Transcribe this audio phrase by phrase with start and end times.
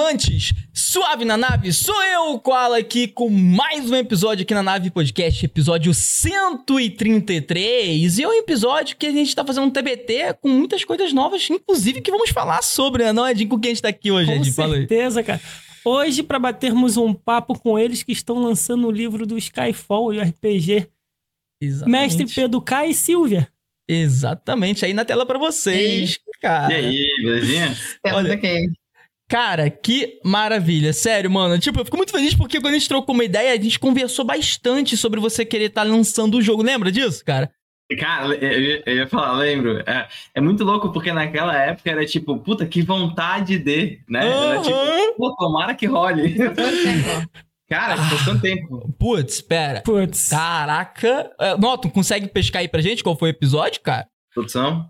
[0.00, 0.54] Tripulantes!
[0.72, 5.44] Suave na nave, sou eu, Koala, aqui com mais um episódio aqui na Nave Podcast,
[5.44, 8.18] episódio 133.
[8.18, 11.50] E é um episódio que a gente tá fazendo um TBT com muitas coisas novas,
[11.50, 13.12] inclusive que vamos falar sobre, né?
[13.12, 14.64] Não, Edinho, com quem a gente tá aqui hoje, Com Edinho?
[14.64, 14.70] Aí.
[14.78, 15.38] certeza, cara.
[15.84, 20.18] Hoje, pra batermos um papo com eles que estão lançando o livro do Skyfall e
[20.18, 20.88] o RPG.
[21.60, 22.00] Exatamente.
[22.00, 23.46] Mestre Pedro K e Silvia.
[23.86, 26.72] Exatamente, aí na tela pra vocês, cara.
[26.72, 27.76] E aí, belezinha?
[28.06, 28.66] Olha, aqui.
[29.30, 30.92] Cara, que maravilha.
[30.92, 31.56] Sério, mano.
[31.58, 34.24] Tipo, eu fico muito feliz porque quando a gente trocou uma ideia, a gente conversou
[34.24, 36.62] bastante sobre você querer estar lançando o jogo.
[36.64, 37.48] Lembra disso, cara?
[37.98, 39.78] Cara, eu, ia- eu ia falar, lembro.
[39.86, 44.26] É, é muito louco porque naquela época era tipo, puta, que vontade de, né?
[44.28, 44.76] Era tipo,
[45.16, 46.34] pô, tomara que role.
[47.68, 48.94] Cara, faz quanto tempo?
[48.98, 49.80] Putz, pera.
[49.82, 50.28] Putz.
[50.30, 51.30] Caraca.
[51.40, 54.06] É, Noto, consegue pescar aí pra gente qual foi o episódio, cara?
[54.34, 54.88] Produção?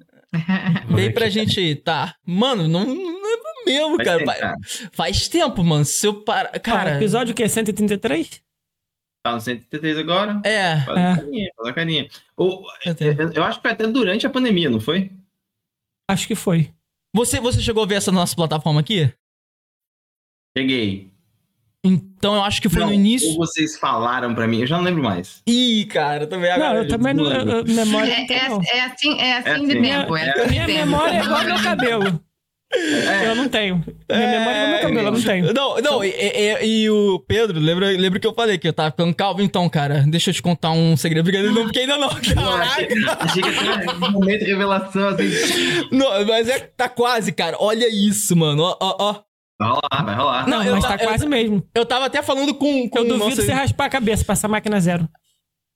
[0.89, 2.15] Vem pra gente aí, tá?
[2.25, 3.30] Mano, não, não
[3.67, 4.19] mesmo, Faz cara.
[4.19, 4.57] tempo, Fa- cara.
[4.93, 5.85] Faz tempo, mano.
[5.85, 6.51] Se eu parar.
[6.61, 6.97] Cara, Cara.
[6.97, 8.43] episódio que é 133?
[9.23, 10.41] Tá no 133 agora?
[10.45, 10.81] É.
[10.81, 11.13] Faz É.
[11.13, 12.09] a carinha, faz a carinha.
[12.37, 15.11] Ou, eu eu, acho que foi até durante a pandemia, não foi?
[16.11, 16.73] Acho que foi.
[17.15, 19.13] Você, você chegou a ver essa nossa plataforma aqui?
[20.57, 21.11] Cheguei.
[21.85, 23.29] Então eu acho que foi Não, no início.
[23.31, 25.43] Ou vocês falaram pra mim, eu já não lembro mais.
[25.47, 26.75] Ih, cara, também agora.
[26.75, 27.25] não, eu também não.
[27.33, 29.83] eu- eu- memória É, é, é assim, é assim É de assim.
[29.83, 30.17] tempo.
[30.17, 32.25] É, assim de Minha memória é igual meu cabelo.
[32.73, 33.85] É, Eu não tenho.
[34.09, 35.53] Minha memória é igual ao meu cabelo, eu não tenho.
[35.53, 38.91] Não, não, e, e- e o Pedro, lembra, lembra que eu falei que eu tava
[38.93, 39.43] ficando calvo?
[39.43, 42.09] Então, cara, deixa eu te contar um segredo, porque não, porque ainda não.
[42.35, 43.25] Caraca!
[43.25, 45.29] achei que era um momento de revelação, assim.
[45.91, 47.57] Não, mas é tá quase, cara.
[47.59, 48.63] Olha isso, mano.
[48.63, 49.23] Ó, ó, ó.
[49.59, 50.49] Vai rolar, vai rolar.
[50.49, 51.63] Não, Não, eu mas ta- tá quase mesmo.
[51.75, 52.89] Eu tava até falando com.
[52.89, 55.09] com Eu duvido nossa- você raspar a cabeça, passar a máquina zero.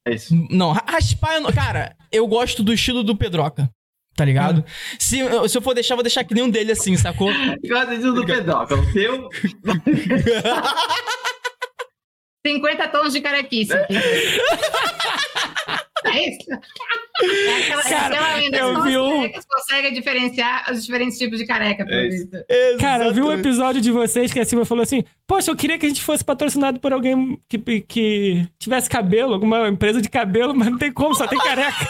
[0.07, 0.35] É isso.
[0.49, 1.51] Não, ra- raspar, eu não...
[1.53, 3.69] cara, eu gosto do estilo do Pedroca.
[4.17, 4.65] Tá ligado?
[4.99, 7.31] Se, eu- se eu for deixar, eu vou deixar que nem um dele assim, sacou?
[7.69, 8.75] Gosta disso do Pedroca.
[8.77, 9.29] O seu
[12.47, 13.73] 50 tons de carequice.
[13.73, 13.95] aqui.
[16.07, 16.51] É isso?
[16.53, 18.59] É aquela, é Cara, aquela lenda.
[18.59, 22.29] eu vi um- carecas conseguem diferenciar os diferentes tipos de careca, pelo É isso.
[22.31, 22.79] visto.
[22.79, 25.79] Cara, eu vi um episódio de vocês que a Silvia falou assim: Poxa, eu queria
[25.79, 30.55] que a gente fosse patrocinado por alguém que, que tivesse cabelo, alguma empresa de cabelo,
[30.55, 31.89] mas não tem como, só tem careca.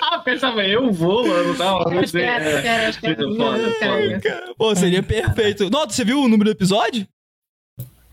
[0.00, 1.70] Ah, pensava, eu vou, mano, tá?
[1.90, 2.22] Não que sei.
[2.22, 3.26] era, acho que era, acho que era.
[3.26, 4.30] Muito foda, Muito careca.
[4.40, 4.54] foda.
[4.58, 5.70] Pô, seria perfeito.
[5.70, 7.06] Nota, você viu o número do episódio?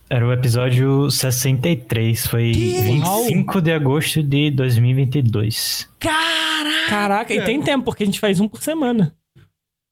[0.09, 5.89] Era o episódio 63, foi Que 25 de agosto de 2022.
[5.99, 6.89] Caraca!
[6.89, 9.15] Caraca, e tem tempo, porque a gente faz um por semana.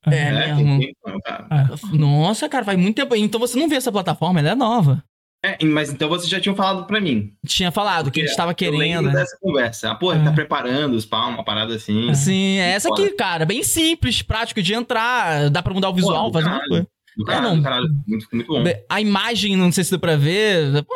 [0.05, 0.79] É, É, mesmo.
[0.79, 1.69] tem tempo, cara.
[1.93, 3.15] Nossa, cara, faz muito tempo.
[3.15, 5.03] Então você não vê essa plataforma, ela é nova.
[5.43, 7.31] É, mas então vocês já tinham falado pra mim.
[7.47, 8.77] Tinha falado que a gente tava Eu querendo.
[8.79, 9.13] lembro né?
[9.13, 9.91] dessa conversa.
[9.91, 12.13] Ah, pô, ele tá preparando os pau, uma parada assim.
[12.13, 13.45] Sim, é essa aqui, cara.
[13.45, 15.49] Bem simples, prático de entrar.
[15.49, 16.87] Dá pra mudar o visual, do fazer uma coisa.
[17.17, 17.57] Do caralho, É, não.
[17.57, 17.87] do caralho.
[18.07, 18.63] Muito, muito bom.
[18.89, 20.83] A imagem, não sei se deu pra ver.
[20.83, 20.95] Pô,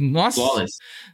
[0.00, 0.40] nossa.
[0.40, 0.70] Bolas.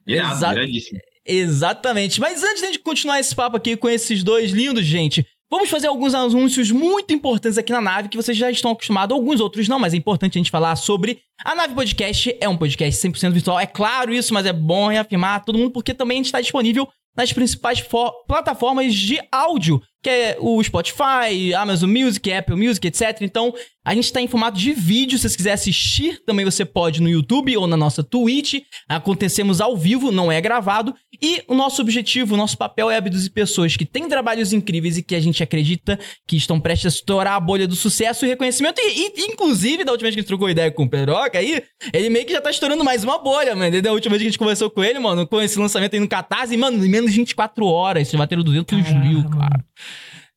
[0.07, 0.55] Irado, Exato.
[0.59, 1.01] iradíssimo.
[1.27, 2.21] Exatamente.
[2.21, 5.69] Mas antes de a gente continuar esse papo aqui com esses dois lindos, gente, vamos
[5.69, 9.69] fazer alguns anúncios muito importantes aqui na nave que vocês já estão acostumados, alguns outros
[9.69, 11.21] não, mas é importante a gente falar sobre.
[11.45, 15.45] A Nave Podcast é um podcast 100% virtual, é claro isso, mas é bom reafirmar
[15.45, 20.11] todo mundo porque também a gente está disponível nas principais fo- plataformas de áudio, que
[20.11, 23.23] é o Spotify, Amazon Music, Apple Music, etc.
[23.23, 23.55] Então,
[23.85, 25.19] a gente está em formato de vídeo.
[25.19, 28.63] Se você quiser assistir, também você pode no YouTube ou na nossa Twitch.
[28.89, 30.95] Acontecemos ao vivo, não é gravado.
[31.21, 35.03] E o nosso objetivo, o nosso papel é abduzir pessoas que têm trabalhos incríveis e
[35.03, 38.81] que a gente acredita que estão prestes a estourar a bolha do sucesso e reconhecimento.
[38.81, 41.63] E, e, inclusive, da última vez que a gente trocou ideia com o Pedroca aí,
[41.93, 43.71] ele meio que já tá estourando mais uma bolha, mano.
[43.71, 46.01] Desde a última vez que a gente conversou com ele, mano, com esse lançamento aí
[46.01, 49.65] no Catarse, e, mano, em menos de 24 horas, você vai ter 200 mil, cara.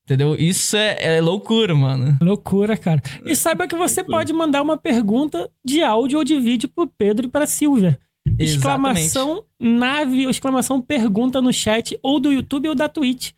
[0.05, 0.35] Entendeu?
[0.35, 2.15] Isso é, é loucura, mano.
[2.21, 3.01] Loucura, cara.
[3.25, 7.25] E saiba que você pode mandar uma pergunta de áudio ou de vídeo pro Pedro
[7.25, 7.97] e pra Silvia.
[8.37, 13.31] Exclamação nave exclamação pergunta no chat ou do YouTube ou da Twitch.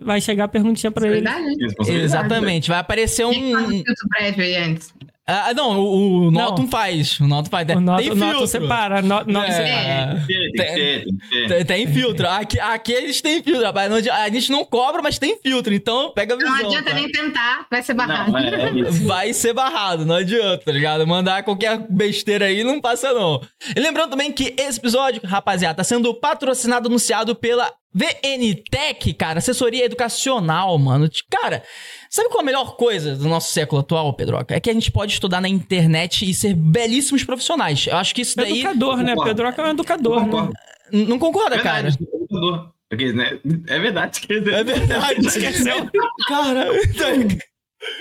[0.00, 1.16] Vai chegar a perguntinha pra ele.
[1.16, 1.56] Verdade.
[1.60, 2.04] Responsabilidade.
[2.04, 2.68] Exatamente.
[2.68, 3.70] Vai aparecer Quem faz o um.
[3.70, 4.94] filtro prévio aí antes?
[5.26, 6.30] Ah, não, o, o.
[6.30, 7.18] Norton faz.
[7.18, 7.66] O Norton faz.
[7.70, 8.46] O Noto, tem filtro.
[8.46, 9.00] separa.
[9.00, 9.52] No, Noto É.
[9.52, 10.24] separa.
[10.26, 11.48] Tem tem tem.
[11.48, 12.28] Tem, tem filtro.
[12.28, 13.90] Aqui, aqui eles têm filtro, rapaz.
[14.08, 15.72] A gente não cobra, mas tem filtro.
[15.72, 16.50] Então pega a visão.
[16.54, 16.96] Não adianta cara.
[17.00, 18.32] nem tentar, vai ser barrado.
[18.32, 18.82] Não, é.
[19.04, 21.06] Vai ser barrado, não adianta, tá ligado?
[21.06, 23.40] Mandar qualquer besteira aí não passa, não.
[23.74, 29.84] E lembrando também que esse episódio, rapaziada, tá sendo patrocinado, anunciado pela VNTech, cara, assessoria
[29.84, 31.08] educacional, mano.
[31.30, 31.62] Cara,
[32.10, 34.54] sabe qual é a melhor coisa do nosso século atual, Pedroca?
[34.54, 37.86] É que a gente pode estudar na internet e ser belíssimos profissionais.
[37.86, 38.60] Eu acho que isso daí.
[38.60, 39.14] Educador, né?
[39.14, 40.24] Pedroca é um educador, né?
[40.24, 40.52] Concordo.
[40.92, 41.82] N- Não concorda, cara?
[41.90, 42.74] Verdade, computador.
[42.90, 43.38] Porque, né?
[43.68, 44.20] É verdade.
[44.28, 45.20] É verdade.
[45.26, 45.88] Esqueceu.
[46.28, 46.66] Cara,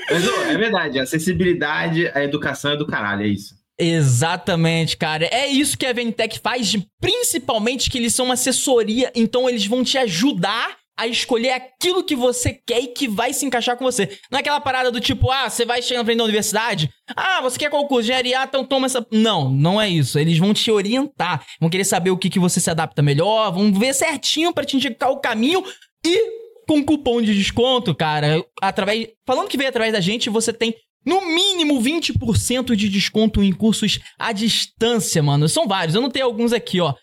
[0.10, 3.54] Mas, ô, é verdade, a acessibilidade, a educação é do caralho, é isso.
[3.80, 5.26] Exatamente, cara.
[5.26, 9.84] É isso que a Ventec faz, principalmente que eles são uma assessoria, então eles vão
[9.84, 14.18] te ajudar a escolher aquilo que você quer e que vai se encaixar com você.
[14.32, 17.42] Não é aquela parada do tipo, ah, você vai chegar na frente da universidade, ah,
[17.42, 18.04] você quer qual curso?
[18.04, 19.06] Engenharia, ah, então toma essa...
[19.12, 20.20] Não, não é isso.
[20.20, 23.74] Eles vão te orientar, vão querer saber o que, que você se adapta melhor, vão
[23.74, 25.64] ver certinho pra te indicar o caminho
[26.06, 29.08] e com cupom de desconto, cara, através...
[29.26, 30.76] Falando que veio através da gente, você tem
[31.06, 35.48] no mínimo 20% de desconto em cursos à distância, mano.
[35.50, 36.94] São vários, eu não tenho alguns aqui, ó.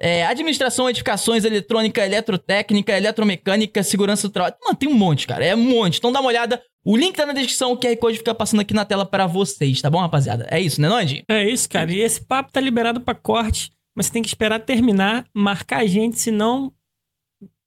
[0.00, 4.54] É, administração, edificações, eletrônica, eletrotécnica, eletromecânica, segurança do trabalho.
[4.64, 5.44] Mano, tem um monte, cara.
[5.44, 5.98] É um monte.
[5.98, 6.62] Então dá uma olhada.
[6.84, 9.82] O link tá na descrição, o QR Code fica passando aqui na tela pra vocês,
[9.82, 10.46] tá bom, rapaziada?
[10.50, 11.24] É isso, né, Nandi?
[11.28, 11.92] É isso, cara.
[11.92, 15.86] E esse papo tá liberado pra corte, mas você tem que esperar terminar, marcar a
[15.86, 16.72] gente, senão.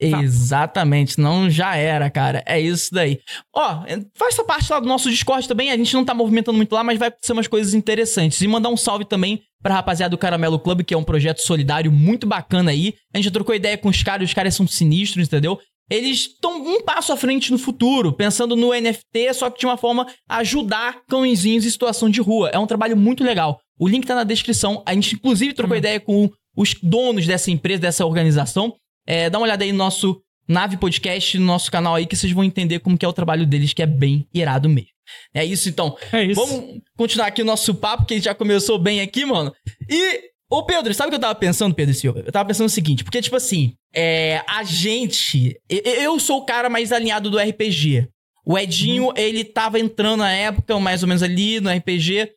[0.01, 2.43] Exatamente, não já era, cara.
[2.45, 3.19] É isso daí.
[3.55, 3.83] Ó,
[4.15, 5.71] faça parte lá do nosso Discord também.
[5.71, 8.41] A gente não tá movimentando muito lá, mas vai ser umas coisas interessantes.
[8.41, 11.91] E mandar um salve também pra rapaziada do Caramelo Club, que é um projeto solidário
[11.91, 12.95] muito bacana aí.
[13.13, 15.59] A gente já trocou ideia com os caras, os caras são sinistros, entendeu?
[15.89, 19.75] Eles estão um passo à frente no futuro, pensando no NFT, só que de uma
[19.75, 22.49] forma ajudar cãezinhos em situação de rua.
[22.53, 23.59] É um trabalho muito legal.
[23.77, 24.81] O link tá na descrição.
[24.85, 25.79] A gente, inclusive, trocou Uhum.
[25.79, 28.73] ideia com os donos dessa empresa, dessa organização.
[29.07, 32.31] É, dá uma olhada aí no nosso Nave Podcast, no nosso canal aí, que vocês
[32.33, 34.91] vão entender como que é o trabalho deles, que é bem irado mesmo.
[35.33, 35.97] É isso, então.
[36.11, 36.35] É isso.
[36.35, 39.53] Vamos continuar aqui o nosso papo, que já começou bem aqui, mano.
[39.89, 42.23] E, ô Pedro, sabe o que eu tava pensando, Pedro Silva?
[42.25, 45.59] Eu tava pensando o seguinte, porque, tipo assim, é, a gente...
[45.69, 48.07] Eu sou o cara mais alinhado do RPG.
[48.45, 52.29] O Edinho, ele tava entrando na época, mais ou menos ali, no RPG...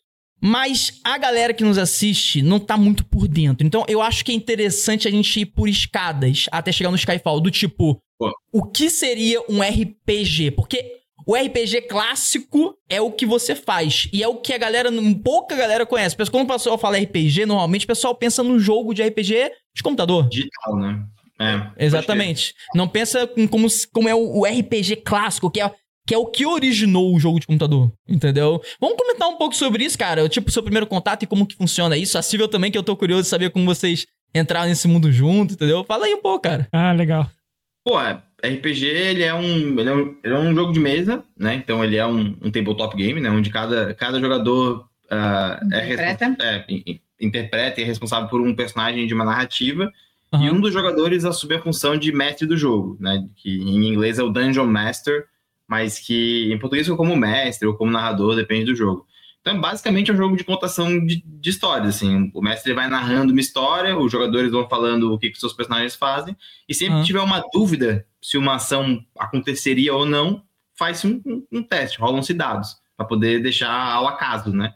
[0.44, 3.66] Mas a galera que nos assiste não tá muito por dentro.
[3.66, 7.40] Então eu acho que é interessante a gente ir por escadas até chegar no Skyfall.
[7.40, 8.30] Do tipo, Pô.
[8.52, 10.50] o que seria um RPG?
[10.50, 14.06] Porque o RPG clássico é o que você faz.
[14.12, 14.90] E é o que a galera,
[15.24, 16.14] pouca galera conhece.
[16.30, 20.28] Quando o pessoal fala RPG, normalmente o pessoal pensa no jogo de RPG de computador.
[20.28, 21.04] Digital, né?
[21.40, 22.54] É, Exatamente.
[22.74, 25.74] Não pensa como, como é o RPG clássico, que é,
[26.06, 27.92] que é o que originou o jogo de computador.
[28.08, 28.60] Entendeu?
[28.80, 30.28] Vamos comentar um pouco sobre isso, cara.
[30.28, 32.18] Tipo, seu primeiro contato e como que funciona isso.
[32.18, 35.54] A Cível também, que eu tô curioso de saber como vocês entraram nesse mundo junto,
[35.54, 35.84] entendeu?
[35.84, 36.68] Fala aí um pouco, cara.
[36.72, 37.30] Ah, legal.
[37.84, 41.22] Pô, é, RPG, ele é um, ele é um, ele é um jogo de mesa,
[41.38, 41.54] né?
[41.54, 43.30] Então ele é um, um tabletop game, né?
[43.30, 46.36] Onde cada, cada jogador é, Interpreta.
[46.40, 49.90] é, in- interpreta e é responsável por um personagem de uma narrativa.
[50.32, 50.52] E Aham.
[50.54, 53.24] um dos jogadores assume a função de mestre do jogo, né?
[53.36, 55.26] Que em inglês é o Dungeon Master,
[55.68, 59.06] mas que em português é como mestre ou como narrador, depende do jogo.
[59.40, 62.30] Então, basicamente, é um jogo de contação de, de histórias, assim.
[62.32, 65.94] O mestre vai narrando uma história, os jogadores vão falando o que, que seus personagens
[65.94, 66.34] fazem,
[66.66, 67.00] e sempre Aham.
[67.02, 70.42] que tiver uma dúvida se uma ação aconteceria ou não,
[70.78, 74.72] faz-se um, um- um teste, rolam-se dados, para poder deixar ao acaso, né?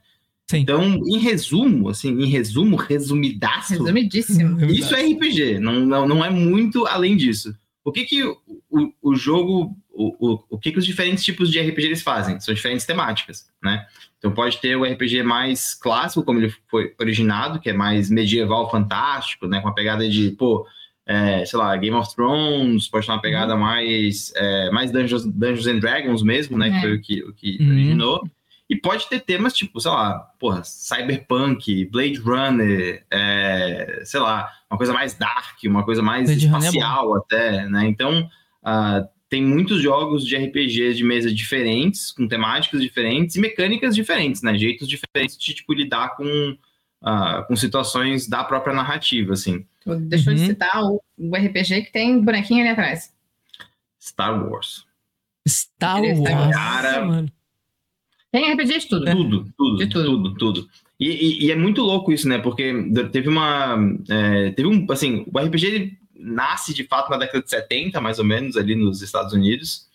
[0.51, 0.59] Sim.
[0.59, 4.61] Então, em resumo, assim, em resumo, resumidaço, Resumidíssimo.
[4.67, 7.55] isso é RPG, não, não, não é muito além disso.
[7.85, 8.37] O que que o,
[8.71, 12.39] o, o jogo, o, o, o que que os diferentes tipos de RPG eles fazem?
[12.41, 13.85] São diferentes temáticas, né?
[14.19, 18.71] Então pode ter o RPG mais clássico, como ele foi originado, que é mais medieval
[18.71, 19.61] fantástico, né?
[19.61, 20.67] Com a pegada de, pô,
[21.07, 25.67] é, sei lá, Game of Thrones, pode ter uma pegada mais, é, mais Dungeons, Dungeons
[25.67, 26.71] and Dragons mesmo, né?
[26.71, 26.81] Que É.
[26.81, 27.69] foi o que, o que Uhum.
[27.71, 28.29] originou.
[28.71, 34.77] E pode ter temas tipo, sei lá, porra, Cyberpunk, Blade Runner, é, sei lá, uma
[34.77, 37.87] coisa mais dark, uma coisa mais Blade é espacial até, né?
[37.87, 38.29] Então,
[38.63, 44.43] ah, tem muitos jogos de RPGs de mesa diferentes, com temáticas diferentes e mecânicas diferentes,
[44.43, 44.57] né?
[44.57, 46.57] Jeitos diferentes de, tipo, lidar com,
[47.03, 49.67] ah, com situações da própria narrativa, assim.
[49.81, 50.47] Tu Deixou de Uhum.
[50.47, 53.13] citar o, o RPG que tem bonequinho ali atrás.
[54.01, 54.85] Star Wars.
[55.47, 56.01] Star.
[56.03, 56.55] Wars.
[56.55, 57.33] Cara, mano.
[58.31, 59.05] Tem RPG de tudo.
[59.11, 60.05] Tudo, tudo, De tudo.
[60.23, 60.69] tudo, tudo.
[61.01, 62.39] E, e- e é muito louco isso, né?
[62.39, 62.73] Porque
[63.13, 63.77] teve uma.
[64.09, 64.87] é, teve um.
[64.91, 68.75] Assim, o RPG ele nasce de fato na década de 70, mais ou menos, ali
[68.75, 69.87] nos Estados Unidos.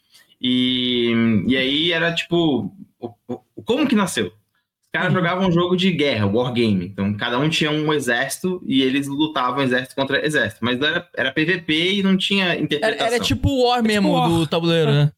[0.42, 1.12] E,
[1.48, 2.72] e aí era tipo.
[3.00, 4.28] o- o- como que nasceu?
[4.28, 5.16] Os caras Uhum.
[5.20, 6.86] jogavam um jogo de guerra, wargame.
[6.86, 10.64] Então, cada um tinha um exército e eles lutavam exército contra exército.
[10.64, 13.08] Mas era, era PVP e não tinha Era, interpretação.
[13.08, 14.30] era tipo War mesmo War.
[14.30, 15.12] do tabuleiro, né?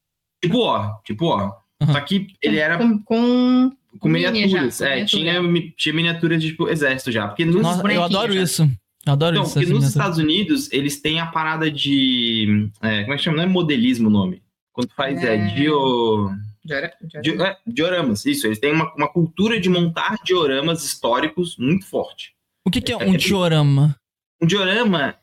[0.44, 1.58] Tipo War, tipo War.
[1.82, 1.92] Uhum.
[1.94, 4.78] Só que ele era Com, com com Mini miniaturas.
[4.78, 5.08] já, é, miniatura.
[5.42, 7.28] tinha, tinha miniaturas de tipo, exército já.
[7.28, 8.42] Porque nos, Nossa, eu adoro já.
[8.42, 8.70] isso.
[9.06, 9.54] Eu adoro então, isso.
[9.54, 9.86] porque nos.
[9.86, 12.70] Estados Unidos, eles têm a parada de.
[12.82, 13.38] é, como é que chama?
[13.38, 14.42] Não é modelismo o nome.
[14.74, 15.48] Quando faz é, É.
[15.56, 16.30] dio,
[16.66, 18.26] Diora- diora- dio- é, dioramas.
[18.26, 22.34] Isso, eles têm uma, uma cultura de montar dioramas históricos muito forte.
[22.66, 23.96] O que, que é um diorama?
[24.42, 25.16] Um diorama.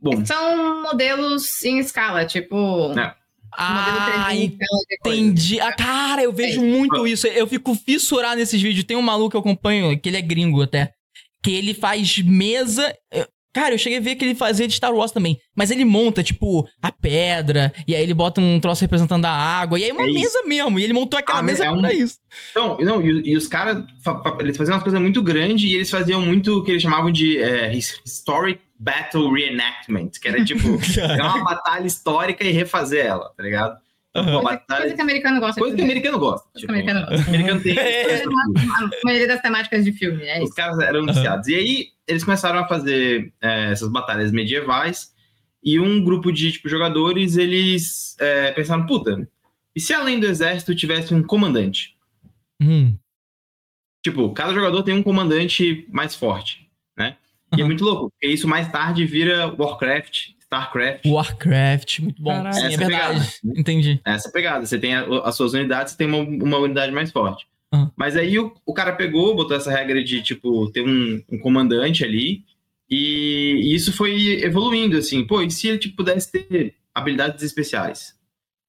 [0.00, 2.56] Bom, São modelos em escala, tipo.
[2.98, 3.14] É.
[3.52, 5.18] Ah, modelo 3D, tela de coisa.
[5.20, 5.60] entendi.
[5.60, 7.26] Ah, cara, eu vejo muito isso.
[7.26, 8.84] Eu fico fissurado nesses vídeos.
[8.84, 10.92] Tem um maluco que eu acompanho, que ele é gringo até,
[11.42, 12.94] que ele faz mesa.
[13.54, 15.36] Cara, eu cheguei a ver que ele fazia de Star Wars também.
[15.56, 19.78] Mas ele monta, tipo, a pedra, e aí ele bota um troço representando a água,
[19.78, 20.78] e aí é uma É mesa mesmo.
[20.78, 22.18] E ele montou aquela Ah, mesa é um- pra isso.
[22.50, 23.82] Então, não, e, e os caras,
[24.38, 27.38] eles faziam umas coisas muito grandes e eles faziam muito o que eles chamavam de
[27.38, 30.62] é, his- Historic Battle Reenactment, que era tipo,
[31.00, 33.76] é uma batalha histórica e refazer ela, tá ligado?
[34.10, 35.60] Então, pô, Coisa, batalha- coisa que americano gosta.
[35.60, 36.48] Coisa que americano gosta.
[36.50, 37.24] Coisa que tipo, americano gosta.
[37.24, 38.22] o americano tem É.
[38.24, 40.54] A maioria das temáticas de filme, é Os isso.
[40.54, 41.46] caras eram viciados.
[41.48, 45.12] E aí, eles começaram a fazer é, essas batalhas medievais.
[45.62, 49.28] E um grupo de tipo, jogadores, eles é, pensaram, puta,
[49.74, 51.96] e se além do exército tivesse um comandante?
[52.62, 52.96] Hum.
[54.04, 57.16] Tipo, cada jogador tem um comandante mais forte, né?
[57.52, 57.66] E é Aham.
[57.66, 61.04] muito louco, porque isso mais tarde vira Warcraft, Starcraft.
[61.06, 62.52] Warcraft, muito bom.
[62.52, 63.20] Sim, é Essa verdade.
[63.42, 63.60] pegada.
[63.60, 64.00] Entendi.
[64.04, 64.64] Essa pegada.
[64.66, 67.46] Você tem a- as suas unidades, você tem uma, uma unidade mais forte.
[67.72, 67.92] Aham.
[67.96, 72.02] Mas aí o, o cara pegou, botou essa regra de, tipo, ter um, um comandante
[72.02, 72.44] ali.
[72.90, 75.26] E, e isso foi evoluindo, assim.
[75.26, 78.14] Pô, e se ele tipo, pudesse ter habilidades especiais?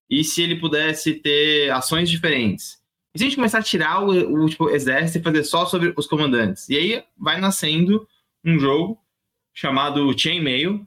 [0.10, 2.78] E se ele pudesse ter ações diferentes?
[3.16, 5.94] E se a gente começar a tirar o, o, tipo, exército e fazer só sobre
[5.96, 6.68] os comandantes?
[6.68, 8.06] E aí vai nascendo
[8.44, 9.00] um jogo
[9.54, 10.86] chamado Chainmail,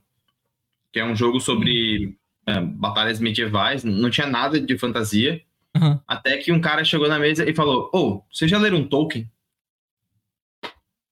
[0.93, 5.41] que é um jogo sobre é, batalhas medievais, não tinha nada de fantasia.
[5.77, 6.01] Aham.
[6.07, 9.31] Até que um cara chegou na mesa e falou: Ô, você já leram Tolkien?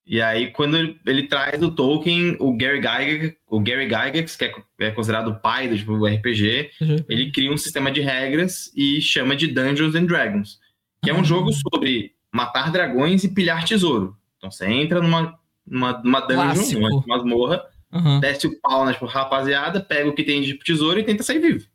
[0.06, 4.44] E aí, quando ele, ele traz o Tolkien, o Gary Gygax, o Gary Gygax, que
[4.46, 6.70] é, é considerado o pai do tipo, RPG,
[7.08, 10.58] ele cria um sistema de regras e chama de Dungeons and Dragons,
[11.02, 11.24] que é um Ah.
[11.24, 14.16] jogo sobre matar dragões e pilhar tesouro.
[14.36, 16.80] Então você entra numa, numa, numa dungeon, Clássico.
[16.80, 18.20] numa masmorra, Aham.
[18.20, 21.38] desce o pau na tipo, rapaziada, pega o que tem de tesouro e tenta sair
[21.40, 21.66] vivo.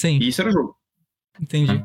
[0.00, 0.76] Sim, E isso era o jogo.
[1.40, 1.84] entendi.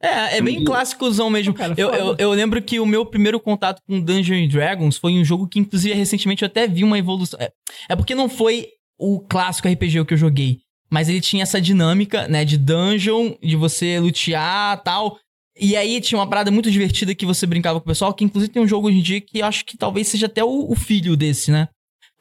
[0.00, 1.52] É, é bem clássicozão mesmo.
[1.52, 5.12] Cara, Eu, eu, eu lembro que o meu primeiro contato com Dungeons and Dragons foi
[5.14, 7.38] um jogo que, inclusive, recentemente eu até vi uma evolução.
[7.40, 7.52] É,
[7.88, 10.60] é porque não foi o clássico RPG que eu joguei.
[10.90, 15.18] Mas ele tinha essa dinâmica, né, de dungeon, de você lutear tal.
[15.60, 18.52] E aí tinha uma parada muito divertida que você brincava com o pessoal, que inclusive
[18.52, 20.76] tem um jogo hoje em dia que eu acho que talvez seja até o, o
[20.76, 21.68] filho desse, né?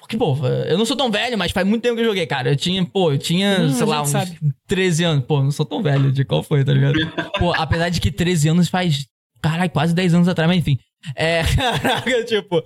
[0.07, 0.37] Porque, pô,
[0.69, 2.51] eu não sou tão velho, mas faz muito tempo que eu joguei, cara.
[2.51, 4.37] Eu tinha, pô, eu tinha, Hum, sei lá, uns sabe.
[4.65, 5.25] 13 anos.
[5.25, 6.95] Pô, não sou tão velho de qual foi, tá ligado?
[7.37, 9.05] Pô, apesar de que 13 anos faz.
[9.41, 10.77] Caralho, quase 10 anos atrás, mas enfim.
[11.13, 11.43] É.
[11.53, 12.61] Caraca, tipo.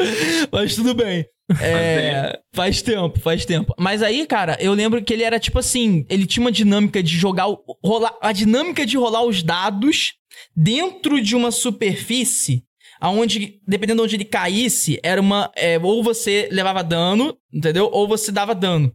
[0.52, 1.26] Mas tudo bem.
[1.60, 2.40] É.
[2.54, 3.74] Faz tempo, faz tempo.
[3.78, 7.18] Mas aí, cara, eu lembro que ele era tipo assim: ele tinha uma dinâmica de
[7.18, 7.48] jogar.
[7.84, 10.14] Rolar, a dinâmica de rolar os dados
[10.56, 12.64] dentro de uma superfície.
[13.02, 15.52] Aonde, dependendo de onde ele caísse, era uma.
[15.56, 17.90] é, ou você levava dano, entendeu?
[17.92, 18.94] Ou você dava dano.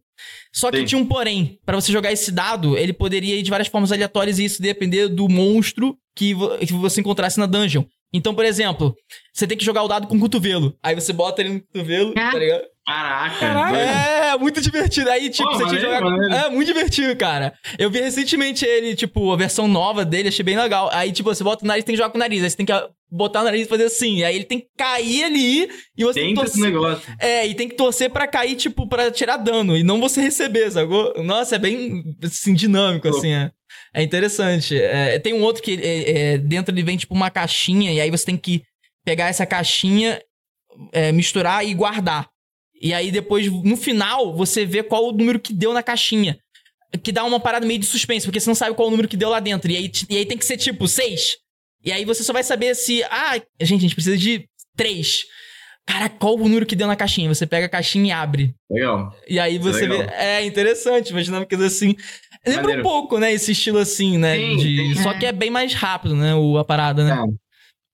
[0.54, 0.84] Só que Sim.
[0.84, 1.58] tinha um porém.
[1.66, 5.08] Pra você jogar esse dado, ele poderia ir de várias formas aleatórias e isso depender
[5.08, 7.84] do monstro que, vo- que você encontrasse na dungeon.
[8.12, 8.94] Então, por exemplo,
[9.34, 10.74] você tem que jogar o dado com o cotovelo.
[10.82, 12.30] Aí você bota ele no cotovelo, Ah.
[12.32, 12.64] tá ligado?
[12.86, 13.52] Caraca!
[13.52, 13.76] Doido.
[13.76, 15.10] É, muito divertido.
[15.10, 16.46] Aí, tipo, Pô, você tinha que jogar.
[16.46, 17.52] É, muito divertido, cara.
[17.78, 20.88] Eu vi recentemente ele, tipo, a versão nova dele, achei bem legal.
[20.92, 22.44] Aí, tipo, você bota o nariz, tem que jogar com o nariz.
[22.44, 22.72] Aí você tem que
[23.10, 24.22] botar o nariz e fazer assim.
[24.22, 26.72] Aí ele tem que cair ali e você tem que Dentro desse torcer.
[26.72, 27.16] negócio.
[27.18, 29.76] É, e tem que torcer pra cair, tipo, pra tirar dano.
[29.76, 31.12] E não você receber, sacou?
[31.24, 33.50] Nossa, é bem, assim, dinâmico, assim, é.
[33.92, 34.80] É interessante.
[34.80, 37.92] É, tem um outro que é, é, dentro ele vem, tipo, uma caixinha.
[37.92, 38.62] E aí você tem que
[39.04, 40.20] pegar essa caixinha,
[40.92, 42.28] é, misturar e guardar.
[42.80, 46.38] E aí depois, no final, você vê qual o número que deu na caixinha.
[47.02, 49.16] Que dá uma parada meio de suspense, porque você não sabe qual o número que
[49.16, 49.70] deu lá dentro.
[49.70, 51.36] E aí, e aí tem que ser, tipo, seis.
[51.84, 53.02] E aí você só vai saber se...
[53.04, 55.24] Ah, gente, a gente precisa de três.
[55.86, 57.32] Cara, qual o número que deu na caixinha?
[57.32, 58.54] Você pega a caixinha e abre.
[58.68, 59.16] Legal.
[59.28, 59.98] E aí é você vê.
[59.98, 60.14] legal.
[60.16, 61.94] É interessante, mas dinâmicas assim.
[62.44, 62.80] Lembra Maneiro.
[62.80, 63.32] um pouco, né?
[63.32, 64.36] Esse estilo assim, né?
[64.36, 64.94] Sim, de...
[64.94, 65.02] sim.
[65.02, 66.34] Só que é bem mais rápido, né?
[66.34, 67.12] O, a parada, né?
[67.12, 67.45] É.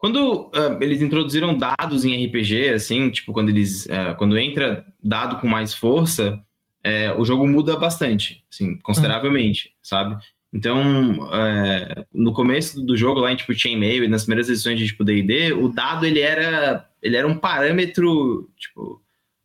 [0.02, 3.88] Quando ah, eles introduziram dados em RPG, assim, tipo, quando eles.
[3.88, 6.42] ah, quando entra dado com mais força,
[6.82, 10.16] é, o jogo muda bastante, assim, consideravelmente, sabe?
[10.52, 14.88] Então, é, no começo do jogo, lá em tipo Chainmail e nas primeiras edições de
[14.88, 19.00] tipo D&D, o dado ele era, ele era um parâmetro, tipo,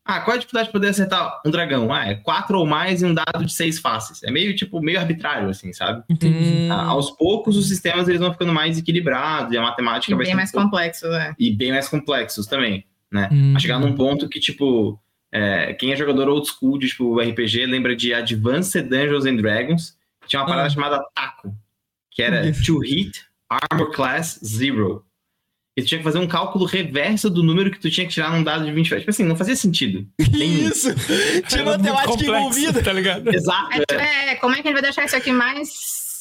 [0.08, 1.94] ah, qual é a dificuldade de poder acertar um dragão?
[1.94, 4.24] Ah, é quatro ou mais e um dado de seis faces.
[4.24, 6.04] É meio, tipo, meio arbitrário, assim, sabe?
[6.10, 10.16] Hum, Ah, Aos poucos, os sistemas eles vão ficando mais equilibrados e a matemática E
[10.16, 11.36] vai bem mais um pouco- complexo, né?
[11.38, 13.30] e bem mais complexos também, né?
[13.32, 13.54] Hum.
[13.56, 15.00] A chegar num ponto que, tipo,
[15.32, 19.98] é, quem é jogador old school de tipo, RPG lembra de Advanced Dungeons and Dragons,
[20.22, 20.70] que tinha uma parada Ah.
[20.70, 21.54] chamada TACO,
[22.12, 22.64] que era Isso.
[22.66, 25.06] To Hit Armor Class Zero.
[25.78, 28.32] E tu tinha que fazer um cálculo reverso do número que tu tinha que tirar
[28.32, 28.90] num dado de 20.
[28.98, 30.08] Tipo assim, não fazia sentido.
[30.20, 30.68] que Nenhum.
[30.74, 30.90] isso?
[31.48, 32.82] Tinha matemática complexo, envolvida.
[32.84, 33.28] Tá ligado?
[33.34, 33.70] Exato.
[33.74, 35.70] É, tipo, é, como é que a gente vai deixar isso aqui mais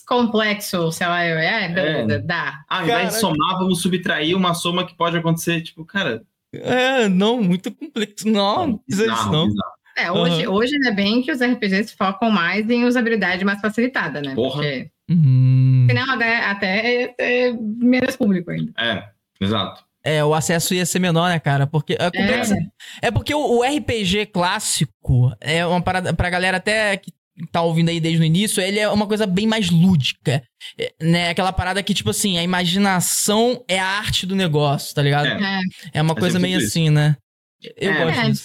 [0.06, 2.18] complexo, sei lá, é, É.
[2.18, 2.60] dá.
[2.68, 5.62] Ah, ao invés de somar, vamos subtrair uma soma que pode acontecer.
[5.62, 6.22] Tipo, cara,
[6.54, 8.28] É, não, muito complexo.
[8.28, 9.46] Não, não precisa disso, bizarro, não.
[9.48, 9.72] bizarro.
[9.98, 14.34] É, hoje, hoje ainda bem que os RPGs focam mais em usabilidade mais facilitada, né?
[14.34, 14.56] Porra.
[14.62, 15.86] Porque Hum.
[15.88, 17.14] senão até, até é,
[17.48, 18.72] é menos público ainda.
[18.78, 19.04] É,
[19.40, 19.84] exato.
[20.04, 21.66] É, o acesso ia ser menor, né, cara?
[21.66, 22.54] Porque é, complexo.
[23.02, 27.12] é porque o, o RPG clássico é uma parada pra galera até que
[27.50, 30.42] tá ouvindo aí desde o início, ele é uma coisa bem mais lúdica.
[30.78, 31.28] É, né?
[31.30, 35.26] Aquela parada que, tipo assim, a imaginação é a arte do negócio, tá ligado?
[35.26, 35.32] É.
[35.42, 35.60] É,
[35.94, 36.68] É uma É coisa meio isso.
[36.68, 37.16] assim, né?
[37.76, 38.44] Eu É, gosto é, disso.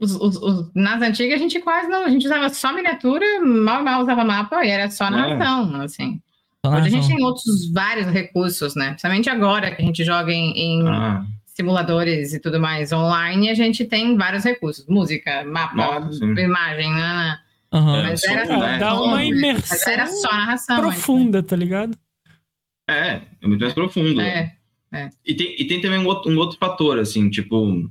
[0.00, 3.82] os- os- os- nas antigas a gente quase não, a gente usava só miniatura, mal
[3.82, 6.20] mal usava mapa e era só narração, assim.
[6.66, 8.88] Hoje a gente tem outros vários recursos, né?
[8.90, 13.54] Principalmente agora que a gente joga em, em Ah, simuladores e tudo mais online, a
[13.54, 14.86] gente tem vários recursos.
[14.86, 17.38] Música, mapa, Nossa, imagem, né?
[17.72, 18.02] Aham.
[18.02, 18.78] Mas É, era só- né?
[18.78, 20.76] Dá uma mas imersão era só narração.
[20.76, 20.82] né?
[20.82, 21.96] profunda, tá ligado?
[22.88, 24.20] é, é muito mais profundo.
[24.20, 24.52] É,
[25.24, 27.88] E tem, e tem também um outro, um outro fator, assim, tipo,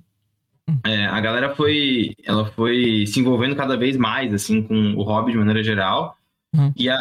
[0.86, 5.32] é, a galera foi, ela foi se envolvendo cada vez mais, assim, com o hobby
[5.32, 6.16] de maneira geral,
[6.54, 6.74] Uhum.
[6.76, 7.00] e, a,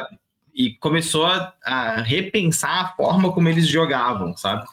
[0.58, 4.66] e começou a, a repensar a forma como eles jogavam, sabe?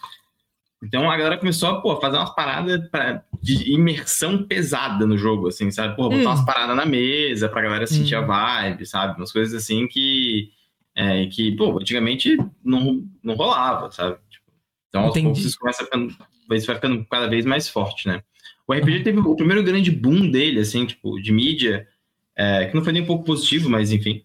[0.84, 5.48] Então a galera começou a pô, fazer umas paradas pra, de imersão pesada no jogo,
[5.48, 5.96] assim, sabe?
[5.96, 6.26] Pô, botar Hum.
[6.26, 8.24] umas paradas na mesa pra galera sentir Hum.
[8.24, 9.16] a vibe, sabe?
[9.18, 10.50] Umas coisas assim que,
[10.96, 14.18] é, que pô, antigamente não, não rolava, sabe?
[14.30, 14.46] Tipo,
[14.90, 15.26] então aos Entendi.
[15.28, 16.16] poucos isso começa ficando,
[16.52, 18.24] isso vai ficando cada vez mais forte, né?
[18.68, 21.88] O RPG teve o primeiro grande boom dele, assim, tipo, de mídia,
[22.36, 24.24] é, que não foi nem um pouco positivo, mas enfim.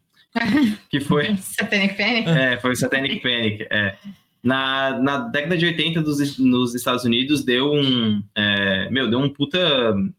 [0.89, 2.29] Que foi Satanic Panic.
[2.29, 3.67] é, foi o Satanic Panic.
[3.71, 3.97] É.
[4.43, 8.23] Na, na década de 80 dos, nos Estados Unidos deu um.
[8.35, 9.59] é, meu, deu um puta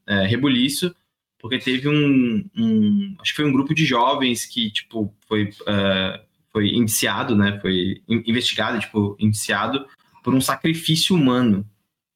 [0.06, 0.94] é, rebuliço,
[1.40, 6.22] porque teve um, um- Acho que foi um grupo de jovens que, tipo, foi, é,
[6.52, 7.60] foi indiciado, né?
[7.62, 9.88] Foi in- investigado, tipo, indiciado
[10.24, 11.66] por um sacrifício humano.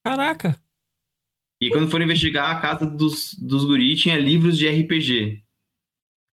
[0.03, 0.55] Caraca.
[1.59, 5.41] E quando foram investigar, a casa dos, dos guri tinha livros de RPG.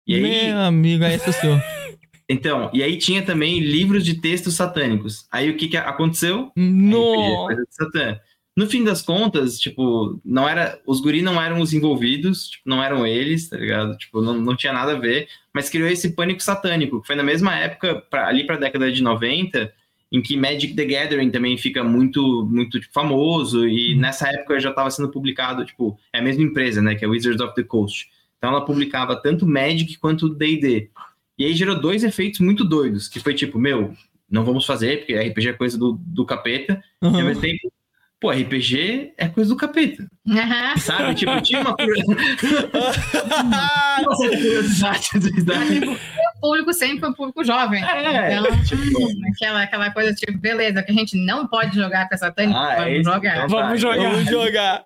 [0.07, 1.59] E aí, Meu amigo, aí associou.
[2.27, 5.27] então, e aí tinha também livros de textos satânicos.
[5.31, 6.51] Aí o que, que aconteceu?
[6.55, 8.19] De Satã.
[8.55, 10.79] No fim das contas, tipo, não era.
[10.85, 13.97] Os guri não eram os envolvidos, tipo, não eram eles, tá ligado?
[13.97, 17.23] Tipo, não, não tinha nada a ver, mas criou esse pânico satânico, que foi na
[17.23, 19.73] mesma época, pra, ali pra década de 90,
[20.11, 24.71] em que Magic the Gathering também fica muito, muito tipo, famoso, e nessa época já
[24.71, 28.09] estava sendo publicado, tipo, é a mesma empresa, né, que é Wizards of the Coast.
[28.41, 30.89] Então ela publicava tanto Magic quanto D&D.
[31.37, 33.93] E aí gerou dois efeitos muito doidos, que foi tipo, meu,
[34.27, 37.23] não vamos fazer, porque RPG é coisa do, do capeta, e ao Aham.
[37.25, 37.71] mesmo tempo,
[38.19, 40.75] pô, RPG é coisa do capeta, Aham.
[40.77, 41.13] sabe?
[41.13, 41.75] tipo, tinha uma
[44.17, 45.79] curiosidade, curiosidade.
[45.85, 47.83] O público sempre foi o público jovem.
[47.83, 52.15] É, Então, tipo, aquela, aquela coisa tipo, beleza, que a gente não pode jogar com
[52.15, 53.35] essa Satanic, Ah, é vamos isso, jogar.
[53.37, 54.09] então Vamos jogar.
[54.11, 54.85] Vamos jogar.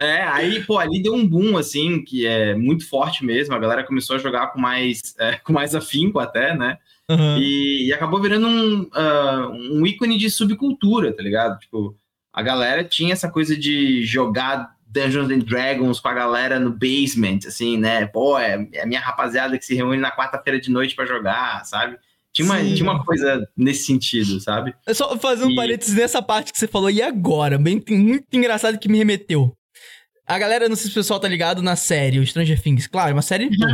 [0.00, 3.54] É, aí, pô, ali deu um boom, assim, que é muito forte mesmo.
[3.54, 6.78] A galera começou a jogar com mais, é, com mais afinco até, né?
[7.10, 7.38] Aham.
[7.40, 11.58] E, e acabou virando um, ah, um ícone de subcultura, tá ligado?
[11.58, 11.96] Tipo,
[12.32, 17.40] a galera tinha essa coisa de jogar Dungeons and Dragons com a galera no basement,
[17.46, 18.06] assim, né?
[18.06, 21.64] Pô, é, é a minha rapaziada que se reúne na quarta-feira de noite pra jogar,
[21.64, 21.96] sabe?
[22.32, 22.74] Tinha uma, Sim.
[22.74, 24.74] tinha uma coisa nesse sentido, sabe?
[24.86, 27.58] É só fazer um E- parênteses nessa parte que você falou, e agora?
[27.58, 29.54] Bem, muito engraçado que me remeteu.
[30.28, 33.10] A galera, não sei se o pessoal tá ligado na série, o Stranger Things, claro,
[33.10, 33.48] é uma série.
[33.48, 33.64] pô,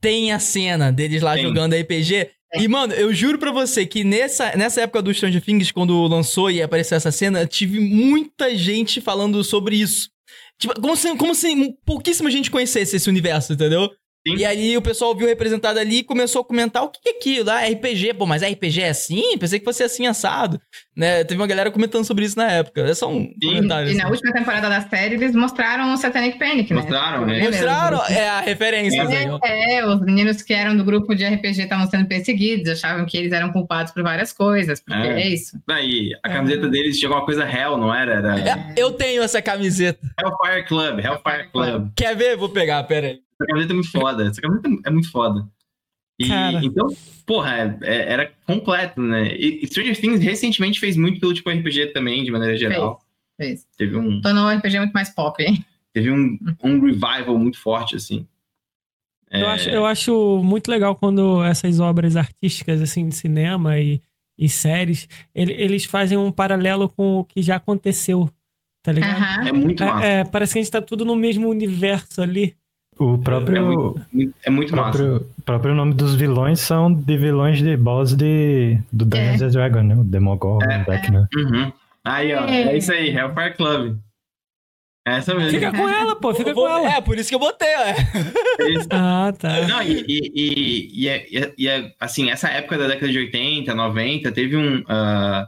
[0.00, 1.42] tem a cena deles lá Tem.
[1.42, 2.30] jogando RPG.
[2.54, 6.50] E, mano, eu juro pra você que nessa, nessa época do Stranger Things, quando lançou
[6.50, 10.10] e apareceu essa cena, tive muita gente falando sobre isso.
[10.58, 13.90] Tipo, como se, como se pouquíssima gente conhecesse esse universo, entendeu?
[14.26, 14.36] Sim.
[14.36, 17.50] E aí o pessoal viu representado ali e começou a comentar o que é aquilo,
[17.50, 19.36] ah, RPG, pô, mas RPG é assim?
[19.36, 20.60] Pensei que fosse assim assado.
[20.94, 21.24] Né?
[21.24, 22.82] Teve uma galera comentando sobre isso na época.
[22.82, 23.90] É só um comentário.
[23.90, 24.12] E na assim.
[24.12, 26.80] última temporada da série, eles mostraram o Satanic Panic, né?
[26.80, 27.40] Mostraram, né?
[27.40, 29.00] Mostraram é, a referência.
[29.00, 29.38] É, assim, ó.
[29.42, 33.32] É, os meninos que eram do grupo de RPG estavam sendo perseguidos, achavam que eles
[33.32, 35.22] eram culpados por várias coisas, porque É.
[35.22, 35.58] é, isso.
[35.66, 38.12] Daí, a camiseta deles tinha alguma coisa Hell, não era?
[38.12, 40.06] Era É, Eu tenho essa camiseta.
[40.20, 41.90] Hellfire Club, Hellfire Club.
[41.96, 42.36] Quer ver?
[42.36, 43.20] Vou pegar, pera aí.
[43.42, 44.26] Essa camiseta é muito foda.
[44.28, 45.48] Essa camiseta é muito foda.
[46.18, 46.60] E, Cara.
[46.64, 46.86] então,
[47.26, 49.34] porra, é- é- era completo, né?
[49.34, 53.00] E, e Stranger Things recentemente fez muito pelo tipo RPG também, de maneira geral.
[53.36, 53.66] Fez.
[53.76, 55.64] Teve um, Tornou o RPG muito mais pop, hein?
[55.92, 58.26] teve um, um revival muito forte, assim.
[59.30, 64.00] Eu, É, acho, eu acho muito legal quando essas obras artísticas, assim, de cinema e,
[64.38, 68.30] e séries, ele- eles fazem um paralelo com o que já aconteceu,
[68.82, 69.48] tá ligado?
[69.48, 70.06] É muito massa.
[70.06, 72.54] É, é, parece que a gente tá tudo no mesmo universo ali.
[73.02, 73.56] O próprio.
[73.56, 75.24] É muito, é muito próprio, massa.
[75.38, 79.48] O próprio nome dos vilões são de vilões de boss de, do Dungeons é.
[79.48, 79.96] Dragons, né?
[79.96, 80.84] O Demogorgon, é.
[80.84, 81.28] Vecna.
[81.34, 81.72] Uhum.
[82.04, 82.44] Aí, ó.
[82.46, 82.62] É.
[82.62, 83.98] é isso aí, Hellfire Club.
[85.06, 85.50] É essa mesmo.
[85.50, 86.94] Fica com ela, pô, fica com ela.
[86.94, 87.96] É, por isso que eu botei, é.
[88.90, 89.66] ah, tá.
[89.66, 91.26] Não, e, e, e, é,
[91.58, 94.78] e, é, assim, essa época da década de 80, 90, teve um.
[94.78, 95.46] Uh,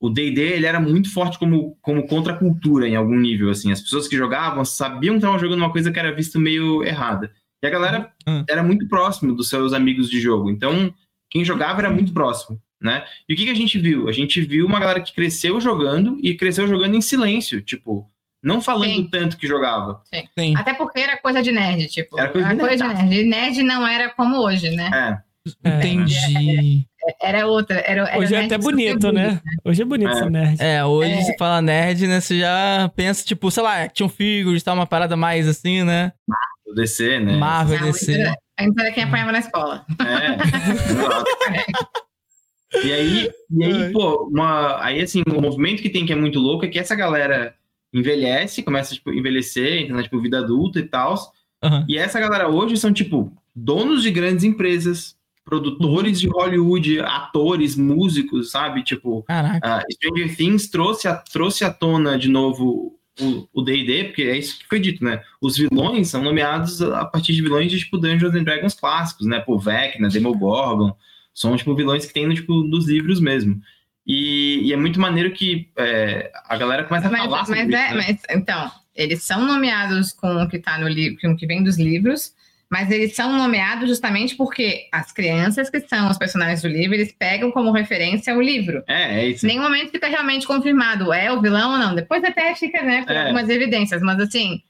[0.00, 3.50] o DD ele era muito forte como, como contracultura em algum nível.
[3.50, 6.82] assim As pessoas que jogavam sabiam que estavam jogando uma coisa que era visto meio
[6.82, 7.30] errada.
[7.62, 8.42] E a galera uhum.
[8.48, 10.50] era muito próximo dos seus amigos de jogo.
[10.50, 10.94] Então,
[11.28, 12.58] quem jogava era muito próximo.
[12.80, 13.04] Né?
[13.28, 14.08] E o que, que a gente viu?
[14.08, 17.60] A gente viu uma galera que cresceu jogando e cresceu jogando em silêncio.
[17.60, 18.10] Tipo,
[18.42, 19.08] não falando Sim.
[19.10, 20.00] tanto que jogava.
[20.06, 20.22] Sim.
[20.38, 20.56] Sim.
[20.56, 22.18] Até porque era coisa de nerd, tipo.
[22.18, 23.24] Era coisa, de, coisa de nerd.
[23.24, 25.22] Nerd não era como hoje, né?
[25.64, 25.76] É.
[25.76, 26.86] Entendi.
[27.20, 27.78] Era, outra.
[27.78, 29.32] Era, era hoje é até bonito, né?
[29.32, 29.40] né?
[29.64, 30.14] Hoje é bonito é.
[30.14, 30.56] ser nerd.
[30.60, 31.22] É, hoje é.
[31.22, 32.20] você fala nerd, né?
[32.20, 36.12] Você já pensa, tipo, sei lá, action figures, tá uma parada mais assim, né?
[36.28, 37.36] Marvel, DC, né?
[37.36, 38.34] Marvel, não, DC.
[38.58, 39.86] Ainda era quem apanhava na escola.
[40.00, 40.36] É.
[42.84, 46.38] e aí, e aí pô, uma, aí assim, o movimento que tem que é muito
[46.38, 47.54] louco é que essa galera
[47.92, 51.14] envelhece, começa tipo, a envelhecer, entra na tipo, vida adulta e tal.
[51.62, 51.84] Uhum.
[51.88, 58.50] E essa galera hoje são, tipo, donos de grandes empresas, produtores de Hollywood, atores, músicos,
[58.50, 58.82] sabe?
[58.82, 62.96] Tipo, uh, Stranger Things trouxe, a, trouxe à tona de novo
[63.52, 65.20] o D&D, porque é isso que foi dito, né?
[65.40, 69.40] Os vilões são nomeados a partir de vilões de, tipo, Dungeons and Dragons clássicos, né?
[69.40, 70.94] Pô, Vecna, Demogorgon,
[71.34, 73.60] são, tipo, vilões que tem, no, tipo, dos livros mesmo.
[74.06, 77.60] E, e é muito maneiro que é, a galera começa a mas, falar mas sobre
[77.60, 77.94] é, isso, né?
[77.94, 81.62] mas, Então, eles são nomeados com o que tá no livro, com o que vem
[81.62, 82.34] dos livros,
[82.70, 87.12] mas eles são nomeados justamente porque as crianças que são os personagens do livro, eles
[87.12, 88.84] pegam como referência o livro.
[88.86, 89.44] É, é isso.
[89.44, 91.94] Nenhum momento fica realmente confirmado é o vilão ou não.
[91.94, 93.22] Depois até fica, né, com é.
[93.22, 94.62] algumas evidências, mas assim,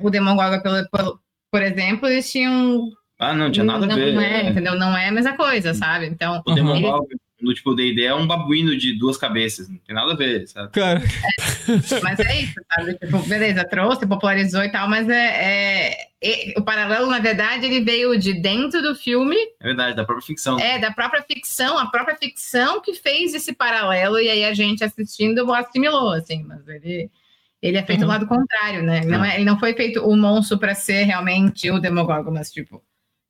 [0.00, 1.20] o Demogorgon, por, por,
[1.52, 4.14] por exemplo, eles tinham ah, não, tinha nada não, a ver.
[4.14, 4.78] Não é, é, entendeu?
[4.78, 6.06] Não é a mesma coisa, sabe?
[6.06, 6.42] Então.
[6.46, 7.06] O Demogorgon,
[7.40, 10.72] no tipo D&D é um babuíno de duas cabeças, não tem nada a ver, sabe?
[10.72, 11.00] Cara.
[11.00, 12.94] É, mas é isso, sabe?
[12.94, 17.80] Tipo, beleza, trouxe, popularizou e tal, mas é, é, é, o paralelo, na verdade, ele
[17.80, 19.36] veio de dentro do filme.
[19.60, 20.58] É verdade, da própria ficção.
[20.58, 24.82] É, da própria ficção, a própria ficção que fez esse paralelo e aí a gente
[24.82, 27.10] assistindo assimilou, assim, mas ele
[27.62, 28.06] ele é feito uhum.
[28.06, 29.00] do lado contrário, né?
[29.04, 32.82] Não é, ele não foi feito o monstro para ser realmente o Demogorgon, mas tipo,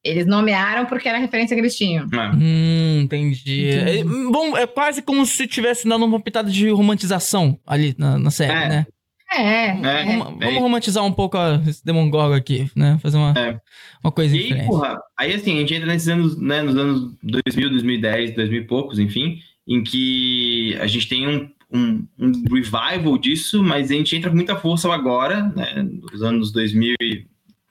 [0.06, 2.06] eles nomearam porque era a referência que eles tinham.
[2.12, 2.30] É.
[2.34, 3.70] Hum, entendi.
[3.70, 4.00] entendi.
[4.00, 8.30] É, bom, é quase como se tivesse dando uma pitada de romantização ali na, na
[8.30, 8.68] série, é.
[8.68, 8.86] né?
[9.32, 10.04] É, é.
[10.06, 11.36] Vamos, vamos, romantizar um pouco
[11.68, 12.98] esse Demogorgon aqui, né?
[13.02, 13.60] Fazer uma, é.
[14.02, 14.62] uma coisa e diferente.
[14.62, 18.60] Aí, porra, aí assim, a gente entra nesses anos, né, nos anos 2000, 2010, 2000
[18.60, 23.94] e poucos, enfim, em que a gente tem um, um, um revival disso, mas a
[23.94, 26.94] gente entra com muita força agora, né, nos anos 2000,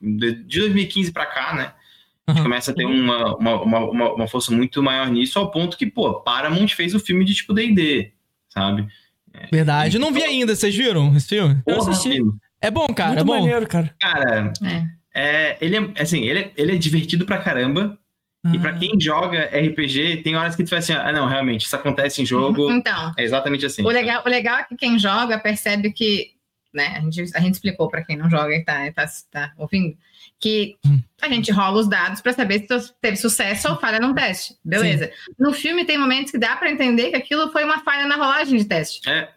[0.01, 1.71] de 2015 para cá, né?
[2.27, 5.77] A gente começa a ter uma, uma, uma, uma, força muito maior nisso, ao ponto
[5.77, 8.11] que, pô, Paramount fez o filme de tipo DD,
[8.49, 8.87] sabe?
[9.31, 9.97] É, Verdade.
[9.97, 11.61] Eu não vi ainda, vocês viram esse filme?
[11.67, 12.19] Eu assisti.
[12.59, 13.09] É bom, cara.
[13.09, 13.39] Muito é bom.
[13.39, 13.95] maneiro, cara.
[13.99, 14.95] Cara, é.
[15.17, 17.97] É, ele é assim, ele é, ele é divertido pra caramba.
[18.53, 21.75] E pra quem joga RPG, tem horas que tu fala assim, ah, não, realmente, isso
[21.75, 22.71] acontece em jogo.
[22.71, 23.11] Então.
[23.17, 23.81] É exatamente assim.
[23.81, 26.33] O legal, o legal é que quem joga percebe que,
[26.71, 29.97] né, a gente, a gente explicou pra quem não joga e tá, tá, tá ouvindo,
[30.39, 30.99] que hum.
[31.21, 34.55] a gente rola os dados para saber se teve sucesso ou falha num teste.
[34.63, 35.05] Beleza.
[35.05, 35.33] Sim.
[35.39, 38.57] No filme tem momentos que dá para entender que aquilo foi uma falha na rolagem
[38.57, 39.07] de teste.
[39.09, 39.29] É.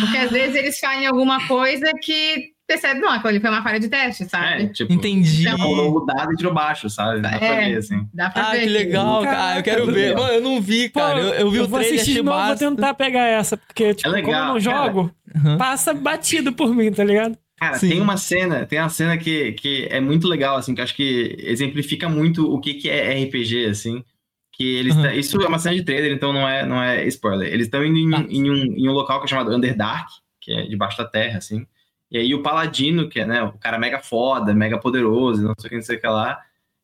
[0.00, 3.62] Porque às vezes eles falham em alguma coisa que percebe, não, aquilo ali foi uma
[3.62, 4.64] falha de teste, sabe?
[4.64, 5.42] É, tipo, Entendi.
[5.42, 7.20] Então, rolou o dado e tirou baixo, sabe?
[7.20, 8.08] Dá é, pra ver, assim.
[8.14, 8.60] Dá pra ah, ver.
[8.60, 9.36] que legal, cara.
[9.36, 9.58] cara.
[9.58, 10.14] Eu quero ver.
[10.14, 11.14] Mano, eu não vi, cara.
[11.14, 13.94] Pô, eu, eu vi eu o trailer, assistir de novo, vou tentar pegar essa, porque,
[13.94, 15.56] tipo, é legal, como eu não jogo, cara.
[15.56, 17.36] passa batido por mim, tá ligado?
[17.60, 17.90] Cara, Sim.
[17.90, 21.36] tem uma cena, tem uma cena que, que é muito legal, assim, que acho que
[21.40, 24.02] exemplifica muito o que, que é RPG, assim.
[24.50, 25.10] Que eles uhum.
[25.10, 27.52] Isso é uma cena de trailer, então não é, não é spoiler.
[27.52, 28.26] Eles estão indo em, ah.
[28.30, 31.66] em, um, em um local que é chamado Underdark, que é debaixo da terra, assim.
[32.10, 35.66] E aí o Paladino, que é né, o cara mega foda, mega poderoso, não sei
[35.66, 36.40] o que, não sei o que lá,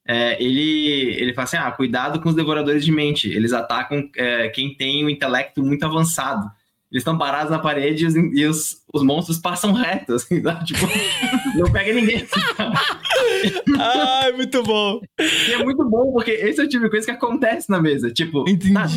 [0.06, 3.30] é, ele, ele fala assim: ah, cuidado com os devoradores de mente.
[3.30, 6.50] Eles atacam é, quem tem o intelecto muito avançado.
[6.96, 10.64] Eles estão parados na parede e os, e os, os monstros passam reto, assim, sabe?
[10.64, 10.86] Tipo,
[11.54, 12.22] não pega ninguém.
[12.22, 12.40] Assim,
[13.78, 15.02] Ai, muito bom.
[15.20, 18.10] E é muito bom, porque esse é o tipo de coisa que acontece na mesa.
[18.10, 18.72] Tipo, Entendi.
[18.72, 18.88] Tá,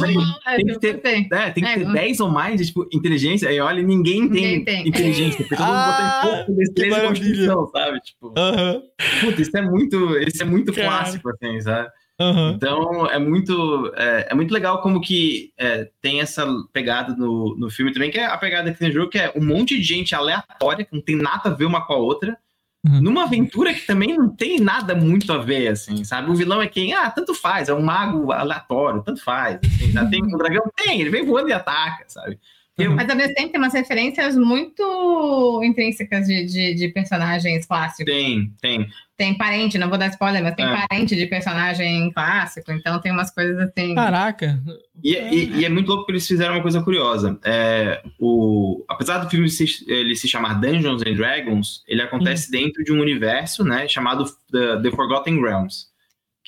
[0.56, 3.84] tem, que ter, é, tem que ter 10 ou mais de tipo, inteligência, e olha,
[3.84, 4.88] ninguém tem, ninguém tem.
[4.88, 8.00] inteligência, porque todo mundo ah, bota pouco destreza e construção, sabe?
[8.00, 8.82] Tipo, uh -huh.
[9.20, 11.90] puta, isso é muito, isso é muito clássico, assim, sabe?
[12.20, 12.50] Uhum.
[12.50, 17.70] Então é muito, é, é, muito legal como que é, tem essa pegada no, no
[17.70, 19.84] filme também, que é a pegada que tem no jogo, que é um monte de
[19.84, 22.38] gente aleatória, que não tem nada a ver uma com a outra,
[22.86, 23.02] Uhum.
[23.02, 26.32] Numa aventura que também não tem nada muito a ver, assim, sabe?
[26.32, 26.94] O vilão é quem?
[26.94, 29.60] Ah, tanto faz, é um mago aleatório, tanto faz.
[29.66, 30.64] Assim, já tem um dragão?
[30.78, 32.40] Tem, ele vem voando e ataca, sabe?
[32.78, 32.96] Eu...
[32.96, 38.06] Mas ao mesmo tempo tem umas referências muito intrínsecas de, de, de, personagens clássicos.
[38.06, 38.88] Tem, tem.
[39.20, 40.88] Tem parente, não vou dar spoiler, mas tem é.
[40.88, 43.94] parente de personagem clássico, então tem umas coisas assim.
[43.94, 44.64] Caraca!
[45.04, 47.38] E, e, e é muito louco que eles fizeram uma coisa curiosa.
[47.44, 52.52] É, o, apesar do filme se, ele se chamar Dungeons and Dragons, ele acontece hum.
[52.52, 55.90] dentro de um universo né, chamado The, The Forgotten Realms.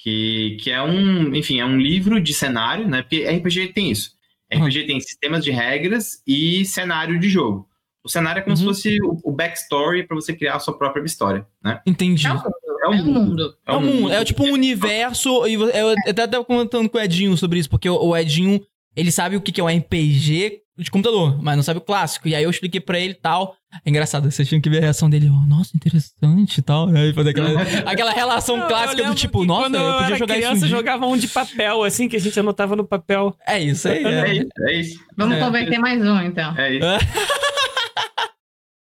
[0.02, 3.02] Que, que é um, enfim, é um livro de cenário, né?
[3.02, 4.12] Porque RPG tem isso
[4.52, 7.68] RPG tem sistemas de regras e cenário de jogo.
[8.04, 8.58] O cenário é como uhum.
[8.58, 11.80] se fosse o, o backstory para você criar a sua própria história, né?
[11.86, 12.26] Entendi.
[12.28, 13.56] É, é o mundo.
[13.66, 14.12] É o mundo.
[14.12, 15.46] É, tipo um universo.
[15.46, 18.60] E eu até tava comentando com o Edinho sobre isso, porque o Edinho,
[18.96, 22.28] ele sabe o que é um RPG de computador, mas não sabe o clássico.
[22.28, 23.56] E aí eu expliquei pra ele e tal.
[23.86, 25.30] É engraçado, vocês tinham que ver a reação dele.
[25.30, 26.90] Oh, nossa, interessante e tal.
[26.90, 30.56] Aí fazer aquela, aquela relação não, clássica do tipo, nossa, quando eu podia jogar criança,
[30.58, 30.66] isso.
[30.66, 33.36] Um jogava um de papel, assim, que a gente anotava no papel.
[33.48, 34.04] É isso aí.
[34.04, 35.00] É, é isso, é isso.
[35.16, 35.40] Vamos é.
[35.40, 36.58] converter mais um, então.
[36.58, 36.88] É isso.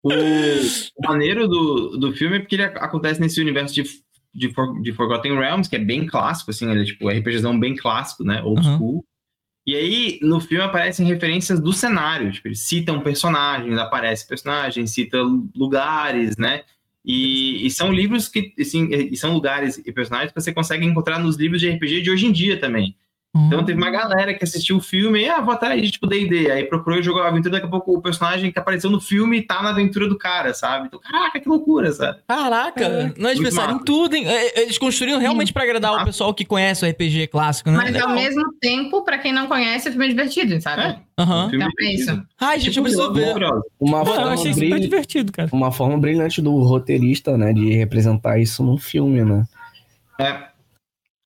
[0.05, 0.11] o,
[0.97, 3.85] o maneiro do, do filme é porque ele acontece nesse universo de,
[4.35, 7.75] de, For, de Forgotten Realms, que é bem clássico, assim, ele é tipo RPGzão bem
[7.75, 8.43] clássico, né?
[8.43, 8.77] Old uhum.
[8.77, 9.07] school.
[9.67, 15.17] E aí, no filme aparecem referências do cenário, tipo, eles citam personagens, aparece personagens, cita
[15.57, 16.65] lugares, né?
[17.03, 21.19] E, e, são livros que, assim, e são lugares e personagens que você consegue encontrar
[21.19, 22.95] nos livros de RPG de hoje em dia também.
[23.37, 26.53] Então teve uma galera que assistiu o filme e, ah, vou atrás, tipo, D&D.
[26.53, 29.43] Aí procurou e jogou a aventura, daqui a pouco o personagem que apareceu no filme
[29.43, 30.87] tá na aventura do cara, sabe?
[30.87, 32.21] Então, caraca, que loucura, sabe?
[32.29, 33.13] Caraca, é.
[33.19, 34.29] nós pensaram em tudo, hein?
[34.29, 37.77] É, eles construíram realmente para agradar o pessoal que conhece o RPG clássico, né?
[37.77, 40.83] Mas ao mesmo tempo, para quem não conhece, é filme divertido, sabe?
[40.83, 41.23] É.
[41.23, 41.47] Uhum.
[41.53, 42.23] Então é isso.
[42.41, 43.35] Ai, gente, tipo, eu preciso ver.
[43.81, 45.49] Uma forma eu achei super divertido, cara.
[45.53, 49.45] Uma forma brilhante do roteirista, né, de representar isso num filme, né?
[50.21, 50.49] É.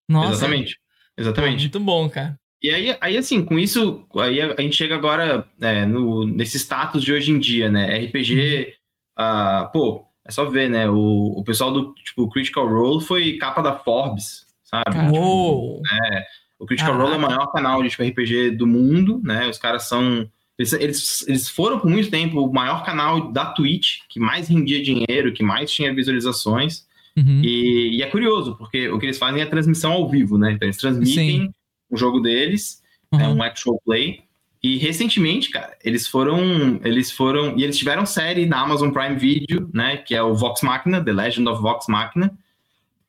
[0.09, 0.33] Nossa.
[0.33, 0.79] Exatamente.
[1.19, 1.63] Exatamente.
[1.63, 2.39] Muito bom, cara.
[2.63, 7.05] E aí, aí, assim, com isso, aí a gente chega agora é, no, nesse status
[7.05, 7.99] de hoje em dia, né?
[7.99, 8.75] RPG,
[9.19, 10.89] uh, pô, é só ver, né?
[10.89, 15.17] O, o pessoal do tipo, Critical Role foi capa da Forbes, sabe?
[15.17, 15.81] Uou.
[16.13, 16.25] É,
[16.59, 19.49] o Critical Role é o maior canal de tipo, RPG do mundo, né?
[19.49, 20.29] Os caras são.
[20.59, 24.83] Eles, eles, eles foram por muito tempo o maior canal da Twitch, que mais rendia
[24.83, 26.88] dinheiro, que mais tinha visualizações.
[27.19, 27.41] Uhum.
[27.43, 30.53] E, e, é curioso, porque o que eles fazem é a transmissão ao vivo, né?
[30.53, 31.47] Então eles transmitem.
[31.47, 31.53] Sim
[31.91, 33.21] o jogo deles, uhum.
[33.21, 34.23] é um actual play.
[34.63, 39.71] E recentemente, cara, eles foram, eles foram, e eles tiveram série na Amazon Prime Video,
[39.73, 42.37] né, que é o Vox Machina, The Legend of Vox Machina,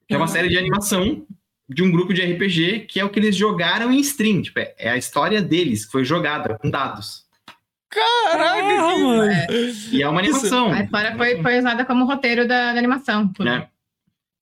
[0.07, 0.31] que é uma uhum.
[0.31, 1.25] série de animação
[1.67, 4.75] de um grupo de RPG que é o que eles jogaram em stream, tipo, é,
[4.77, 7.27] é a história deles, que foi jogada com dados.
[7.89, 9.23] Caraca, mano!
[9.23, 9.47] É.
[9.91, 10.71] E é uma animação.
[10.71, 13.31] A história foi, foi usada como roteiro da, da animação.
[13.39, 13.67] Né?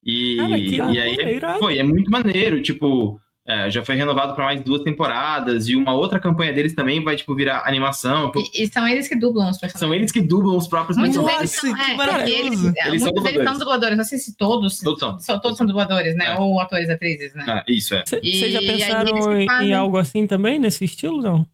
[0.04, 4.62] E, Cara, e aí, foi, é muito maneiro, tipo, é, já foi renovado para mais
[4.62, 8.30] duas temporadas e uma outra campanha deles também vai tipo virar animação.
[8.36, 9.80] E, e são eles que dublam os personagens.
[9.80, 11.64] São eles que dublam os próprios Muitos personagens.
[11.64, 12.68] Nossa, que é, maravilhoso.
[12.68, 13.36] Eles, eles, são dubladores.
[13.38, 13.98] eles são dubladores.
[13.98, 14.80] Não sei se todos.
[14.80, 15.20] Todos são.
[15.20, 16.26] são todos são dubladores, né?
[16.26, 16.38] É.
[16.38, 17.46] Ou atores, atrizes, né?
[17.48, 18.04] Ah, isso é.
[18.06, 21.48] Vocês já pensaram em, em algo assim também nesse estilo, não?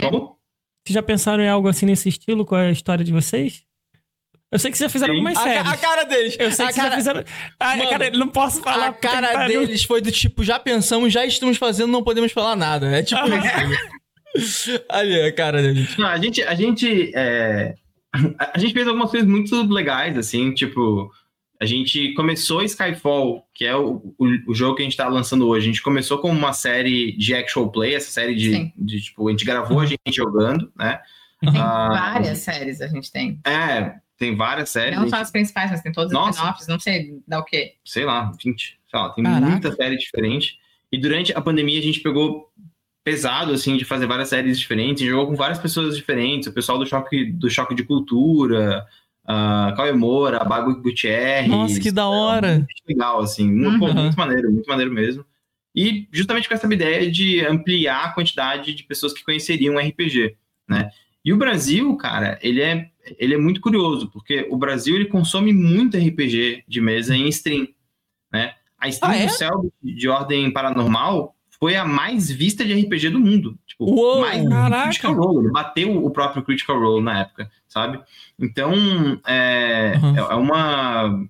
[0.00, 0.38] Como?
[0.86, 3.65] Vocês já pensaram em algo assim nesse estilo com a história de vocês?
[4.50, 5.20] Eu sei que vocês já fizeram Sim.
[5.20, 5.66] algumas séries.
[5.66, 6.36] A, a, cara deles.
[6.38, 6.90] Eu sei a que cara...
[6.90, 7.24] já fizeram.
[7.58, 8.88] A, Mano, cara, não posso falar.
[8.88, 12.86] A cara deles foi do tipo, já pensamos, já estamos fazendo, não podemos falar nada.
[12.86, 13.20] É tipo
[14.36, 14.70] isso.
[14.88, 15.96] Ali, a cara deles.
[15.96, 16.42] Não, a gente.
[16.42, 17.74] A gente, é...
[18.38, 21.10] a gente fez algumas coisas muito legais, assim, tipo.
[21.58, 25.48] A gente começou Skyfall, que é o, o, o, jogo que a gente tá lançando
[25.48, 25.64] hoje.
[25.64, 29.30] A gente começou com uma série de actual play, essa série de, de tipo, a
[29.30, 31.00] gente gravou a gente jogando, né?
[31.40, 33.40] Tem ah, várias séries a gente tem.
[33.46, 34.98] É, tem várias séries.
[34.98, 37.74] Não só as principais, mas tem todas as spin-offs, não sei, dá o quê?
[37.84, 38.80] Sei lá, 20.
[38.90, 39.46] Sei lá, tem Caraca.
[39.46, 40.58] muita série diferente.
[40.90, 42.50] E durante a pandemia a gente pegou
[43.04, 46.86] pesado, assim, de fazer várias séries diferentes, jogou com várias pessoas diferentes, o pessoal do
[46.86, 48.84] Choque, do choque de Cultura,
[49.24, 51.48] uh, Cauê Moura, Bago Gutierrez.
[51.48, 52.48] Nossa, que da hora!
[52.48, 53.94] É, muito legal, assim, muito, uhum.
[53.94, 55.24] muito maneiro, muito maneiro mesmo.
[55.74, 60.34] E justamente com essa ideia de ampliar a quantidade de pessoas que conheceriam RPG,
[60.68, 60.90] né?
[61.26, 65.52] E o Brasil, cara, ele é ele é muito curioso, porque o Brasil ele consome
[65.52, 67.66] muito RPG de mesa em stream,
[68.32, 68.54] né?
[68.78, 69.26] A stream ah, é?
[69.26, 73.58] do Cell de ordem paranormal foi a mais vista de RPG do mundo.
[73.66, 74.84] Tipo, Uou, mais caraca.
[74.84, 75.50] Critical Role.
[75.50, 78.00] Bateu o próprio Critical Role na época, sabe?
[78.38, 78.72] Então,
[79.26, 80.16] é, uhum.
[80.16, 81.28] é, uma...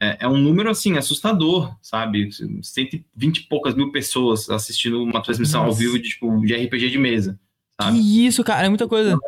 [0.00, 2.28] É, é, um número, assim, assustador, sabe?
[2.32, 5.72] 120 e poucas mil pessoas assistindo uma transmissão Nossa.
[5.72, 7.38] ao vivo de, tipo, de RPG de mesa,
[7.84, 7.98] sabe?
[7.98, 9.18] Que isso, cara, é muita coisa.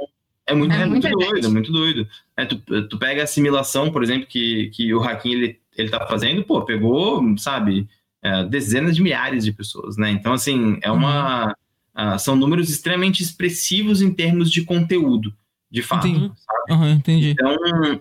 [0.46, 1.46] É muito, É é muito doido, gente.
[1.46, 2.08] é muito doido.
[2.36, 6.06] É, tu, tu pega a assimilação, por exemplo, que, que o Hakim ele, ele tá
[6.06, 7.88] fazendo, pô, pegou, sabe,
[8.22, 10.10] é, dezenas de milhares de pessoas, né?
[10.10, 11.54] Então, assim, é uma.
[11.94, 15.32] ah, são números extremamente expressivos em termos de conteúdo,
[15.70, 16.06] de fato.
[16.08, 16.32] Entendi.
[16.36, 16.72] sabe?
[16.72, 17.30] Aham, entendi.
[17.30, 17.56] Então,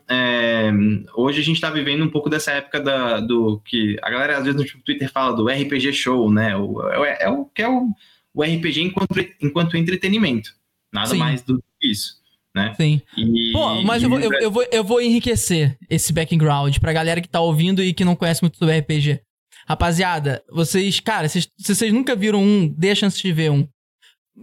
[0.09, 0.71] é,
[1.15, 4.45] hoje a gente tá vivendo um pouco dessa época da, do que a galera às
[4.45, 6.55] vezes no Twitter fala do RPG show, né?
[6.57, 7.89] O, é, é o que é o,
[8.33, 10.51] o RPG enquanto, enquanto entretenimento.
[10.91, 11.17] Nada Sim.
[11.17, 12.15] mais do que isso,
[12.55, 12.73] né?
[12.75, 13.01] Sim.
[13.17, 17.21] E, Pô, mas eu vou, eu, eu vou, eu vou enriquecer esse background pra galera
[17.21, 19.21] que tá ouvindo e que não conhece muito sobre RPG.
[19.67, 23.67] Rapaziada, vocês, cara, vocês- se vocês nunca viram um, dê a chance de ver um.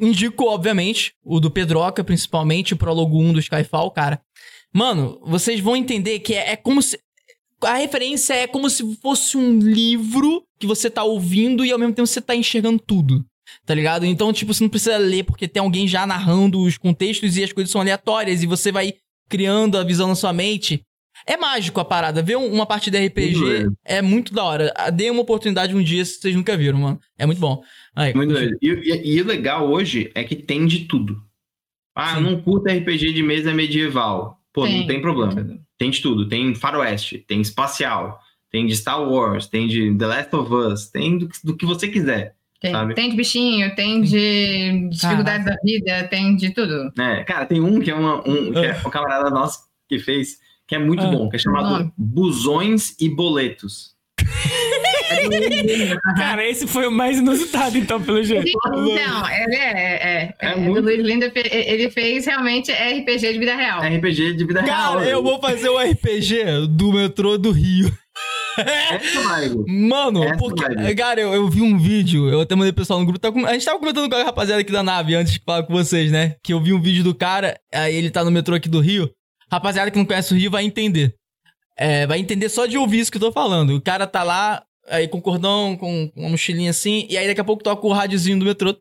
[0.00, 4.20] Indico, obviamente, o do Pedroca, principalmente, o prólogo 1 do Skyfall, cara.
[4.72, 6.98] Mano, vocês vão entender que é, é como se.
[7.62, 11.92] A referência é como se fosse um livro que você tá ouvindo e ao mesmo
[11.92, 13.24] tempo você tá enxergando tudo.
[13.70, 14.04] Tá ligado?
[14.04, 17.52] Então, tipo, você não precisa ler porque tem alguém já narrando os contextos e as
[17.52, 18.94] coisas são aleatórias e você vai
[19.28, 20.82] criando a visão na sua mente.
[21.24, 22.20] É mágico a parada.
[22.20, 24.72] Ver um- uma partida RPG Muito é muito da hora.
[24.76, 26.98] Ah, Dê uma oportunidade um dia se vocês nunca viram, mano.
[27.16, 27.62] É muito bom.
[27.94, 28.58] Aí, Muito doido.
[28.60, 31.22] E, e- e o legal hoje é que tem de tudo.
[31.94, 32.22] Ah, Sim.
[32.22, 34.40] não curta RPG de mesa medieval.
[34.52, 34.86] Pô, não Tem.
[34.88, 35.46] tem problema.
[35.78, 36.26] Tem de tudo.
[36.28, 38.18] Tem faroeste, tem espacial,
[38.50, 42.34] tem de Star Wars, tem de The Last of Us, tem do que você quiser.
[42.60, 42.94] Tem, Sabe?
[42.94, 46.92] tem de bichinho, tem de dificuldades da vida, tem de tudo.
[46.96, 47.24] né?
[47.24, 48.82] Cara, tem um que é, uma, um, que é Ah.
[48.86, 50.36] um camarada nosso que fez,
[50.68, 51.10] que é muito Ah.
[51.10, 51.92] bom, que é chamado Nome.
[51.96, 53.94] Busões e Boletos.
[55.10, 55.96] É.
[56.16, 58.46] Cara, esse foi o mais inusitado, então, pelo jeito.
[58.46, 58.86] Então,
[59.28, 63.56] ele é, é, É é, muito- do Luiz Linda, ele fez realmente RPG de vida
[63.56, 63.80] real.
[63.82, 64.94] RPG de vida real.
[64.96, 67.90] Cara, eu vou fazer o RPG do metrô do Rio.
[68.58, 69.64] Essa, Maigo.
[69.68, 70.62] Mano, Essa porque.
[70.62, 70.94] vibe.
[70.96, 73.18] Cara, eu, eu vi um vídeo, eu até mandei pro pessoal no grupo.
[73.20, 75.62] tá com- a gente tava comentando com a rapaziada aqui da nave antes de falar
[75.62, 76.36] com vocês, né?
[76.42, 79.10] Que eu vi um vídeo do cara, aí ele tá no metrô aqui do Rio.
[79.50, 81.14] Rapaziada que não conhece o Rio vai entender.
[81.76, 83.74] É, vai entender só de ouvir isso que eu tô falando.
[83.74, 87.44] O cara tá lá, aí com cordão, com uma mochilinha assim, e aí daqui a
[87.44, 88.76] pouco toca o rádiozinho do metrô.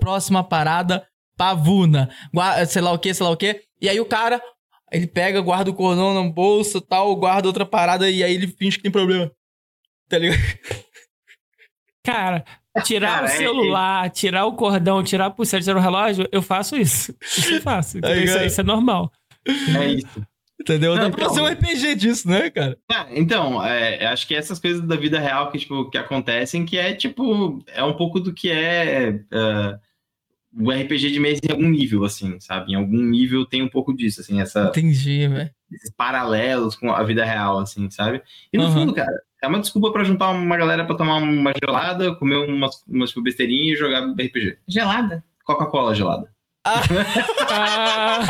[0.00, 1.04] Próxima parada,
[1.36, 2.08] Pavuna.
[2.32, 3.60] Gua- sei lá o que, sei lá o que.
[3.80, 4.40] E aí o cara,
[4.92, 8.76] ele pega, guarda o cordão na bolsa tal, guarda outra parada e aí ele finge
[8.76, 9.30] que tem problema.
[10.08, 10.38] Tá ligado?
[12.04, 12.44] Cara,
[12.84, 16.40] tirar Cara, o é- celular, tirar o cordão, tirar a pulseira, tirar o relógio, eu
[16.42, 17.14] faço isso.
[17.20, 17.98] Isso eu faço.
[18.04, 18.46] Aí, Isso, cara.
[18.46, 19.12] isso é normal.
[19.46, 20.26] É isso.
[20.60, 20.96] Entendeu?
[20.96, 22.76] Dá Não, pra então- fazer um RPG disso, né, cara?
[22.90, 26.76] Ah, então, é, acho que essas coisas da vida real que, tipo, que acontecem, que
[26.76, 29.78] é, tipo, é um pouco do que é, é,
[30.56, 32.72] o RPG de mesa em algum nível, assim, sabe?
[32.72, 35.50] Em algum nível tem um pouco disso, assim, essa, Entendi, velho.
[35.72, 38.22] esses paralelos com a vida real, assim, sabe?
[38.52, 38.72] E no Aham.
[38.74, 42.82] fundo, cara, é uma desculpa pra juntar uma galera pra tomar uma gelada, comer umas,
[42.88, 44.58] umas besteirinhas e jogar RPG.
[44.66, 45.22] Gelada?
[45.44, 46.30] Coca-Cola gelada.
[46.64, 46.82] Ah,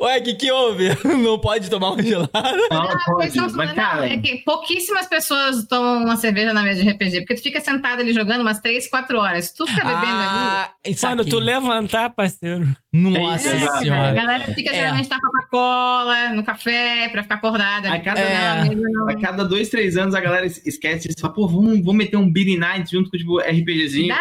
[0.00, 0.88] Ué, o que que houve?
[1.04, 2.30] Não pode tomar uma gelada?
[2.70, 6.82] Não, pode, estão mas, cara, não, é que pouquíssimas pessoas tomam uma cerveja na mesa
[6.82, 9.52] de RPG, porque tu fica sentado ali jogando umas 3, 4 horas.
[9.52, 10.06] Tu fica bebendo ali.
[10.06, 12.66] Ah, isso quando tu levantar, parceiro.
[12.92, 13.72] Nossa É, exato.
[13.74, 14.12] A senhora.
[14.12, 14.74] galera fica É.
[14.74, 17.92] geralmente na Coca-Cola, no café, pra ficar acordada.
[17.92, 18.20] A cada-
[18.64, 21.20] mesa, não- a cada dois, três anos a galera es- esquece disso.
[21.20, 24.08] Fala, pô, vamos, vamos meter um Beanie Night junto com, tipo, RPGzinho.
[24.08, 24.20] Dá,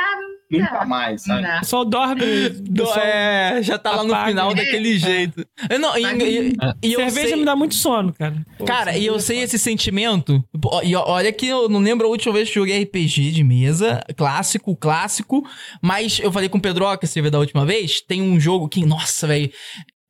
[0.51, 1.47] Nunca mais, não sabe?
[1.47, 1.59] dá.
[1.61, 2.49] O sol dorme.
[2.49, 4.29] Do- sol- é, já tá lá no apaga.
[4.29, 4.55] final É.
[4.55, 5.45] daquele jeito.
[5.69, 8.35] Eu Não, e, e- e eu Cerveja sei- me dá muito sono, cara.
[8.65, 10.43] Cara, e eu sei é esse sentimento.
[10.83, 14.01] E olha que eu não lembro a última vez que joguei RPG de mesa.
[14.17, 15.43] Clássico, clássico.
[15.81, 18.01] Mas eu falei com o Pedroca, você vê da última vez.
[18.01, 19.51] Tem um jogo que, nossa, velho.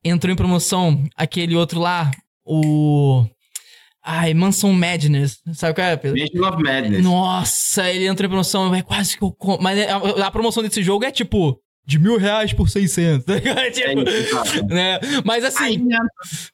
[0.04, 2.10] Entrou em promoção aquele outro lá.
[2.46, 3.26] O.
[4.12, 5.40] Ai, Manson Madness.
[5.54, 6.20] Sabe qual é, Pedro?
[6.20, 7.04] Mansion of Madness.
[7.04, 8.74] Nossa, ele entrou em promoção.
[8.74, 9.32] É quase que eu.
[9.32, 11.60] com- Mas a, a promoção desse jogo é tipo.
[11.86, 13.26] De mil reais por 600.
[13.26, 13.34] tá?
[13.62, 14.62] É Tipo, isso, cara.
[14.64, 15.00] né?
[15.26, 15.78] Mas assim.
[15.78, 16.06] Não.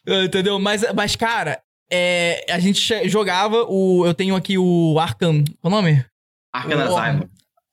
[0.07, 0.59] Uh, Entendeu?
[0.59, 1.61] Mas, mas cara,
[1.91, 4.05] é, a gente jogava o.
[4.05, 5.43] Eu tenho aqui o Arkham.
[5.61, 6.05] Qual é o nome?
[6.53, 7.29] Arkham O- Asylum.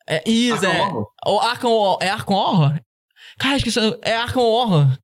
[0.08, 0.82] É, isso, Arkham é.
[0.82, 1.06] Horror?
[1.26, 2.80] O Arkham, é Arkham Horror?
[3.38, 3.78] Cara, esqueci.
[4.02, 4.98] É Arkham Horror.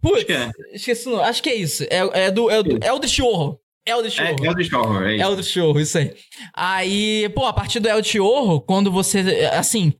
[0.00, 0.50] Putz, Acho que é.
[0.72, 1.08] esqueci.
[1.08, 1.24] o nome.
[1.24, 1.84] Acho que é isso.
[1.84, 2.50] É, é do.
[2.50, 3.58] É do Eldritch Horror.
[3.88, 4.44] Eldritch É, Horror.
[4.46, 5.24] Eldritch Horror, é isso.
[5.24, 6.14] Eldritch Horror, isso aí.
[6.54, 9.20] Aí, pô, a partir do Eldritch Horror, quando você.
[9.52, 9.92] Assim.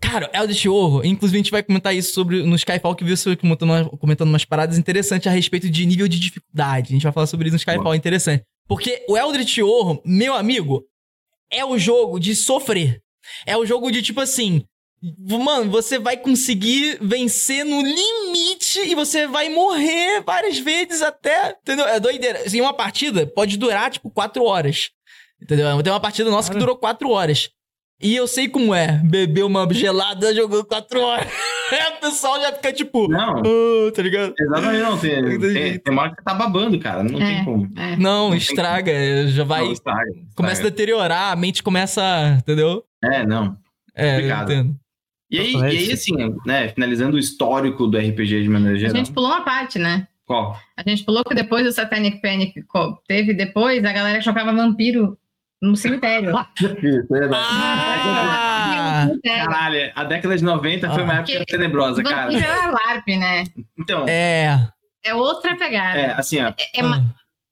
[0.00, 3.36] Cara, Eldritch Horror, inclusive a gente vai comentar isso sobre no Skyfall, que viu você
[3.36, 6.88] comentando, umas- comentando umas paradas interessantes a respeito de nível de dificuldade.
[6.88, 8.42] A gente vai falar sobre isso no Skyfall, interessante.
[8.66, 10.82] Porque o Eldritch Horror, meu amigo,
[11.52, 13.00] é o jogo de sofrer.
[13.46, 14.64] É o jogo de tipo assim.
[15.18, 18.31] Mano, você vai conseguir vencer no limite
[18.80, 21.56] e você vai morrer várias vezes até.
[21.62, 21.86] Entendeu?
[21.86, 22.40] É doideira.
[22.40, 24.90] Assim, uma partida pode durar, tipo, quatro horas.
[25.40, 25.82] Entendeu?
[25.82, 27.50] Tem uma partida nossa que durou quatro horas.
[28.00, 31.26] E eu sei como é beber uma gelada jogando quatro horas.
[31.98, 33.06] o pessoal já fica tipo.
[33.08, 33.38] Não.
[33.38, 34.34] "Ah", tá ligado?
[34.38, 34.98] Exatamente, não.
[34.98, 37.04] Tem, tem, tem uma hora que você tá babando, cara.
[37.04, 37.72] Não tem É, como.
[37.76, 37.96] é.
[37.96, 38.92] Não, tem estraga.
[39.28, 39.64] Já vai.
[39.64, 40.26] Não, estraga, estraga.
[40.34, 42.02] começa a deteriorar, a mente começa.
[42.38, 42.82] Entendeu?
[43.04, 43.56] É, não.
[43.94, 44.52] É, eu Complicado.
[44.52, 44.76] entendo.
[45.32, 46.12] E aí, e aí, assim,
[46.46, 48.96] né, finalizando o histórico do RPG de maneira A geral.
[48.96, 50.06] gente pulou uma parte, né?
[50.26, 50.56] Qual?
[50.76, 52.52] A gente pulou que depois do Satanic Panic
[53.08, 55.18] teve depois a galera que jogava vampiro
[55.60, 56.32] no cemitério.
[57.34, 59.08] Ah!
[59.24, 61.16] Caralho, a década de 90 foi uma Ah.
[61.18, 62.30] época Que- tenebrosa, cara.
[62.30, 63.44] Vampiro era LARP, né?
[63.78, 64.44] Então, é,
[65.04, 65.10] É.
[65.10, 66.12] É outra pegada.
[66.14, 67.02] assim, ó, É- é ma-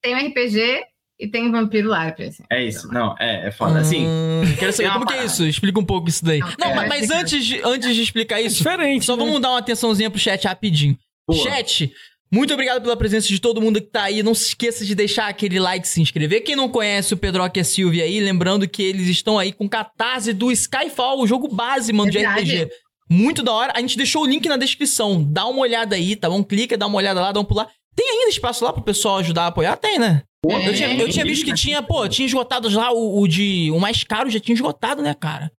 [0.02, 0.82] tem um RPG
[1.20, 2.42] e tem um vampiro LARP, assim.
[2.50, 2.88] é isso.
[2.92, 3.78] Não, é, é foda.
[3.80, 5.46] Assim, Hum, quero saber como que é isso.
[5.46, 6.38] Explica um pouco isso daí.
[6.40, 9.04] Não, Não, é, mas, mas antes, de, antes de explicar É isso, diferente.
[9.04, 9.24] só né?
[9.24, 10.96] vamos dar uma atençãozinha pro chat rapidinho.
[11.26, 11.92] pô, Chat,
[12.32, 14.22] muito obrigado pela presença de todo mundo que tá aí.
[14.22, 16.42] Não se esqueça de deixar aquele like, se inscrever.
[16.42, 19.68] Quem não conhece o Pedroca e a Silvia aí, lembrando que eles estão aí com
[19.68, 22.62] catarse do Skyfall, o jogo base, mano, de Verdade.
[22.64, 22.70] RPG.
[23.12, 23.72] Muito da hora.
[23.74, 25.22] A gente deixou o link na descrição.
[25.24, 26.44] Dá uma olhada aí, tá bom?
[26.44, 27.68] Clica, dá uma olhada lá, dá um pular.
[27.96, 29.76] Tem ainda espaço lá pro pessoal ajudar a apoiar?
[29.76, 30.22] Tem, né?
[30.44, 33.70] Eu tinha, eu tinha visto que tinha, pô, tinha esgotado já o, o de.
[33.72, 35.50] O mais caro já tinha esgotado, né, cara?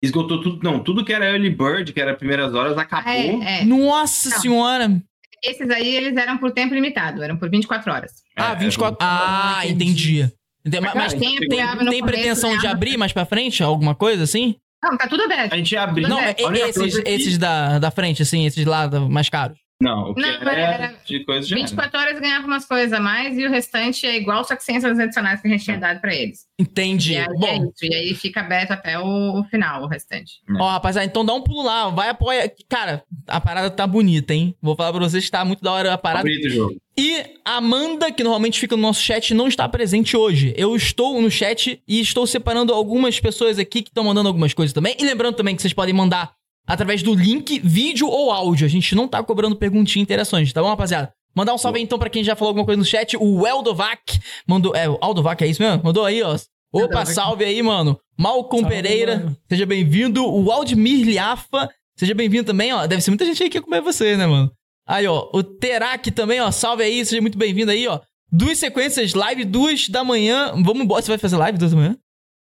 [0.00, 0.60] esgotou tudo.
[0.62, 3.10] Não, tudo que era early bird, que era primeiras horas, acabou.
[3.42, 3.64] É, é.
[3.64, 4.38] Nossa Não.
[4.40, 5.02] senhora!
[5.42, 8.12] Esses aí, eles eram por tempo limitado, eram por 24 horas.
[8.36, 8.96] Ah, É, 24.
[9.00, 10.20] Ah, entendi.
[10.64, 10.80] Entendi.
[10.80, 13.62] Mas, mas tem- tem começo pretensão de abrir mais pra frente?
[13.62, 14.54] Alguma coisa assim?
[14.82, 15.52] Não, tá tudo aberto.
[15.52, 16.08] A gente abriu.
[16.08, 19.58] Não, é, é- esses, esses da, da frente, assim, esses lá mais caros.
[19.80, 21.64] Não, o que Não, era, era- de coisa já era.
[21.66, 24.76] 24 horas ganhava umas coisas a mais e o restante é igual, só que sem
[24.76, 26.46] essas adicionais que a gente tinha dado pra eles.
[26.58, 27.12] Entendi.
[27.12, 30.40] E aí, é Bom, isso, e aí fica aberto até o, o final, o restante.
[30.58, 32.52] ó, rapaziada, então dá um pulo lá, vai apoia.
[32.68, 34.52] Cara, a parada tá bonita, hein?
[34.60, 36.24] Vou falar pra vocês que tá muito da hora a Tá parada.
[36.24, 36.76] bonito o jogo.
[36.96, 40.52] E a Amanda, que normalmente fica no nosso chat, não está presente hoje.
[40.56, 44.72] Eu estou no chat e estou separando algumas pessoas aqui que estão mandando algumas coisas
[44.72, 44.96] também.
[44.98, 46.32] E lembrando também que vocês podem mandar
[46.68, 48.66] através do link, vídeo ou áudio.
[48.66, 51.12] A gente não tá cobrando perguntinha e interações, tá bom, rapaziada?
[51.34, 53.16] Mandar um salve aí, então pra quem já falou alguma coisa no chat.
[53.16, 54.74] O Eldovac mandou.
[54.76, 55.82] É, o Aldovac, é isso mesmo?
[55.82, 56.36] Mandou aí, ó.
[56.72, 57.98] Opa, salve aí, mano.
[58.18, 59.36] Malcolm Salve, Pereira, mano.
[59.48, 60.22] seja bem-vindo.
[60.26, 62.86] O Aldmir Liafa, seja bem-vindo também, ó.
[62.86, 64.50] Deve ser muita gente aí que quer comer você, né, mano?
[64.86, 68.00] Aí, ó, o Terak também, ó, salve aí, seja muito bem-vindo aí, ó.
[68.30, 70.52] Duas sequências, live duas da manhã.
[70.62, 71.96] Vamos embora, você vai fazer live duas da manhã?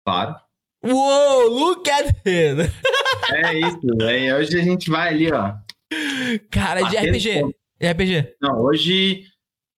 [0.05, 0.35] Claro.
[0.83, 2.71] Uou, look at it.
[3.31, 3.79] É isso.
[4.01, 5.53] Aí hoje a gente vai ali, ó.
[6.49, 7.41] Cara, de RPG.
[7.79, 8.33] De RPG.
[8.41, 9.23] Não, hoje.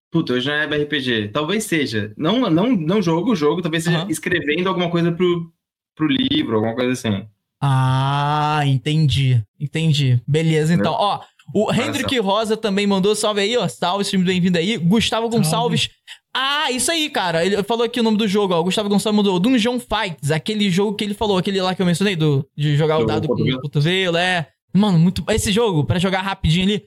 [0.09, 1.29] Puta, hoje não é RPG.
[1.33, 2.13] Talvez seja.
[2.15, 5.51] Não, não, não jogo o jogo, talvez seja escrevendo alguma coisa pro,
[5.95, 7.27] pro livro, alguma coisa assim.
[7.61, 9.43] Ah, entendi.
[9.59, 10.21] Entendi.
[10.25, 10.93] Beleza, então.
[10.93, 11.21] Ó,
[11.53, 13.67] o Hendrik Rosa também mandou salve aí, ó.
[13.67, 14.77] Salve, seja muito bem-vindo aí.
[14.77, 15.89] Gustavo Gonçalves.
[16.33, 17.45] Ah, isso aí, cara.
[17.45, 18.63] Ele falou aqui o nome do jogo, ó.
[18.63, 22.15] Gustavo Gonçalves mandou Dungeon Fights, aquele jogo que ele falou, aquele lá que eu mencionei,
[22.15, 24.47] do, de jogar o Do dado com o cotovelo, é.
[24.73, 25.23] Mano, muito.
[25.29, 26.83] Esse jogo, pra jogar rapidinho ali.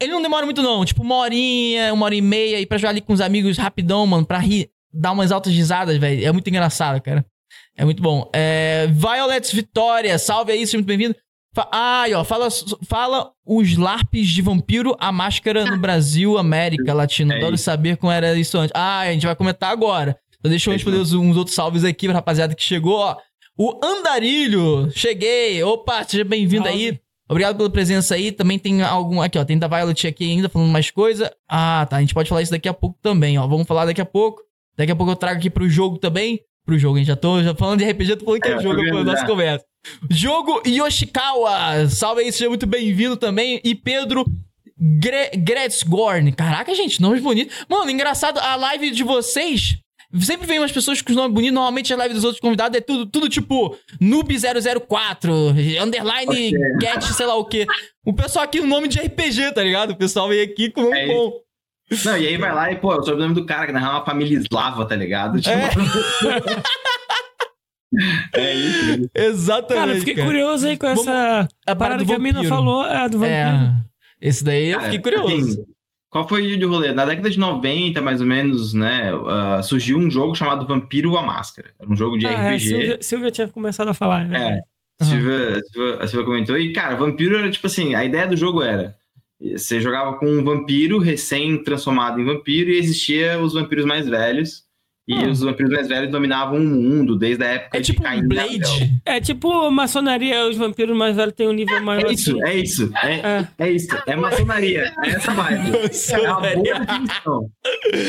[0.00, 0.84] Ele não demora muito, não.
[0.84, 4.06] Tipo, uma horinha, uma hora e meia, e pra jogar ali com os amigos rapidão,
[4.06, 6.24] mano, pra rir, dar umas altas risadas, velho.
[6.24, 7.26] É muito engraçado, cara.
[7.76, 8.30] É muito bom.
[8.32, 11.14] É, Violet Vitória, salve aí, seja muito bem-vindo.
[11.54, 12.48] Fa ah, ó, fala,
[12.88, 17.34] fala os LARPs de vampiro, a máscara no Brasil, América Latina.
[17.34, 18.72] É Adoro saber como era isso antes.
[18.74, 20.16] Ah, a gente vai comentar agora.
[20.38, 23.16] Então deixa eu responder uns, uns outros salves aqui pra rapaziada que chegou, ó.
[23.56, 25.62] O Andarilho, cheguei.
[25.62, 26.98] Opa, seja bem-vindo aí.
[27.28, 28.32] Obrigado pela presença aí.
[28.32, 29.20] Também tem algum.
[29.20, 29.44] Aqui, ó.
[29.44, 31.30] Tem da Violet aqui ainda falando mais coisa.
[31.48, 31.96] Ah, tá.
[31.96, 33.46] A gente pode falar isso daqui a pouco também, ó.
[33.46, 34.42] Vamos falar daqui a pouco.
[34.76, 36.40] Daqui a pouco eu trago aqui pro jogo também.
[36.64, 37.04] Pro jogo, hein?
[37.04, 39.26] Já tô já falando de RPG, tô falando que é, É, jogo pra vendo nossa
[39.26, 39.64] conversa.
[40.10, 41.88] Jogo Yoshikawa.
[41.88, 43.60] Salve aí, seja muito bem-vindo também.
[43.64, 44.24] E Pedro
[44.78, 46.32] Gre Gretzgorn.
[46.32, 47.56] Caraca, gente, nomes bonitos.
[47.68, 49.78] Mano, engraçado, a live de vocês.
[50.20, 51.54] Sempre vem umas pessoas com os nomes bonitos.
[51.54, 57.34] Normalmente a live dos outros convidados é tudo, tudo tipo Noob004, underline get, sei lá
[57.36, 57.66] o quê.
[58.04, 59.92] O pessoal aqui, o nome de RPG, tá ligado?
[59.92, 61.32] O pessoal veio aqui com um É bom.
[62.04, 63.96] Não, e aí vai lá e, pô, o sobrenome do cara, que na real é
[63.96, 65.40] uma família eslava, tá ligado?
[65.40, 65.70] Tipo, é
[67.92, 69.10] isso.
[69.14, 69.74] Exatamente.
[69.80, 70.26] Cara, eu fiquei cara.
[70.26, 73.36] curioso aí com Vamos- essa A parada do que a mina falou, é, do vampiro.
[73.38, 73.74] É.
[74.20, 75.34] Esse daí eu fiquei curioso.
[75.36, 75.64] assim,
[76.10, 76.92] qual foi o rolê?
[76.92, 81.22] Na década de 90, mais ou menos, né, ah, surgiu um jogo chamado Vampiro a
[81.22, 81.70] Máscara.
[81.80, 82.60] Era um jogo de Ah, é, RPG.
[82.68, 84.26] Silvia, Silvia tinha começado a falar.
[84.26, 84.58] né?
[84.58, 84.60] É,
[85.02, 86.58] a Silvia, Silvia- a Silvia comentou.
[86.58, 88.94] E, cara, vampiro era tipo assim: a ideia do jogo era.
[89.40, 94.62] Você jogava com um vampiro recém-transformado em vampiro e existia os vampiros mais velhos.
[95.08, 95.28] E Ah.
[95.28, 98.32] os vampiros mais velhos dominavam o mundo desde a época É de tipo Caim um
[98.32, 98.58] e Abel.
[98.58, 98.92] Blade.
[99.04, 102.42] É tipo maçonaria, os vampiros mais velhos têm um nível maior É isso, assim.
[102.48, 102.92] é isso.
[103.02, 103.48] É, É.
[103.58, 103.88] é isso.
[104.06, 104.92] É maçonaria.
[105.04, 105.70] É essa vibe.
[106.12, 107.50] É uma boa definição.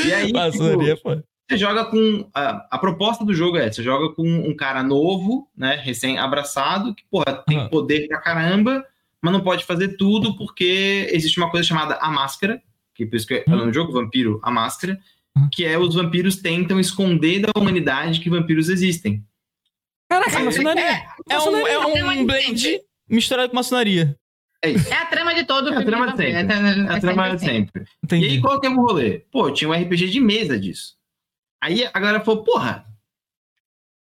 [0.06, 1.16] E aí, tipo, Maçonaria, pô.
[1.50, 2.30] você joga com.
[2.34, 5.80] A, a proposta do jogo é: você joga com um cara novo, né?
[5.84, 7.70] Recém-abraçado, que, porra, tem Aham.
[7.70, 8.86] poder pra caramba,
[9.20, 12.62] mas não pode fazer tudo porque existe uma coisa chamada a máscara,
[12.94, 13.66] que por isso que é Hum.
[13.66, 14.98] no jogo, Vampiro, a máscara, Hum.
[15.52, 19.26] Que é os vampiros tentam esconder da humanidade que vampiros existem.
[20.10, 21.06] Caraca, É, maçonaria.
[21.30, 24.18] É um, é Tem uma um blend misturado com maçonaria.
[24.64, 24.88] É isso.
[24.94, 26.54] É a trama de todo o É a trama de sempre.
[26.54, 27.82] É a trama de sempre.
[27.82, 28.26] E Entendi.
[28.28, 29.20] aí, qual que é o rolê?
[29.32, 30.96] Pô, tinha um RPG de mesa disso.
[31.62, 32.86] Aí a galera falou, porra,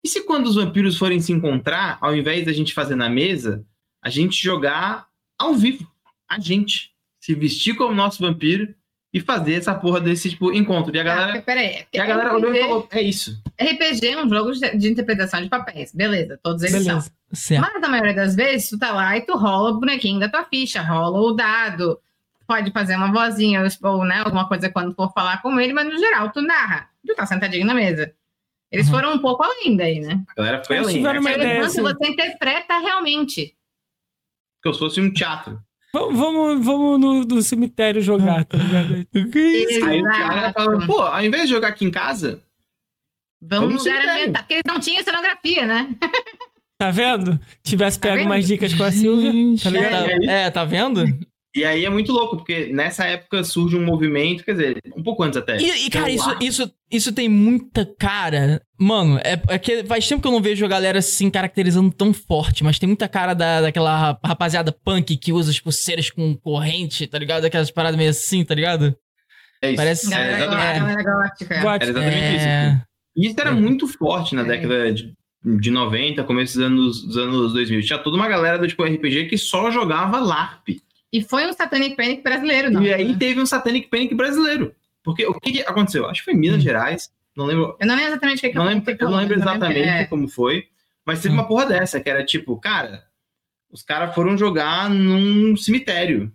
[0.05, 3.64] e se quando os vampiros forem se encontrar, ao invés da gente fazer na mesa,
[4.03, 5.07] a gente jogar
[5.39, 5.87] ao vivo?
[6.29, 6.91] A gente.
[7.21, 8.75] Se vestir como nosso vampiro
[9.12, 10.94] e fazer essa porra desse, tipo, encontro.
[10.94, 11.84] E a Tá, galera, peraí.
[11.92, 13.42] e a galera olhou e falou, é isso.
[13.61, 15.92] RPG é um jogo de interpretação de papéis.
[15.92, 16.94] Beleza, todos eles são.
[16.94, 17.12] Beleza.
[17.32, 17.61] Certo.
[17.61, 20.44] Mas na maioria das vezes, tu tá lá e tu rola o bonequinho da tua
[20.44, 21.98] ficha, rola o dado,
[22.46, 25.98] pode fazer uma vozinha ou, né, alguma coisa quando for falar com ele, mas no
[25.98, 26.88] geral tu narra.
[27.06, 28.12] Tu tá sentadinho na mesa.
[28.70, 28.92] Eles Uhum.
[28.92, 30.22] foram um pouco além daí, né?
[30.28, 31.02] A galera foi além.
[31.02, 31.18] Né?
[31.18, 31.82] uma ideia, Enquanto assim.
[31.82, 33.56] você interpreta realmente.
[34.62, 35.61] Como se fosse um teatro.
[35.93, 39.07] Vamos, vamos, vamos no, no cemitério jogar, tá ligado?
[39.88, 42.43] Aí o cara fala, pô, ao invés de jogar aqui em casa,
[43.43, 44.11] Vamos Vamos cemitério.
[44.12, 44.43] ambiental.
[44.43, 45.88] Porque eles não tinham cenografia, né?
[46.78, 47.41] Tá vendo?
[47.62, 48.28] Tivesse Tá pego vendo?
[48.28, 49.32] mais dicas com a Silvia.
[49.62, 50.07] Tá ligado?
[50.26, 51.05] tá- é, tá vendo?
[51.55, 55.24] E aí é muito louco, porque nessa época surge um movimento, quer dizer, um pouco
[55.24, 55.57] antes até.
[55.59, 58.62] E, e, cara, Eu isso, isso, isso tem muita cara.
[58.78, 62.12] Mano, é, é que faz tempo que eu não vejo a galera assim caracterizando tão
[62.12, 66.36] forte, mas tem muita cara da, daquela ra- rapaziada punk que usa as pulseiras com
[66.36, 67.44] corrente, tá ligado?
[67.44, 68.94] Aquelas paradas meio assim, tá ligado?
[69.61, 69.76] É isso.
[69.76, 70.80] Parece- É, Galera, exatamente.
[70.80, 71.55] galera gótica.
[71.55, 72.46] Era exatamente isso.
[72.46, 72.82] É.
[73.16, 73.55] E isso era É.
[73.55, 74.44] muito forte na É.
[74.44, 75.12] década de,
[75.44, 77.82] de 90, começo dos anos, dos anos 2000.
[77.82, 80.80] Tinha toda uma galera do tipo RPG que só jogava LARP.
[81.12, 82.82] E foi um Satanic Panic brasileiro, não.
[82.82, 83.16] e aí né?
[83.18, 84.74] teve um Satanic Panic brasileiro.
[85.02, 86.06] Porque o que, que aconteceu?
[86.06, 86.62] Acho que foi em Minas Hum.
[86.62, 87.11] Gerais.
[87.36, 89.34] Não lembro, Eu não lembro exatamente o que, que não eu lembro, eu não lembro
[89.38, 90.04] exatamente É.
[90.04, 90.66] como foi.
[91.04, 91.38] Mas teve Hum.
[91.38, 93.04] uma porra dessa, que era tipo, cara,
[93.70, 96.32] os caras foram jogar num cemitério.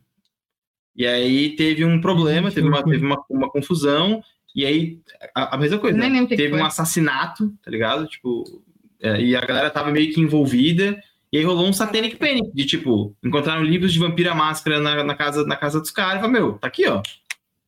[0.96, 4.24] E aí teve um problema, teve, uma, teve uma, uma confusão.
[4.56, 5.00] E aí,
[5.36, 6.26] a, a mesma coisa, né?
[6.28, 8.08] teve um assassinato, tá ligado?
[8.08, 8.64] Tipo,
[9.02, 10.98] é, e a galera tava meio que envolvida.
[11.36, 15.16] E aí rolou um satanic panic, de tipo, encontraram livros de vampira máscara na, na
[15.16, 16.24] casa, na casa dos caras.
[16.24, 17.02] e Meu, tá aqui, ó,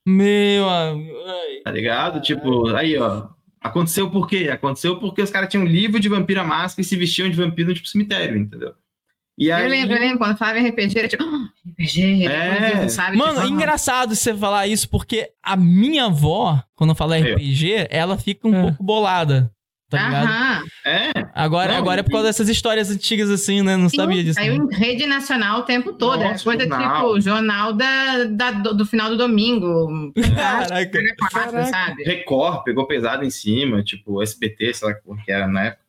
[0.05, 1.17] Meu amigo.
[1.27, 1.61] ai.
[1.65, 2.21] tá ligado?
[2.21, 3.27] Tipo, aí, ó.
[3.59, 4.47] Aconteceu por quê?
[4.49, 7.67] Aconteceu porque os caras tinham um livro de vampira máscara e se vestiam de vampiro
[7.69, 8.73] no tipo cemitério, entendeu?
[9.37, 12.87] E aí, Eu lembro, eu lembro, quando falava em RPG, era tipo, "Ah, RPG, É.
[12.87, 13.17] sabe?
[13.17, 17.17] Mano, tipo, é engraçado você falar isso, porque a minha avó, quando fala.
[17.19, 18.61] RPG, ela fica um É.
[18.61, 19.51] pouco bolada.
[19.89, 20.25] Tá ligado?
[20.25, 20.63] Aham.
[20.85, 23.77] é, Agora, Não, agora é por causa dessas histórias antigas assim, né?
[23.77, 24.33] Não Sim, sabia disso.
[24.39, 26.21] Saiu em rede nacional o tempo todo.
[26.23, 27.05] Nossa, coisa jornal.
[27.07, 30.11] tipo jornal da, da- do, do final do domingo.
[30.35, 30.99] Caraca.
[31.19, 31.65] Quatro, Caraca.
[31.65, 32.03] sabe?
[32.03, 35.81] Record pegou pesado em cima, tipo, SBT, sei lá o que era na época.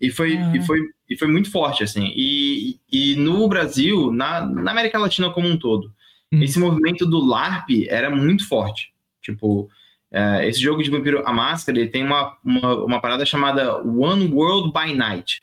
[0.00, 0.56] E foi, Uhum.
[0.56, 2.12] e foi, e foi muito forte, assim.
[2.16, 5.92] E, e no Brasil, na, na América Latina como um todo,
[6.32, 6.42] Hum.
[6.42, 8.92] esse movimento do LARP era muito forte.
[9.22, 9.68] Tipo,
[10.14, 14.32] é, esse jogo de Vampiro a Máscara, ele tem uma, uma, uma parada chamada One
[14.32, 15.42] World by Night.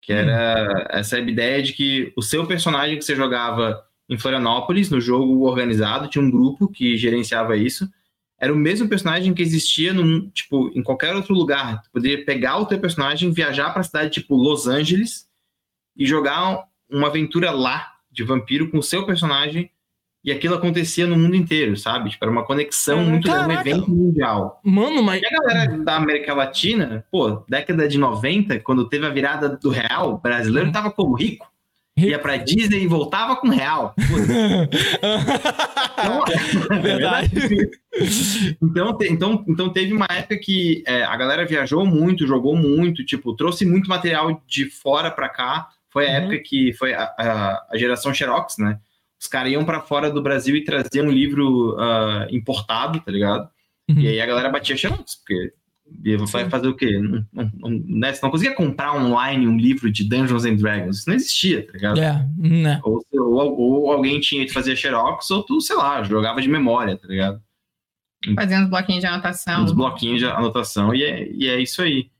[0.00, 5.00] Que era essa ideia de que o seu personagem que você jogava em Florianópolis, no
[5.00, 7.88] jogo organizado, tinha um grupo que gerenciava isso.
[8.40, 11.80] Era o mesmo personagem que existia no, tipo, em qualquer outro lugar.
[11.82, 15.28] Tu poderia pegar o teu personagem, viajar para a cidade tipo Los Angeles
[15.96, 19.70] e jogar uma aventura lá de vampiro com o seu personagem
[20.24, 22.10] e aquilo acontecia no mundo inteiro, sabe?
[22.10, 23.10] Tipo, era uma conexão Caraca.
[23.10, 24.60] muito grande, um evento mundial.
[24.64, 25.20] Mano, mas.
[25.22, 29.68] E a galera da América Latina, pô, década de 90, quando teve a virada do
[29.70, 30.72] real, o brasileiro Uhum.
[30.72, 31.50] tava como rico.
[31.96, 32.10] Rico.
[32.10, 33.94] Ia pra Disney e voltava com real.
[35.98, 37.30] Então, Verdade.
[38.62, 43.34] Então, então, então teve uma época que é, a galera viajou muito, jogou muito, tipo,
[43.36, 45.68] trouxe muito material de fora pra cá.
[45.90, 46.16] Foi a Uhum.
[46.16, 48.78] época que foi a, a- a geração Xerox, né?
[49.22, 53.48] Os caras iam pra fora do Brasil e traziam um livro ah, importado, tá ligado?
[53.88, 54.00] Uhum.
[54.00, 55.52] E aí a galera batia Xerox, porque
[56.28, 56.98] vai fazer o quê?
[56.98, 58.12] Não, não, não, né?
[58.12, 60.98] Você não conseguia comprar online um livro de Dungeons and Dragons.
[60.98, 62.00] Isso não existia, tá ligado?
[62.00, 62.80] É, né?
[62.82, 66.96] Ou, ou, ou alguém tinha que fazer Xerox, ou tu, sei lá, jogava de memória,
[66.96, 67.40] tá ligado?
[68.34, 69.62] Fazendo uns bloquinhos de anotação.
[69.62, 72.10] uns bloquinhos de anotação, e é, e é isso aí.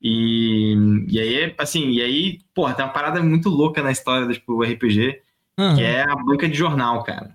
[0.00, 0.76] E,
[1.08, 4.62] e aí, assim, e aí, porra, tem uma parada muito louca na história do tipo,
[4.62, 5.20] RPG,
[5.58, 7.34] Ah, que é a banca de jornal, cara.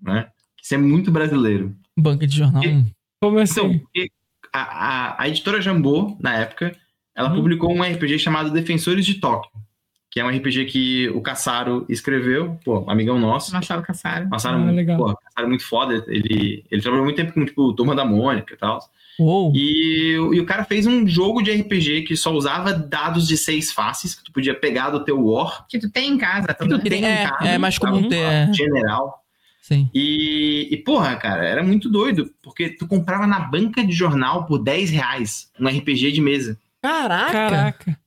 [0.00, 0.28] Né?
[0.62, 1.74] Isso é muito brasileiro.
[1.96, 2.62] Banca de jornal.
[2.64, 2.84] E-
[3.20, 3.78] Como Então, assim?
[3.78, 4.10] porque
[4.52, 6.76] a, a, a editora Jambô, na época,
[7.14, 7.36] ela Uhum.
[7.36, 9.50] publicou um RPG chamado Defensores de Tóquio,
[10.10, 13.52] que é um RPG que o Caçaro escreveu, pô, amigão nosso.
[13.52, 14.28] Machado Caçaro.
[14.28, 14.96] Passaram, Ah, legal.
[14.98, 16.04] pô, cara muito foda.
[16.08, 18.78] Ele, ele trabalhou muito tempo com, tipo, Turma da Mônica e tal.
[19.18, 19.52] Uou.
[19.54, 23.70] E, e o cara fez um jogo de RPG que só usava dados de seis
[23.72, 26.78] faces, que tu podia pegar do teu war, Que tu tem em casa, que tu
[26.80, 27.48] tem É, em casa.
[27.48, 28.08] é mais comum sabe?
[28.08, 28.52] ter, é.
[28.52, 29.22] General.
[29.60, 29.88] Sim.
[29.94, 34.58] E, e, porra, cara, era muito doido, porque tu comprava na banca de jornal por
[34.58, 36.58] 10 reais um RPG de mesa.
[36.82, 37.32] Caraca.
[37.32, 37.98] Caraca.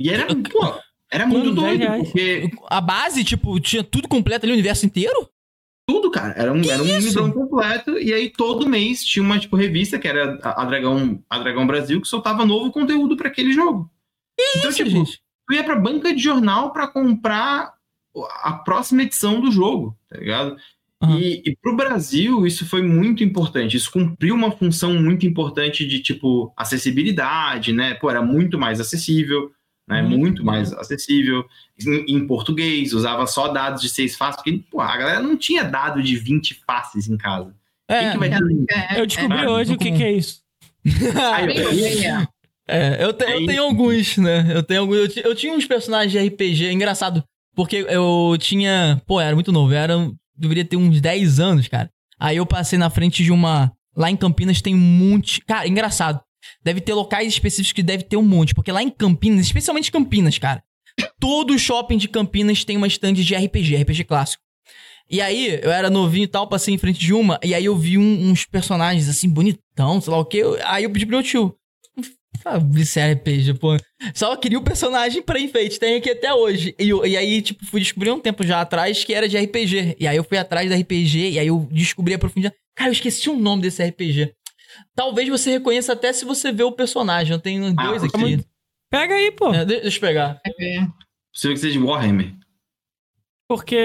[0.00, 0.74] E era, pô,
[1.12, 4.84] era muito Mano, 10 doido, porque A base, tipo, tinha tudo completo ali, o universo
[4.84, 5.28] inteiro?
[5.86, 9.56] Tudo, cara, era um, era um livrão completo, e aí todo mês tinha uma, tipo,
[9.56, 13.90] revista, que era a, Dragão, a Dragão Brasil, que soltava novo conteúdo pra aquele jogo.
[14.56, 15.20] então, Isso, tipo, gente.
[15.46, 17.74] tu ia pra banca de jornal pra comprar
[18.42, 20.56] a próxima edição do jogo, tá ligado?
[21.02, 21.18] Aham.
[21.18, 23.76] E, e pro Brasil, isso foi muito importante.
[23.76, 27.94] Isso cumpriu uma função muito importante de, tipo, acessibilidade, né?
[27.94, 29.50] Pô, era muito mais acessível,
[29.88, 30.02] né?
[30.02, 30.08] Uhum.
[30.10, 31.44] Muito mais acessível.
[31.78, 35.64] Em, em português, usava só dados de seis faces, porque, pô, a galera não tinha
[35.64, 37.54] dado de 20 faces em casa.
[37.88, 38.38] Quem É, que vai ter?
[38.70, 40.40] É, Eu descobri é, hoje o que, que é isso.
[41.32, 42.28] Aí, bem, eu-.
[42.66, 44.46] É, eu, te- eu Aí- tenho alguns, né?
[44.54, 44.96] Eu tenho alguns.
[44.96, 47.22] Eu, ti- eu tinha uns personagens de RPG, engraçado.
[47.54, 49.00] Porque eu tinha.
[49.06, 50.10] Pô, eu era muito novo, eu era.
[50.36, 51.88] Deveria ter uns 10 anos, cara.
[52.18, 53.70] Aí eu passei na frente de uma.
[53.96, 55.40] Lá em Campinas tem um monte.
[55.42, 56.20] Cara, engraçado.
[56.62, 58.54] Deve ter locais específicos que deve ter um monte.
[58.54, 60.62] Porque lá em Campinas, especialmente Campinas, cara.
[61.18, 64.42] Todo shopping de Campinas tem uma stand de RPG, RPG clássico.
[65.10, 67.76] E aí, eu era novinho e tal, passei em frente de uma, e aí eu
[67.76, 70.42] vi um- uns personagens assim, bonitão, sei lá o quê.
[70.64, 71.54] Aí eu pedi pro meu tio.
[72.76, 73.76] Isso é RPG, pô.
[74.14, 76.74] Só queria o personagem pra enfeite, tem aqui até hoje.
[76.78, 79.96] E, e aí, tipo, fui descobrir um tempo já atrás que era de RPG.
[80.00, 82.54] E aí eu fui atrás da RPG, e aí eu descobri a profundidade.
[82.74, 84.32] Cara, eu esqueci o nome desse RPG.
[84.94, 87.32] Talvez você reconheça até se você ver o personagem.
[87.32, 88.44] Eu tenho Ah, dois aqui.
[88.90, 89.52] Pega aí, pô.
[89.52, 90.40] É, de- deixa eu pegar.
[90.46, 90.86] É.
[91.32, 92.34] Possível que seja de Warhammer.
[93.48, 93.76] Porque.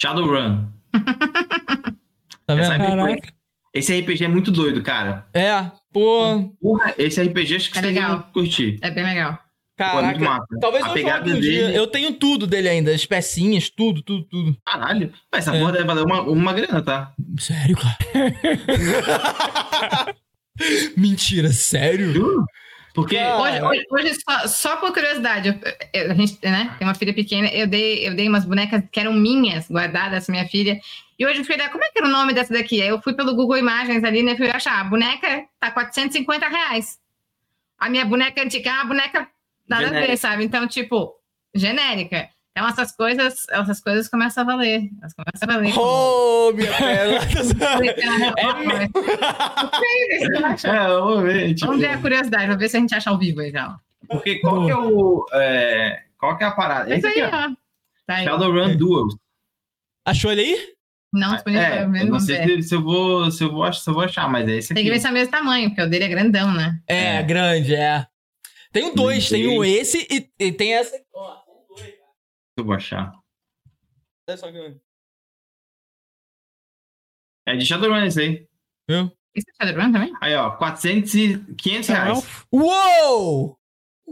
[0.00, 0.68] Shadowrun.
[2.46, 2.72] Tá vendo?
[2.74, 3.34] é- Caraca.
[3.72, 5.26] Esse RPG é muito doido, cara.
[5.32, 6.52] É, pô.
[6.60, 8.30] Porra, esse RPG acho que É vocês legal.
[8.34, 8.78] curtir.
[8.82, 9.42] É bem legal.
[9.76, 10.18] Caraca.
[10.20, 10.46] massa.
[10.60, 11.66] Talvez a eu pegada um dia.
[11.66, 11.76] dele.
[11.78, 12.92] Eu tenho tudo dele ainda.
[12.94, 14.56] As pecinhas, tudo, tudo, tudo.
[14.64, 15.12] Caralho.
[15.32, 15.58] Essa É.
[15.58, 17.12] porra deve valer uma, uma grana, tá?
[17.38, 17.96] Sério, cara?
[20.96, 22.12] Mentira, sério?
[22.12, 22.44] Juro.
[22.94, 23.16] Porque.
[23.16, 25.58] Cara, Hoje, hoje, hoje, só, só por curiosidade, eu-
[26.02, 29.00] eu- a gente né, tem uma filha pequena, eu dei, eu dei umas bonecas que
[29.00, 30.78] eram minhas, guardadas, minha filha.
[31.18, 32.80] E hoje eu fui olhar, como é que era o nome dessa daqui?
[32.80, 34.36] Aí eu fui pelo Google Imagens ali, né?
[34.36, 36.96] Fui achar, a boneca tá 450 reais.
[37.78, 39.28] A minha boneca antiga é uma boneca
[39.68, 40.16] nada a ver, Genérica.
[40.16, 40.44] sabe?
[40.44, 41.14] Então, tipo,
[41.54, 42.28] genérica.
[42.56, 44.88] Então, essas coisas, essas coisas começam a valer.
[45.00, 45.74] Elas começam a valer.
[45.78, 47.20] Oh, minha bela.
[50.64, 51.54] É É, vamos ver.
[51.54, 53.76] Tipo, Vamos ver a curiosidade, vamos ver se a gente acha ao vivo aí já.
[54.08, 55.26] porque qual que é o.
[55.32, 56.94] é, qual que é a parada?
[56.96, 57.50] Isso Esse aí, aqui, ó.
[58.06, 58.24] Tá aí.
[58.24, 58.74] Shadowrun É.
[58.76, 59.16] Duels.
[60.06, 60.74] Achou ele aí?
[61.12, 62.62] Não disponível É, para eu ver, não sei ver.
[62.62, 64.80] se, se eu vou, se, eu vou, se eu vou achar, mas é esse Tem
[64.82, 64.88] aqui.
[64.90, 66.78] que ver se é o mesmo tamanho, porque o dele é grandão, né?
[66.88, 67.22] É, É.
[67.22, 68.06] grande, é.
[68.74, 69.72] Tem um dois, tem um Grande.
[69.74, 71.00] esse e, e tem essa.
[71.14, 72.10] Ó, tem dois, cara.
[72.58, 73.12] Eu vou achar.
[74.28, 74.76] Olha só que-
[77.46, 78.48] É de Shadowrun esse aí.
[78.88, 79.10] Viu?
[79.34, 80.12] Isso é Shadowrun também?
[80.20, 82.44] Aí, ó, 400 e 500 reais.
[82.52, 83.58] Uou!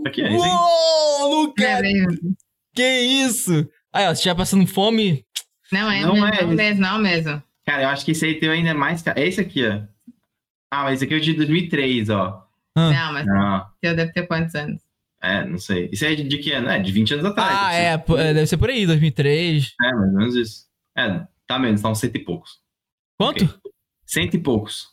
[0.06, 0.36] Aqui, é esse.
[0.36, 2.36] Uou, Não é, mesmo.
[2.74, 3.68] Que isso?
[3.92, 5.26] Aí, ó, você já passando fome.
[5.70, 6.54] não é, Não não, é não esse.
[6.56, 7.42] mesmo, não mesmo.
[7.66, 9.04] Cara, eu acho que esse aí tem ainda mais.
[9.06, 9.82] É esse aqui, ó.
[10.70, 12.48] Ah, mas esse aqui é o de 2003, ó.
[12.76, 12.90] Ah.
[12.90, 14.80] Não, mas Não, eu deve ter quantos anos?
[15.22, 15.88] é, não sei.
[15.92, 16.68] Isso aí é de, de que ano?
[16.68, 17.50] É, de 20 anos atrás.
[17.52, 17.76] Ah, assim.
[18.16, 19.74] é, é, deve ser por aí, 2003.
[19.80, 20.66] É, mais ou menos isso.
[20.96, 22.58] É, tá menos, tá uns cento e poucos.
[23.18, 23.44] Quanto?
[23.44, 23.54] Ok.
[24.04, 24.88] Cento e poucos.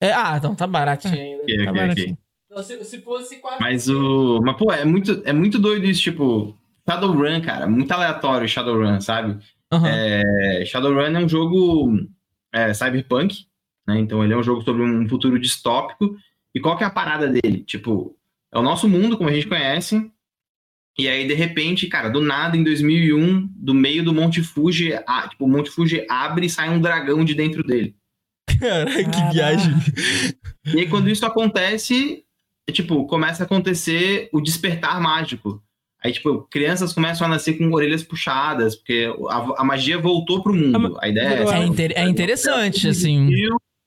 [0.00, 1.42] É, ah, então tá baratinho ainda.
[1.42, 1.80] Ok, Tá ok, ok.
[1.80, 2.18] baratinho.
[2.50, 3.60] Então, se, se fosse quase.
[3.60, 4.40] Mas o.
[4.42, 6.56] Mas, pô, é muito, é muito doido isso, tipo.
[6.88, 7.66] Shadowrun, cara.
[7.66, 9.38] Muito aleatório Shadowrun, sabe?
[9.72, 9.88] Aham.
[9.88, 11.98] É, Shadowrun é um jogo
[12.52, 13.46] é, cyberpunk,
[13.86, 13.98] né?
[13.98, 16.16] Então ele é um jogo sobre um futuro distópico.
[16.54, 17.64] E qual que é a parada dele?
[17.64, 18.16] Tipo,
[18.52, 20.10] é o nosso mundo, como a gente conhece.
[20.96, 25.26] E aí, de repente, cara, do nada, em 2001, do meio do Monte Fuji, a-
[25.28, 27.96] tipo, o Monte Fuji abre e sai um dragão de dentro dele.
[28.60, 29.74] Caraca, que viagem.
[30.72, 32.22] E aí, quando isso acontece,
[32.68, 35.60] é, tipo, começa a acontecer o despertar mágico.
[36.02, 40.54] Aí, tipo, crianças começam a nascer com orelhas puxadas, porque a, a magia voltou pro
[40.54, 40.96] mundo.
[41.00, 41.56] A ideia é essa.
[41.56, 43.30] É, inter- é interessante, assim.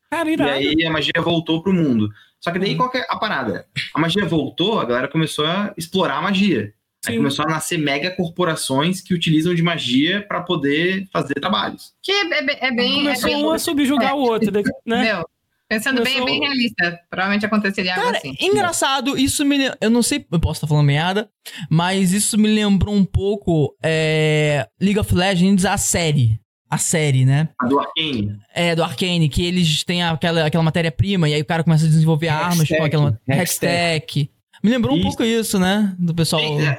[0.09, 0.29] Cara,
[0.61, 2.09] E aí a magia voltou pro mundo.
[2.39, 2.77] Só que daí Hum.
[2.77, 3.65] qual que é a parada?
[3.93, 6.73] A magia voltou, a galera começou a explorar a magia.
[7.07, 11.93] Aí começou a nascer mega corporações que utilizam de magia para poder fazer trabalhos.
[12.03, 12.95] Que é, é bem- é bem.
[12.95, 14.51] Começou é bem um a subjugar o outro,
[14.85, 15.03] né?
[15.03, 15.25] Meu,
[15.69, 16.97] Pensando bem, é bem realista.
[17.09, 18.35] Provavelmente aconteceria algo Cara, assim.
[18.39, 19.57] engraçado, isso me.
[19.81, 21.29] Eu não sei, eu posso estar falando merda,
[21.69, 26.39] mas isso me lembrou um pouco é, League of Legends, a série.
[26.69, 27.49] A série, né?
[27.59, 28.37] A do Arcane.
[28.53, 31.89] É, do Arcane, que eles têm aquela, aquela matéria-prima e aí o cara começa a
[31.89, 33.19] desenvolver armas com aquela.
[33.27, 34.29] Hextech.
[34.63, 35.07] Me lembrou um Isso.
[35.07, 35.95] pouco isso, né?
[35.97, 36.41] Do pessoal.
[36.59, 36.77] É,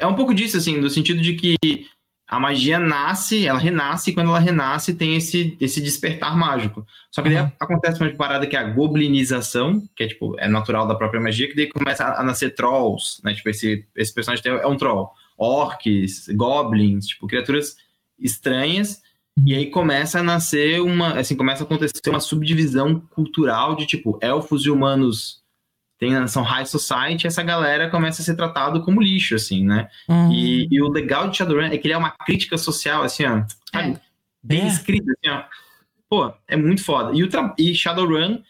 [0.00, 1.56] é um pouco disso, assim, no sentido de que
[2.26, 6.86] a magia nasce, ela renasce, e quando ela renasce tem esse, esse despertar mágico.
[7.10, 7.52] Só que daí Uhum.
[7.60, 11.48] acontece uma parada que é a goblinização, que é, tipo, é natural da própria magia,
[11.48, 13.34] que daí começa a, a nascer trolls, né?
[13.34, 15.10] Tipo, esse, esse personagem tem- é um troll.
[15.38, 17.76] Orcs, goblins, tipo, criaturas
[18.18, 19.00] estranhas.
[19.46, 24.18] E aí começa a nascer uma, assim, começa a acontecer uma subdivisão cultural de, tipo,
[24.22, 25.42] elfos e humanos
[25.98, 29.88] tem, são high society, essa galera começa a ser tratado como lixo, assim, né?
[30.08, 30.30] Hum.
[30.32, 33.42] E, e o legal de Shadowrun é que ele é uma crítica social, assim, ó,
[33.72, 33.98] sabe?
[34.42, 34.68] Bem É.
[34.68, 35.42] escrita, assim, ó.
[36.08, 37.16] Pô, é muito foda.
[37.16, 37.28] E, o
[37.58, 38.40] e Shadowrun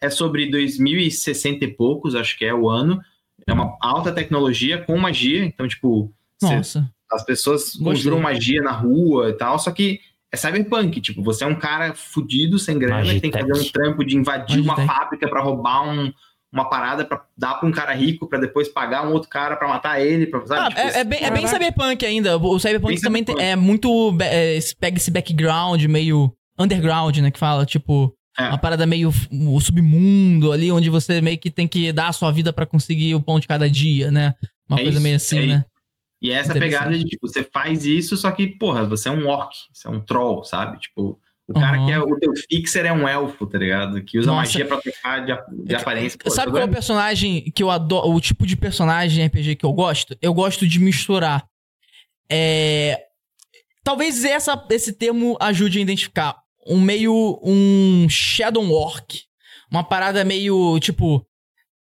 [0.00, 3.00] é sobre 2060 e poucos, acho que é o ano.
[3.46, 6.90] É uma alta tecnologia com magia, então, tipo, cê- Nossa.
[7.12, 7.84] as pessoas Gostei.
[7.84, 10.00] conjuram magia na rua e tal, só que
[10.36, 13.70] é cyberpunk, tipo, você é um cara fudido, sem grana, que tem que fazer um
[13.72, 16.12] trampo de invadir uma fábrica pra roubar um-
[16.52, 19.68] uma parada pra dar pra um cara rico, pra depois pagar um outro cara pra
[19.68, 20.60] matar ele, pra, sabe?
[20.60, 22.38] Ah, Tipo, é, é bem, é bem cyberpunk ainda.
[22.38, 23.38] O cyberpunk Bem também cyberpunk.
[23.38, 24.16] tem- é muito.
[24.22, 27.30] é, pega esse background meio underground, né?
[27.30, 28.14] Que fala, tipo.
[28.38, 28.48] É.
[28.48, 32.30] Uma parada meio o submundo ali, onde você meio que tem que dar a sua
[32.30, 34.34] vida pra conseguir o pão de cada dia, né?
[34.68, 35.64] Uma É coisa isso, meio assim, é né?
[36.20, 36.78] E essa Interessante.
[36.80, 39.90] pegada de, tipo, você faz isso, só que, porra, você é um orc, você é
[39.90, 40.78] um troll, sabe?
[40.80, 41.86] Tipo, o cara Uhum.
[41.86, 44.02] que é o teu fixer é um elfo, tá ligado?
[44.02, 44.40] Que usa Nossa.
[44.40, 46.18] magia pra trocar de, de aparência.
[46.18, 48.08] Pô, Sabe qual é o personagem que eu adoro?
[48.10, 50.16] O tipo de personagem RPG que eu gosto?
[50.20, 51.46] Eu gosto de misturar.
[52.30, 52.98] É.
[53.84, 56.36] Talvez essa, esse termo ajude a identificar.
[56.66, 57.38] Um meio.
[57.42, 59.20] Um Shadow Orc.
[59.70, 61.24] Uma parada meio, tipo.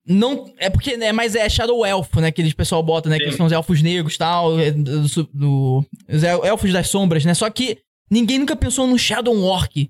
[0.07, 0.51] Não.
[0.57, 1.11] É porque, né?
[1.11, 2.31] Mas é Shadow Elfo, né?
[2.31, 3.17] Que eles pessoal bota, né?
[3.19, 3.37] Que Sim.
[3.37, 4.59] são os elfos negros e tal.
[4.59, 7.33] é, Do, do- os el- elfos das sombras, né?
[7.33, 7.79] Só que
[8.09, 9.89] ninguém nunca pensou num Shadow Orc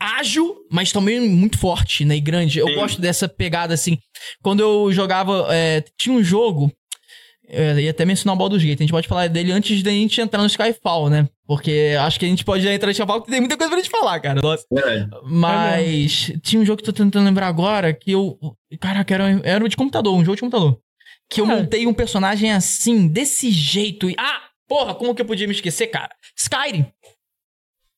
[0.00, 2.16] ágil, mas também muito forte, né?
[2.16, 2.58] E grande.
[2.58, 2.74] Eu Sim.
[2.76, 3.98] gosto dessa pegada, assim.
[4.42, 5.48] Quando eu jogava.
[5.50, 6.72] é, tinha um jogo.
[7.50, 8.78] Eu ia até mencionar o Baldur's Gate.
[8.80, 11.26] A gente pode falar dele antes da gente entrar no Skyfall, né?
[11.46, 13.80] Porque acho que a gente pode já entrar no Skyfall, porque tem muita coisa pra
[13.80, 14.42] gente falar, cara.
[14.42, 14.64] Nossa.
[14.70, 15.08] Verdade.
[15.24, 18.38] Mas tinha um jogo que eu tô tentando lembrar agora que eu.
[18.78, 20.78] Caraca, era, era de computador, um jogo de computador.
[21.30, 21.48] Que eu Ah.
[21.56, 24.10] montei um personagem assim, desse jeito.
[24.10, 24.42] e- Ah!
[24.68, 26.10] Porra, como que eu podia me esquecer, cara?
[26.36, 26.86] Skyrim.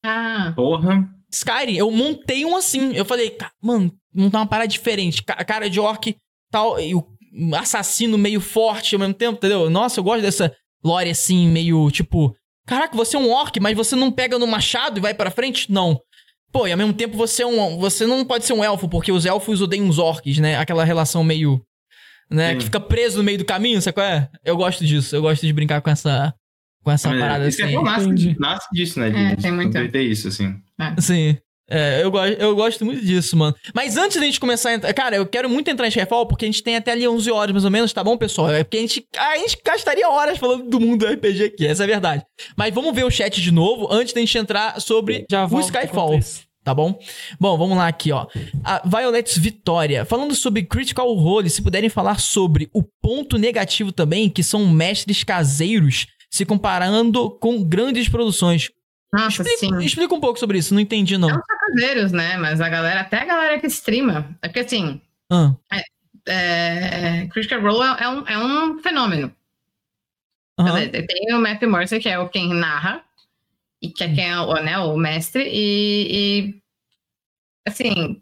[0.05, 1.09] Ah, Porra.
[1.33, 2.93] Skyrim, eu montei um assim.
[2.95, 5.23] Eu falei, "Ca- mano, montar uma parada diferente.
[5.23, 6.17] Ca- Cara de orc,
[6.51, 7.05] tal, e o
[7.55, 9.69] assassino meio forte ao mesmo tempo, entendeu?
[9.71, 10.55] Nossa, eu gosto dessa
[10.85, 12.35] lore assim, meio tipo,
[12.67, 15.71] caraca, você é um orc, mas você não pega no machado e vai pra frente?
[15.71, 16.01] Não.
[16.53, 17.79] Pô, e ao mesmo tempo você é um.
[17.79, 20.57] Você não pode ser um elfo, porque os elfos odeiam os orcs, né?
[20.57, 21.63] Aquela relação meio.
[22.29, 22.53] Né?
[22.53, 22.59] Sim.
[22.59, 24.29] Que fica preso no meio do caminho, sabe qual é?
[24.45, 25.15] Eu gosto disso.
[25.15, 26.35] Eu gosto de brincar com essa.
[26.83, 27.71] Com essa parada Isso assim.
[27.73, 29.33] que é bom, nasce, nasce disso, né?
[29.33, 29.71] É, de- tem muito.
[29.79, 30.55] de ter isso, assim.
[30.99, 31.37] Sim.
[31.71, 33.55] É, eu, go eu gosto muito disso, mano.
[33.73, 34.93] Mas antes da gente começar a entrar.
[34.93, 37.53] Cara, eu quero muito entrar em Skyfall porque a gente tem até ali 11 horas
[37.53, 38.51] mais ou menos, tá bom, pessoal?
[38.51, 41.85] É porque a gente, a gente gastaria horas falando do mundo do RPG aqui, essa
[41.85, 42.25] é a verdade.
[42.57, 46.19] Mas vamos ver o chat de novo antes da gente entrar sobre Já o Skyfall.
[46.63, 46.99] Tá bom?
[47.41, 48.27] Bom, vamos lá aqui, ó.
[48.63, 50.05] A Violet Vitória.
[50.05, 55.25] Falando sobre Critical Role, se puderem falar sobre o ponto negativo também, que são mestres
[55.25, 58.71] caseiros se comparando com grandes produções.
[59.13, 59.85] Nossa, Explica, sim.
[59.85, 61.29] explica um pouco sobre isso, não entendi não.
[61.29, 62.37] Não só caseiros, né?
[62.37, 64.37] Mas a galera, até a galera que streama.
[64.41, 65.01] É porque assim,
[65.31, 65.83] Ah,
[66.27, 69.35] é, Critical Role é, é um, é um fenômeno.
[70.59, 73.05] dizer, tem o Matthew Mercer, que é o quem narra,
[73.83, 76.63] e que é quem é o, né, o mestre, e, e,
[77.67, 78.21] assim.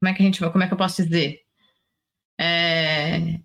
[0.00, 1.40] Como é que a gente como é que eu posso dizer?
[2.38, 3.40] É,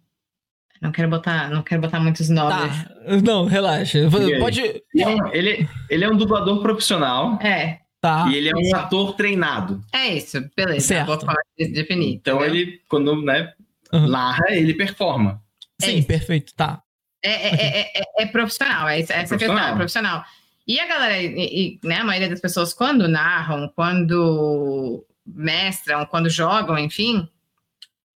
[0.81, 2.83] não quero botar, não quero botar muitos nomes.
[2.83, 2.91] Tá.
[3.23, 3.99] Não, relaxa.
[4.39, 4.61] Pode.
[4.61, 8.27] Ele é um- ele, ele é um dublador profissional É, Tá.
[8.29, 9.81] e ele é um ator treinado.
[9.93, 10.87] é isso, beleza.
[10.87, 11.07] Certo.
[11.07, 12.15] Vou falar de definir.
[12.15, 12.55] Então entendeu?
[12.55, 13.53] ele, quando né,
[13.93, 14.07] Uhum.
[14.07, 15.41] narra, ele performa.
[15.81, 16.53] Sim, é perfeito.
[16.55, 16.81] Tá.
[17.23, 19.73] É, é, é, é- é profissional, é essa essa a questão, Profissional.
[19.73, 20.23] é profissional.
[20.67, 26.29] E a galera, e, e, né, a maioria das pessoas, quando narram, quando mestram, quando
[26.29, 27.27] jogam, enfim,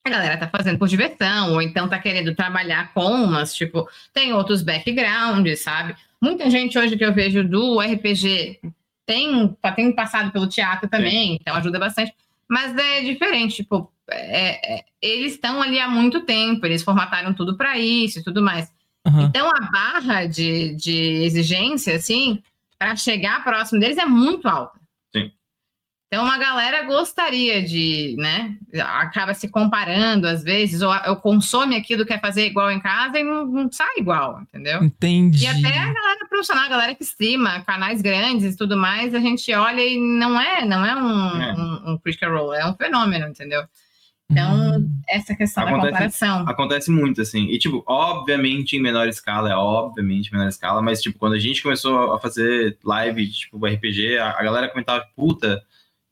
[0.07, 4.33] a galera tá fazendo por diversão, ou então tá querendo trabalhar com umas, tipo, tem
[4.33, 5.95] outros backgrounds, sabe?
[6.21, 8.61] Muita gente hoje que eu vejo do RPG
[9.07, 12.15] tem, tem passado pelo teatro também, então ajuda bastante.
[12.49, 17.57] Mas é diferente, tipo, é- é- eles estão ali há muito tempo, eles formataram tudo
[17.57, 18.73] para isso e tudo mais.
[19.07, 19.25] Aham.
[19.25, 20.95] Então a barra de, de
[21.25, 22.43] exigência, assim,
[22.79, 24.80] para chegar próximo deles é muito alta.
[26.13, 28.57] Então, uma galera gostaria de, né?
[28.83, 33.23] Acaba se comparando às vezes, ou, ou consome aquilo, quer fazer igual em casa e
[33.23, 34.83] não, não sai igual, entendeu?
[34.83, 35.45] Entendi.
[35.45, 39.21] E até a galera profissional, a galera que streama, canais grandes e tudo mais, a
[39.21, 41.55] gente olha e não é, não é um, É.
[41.55, 43.63] um, um critical role, é um fenômeno, entendeu?
[44.29, 45.01] Então, Hum.
[45.09, 46.49] essa questão da Acontece- comparação.
[46.49, 47.47] Acontece muito, assim.
[47.51, 51.39] E, tipo, obviamente em menor escala, é obviamente em menor escala, mas, tipo, quando a
[51.39, 55.63] gente começou a fazer live, tipo, RPG, a, a galera comentava, puta,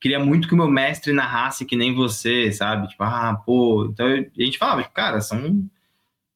[0.01, 2.89] queria muito que o meu mestre narrasse que nem você, sabe?
[2.89, 3.87] Tipo, ah, pô.
[3.93, 5.65] Então eu- a gente falava, tipo, cara, são.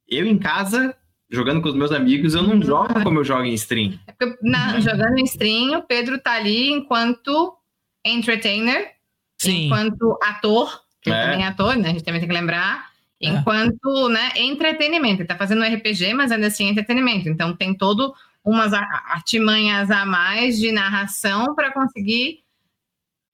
[0.09, 0.95] Eu em casa,
[1.31, 3.99] jogando com os meus amigos, eu não jogo como eu jogo em stream.
[4.07, 7.57] É porque na- jogando em stream, o Pedro tá ali enquanto
[8.05, 8.91] entertainer,
[9.39, 9.67] Sim.
[9.67, 11.23] enquanto ator, que ele É.
[11.25, 11.89] também é ator, né?
[11.89, 12.91] A gente também tem que lembrar.
[13.23, 13.29] É.
[13.29, 15.23] Enquanto, né, entretenimento.
[15.23, 17.29] Ele tá fazendo um RPG, mas ainda assim é entretenimento.
[17.29, 18.13] Então tem todo
[18.45, 22.41] umas artimanhas a mais de narração para conseguir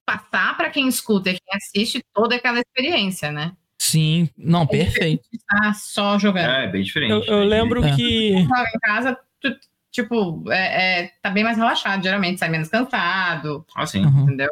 [0.09, 3.53] passar para quem escuta e quem assiste toda aquela experiência, né?
[3.79, 4.29] Sim.
[4.37, 5.23] Não, perfeito.
[5.47, 6.51] Tá só jogando.
[6.51, 7.11] É, bem diferente.
[7.13, 7.95] Eu, eu bem lembro É.
[7.95, 8.31] que.
[8.35, 8.49] Em
[8.83, 9.55] casa, tu-
[9.93, 14.05] tipo, é, é, tá bem mais relaxado, geralmente, sai menos cansado, Assim.
[14.05, 14.23] Uhum.
[14.25, 14.49] entendeu?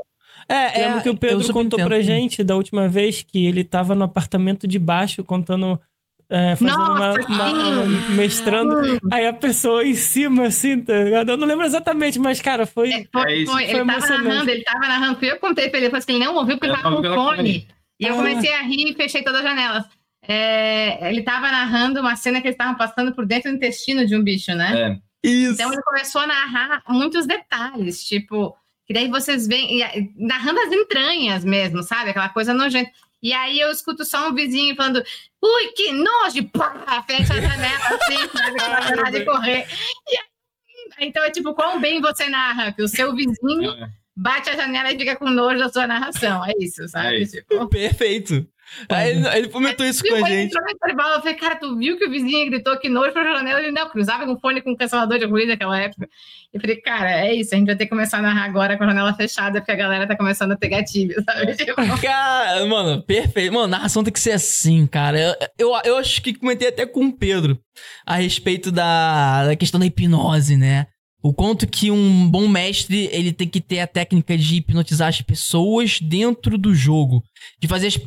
[0.49, 3.65] É, Lembro é, que o eu Pedro contou pra gente da última vez que ele
[3.65, 5.81] tava no apartamento de baixo contando.
[6.29, 8.15] É, fazendo uma, Nossa, uma- sim!
[8.17, 11.31] mestrando, aí a pessoa em cima, assim, tá ligado?
[11.31, 12.91] Eu não lembro exatamente, mas, cara, foi.
[12.93, 13.53] É, foi, É isso.
[13.53, 16.25] foi, Foi ele tava narrando, ele tava narrando, eu contei pra ele, depois que ele
[16.25, 17.15] não ouviu, porque ele tava com fone.
[17.15, 17.69] fone.
[18.01, 18.17] E eu Ah.
[18.17, 19.85] comecei a rir e fechei todas as janelas.
[20.29, 24.17] É, ele tava narrando uma cena que eles estavam passando por dentro do intestino de
[24.17, 24.99] um bicho, né?
[25.25, 25.29] É.
[25.29, 25.55] Isso.
[25.55, 28.55] Então ele começou a narrar muitos detalhes, tipo,
[28.87, 32.11] que daí vocês veem, e- narrando as entranhas mesmo, sabe?
[32.11, 32.91] Aquela coisa nojenta.
[33.23, 35.03] E aí eu escuto só um vizinho falando,
[35.55, 36.45] ui, que nojo!
[36.53, 38.29] Pá, fecha a janela assim,
[38.97, 39.11] sabe?
[39.19, 39.67] De correr.
[40.09, 40.19] E
[41.07, 43.89] então é tipo, quão bem você narra, que o seu vizinho É.
[44.17, 46.45] bate a janela e fica com nojo da sua narração.
[46.45, 47.09] É isso, sabe?
[47.17, 47.37] É isso.
[47.37, 48.47] Tipo, Perfeito.
[48.89, 50.55] Aí ele, ele comentou isso com a gente.
[50.55, 50.65] entrou
[51.15, 53.61] eu falei, cara, tu viu que o vizinho gritou que nojo pra janela?
[53.61, 56.09] Ele não, cruzava com fone com cancelador de ruído naquela época.
[56.53, 58.85] Eu falei, cara, é isso, a gente vai ter que começar a narrar agora com
[58.85, 61.55] a janela fechada, porque a galera tá começando a ter gatilho, sabe?
[61.55, 63.53] Tipo, Cara, mano, perfeito.
[63.53, 65.19] Mano, narração tem que ser assim, cara.
[65.19, 67.59] Eu, eu, eu acho que comentei até com o Pedro
[68.05, 70.87] a respeito da, da questão da hipnose, né?
[71.27, 75.21] O quanto que um bom mestre, ele tem que ter a técnica de hipnotizar as
[75.21, 77.23] pessoas dentro do jogo.
[77.61, 77.99] De fazer as...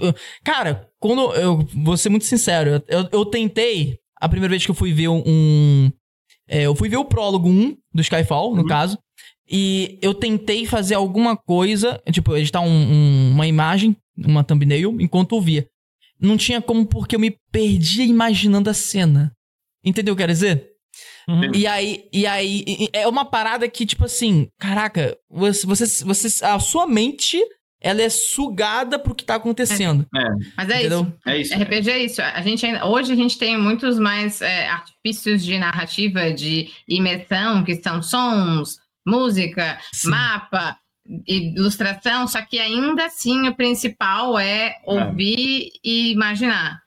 [0.43, 1.33] Cara, quando...
[1.33, 2.81] Eu vou ser muito sincero.
[2.87, 3.97] Eu, eu tentei...
[4.21, 5.91] A primeira vez que eu fui ver um...
[6.47, 8.67] é, eu fui ver o prólogo 1 do Skyfall, no Uhum.
[8.67, 8.97] caso.
[9.51, 15.35] E eu tentei fazer alguma coisa, tipo, editar um- um- uma imagem, uma thumbnail, enquanto
[15.35, 15.67] eu via.
[16.21, 19.31] Não tinha como porque eu me perdia imaginando a cena.
[19.83, 20.68] Entendeu o que eu quero dizer?
[21.29, 21.51] Uhum.
[21.53, 26.57] E aí, e aí, é uma parada que, tipo assim, caraca, você, você, você- a
[26.59, 27.39] sua mente,
[27.81, 30.05] ela é sugada pro que tá acontecendo.
[30.57, 31.01] Mas é entendeu?
[31.01, 31.13] isso.
[31.27, 31.53] É isso.
[31.53, 32.21] RPG é isso.
[32.21, 37.63] A gente ainda- hoje a gente tem muitos mais é, artifícios de narrativa, de imersão,
[37.63, 38.77] que são sons,
[39.07, 40.09] música, Sim.
[40.09, 40.77] mapa,
[41.27, 46.79] ilustração, só que ainda assim o principal é ouvir e imaginar.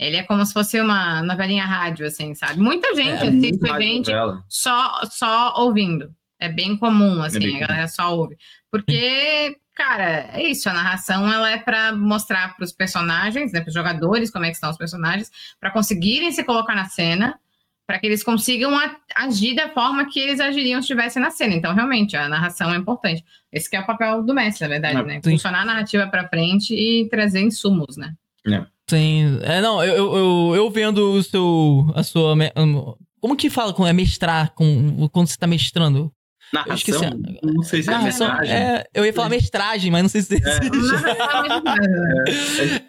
[0.00, 2.58] Ele é como se fosse uma novelinha rádio, assim, sabe?
[2.58, 4.42] Muita gente É, assiste gente novela.
[4.48, 6.10] só, só ouvindo.
[6.38, 8.38] É bem comum, assim, bem a galera só ouve.
[8.70, 13.68] Porque, cara, é isso, a narração ela é para mostrar para os personagens, né, para
[13.68, 15.30] os jogadores, como é que estão os personagens,
[15.60, 17.38] para conseguirem se colocar na cena,
[17.86, 18.72] para que eles consigam
[19.14, 21.54] agir da forma que eles agiriam se estivessem na cena.
[21.54, 23.22] Então, realmente, a narração é importante.
[23.52, 25.20] Esse que é o papel do mestre, na verdade, Não, né?
[25.22, 25.32] sim.
[25.32, 28.14] Funcionar a narrativa para frente e trazer insumos, né?
[28.90, 29.38] Sim.
[29.42, 31.90] É, não, eu, eu, eu, eu vendo o seu.
[31.94, 32.36] A sua.
[32.36, 32.52] me-
[33.20, 34.52] Como que fala com é mestrar?
[34.54, 36.12] Com, quando você tá mestrando?
[36.66, 38.54] Eu esqueci Narração, não sei se é Narração, mensagem.
[38.56, 40.50] é, eu ia falar mestragem, mas não sei se existe.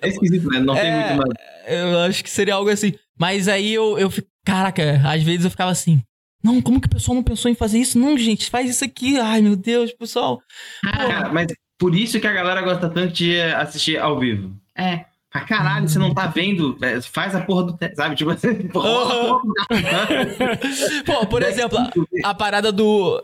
[0.01, 0.59] É, é esquisito, né?
[0.59, 1.13] Não tem É.
[1.13, 1.31] muito mais.
[1.67, 2.93] Eu acho que seria algo assim.
[3.19, 4.27] Mas aí eu, eu fico.
[4.45, 6.01] Caraca, às vezes eu ficava assim.
[6.43, 7.99] Não, como que o pessoal não pensou em fazer isso?
[7.99, 9.19] Não, gente, faz isso aqui.
[9.19, 10.41] Ai, meu Deus, pessoal.
[10.83, 11.47] Cara, mas
[11.77, 14.51] por isso que a galera gosta tanto de assistir ao vivo.
[14.75, 15.05] É.
[15.33, 16.77] Ah, caralho, você não tá vendo?
[16.81, 17.73] É, Faz a porra do.
[17.77, 18.15] te- Sabe?
[18.15, 18.67] Tipo assim.
[18.67, 19.39] porra,
[21.05, 23.21] Pô, por exemplo, a, a parada do.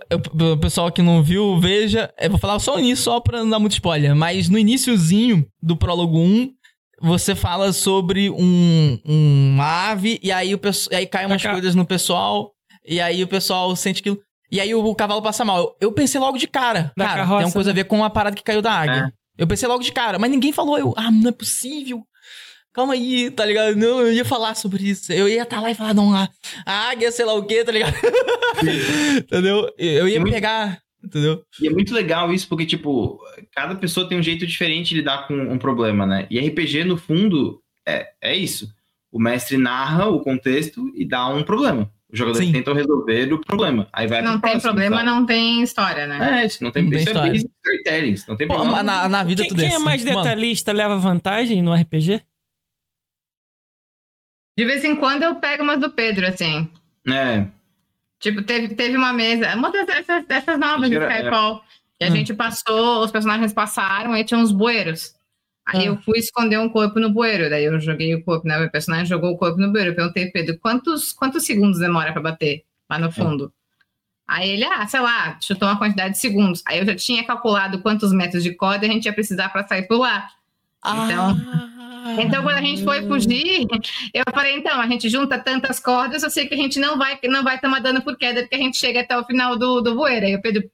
[0.53, 2.13] O pessoal que não viu, veja.
[2.19, 4.15] Eu vou falar só nisso, só pra não dar muito spoiler.
[4.15, 6.49] Mas no iniciozinho do prólogo 1,
[7.01, 10.59] você fala sobre um, um- uma ave, e aí, o
[10.91, 12.51] e aí cai umas coisas no pessoal,
[12.87, 14.17] e aí o pessoal sente aquilo.
[14.49, 15.59] E aí o, o cavalo passa mal.
[15.59, 16.91] Eu, eu pensei logo de cara.
[16.95, 19.13] Da cara, carroça, tem uma coisa a ver com a parada que caiu da águia.
[19.37, 20.77] Eu pensei logo de cara, mas ninguém falou.
[20.77, 22.03] Eu, ah, não é possível.
[22.73, 23.75] Calma aí, tá ligado?
[23.75, 25.11] Não, eu ia falar sobre isso.
[25.11, 26.29] Eu ia estar lá e falar, não, a,
[26.65, 27.95] a águia, sei lá o quê, tá ligado?
[29.17, 29.67] Entendeu?
[29.77, 30.79] Eu ia pegar.
[31.03, 31.43] Entendeu?
[31.61, 33.19] E é muito legal isso, porque, tipo,
[33.51, 36.27] cada pessoa tem um jeito diferente de lidar com um problema, né?
[36.29, 38.69] E RPG, no fundo, é, é isso.
[39.11, 41.89] O mestre narra o contexto e dá um problema.
[42.11, 42.53] Os jogadores Sim.
[42.53, 43.87] tentam resolver o problema.
[43.91, 45.05] Aí vai Não tem próximo, problema, sabe?
[45.09, 46.41] não tem história, né?
[46.41, 47.31] É, isso não tem, Não tem isso história.
[47.31, 48.15] é storytelling.
[48.27, 48.81] Não tem Pô, problema.
[48.83, 49.83] na, na vida Quem, tudo quem é assim.
[49.83, 52.21] mais Mano, detalhista leva vantagem no RPG?
[54.57, 56.69] De vez em quando eu pego umas do Pedro, assim.
[57.07, 57.47] É,
[58.19, 61.17] Tipo, teve, teve uma mesa, uma dessas, dessas novas de Era- é.
[61.19, 61.63] Skyfall.
[61.99, 62.11] E a Hum.
[62.15, 65.13] gente passou, os personagens passaram e tinha uns bueiros.
[65.69, 65.85] Aí Ah.
[65.87, 67.49] eu fui esconder um corpo no bueiro.
[67.49, 68.57] Daí eu joguei o corpo, né?
[68.63, 69.91] O personagem jogou o corpo no bueiro.
[69.91, 73.51] Eu perguntei, Pedro, quantos, quantos segundos demora pra bater lá no fundo?
[74.25, 76.63] Aí ele, ah, sei lá, chutou uma quantidade de segundos.
[76.65, 79.83] Aí eu já tinha calculado quantos metros de corda a gente ia precisar pra sair
[79.87, 80.29] por lá.
[80.85, 81.35] Então,
[82.19, 83.65] então, quando a gente foi fugir,
[84.13, 87.19] eu falei, então, a gente junta tantas cordas, eu sei que a gente não vai,
[87.25, 89.95] não vai tomar dano por queda, porque a gente chega até o final do, do
[89.95, 90.25] bueiro.
[90.25, 90.69] Aí o Pedro.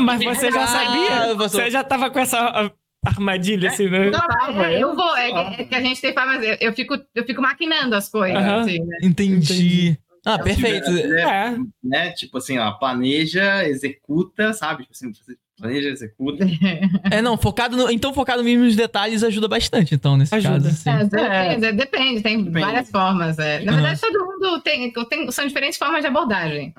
[0.00, 1.34] Mas você já Ah, sabia?
[1.34, 2.70] você- Você já tava com essa ah,
[3.04, 4.10] armadilha, assim, né?
[4.10, 6.96] Não, é, eu vou, é, que- é que a gente tem mas eu, eu fico,
[7.14, 8.60] eu fico maquinando as coisas, Aham.
[8.60, 8.96] assim, né?
[9.02, 9.98] Entendi.
[10.24, 10.88] Ah, perfeito.
[10.90, 11.56] É, É.
[11.82, 12.10] né?
[12.12, 14.84] Tipo assim, ó, planeja, executa, sabe?
[14.84, 15.12] Tipo assim,
[15.58, 16.44] planeja, executa.
[17.10, 20.54] É, não, focado no, então focado mesmo nos detalhes ajuda bastante, então, nesse Ajuda.
[20.54, 20.68] caso.
[20.68, 20.90] Assim.
[20.90, 22.60] É, depende, depende, tem Depende.
[22.64, 23.36] várias formas.
[23.40, 23.60] é.
[23.64, 25.28] Na verdade, todo mundo tem, tem.
[25.32, 26.72] São diferentes formas de abordagem.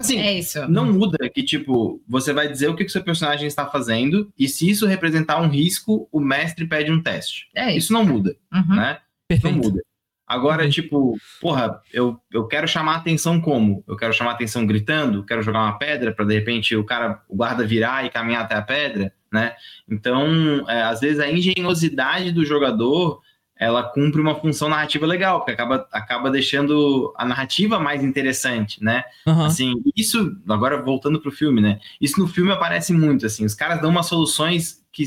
[0.00, 0.66] Assim, É isso.
[0.68, 4.48] não muda que, tipo, você vai dizer o que o seu personagem está fazendo e
[4.48, 7.48] se isso representar um risco, o mestre pede um teste.
[7.54, 7.78] É isso.
[7.78, 8.76] Isso não muda, Uhum.
[8.76, 8.92] né?
[8.94, 9.56] Não Perfeito.
[9.58, 9.80] muda.
[10.26, 10.70] Agora, Uhum.
[10.70, 13.84] tipo, porra, eu, eu quero chamar atenção como?
[13.86, 15.24] Eu quero chamar atenção gritando?
[15.24, 18.54] Quero jogar uma pedra para de repente o cara, o guarda virar e caminhar até
[18.54, 19.54] a pedra, né?
[19.88, 23.20] Então, é, às vezes a engenhosidade do jogador
[23.60, 29.04] ela cumpre uma função narrativa legal, porque acaba, acaba deixando a narrativa mais interessante, né?
[29.26, 29.44] Aham.
[29.44, 31.78] Assim, isso, agora voltando pro filme, né?
[32.00, 35.04] Isso no filme aparece muito, assim, os caras dão umas soluções que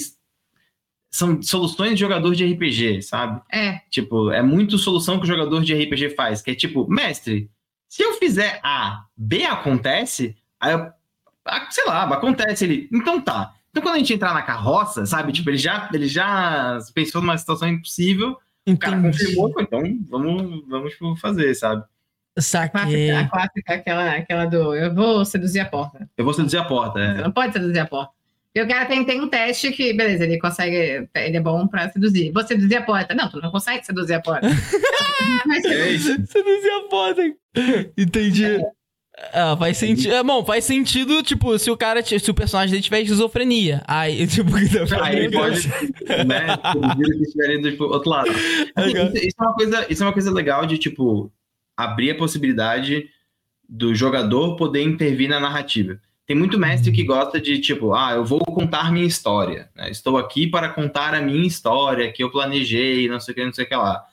[1.10, 3.42] são soluções de jogador de RPG, sabe?
[3.52, 7.50] É, Tipo, é muito solução que o jogador de RPG faz, que é tipo, mestre,
[7.90, 10.92] se eu fizer A, B acontece, aí eu,
[11.72, 12.88] sei lá, acontece ele.
[12.94, 13.56] Então tá.
[13.72, 15.34] Então quando a gente entrar na carroça, sabe?
[15.34, 18.38] Tipo, ele já, ele já pensou numa situação impossível,
[18.72, 19.18] o cara Entendi.
[19.20, 21.84] confirmou, então vamos, vamos tipo, fazer, sabe?
[22.36, 23.10] a Saquei.
[23.10, 26.10] clássica, a clássica aquela, aquela do eu vou seduzir a porta.
[26.18, 27.00] Eu vou seduzir a porta.
[27.00, 27.24] Você É.
[27.24, 28.12] não pode seduzir a porta.
[28.56, 31.90] E o cara tem, tem um teste que, beleza, ele consegue, ele é bom pra
[31.90, 32.32] seduzir.
[32.32, 33.14] Vou seduzir a porta.
[33.16, 34.48] Não, tu não consegue seduzir a porta.
[35.46, 36.08] Mas, É isso.
[36.28, 37.22] Seduzir a porta.
[37.98, 38.60] Entendi.
[39.32, 40.14] Ah, faz sentido.
[40.14, 43.84] É bom, faz sentido, tipo, se o cara, se o personagem dele tiver esquizofrenia.
[43.88, 44.52] Aí, tipo,
[45.02, 45.68] Aí pode,
[46.26, 46.58] né,
[47.62, 48.30] que pro outro lado.
[48.32, 51.32] Isso, isso é uma coisa, isso é uma coisa legal de, tipo,
[51.78, 53.08] abrir a possibilidade
[53.70, 56.00] do jogador poder intervir na narrativa.
[56.26, 59.70] Tem muito mestre que gosta de, tipo, ah, eu vou contar minha história.
[59.76, 59.92] né?
[59.92, 63.54] Estou aqui para contar a minha história, que eu planejei, não sei o que, não
[63.54, 64.06] sei o que lá.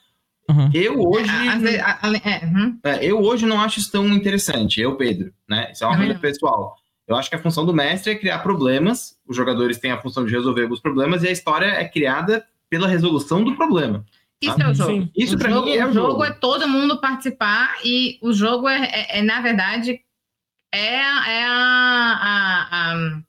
[0.51, 0.71] Uhum.
[0.75, 2.79] Eu hoje, a- às vezes, a- a- é, uhum.
[2.85, 5.71] é, eu hoje não acho isso tão interessante, eu, Pedro, né?
[5.73, 6.77] Isso é uma coisa pessoal.
[7.07, 10.25] Eu acho que a função do mestre é criar problemas, os jogadores têm a função
[10.25, 14.05] de resolver alguns problemas, e a história é criada pela resolução do problema.
[14.43, 14.91] Isso é o jogo.
[14.93, 15.11] Sim.
[15.17, 16.25] Isso o pra jogo, mim é o jogo.
[16.25, 20.01] é todo mundo participar e o jogo é, é- é, na verdade,
[20.73, 21.51] é, é a,
[22.23, 23.21] a- a-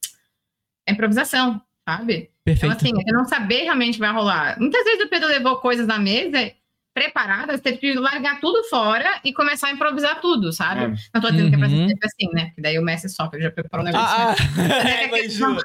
[0.87, 2.29] a improvisação, sabe?
[2.45, 2.73] Perfeito.
[2.75, 4.59] Então, assim, é não saber realmente o que vai rolar.
[4.59, 6.51] Muitas vezes o Pedro levou coisas na mesa
[6.93, 10.81] preparadas, teve que largar tudo fora e começar a improvisar tudo, sabe?
[10.83, 10.93] É.
[11.13, 11.87] Não tô dizendo que é pra ser Uhum.
[11.89, 12.45] sempre assim, né?
[12.47, 14.15] Porque daí o mestre sofre, ele já preparou o negócio.
[14.17, 14.69] ah, né?
[14.83, 15.57] ah, é que- imagina.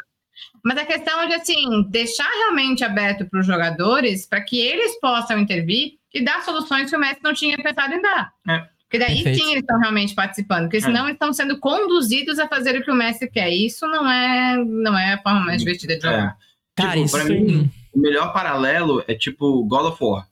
[0.65, 4.99] Mas a questão é de, assim, deixar realmente aberto para os jogadores para que eles
[5.01, 8.33] possam intervir e dar soluções que o mestre não tinha pensado em dar.
[8.49, 8.59] É.
[8.85, 9.39] Porque daí Perfeito.
[9.39, 12.91] sim eles estão realmente participando, porque senão eles estão sendo conduzidos a fazer o que
[12.91, 13.51] o mestre quer.
[13.51, 16.37] E isso não é, não é a forma mais divertida de jogar.
[16.77, 20.27] Cara, Tipo, isso pra mim, o melhor paralelo é tipo God of War.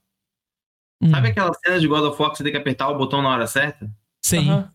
[1.05, 3.21] Hum, Sabe aquelas cenas de God of War que você tem que apertar o botão
[3.23, 3.91] na hora certa?
[4.25, 4.49] Sim.
[4.49, 4.71] Aham.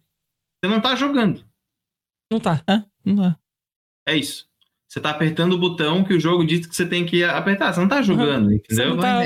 [0.63, 1.43] Você não tá jogando.
[2.31, 2.61] Não tá.
[2.67, 3.37] Ah, não dá.
[4.07, 4.47] É isso.
[4.87, 7.71] Você tá apertando o botão que o jogo diz que você tem que apertar.
[7.73, 8.89] Você não tá jogando, Você entendeu?
[8.89, 9.23] não Bom tá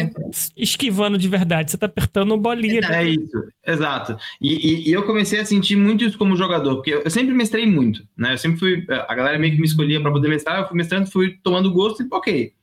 [0.57, 2.79] esquivando de verdade, você tá apertando bolinha.
[2.79, 2.93] Exato.
[2.93, 4.17] É isso, exato.
[4.41, 7.65] E, e- e eu comecei a sentir muito isso como jogador, porque eu sempre mestrei
[7.65, 8.33] muito, né?
[8.33, 8.85] Eu sempre fui.
[9.07, 12.03] A galera meio que me escolhia para poder mestrar, eu fui mestrando, fui tomando gosto
[12.03, 12.53] e ok.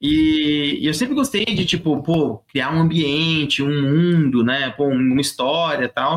[0.00, 4.70] E, e eu sempre gostei de, tipo, pô, criar um ambiente, um mundo, né?
[4.70, 6.16] Pô, uma história e tal.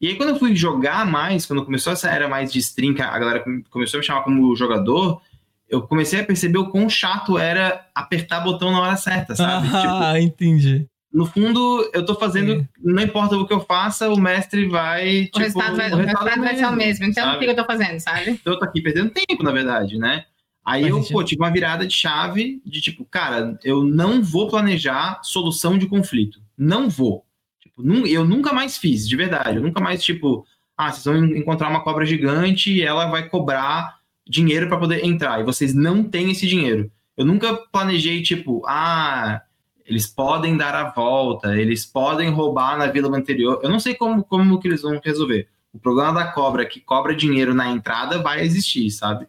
[0.00, 3.02] E aí, quando eu fui jogar mais, quando começou essa era mais de stream, que
[3.02, 5.20] a galera come- começou a me chamar como jogador,
[5.68, 9.68] eu comecei a perceber o quão chato era apertar botão na hora certa, sabe?
[9.70, 10.86] Tipo, Ah, entendi.
[11.12, 12.68] no fundo, eu tô fazendo, é.
[12.82, 15.26] não importa o que eu faça, o mestre vai.
[15.26, 17.04] Tipo, o resultado vai, o resultado vai ser o mesmo.
[17.04, 17.36] Então, sabe?
[17.36, 18.30] o que eu tô fazendo, sabe?
[18.32, 20.24] Então, eu tô aqui perdendo tempo, na verdade, né?
[20.64, 25.20] Aí eu, pô, tive uma virada de chave de tipo, cara, eu não vou planejar
[25.22, 26.40] solução de conflito.
[26.56, 27.24] Não vou.
[27.60, 29.56] Tipo, eu nunca mais fiz, de verdade.
[29.56, 30.46] Eu nunca mais, tipo,
[30.76, 35.40] ah, vocês vão encontrar uma cobra gigante e ela vai cobrar dinheiro para poder entrar.
[35.40, 36.90] E vocês não têm esse dinheiro.
[37.16, 39.42] Eu nunca planejei, tipo, ah,
[39.84, 43.60] eles podem dar a volta, eles podem roubar na vila anterior.
[43.62, 45.48] Eu não sei como, como que eles vão resolver.
[45.72, 49.26] O problema da cobra que cobra dinheiro na entrada vai existir, sabe?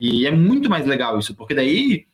[0.00, 2.06] E é muito mais legal isso, porque daí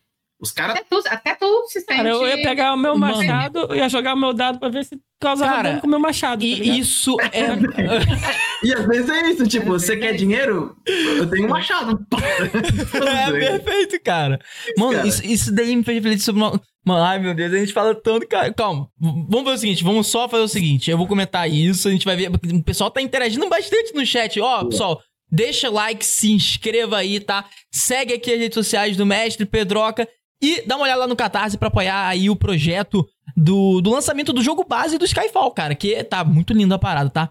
[0.43, 0.75] os caras.
[0.75, 1.87] Até, tu, até tu se sente.
[1.87, 4.85] Cara, eu ia pegar o meu machado, eu ia jogar o meu dado pra ver
[4.85, 6.41] se causava cara, dano com o meu machado.
[6.41, 8.67] Tá e isso é.
[8.67, 10.77] e às vezes é isso, tipo, você quer dinheiro?
[10.85, 12.05] Eu tenho um machado.
[12.13, 14.41] é perfeito, cara.
[14.77, 15.07] Mano, cara.
[15.07, 16.61] Isso, isso daí me fez refletir sobre uma.
[16.85, 18.53] Mano, ai meu Deus, a gente fala tanto, cara.
[18.53, 20.91] Calma, vamos fazer o seguinte, vamos só fazer o seguinte.
[20.91, 22.29] Eu vou comentar isso, a gente vai ver.
[22.29, 24.41] O pessoal tá interagindo bastante no chat.
[24.41, 25.01] Ó, pessoal,
[25.35, 27.49] Deixa like, se inscreva aí, tá?
[27.73, 30.07] Segue aqui as redes sociais do Mestre Pedroca
[30.43, 34.33] e dá uma olhada lá no Catarse pra apoiar aí o projeto do, do lançamento
[34.33, 37.31] do jogo base do Skyfall, cara, que tá muito lindo a parada, tá?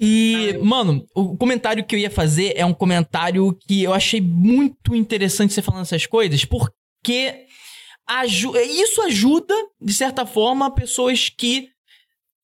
[0.00, 4.94] E, mano, o comentário que eu ia fazer é um comentário que eu achei muito
[4.94, 7.46] interessante você falando essas coisas, porque
[8.68, 11.68] isso ajuda, de certa forma, pessoas que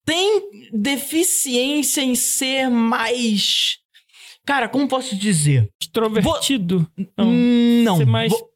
[0.04, 3.76] têm deficiência em ser mais
[4.48, 5.70] Cara, como posso dizer?
[5.78, 6.90] Extrovertido?
[6.96, 7.06] Vou...
[7.18, 7.32] Não.
[7.84, 7.96] Não.
[7.98, 8.50] Ser mais vou...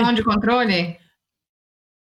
[0.00, 0.98] mão de controle?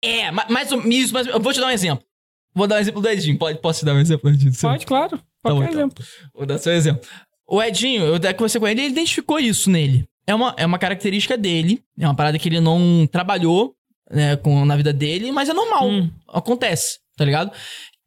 [0.02, 2.04] É, mas, isso, mas eu vou te dar um exemplo.
[2.52, 3.38] Vou dar um exemplo do Edinho.
[3.38, 4.52] Pode, posso te dar um exemplo, Edinho?
[4.60, 5.22] Pode, claro.
[5.40, 6.04] Qualquer tá bom, exemplo.
[6.04, 6.30] Então.
[6.34, 7.08] Vou dar seu exemplo.
[7.46, 10.04] O Edinho, eu até conversei com ele, ele identificou isso nele.
[10.26, 13.76] É uma, é uma característica dele, é uma parada que ele não trabalhou
[14.10, 15.88] né, com, na vida dele, mas é normal.
[15.88, 16.10] Hum.
[16.26, 17.52] Acontece, tá ligado?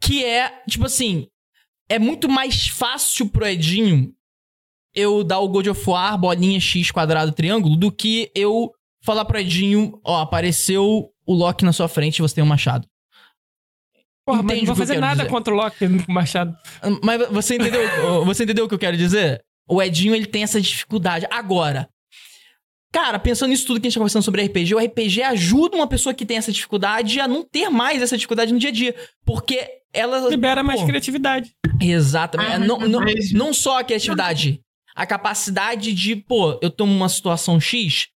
[0.02, 1.26] Que é, tipo assim,
[1.88, 4.14] é muito mais fácil pro Edinho
[5.00, 8.72] eu dar o God of War, bolinha X, quadrado, triângulo, do que eu
[9.02, 12.88] falar pro Edinho, ó, apareceu o Loki na sua frente e você tem um machado.
[14.26, 15.30] Porra, mas não vou fazer nada dizer.
[15.30, 16.56] contra o Loki com machado.
[17.04, 19.44] Mas você entendeu, você entendeu o que eu quero dizer?
[19.68, 21.26] O Edinho, ele tem essa dificuldade.
[21.32, 21.90] Agora,
[22.92, 25.88] cara, pensando nisso tudo que a gente tá conversando sobre RPG, o RPG ajuda uma
[25.88, 28.96] pessoa que tem essa dificuldade a não ter mais essa dificuldade no dia a dia.
[29.26, 30.30] Porque ela...
[30.30, 31.52] Libera pô, mais criatividade.
[31.82, 32.52] Exatamente.
[32.52, 33.02] Ah, não, não,
[33.34, 34.62] não só a criatividade
[35.00, 38.10] a capacidade de, pô, eu tô numa situação X,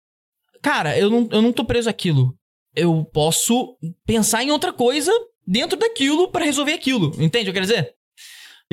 [0.63, 2.35] cara, eu não, eu não tô preso aquilo.
[2.75, 5.11] Eu posso pensar em outra coisa
[5.45, 7.11] dentro daquilo para resolver aquilo.
[7.21, 7.93] Entende o que eu quero dizer?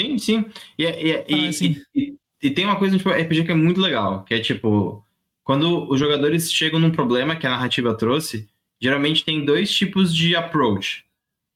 [0.00, 0.44] Sim, sim.
[0.78, 1.76] E, e, e, assim.
[1.94, 5.04] e, e tem uma coisa tipo RPG que é muito legal, que é tipo,
[5.44, 8.48] quando os jogadores chegam num problema que a narrativa trouxe,
[8.80, 11.04] geralmente tem dois tipos de approach.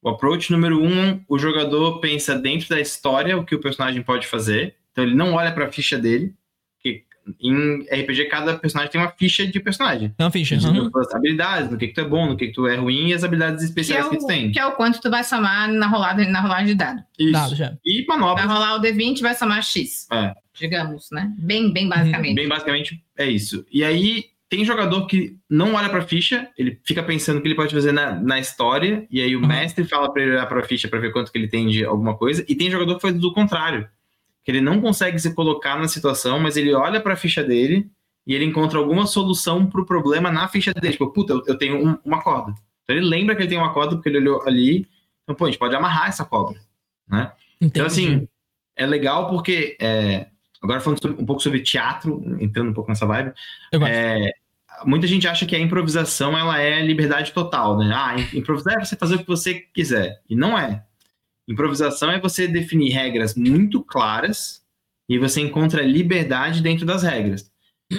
[0.03, 4.27] O approach número um, o jogador pensa dentro da história o que o personagem pode
[4.27, 6.35] fazer, então ele não olha para a ficha dele,
[7.41, 10.15] em RPG, cada personagem tem uma ficha de personagem.
[10.19, 10.57] É uma ficha.
[10.57, 10.91] Uhum.
[10.95, 13.15] As habilidades, no que, que tu é bom, no que, que tu é ruim e
[13.15, 14.53] as habilidades especiais que, é o, que tu tem.
[14.53, 17.03] Que é o quanto tu vai somar na rolada, na rolagem de dado.
[17.19, 17.33] Isso.
[17.33, 17.77] Dado já.
[17.85, 18.47] E manobra.
[18.47, 20.07] Vai rolar o D20 vai somar X.
[20.13, 20.33] É.
[20.55, 21.33] Digamos, né?
[21.39, 22.35] Bem, bem basicamente.
[22.35, 23.65] Bem basicamente é isso.
[23.73, 27.55] E aí, tem jogador que não olha pra ficha, ele fica pensando o que ele
[27.55, 29.47] pode fazer na, na história, e aí o uhum.
[29.47, 32.19] mestre fala pra ele olhar pra ficha pra ver quanto que ele tem de alguma
[32.19, 33.89] coisa, e tem jogador que faz do contrário
[34.45, 37.91] que ele não consegue se colocar na situação, mas ele olha para a ficha dele
[38.27, 40.93] e ele encontra alguma solução para o problema na ficha dele.
[40.93, 42.53] Tipo, puta, eu, eu tenho um, uma corda.
[42.83, 44.89] Então ele lembra que ele tem uma corda porque ele olhou ali.
[45.23, 46.61] Então, pô, a gente pode amarrar essa cobra,
[47.09, 47.33] né?
[47.61, 47.73] Entendi.
[47.73, 48.29] Então, assim,
[48.77, 49.77] é legal porque...
[49.81, 50.27] É,
[50.63, 53.33] agora falando um pouco sobre teatro, entrando um pouco nessa vibe.
[53.73, 54.31] É,
[54.85, 57.93] muita gente acha que a improvisação ela é liberdade total, né?
[57.93, 60.21] Ah, improvisar é você fazer o que você quiser.
[60.29, 60.85] E não é.
[61.49, 64.63] Improvisação é você definir regras muito claras
[65.09, 67.51] e você encontra liberdade dentro das regras.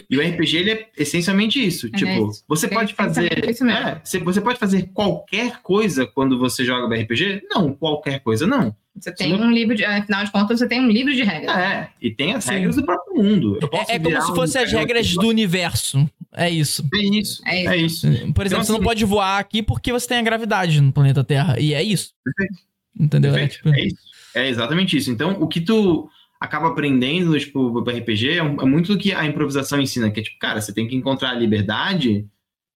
[0.10, 1.88] E o RPG ele é essencialmente isso.
[1.88, 2.44] É tipo, isso.
[2.48, 3.32] você pode fazer.
[3.32, 7.44] É, você pode fazer qualquer coisa quando você joga RPG?
[7.50, 8.76] Não, qualquer coisa não.
[8.96, 9.84] Você tem um livro de.
[9.84, 11.56] Afinal de contas, você tem um livro de regras.
[11.56, 13.60] É, e tem as regras do próprio mundo.
[13.88, 16.10] É, é, como se fossem um as regras do universo.
[16.32, 16.88] É isso.
[16.94, 17.42] É isso.
[17.46, 17.70] É isso.
[17.70, 18.08] É isso.
[18.08, 20.92] Por exemplo, então, você não assim, pode voar aqui porque você tem a gravidade no
[20.92, 21.60] planeta Terra.
[21.60, 22.14] E é isso.
[22.24, 22.73] Perfeito.
[23.00, 23.36] Entendeu?
[23.36, 23.70] É, tipo...
[23.70, 23.98] é, isso.
[24.36, 25.12] é exatamente isso.
[25.12, 26.10] Então, o que tu
[26.40, 30.38] acaba aprendendo, tipo, RPG é, é, muito do que a improvisação ensina, que é tipo,
[30.38, 32.28] cara, você tem que encontrar a liberdade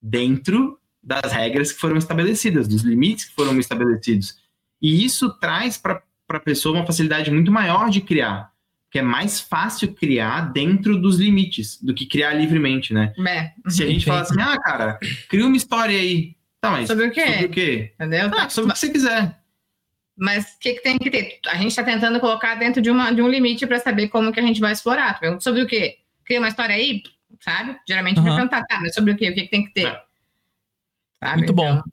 [0.01, 4.37] dentro das regras que foram estabelecidas, dos limites que foram estabelecidos.
[4.81, 8.51] E isso traz para a pessoa uma facilidade muito maior de criar,
[8.89, 13.13] que é mais fácil criar dentro dos limites do que criar livremente, né?
[13.27, 13.51] É.
[13.69, 16.35] Se a gente fala assim, ah, cara, cria uma história aí.
[16.61, 17.25] Tá, mas sobre o quê?
[17.25, 17.91] Sobre o quê?
[17.95, 18.31] Entendeu?
[18.33, 19.37] Ah, sobre o que você quiser.
[20.17, 21.39] Mas o que, que tem que ter?
[21.47, 24.39] A gente está tentando colocar dentro de, uma, de um limite para saber como que
[24.39, 25.19] a gente vai explorar.
[25.19, 25.97] Pergunta sobre o quê?
[26.25, 27.03] Cria uma história aí,
[27.39, 27.77] sabe?
[27.87, 28.23] Geralmente uhum.
[28.23, 29.29] vai perguntar, tá, mas sobre o quê?
[29.29, 29.87] O que, que tem que ter?
[29.87, 30.01] É.
[31.23, 31.37] Sabe?
[31.37, 31.69] Muito bom.
[31.69, 31.83] Então,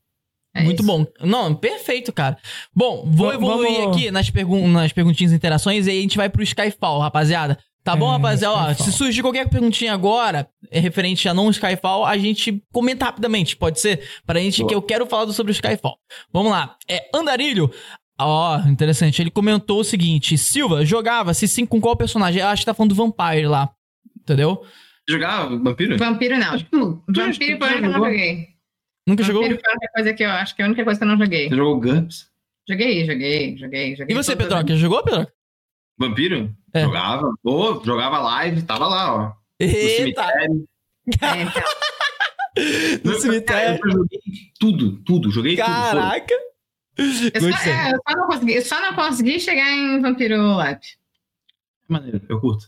[0.55, 0.87] é Muito isso.
[0.87, 1.05] bom.
[1.21, 2.39] Não, perfeito, cara.
[2.75, 3.97] Bom, vou v evoluir vamos...
[3.97, 7.59] aqui nas, pergun nas perguntinhas e interações e aí a gente vai pro Skyfall, rapaziada.
[7.83, 8.71] Tá é, bom, rapaziada?
[8.71, 13.57] Ó, se surgir qualquer perguntinha agora, é referente a não Skyfall, a gente comenta rapidamente,
[13.57, 14.09] pode ser?
[14.25, 14.69] Pra gente Boa.
[14.69, 15.99] que eu quero falar sobre o Skyfall.
[16.33, 16.77] Vamos lá.
[16.89, 17.71] É Andarilho.
[18.19, 19.21] Ó, oh, interessante.
[19.21, 22.41] Ele comentou o seguinte: Silva, jogava, se sim, com qual personagem?
[22.41, 23.71] Eu acho que tá falando do Vampire lá.
[24.17, 24.65] Entendeu?
[25.09, 25.99] Jogava Vampiro?
[25.99, 26.53] Vampiro não.
[27.09, 28.49] Vampiro foi o que eu não joguei.
[29.07, 29.43] Nunca Vampiro jogou?
[29.43, 31.09] Vampiro foi a única coisa que eu acho que é a única coisa que eu
[31.09, 31.49] não joguei.
[31.49, 32.31] Você jogou GURPS?
[32.67, 34.15] Joguei, joguei, joguei, joguei.
[34.15, 34.65] E você, Pedro?
[34.65, 35.27] Que jogou, Pedro?
[35.99, 36.55] Vampiro?
[36.73, 36.83] É.
[36.83, 37.31] Jogava.
[37.43, 39.33] Pô, jogava live, tava lá, ó.
[39.61, 40.25] Eita!
[42.57, 43.03] No cemitério.
[43.05, 43.81] no cemitério.
[43.85, 44.21] Eu joguei
[44.59, 45.31] tudo, tudo.
[45.31, 46.27] Joguei Caraca.
[46.27, 46.54] tudo.
[46.97, 50.81] Eu só, é, eu só, não consegui, eu só não consegui chegar em Vampiro Live.
[51.89, 52.67] Maneiro, eu curto.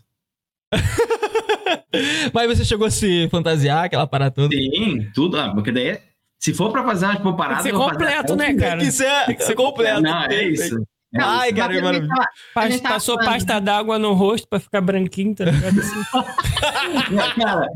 [2.35, 4.55] Mas você chegou a se fantasiar, aquela parada toda?
[4.55, 5.39] Sim, tudo.
[5.39, 5.99] Ah, porque daí,
[6.39, 7.63] se for pra fazer uma tipo, parada...
[7.63, 8.79] Tem que ser completo, né, cara?
[8.79, 10.03] Tem que ser, tem que ser completo.
[10.03, 10.87] Não, é isso.
[11.13, 12.83] Não, Ai, cara, que maravilha.
[12.83, 15.79] Passou pasta d'água no rosto pra ficar branquinho, tá ligado?
[15.81, 17.41] Assim.
[17.41, 17.67] cara,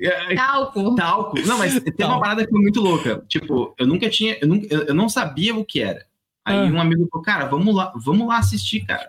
[0.00, 0.94] é, é, talco.
[0.96, 1.40] Talco.
[1.46, 3.24] Não, mas tem uma parada que foi muito louca.
[3.28, 4.36] Tipo, eu nunca tinha.
[4.40, 6.04] Eu, nunca, eu não sabia o que era.
[6.44, 6.64] Aí ah.
[6.64, 9.08] um amigo falou, cara, vamos lá, vamos lá assistir, cara.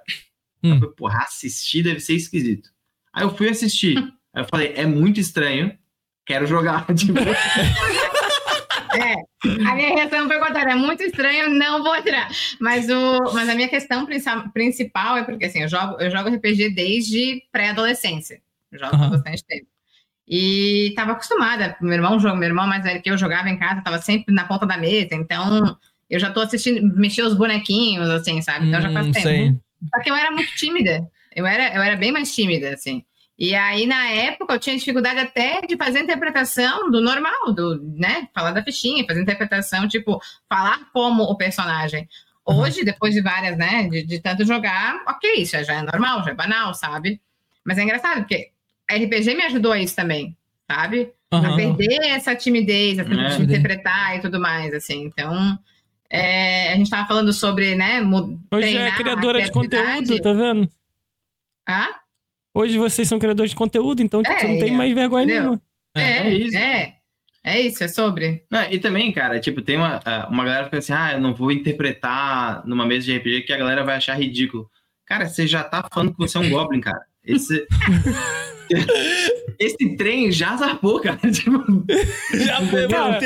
[0.63, 0.73] Hum.
[0.73, 2.69] Eu falei, porra, assistir deve ser esquisito.
[3.13, 3.97] Aí eu fui assistir.
[4.33, 5.77] Aí eu falei, é muito estranho,
[6.25, 6.85] quero jogar.
[6.95, 7.13] Tipo...
[8.95, 9.15] É,
[9.69, 10.71] a minha reação foi contrária.
[10.71, 12.29] É muito estranho, não vou tirar.
[12.59, 14.07] Mas, o, mas a minha questão
[14.53, 18.41] principal é porque assim, eu jogo, eu jogo RPG desde pré-adolescência.
[18.71, 19.09] Jogo uhum.
[19.11, 19.67] bastante tempo.
[20.27, 21.75] E estava acostumada.
[21.81, 24.65] Meu irmão, meu irmão mais velho que eu jogava em casa, estava sempre na ponta
[24.65, 25.13] da mesa.
[25.13, 25.77] Então,
[26.09, 28.67] eu já estou assistindo, mexer os bonequinhos, assim, sabe?
[28.67, 29.21] Então, hum, já faz tempo.
[29.21, 29.55] Sei.
[29.93, 31.05] Só que eu era muito tímida.
[31.35, 33.03] Eu era, eu era bem mais tímida, assim.
[33.41, 38.27] E aí, na época, eu tinha dificuldade até de fazer interpretação do normal, do, né?
[38.35, 42.07] Falar da fichinha, fazer interpretação, tipo, falar como o personagem.
[42.45, 42.85] Hoje, uhum.
[42.85, 46.35] depois de várias, né, de, de, tanto jogar, ok, isso já é normal, já é
[46.35, 47.19] banal, sabe?
[47.65, 48.51] Mas é engraçado, porque
[48.87, 50.37] a RPG me ajudou a isso também,
[50.69, 51.11] sabe?
[51.33, 51.43] Uhum.
[51.43, 53.37] A perder essa timidez, essa é.
[53.37, 55.05] de interpretar e tudo mais, assim.
[55.05, 55.57] Então,
[56.07, 58.03] é, a gente tava falando sobre, né,
[58.51, 60.69] Hoje é criadora de conteúdo, tá vendo?
[61.67, 62.00] Ah?
[62.53, 65.61] Hoje vocês são criadores de conteúdo, então é, você não tem mais vergonha nenhuma.
[65.95, 66.57] É, é, é isso.
[66.57, 66.95] É.
[67.43, 68.45] É isso, é sobre.
[68.51, 69.99] Não, e também, cara, tipo, tem uma,
[70.29, 73.53] uma galera que fica assim, ah, eu não vou interpretar numa mesa de RPG que
[73.53, 74.69] a galera vai achar ridículo.
[75.07, 77.01] Cara, você já tá falando que você é um Goblin, cara.
[77.23, 77.65] Esse.
[79.59, 81.19] Esse trem já zarpou, cara.
[81.31, 81.83] Tipo,
[82.33, 83.19] já foi, cara,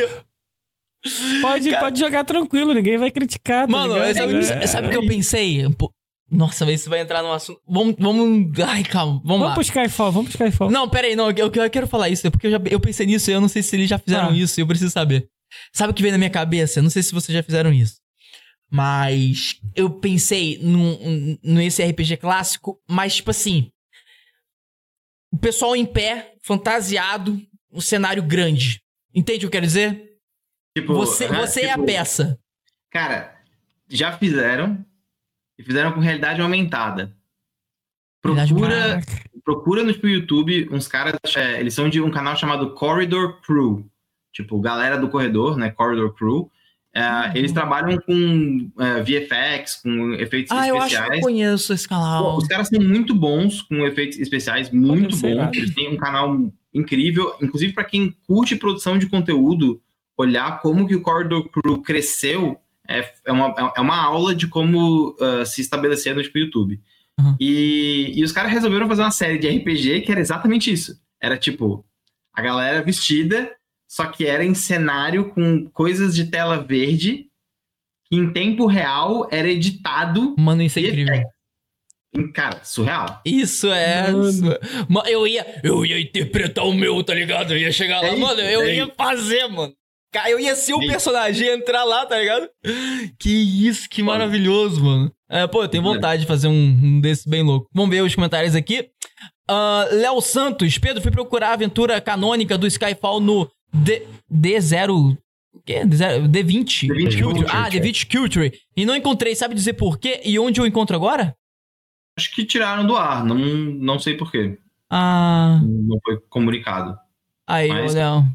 [1.41, 3.68] Pode, cara, pode jogar tranquilo, ninguém vai criticar.
[3.68, 5.61] Tá mano, sabe, sabe o que eu pensei?
[6.30, 7.61] Nossa, isso vai entrar no assunto.
[7.68, 8.60] Vamos, vamos.
[8.60, 9.53] Ai, calma, vamos, vamos lá.
[9.53, 10.72] Vamos pro Skyfall, vamos pro Skyfall.
[10.72, 13.30] Não, pera aí, não, eu, eu quero falar isso, porque eu, já, eu pensei nisso
[13.30, 14.35] e eu não sei se eles já fizeram ah.
[14.35, 15.30] isso, eu preciso saber.
[15.72, 16.80] Sabe o que veio na minha cabeça?
[16.80, 17.97] Eu não sei se vocês já fizeram isso.
[18.69, 23.69] Mas eu pensei num, nesse RPG clássico, mas tipo assim.
[25.31, 27.39] O pessoal em pé, fantasiado,
[27.72, 28.81] um cenário grande.
[29.14, 30.14] Entende o que eu quero dizer?
[30.77, 32.39] Tipo, você, você tipo, é a peça.
[32.89, 33.38] Cara,
[33.89, 34.84] já fizeram,
[35.57, 37.15] e fizeram com realidade aumentada.
[38.22, 39.02] Procura,
[39.44, 43.88] procura no YouTube uns caras, é, eles são de um canal chamado Corridor Crew,
[44.34, 46.49] tipo, galera do corredor, né, Corridor Crew.
[46.91, 47.32] É, uhum.
[47.36, 50.65] Eles trabalham com é, VFX, com efeitos ah, especiais.
[50.65, 52.38] Ah, eu acho que eu conheço esse canal.
[52.38, 55.49] Os caras são muito bons com efeitos especiais, muito bons.
[55.53, 59.82] Eles têm um canal incrível, inclusive para quem curte produção de conteúdo,
[60.18, 62.57] olhar como que o Corridor Crew cresceu
[62.88, 66.80] é, é, uma, é uma aula de como uh, se estabelecer no tipo, YouTube.
[67.20, 67.36] Uhum.
[67.40, 70.99] E, e os caras resolveram fazer uma série de RPG que era exatamente isso.
[71.22, 71.86] Era tipo,
[72.34, 73.52] a galera vestida,
[73.88, 77.28] só que era em cenário com coisas de tela verde,
[78.06, 80.36] que em tempo real era editado.
[80.38, 81.24] Mano, isso é incrível.
[82.34, 83.22] Cara, surreal.
[83.26, 84.12] Isso é.
[84.88, 85.07] Mano.
[85.07, 87.53] Eu ia, eu ia interpretar o meu, tá ligado?
[87.53, 89.74] Eu ia chegar lá, é mano, eu é ia fazer, mano.
[90.29, 92.49] Eu ia ser o personagem, entrar lá, tá ligado?
[93.19, 95.11] Que isso, que maravilhoso, mano.
[95.29, 97.69] É, pô, eu tenho vontade de fazer um, um desse bem louco.
[97.73, 98.89] Vamos ver os comentários aqui.
[99.49, 105.17] Uh, Léo Santos, Pedro, fui procurar a aventura canônica do Skyfall no D, D0.
[105.53, 105.81] O quê?
[105.81, 106.87] D20.
[106.87, 107.47] D20 Culture.
[107.49, 108.59] Ah, D20 Culture.
[108.75, 110.21] E não encontrei, sabe dizer por quê?
[110.23, 111.35] E onde eu encontro agora?
[112.17, 114.57] Acho que tiraram do ar, não, não sei por quê.
[114.89, 115.59] Ah.
[115.63, 116.97] Não foi comunicado.
[117.47, 117.93] Aí, Mas...
[117.93, 118.25] Léo.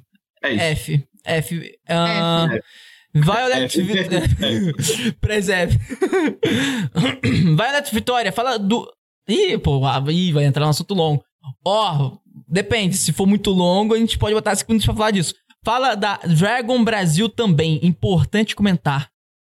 [0.43, 0.93] É isso.
[0.93, 1.09] F.
[1.31, 1.79] F.
[1.89, 2.61] Uh,
[3.15, 3.81] Violet.
[3.81, 5.79] É, Preserve.
[7.57, 8.89] Violet Vitória, fala do.
[9.29, 11.23] Ih, pô, ah, ih, vai entrar no assunto longo.
[11.65, 12.97] Ó, oh, depende.
[12.97, 15.35] Se for muito longo, a gente pode botar segundos pra falar disso.
[15.65, 17.79] Fala da Dragon Brasil também.
[17.83, 19.09] Importante comentar.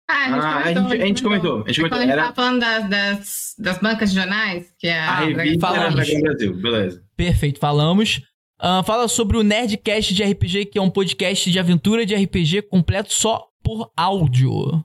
[0.09, 1.97] Ah, a gente, Ah, a comentou, gente- a gente comentou, a gente Quando comentou.
[1.97, 5.19] a gente Era- tava falando das, das, das bancas de jornais, que é A a,
[5.19, 5.67] revista.
[5.71, 7.03] Dragão Brasil, beleza.
[7.15, 8.21] Perfeito, falamos.
[8.59, 12.63] Ah, fala sobre o Nerdcast de RPG, que é um podcast de aventura de RPG
[12.63, 14.83] completo só por áudio.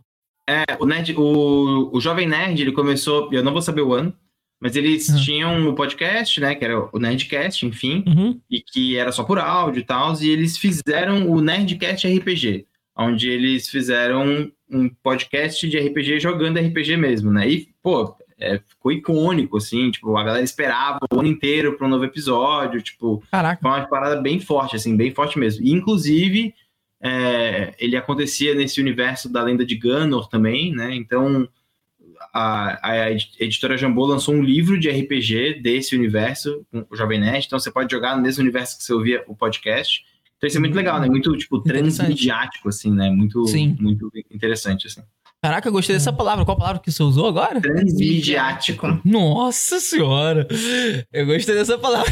[0.48, 4.14] É, o, Nerd, o, o Jovem Nerd, ele começou, eu não vou saber o ano,
[4.60, 5.20] mas eles Uhum.
[5.22, 8.40] tinham o podcast, né, que era o Nerdcast, enfim, Uhum.
[8.51, 13.28] e que era só por áudio e tal, e eles fizeram o Nerdcast RPG, onde
[13.28, 17.48] eles fizeram um podcast de RPG jogando RPG mesmo, né?
[17.48, 21.90] E, pô, é, ficou icônico, assim, tipo, a galera esperava o ano inteiro para um
[21.90, 23.61] novo episódio, tipo, Caraca.
[23.61, 25.65] foi uma parada bem forte, assim, bem forte mesmo.
[25.65, 26.55] E, inclusive,
[27.02, 30.94] é, ele acontecia nesse universo da lenda de Ganor também, né?
[30.94, 31.48] Então,
[32.32, 37.47] a, a editora Jambô lançou um livro de RPG desse universo, o Jovem Nerd.
[37.47, 40.02] Então, você pode jogar no mesmo universo que você ouvia o podcast.
[40.36, 41.06] Então, isso é muito legal, né?
[41.06, 43.11] Muito, tipo, transmediático, assim, né?
[43.11, 43.44] Muito,
[43.78, 45.02] muito interessante, assim.
[45.44, 46.42] Caraca, eu gostei dessa palavra.
[46.42, 47.60] Qual palavra que você usou agora?
[47.60, 48.98] Transmediático.
[49.04, 50.48] Nossa senhora!
[51.12, 52.10] Eu gostei dessa palavra.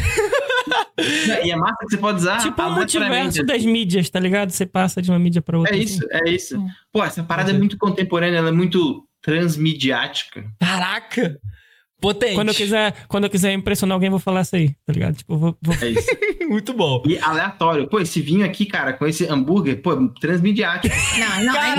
[1.43, 4.51] E é massa que você pode usar tipo o multiverso das mídias, tá ligado?
[4.51, 5.75] Você passa de uma mídia pra outra.
[5.75, 5.83] É assim.
[5.95, 6.59] isso, é isso.
[6.59, 6.67] Hum.
[6.91, 10.45] Pô, essa parada é muito contemporânea, ela é muito transmediática.
[10.59, 11.39] Caraca!
[11.99, 12.35] Potente.
[12.35, 15.15] Quando eu, quiser, quando eu quiser impressionar alguém, eu vou falar isso aí, tá ligado?
[15.15, 16.07] Tipo, vou, vou- É isso.
[16.49, 17.01] Muito bom.
[17.07, 17.87] E aleatório.
[17.87, 20.93] Pô, esse vinho aqui, cara, com esse hambúrguer, pô, transmediático.
[21.17, 21.59] Não, não.
[21.59, 21.75] Aí,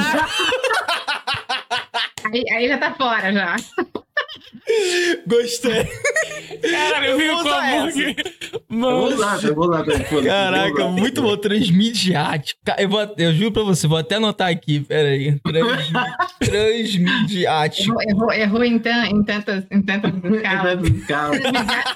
[2.25, 3.57] aí, aí já tá fora já.
[5.27, 5.85] Gostei.
[6.71, 8.17] Cara, eu vi usar hambúrguer.
[8.53, 9.83] Eu vou usar, eu vou usar.
[10.11, 10.89] vou Caraca, usar.
[10.89, 11.37] muito bom.
[11.37, 12.61] Transmediático.
[12.65, 14.81] Ca- Eu, vou, eu juro pra você, vou até anotar aqui.
[14.81, 15.39] Pera aí.
[15.41, 15.91] Trans,
[16.39, 18.01] transmediático.
[18.03, 20.81] Errou, errou, errou em, tan, em tantas, em tantas escalas.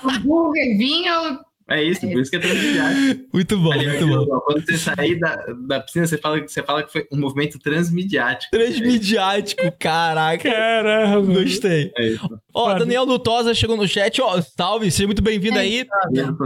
[0.05, 1.39] Hambúrguer, vinho.
[1.71, 3.29] É isso, por isso que é transmediático.
[3.31, 4.41] Muito bom, Aliás, muito bom.
[4.41, 5.37] Quando você sair da,
[5.67, 8.51] da piscina, você fala, você fala que foi um movimento transmediático.
[8.51, 10.51] Transmediático, caraca.
[10.51, 11.43] caramba.
[11.43, 11.93] Gostei.
[11.99, 12.41] É isso.
[12.55, 14.19] Ó, Daniel Lutosa chegou no chat.
[14.23, 15.87] Ó, salve, seja muito bem-vindo aí.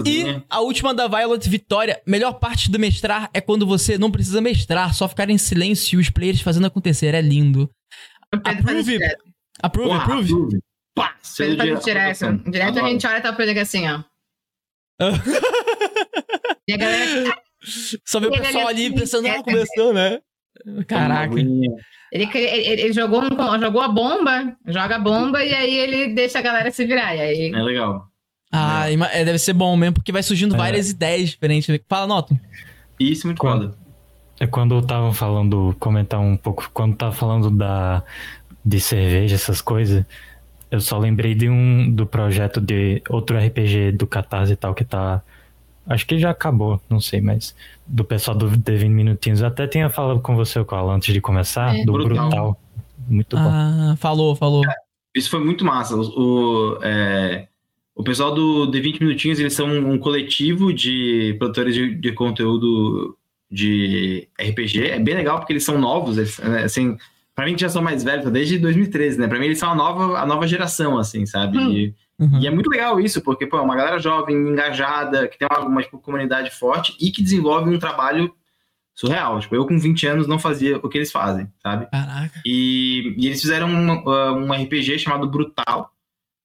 [0.04, 2.00] E a última da Violet Vitória.
[2.04, 6.02] Melhor parte do mestrar é quando você não precisa mestrar, só ficar em silêncio e
[6.02, 7.14] os players fazendo acontecer.
[7.14, 7.70] É lindo.
[8.32, 8.98] Approve.
[9.62, 10.58] Approve, approve.
[10.94, 11.78] Pá, direto.
[11.78, 12.36] aprovação.
[12.38, 14.02] Direto a gente olha e tá o Pedro assim, ó.
[16.68, 17.34] E a galera.
[18.04, 20.20] Só vê o pessoal ali pensando, é, ah, começou, né?
[20.86, 21.34] Caraca.
[21.38, 21.66] Ele,
[22.12, 26.42] ele, ele jogou, um- jogou a bomba, joga a bomba e aí ele deixa a
[26.42, 27.14] galera se virar.
[27.16, 27.52] E aí.
[27.52, 28.06] É legal.
[28.52, 30.58] Ah, é, deve ser bom mesmo, porque vai surgindo É.
[30.58, 31.80] várias ideias diferentes.
[31.88, 32.38] Fala, Noto.
[33.00, 33.82] Isso é muito Quando- foda.
[34.40, 38.02] É quando estavam falando, comentar um pouco, quando tava falando da
[38.64, 40.04] de cerveja, essas coisas,
[40.72, 44.84] eu só lembrei de um do projeto de outro RPG do Catarse e tal que
[44.84, 45.22] tá
[45.86, 47.54] acho que já acabou, não sei, mas
[47.86, 49.40] do pessoal do The 20 Minutinhos.
[49.42, 51.84] Eu até tinha falado com você, Koala, antes de começar, É.
[51.84, 52.28] do Brutal.
[52.28, 52.60] Brutal.
[53.06, 53.50] Muito bom.
[53.50, 54.62] Ah, falou, falou.
[55.14, 55.94] Isso foi muito massa.
[55.94, 57.48] O, o, é,
[57.94, 63.16] o pessoal do The 20 Minutinhos, eles são um coletivo de produtores de, de conteúdo
[63.50, 64.86] de RPG.
[64.86, 66.96] É bem legal porque eles são novos, eles, né, assim,
[67.34, 69.28] pra mim que já são mais velhos, desde 2013, né?
[69.28, 71.58] Pra mim eles são a nova, a nova geração, assim, sabe?
[71.58, 71.70] Hum.
[71.72, 72.38] E, Uhum.
[72.40, 75.60] e é muito legal isso, porque, pô, é uma galera jovem, engajada, que tem uma,
[75.66, 78.32] uma tipo, comunidade forte e que desenvolve um trabalho
[78.94, 79.40] surreal.
[79.40, 81.86] Tipo, eu com 20 anos não fazia o que eles fazem, sabe?
[81.90, 82.40] Caraca.
[82.46, 85.90] E, e eles fizeram um, uh, um RPG chamado Brutal,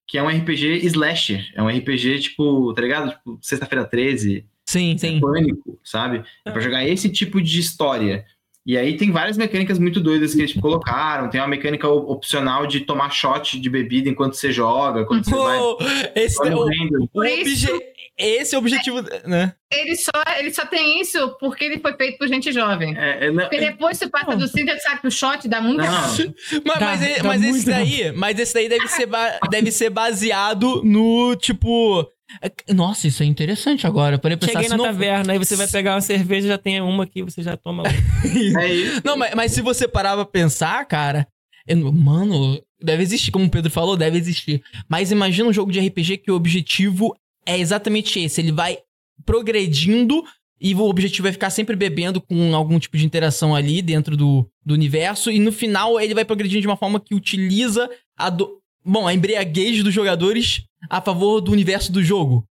[0.07, 1.45] que é um RPG slasher.
[1.53, 3.11] É um RPG, tipo, tá ligado?
[3.11, 5.19] Tipo, Sexta-feira 13, Sim, sim.
[5.19, 6.23] Pânico, sabe?
[6.43, 8.25] É pra jogar esse tipo de história.
[8.67, 11.29] E aí tem várias mecânicas muito doidas que eles colocaram.
[11.29, 15.31] Tem uma mecânica op- opcional de tomar shot de bebida enquanto você joga, quando você
[15.33, 15.77] vai, Pô,
[16.13, 17.69] esse vai é o, o obje-
[18.17, 19.53] Esse é o objetivo, né?
[19.71, 22.93] Ele só, ele só tem isso porque ele foi feito por gente jovem.
[22.97, 25.61] É, é, não- Porque depois você passa do 5, você sabe que o shot dá
[25.61, 29.05] muito não, Mas, Dá- mas, dá mas esse muito daí, mas esse daí deve ser,
[29.05, 32.05] ba- deve ser baseado no, tipo...
[32.41, 34.17] é- Nossa, isso é interessante agora.
[34.17, 36.81] Parei pra pensar, Cheguei na não- taverna, aí você vai pegar uma cerveja, já tem
[36.81, 37.97] uma aqui, você já toma outra.
[38.61, 39.01] é isso.
[39.03, 41.27] Não, mas, mas se você parar pra pensar, cara...
[41.67, 44.61] eu- mano, deve existir, como o Pedro falou, deve existir.
[44.89, 48.41] Mas imagina um jogo de RPG que o objetivo é exatamente esse.
[48.41, 48.77] Ele vai
[49.25, 50.23] progredindo
[50.59, 54.49] e o objetivo é ficar sempre bebendo com algum tipo de interação ali dentro do,
[54.65, 55.29] do universo.
[55.29, 58.29] E no final ele vai progredindo de uma forma que utiliza a...
[58.29, 58.57] Do...
[58.83, 62.43] Bom, a embriaguez dos jogadores a favor do universo do jogo.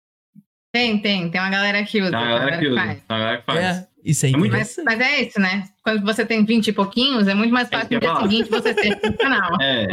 [0.72, 1.30] Tem, tem.
[1.30, 2.10] Tem uma galera que usa.
[2.10, 2.76] Tem uma galera que usa.
[2.80, 2.90] faz.
[2.98, 3.58] Tem uma galera que faz.
[3.58, 3.86] É.
[4.04, 4.32] Isso aí.
[4.34, 5.64] É muito- Mas, mas é isso, né?
[5.82, 8.28] Quando você tem 20 e pouquinhos, é muito mais fácil que no dia ia falar.
[8.30, 9.50] seguinte você ser profissional.
[9.60, 9.86] É.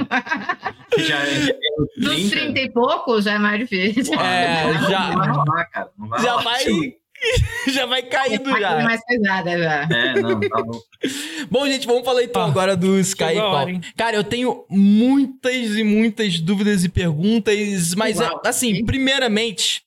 [0.93, 1.55] Que já é
[1.97, 4.13] Dos 30 e poucos já é mais difícil.
[4.19, 5.89] É, já- Não vai rolar, cara.
[5.97, 6.43] Não vai Já rolar.
[6.43, 6.93] vai.
[7.71, 8.83] já vai caindo coisa já.
[8.83, 9.87] mais pesada já.
[9.91, 10.79] É, não, tá bom.
[11.49, 13.23] Bom, gente, vamos falar então Ah, agora do Sky
[13.67, 13.81] hein?
[13.97, 18.41] Cara, eu tenho muitas e muitas dúvidas e perguntas, mas Uau.
[18.45, 19.81] assim, primeiramente,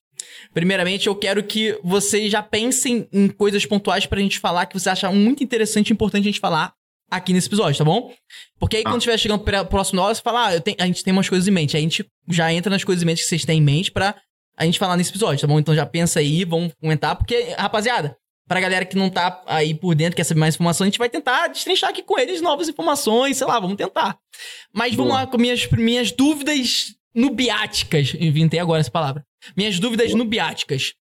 [0.52, 4.88] primeiramente eu quero que vocês já pensem em coisas pontuais pra gente falar que você
[4.90, 6.72] acha muito interessante e importante a gente falar
[7.10, 8.12] aqui nesse episódio, tá bom?
[8.58, 8.90] Porque aí Tá.
[8.90, 11.12] quando estiver chegando pra- próximo da hora, você fala, ah, eu tenho- a gente tem
[11.12, 11.76] umas coisas em mente.
[11.76, 14.14] Aí a gente já entra nas coisas em mente que vocês têm em mente pra
[14.56, 15.58] a gente falar nesse episódio, tá bom?
[15.58, 18.16] Então já pensa aí, vamos comentar, porque, rapaziada,
[18.48, 21.08] pra galera que não tá aí por dentro, quer saber mais informação, a gente vai
[21.08, 24.18] tentar destrinchar aqui com eles novas informações, sei lá, vamos tentar.
[24.72, 25.22] Mas vamos Boa.
[25.22, 28.14] lá com minhas, minhas dúvidas nubiáticas.
[28.18, 29.24] Inventei agora essa palavra.
[29.56, 30.94] Minhas dúvidas nubiáticas.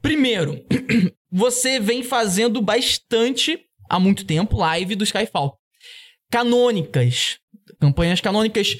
[0.00, 0.64] Primeiro,
[1.30, 5.58] você vem fazendo bastante há muito tempo live do Skyfall.
[6.30, 7.38] Canônicas.
[7.80, 8.76] Campanhas canônicas.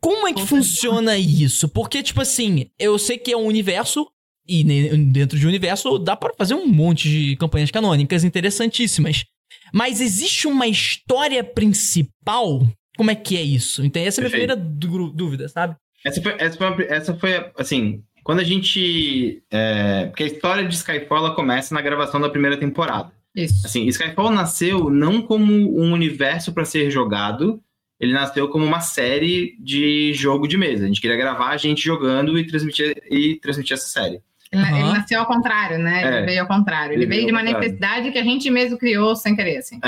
[0.00, 1.68] Como é que funciona isso?
[1.68, 4.06] Porque, tipo assim, eu sei que é um universo,
[4.46, 9.24] e dentro de um universo dá pra fazer um monte de campanhas canônicas interessantíssimas.
[9.72, 12.66] Mas existe uma história principal?
[12.96, 13.84] Como é que é isso?
[13.84, 14.56] Então, essa é a minha Perfeito.
[14.56, 15.76] primeira dú- dúvida, sabe?
[16.04, 19.42] Essa foi, essa foi, essa foi, assim, quando a gente.
[19.50, 23.12] é, porque a história de Skyfall ela começa na gravação da primeira temporada.
[23.34, 23.66] Isso.
[23.66, 27.60] Assim, Skyfall nasceu não como um universo para ser jogado,
[28.00, 30.84] ele nasceu como uma série de jogo de mesa.
[30.84, 34.20] A gente queria gravar a gente jogando e transmitir, e transmitir essa série.
[34.50, 34.92] Ele, ele Aham.
[34.94, 36.02] nasceu ao contrário, né?
[36.06, 36.22] Ele É.
[36.24, 36.94] veio ao contrário.
[36.94, 39.78] Ele, Ele veio de uma necessidade que a gente mesmo criou sem querer, assim.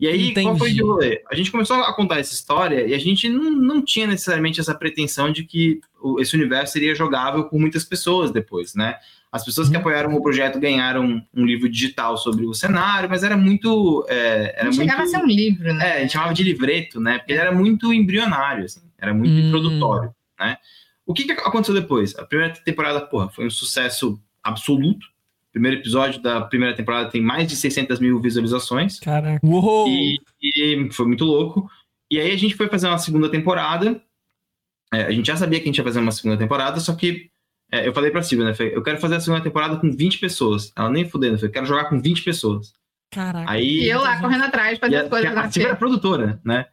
[0.00, 0.82] E aí, qual foi Entendi.
[0.82, 1.22] o rolê?
[1.28, 4.72] A gente começou a contar essa história e a gente não, não tinha necessariamente essa
[4.74, 5.80] pretensão de que
[6.20, 8.94] esse universo seria jogável por muitas pessoas depois, né?
[9.30, 9.80] As pessoas que Uhum.
[9.80, 14.06] apoiaram o projeto ganharam um livro digital sobre o cenário, mas era muito.
[14.08, 15.14] é, era Não chegava muito...
[15.14, 15.88] a ser um livro, né?
[15.88, 17.18] É, a gente chamava de livreto, né?
[17.18, 19.40] Porque ele era muito embrionário, assim, era muito Hum.
[19.48, 20.56] introdutório, né?
[21.04, 22.16] O que, que aconteceu depois?
[22.18, 25.04] A primeira temporada, porra, foi um sucesso absoluto.
[25.48, 29.00] O primeiro episódio da primeira temporada tem mais de 600 mil visualizações.
[29.00, 29.40] Caraca.
[29.46, 29.88] Uou!
[29.88, 31.68] E, e foi muito louco.
[32.10, 34.00] E aí a gente foi fazer uma segunda temporada.
[34.92, 37.30] É, a gente já sabia que a gente ia fazer uma segunda temporada, só que
[37.72, 38.54] é, eu falei pra Silvia, né?
[38.54, 40.72] falei, Eu quero fazer a segunda temporada com 20 pessoas.
[40.76, 42.72] Ela nem fudendo, eu falei, quero jogar com 20 pessoas.
[43.10, 43.50] Caraca.
[43.50, 45.30] Aí, E eu lá correndo atrás, fazendo a, as coisas.
[45.30, 46.66] a na Silvia era produtora, né?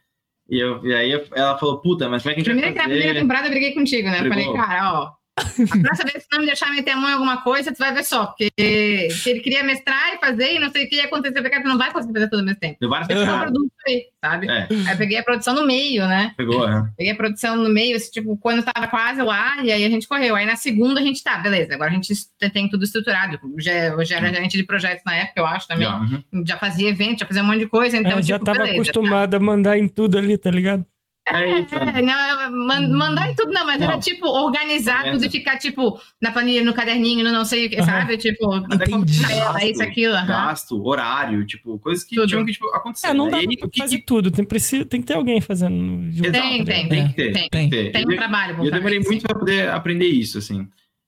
[0.49, 2.77] E, eu, e aí ela falou, puta, mas como é que a gente Primeiro que
[2.77, 2.97] vai fazer?
[2.99, 4.19] primeira temporada eu briguei contigo, né?
[4.19, 4.53] Eu Brigou.
[4.55, 5.11] falei, cara, ó.
[5.37, 7.93] A próxima vez que não me deixar meter a mão em alguma coisa, tu vai
[7.93, 8.27] ver só.
[8.27, 11.61] Porque se ele queria mestrar e fazer e não sei o que ia acontecer, porque
[11.61, 12.77] tu não vai conseguir fazer tudo ao mesmo tempo.
[12.79, 13.41] Deu várias temporadas.
[13.41, 14.47] produto aí, sabe?
[14.47, 16.33] É, Aí eu peguei a produção no meio, né?
[16.37, 16.89] pegou, é.
[16.97, 20.07] Peguei a produção no meio, assim, tipo, quando tava quase lá, e aí a gente
[20.07, 20.35] correu.
[20.35, 22.13] Aí na segunda a gente tá, beleza, agora a gente
[22.53, 23.37] tem tudo estruturado.
[23.59, 25.85] Já, eu já era gerente de projetos na época, eu acho também.
[25.85, 26.45] Já, uhum.
[26.45, 28.81] Já fazia evento, já fazia um monte de coisa, então, Ela já tipo, tava beleza.
[28.81, 30.85] acostumada a mandar em tudo ali, tá ligado?
[31.27, 31.59] É.
[31.59, 33.99] É, não, man- mandar em tudo, não, mas era Não.
[33.99, 35.23] tipo organizar Organiza.
[35.25, 38.15] tudo e ficar tipo na planilha, no caderninho, no não sei o que, sabe?
[38.17, 39.23] Tipo, Até como Entendi.
[39.31, 40.13] ela, isso, aquilo.
[40.13, 40.27] aham.
[40.27, 42.27] Gasto, horário, tipo, coisas que Tudo.
[42.27, 43.07] tinham que tipo, acontecer.
[43.07, 43.31] É, não né?
[43.31, 44.05] dá E pra fazer que...
[44.05, 44.29] tudo.
[44.29, 46.11] Tem, precisa, tem que ter alguém fazendo.
[46.31, 46.87] Tem, tem?
[46.87, 47.49] Tem É, que ter, tem.
[47.49, 47.91] tem que ter.
[47.91, 48.63] Tem E um eu- trabalho.
[48.63, 49.27] E eu demorei muito sim.
[49.27, 50.67] para poder aprender isso, assim.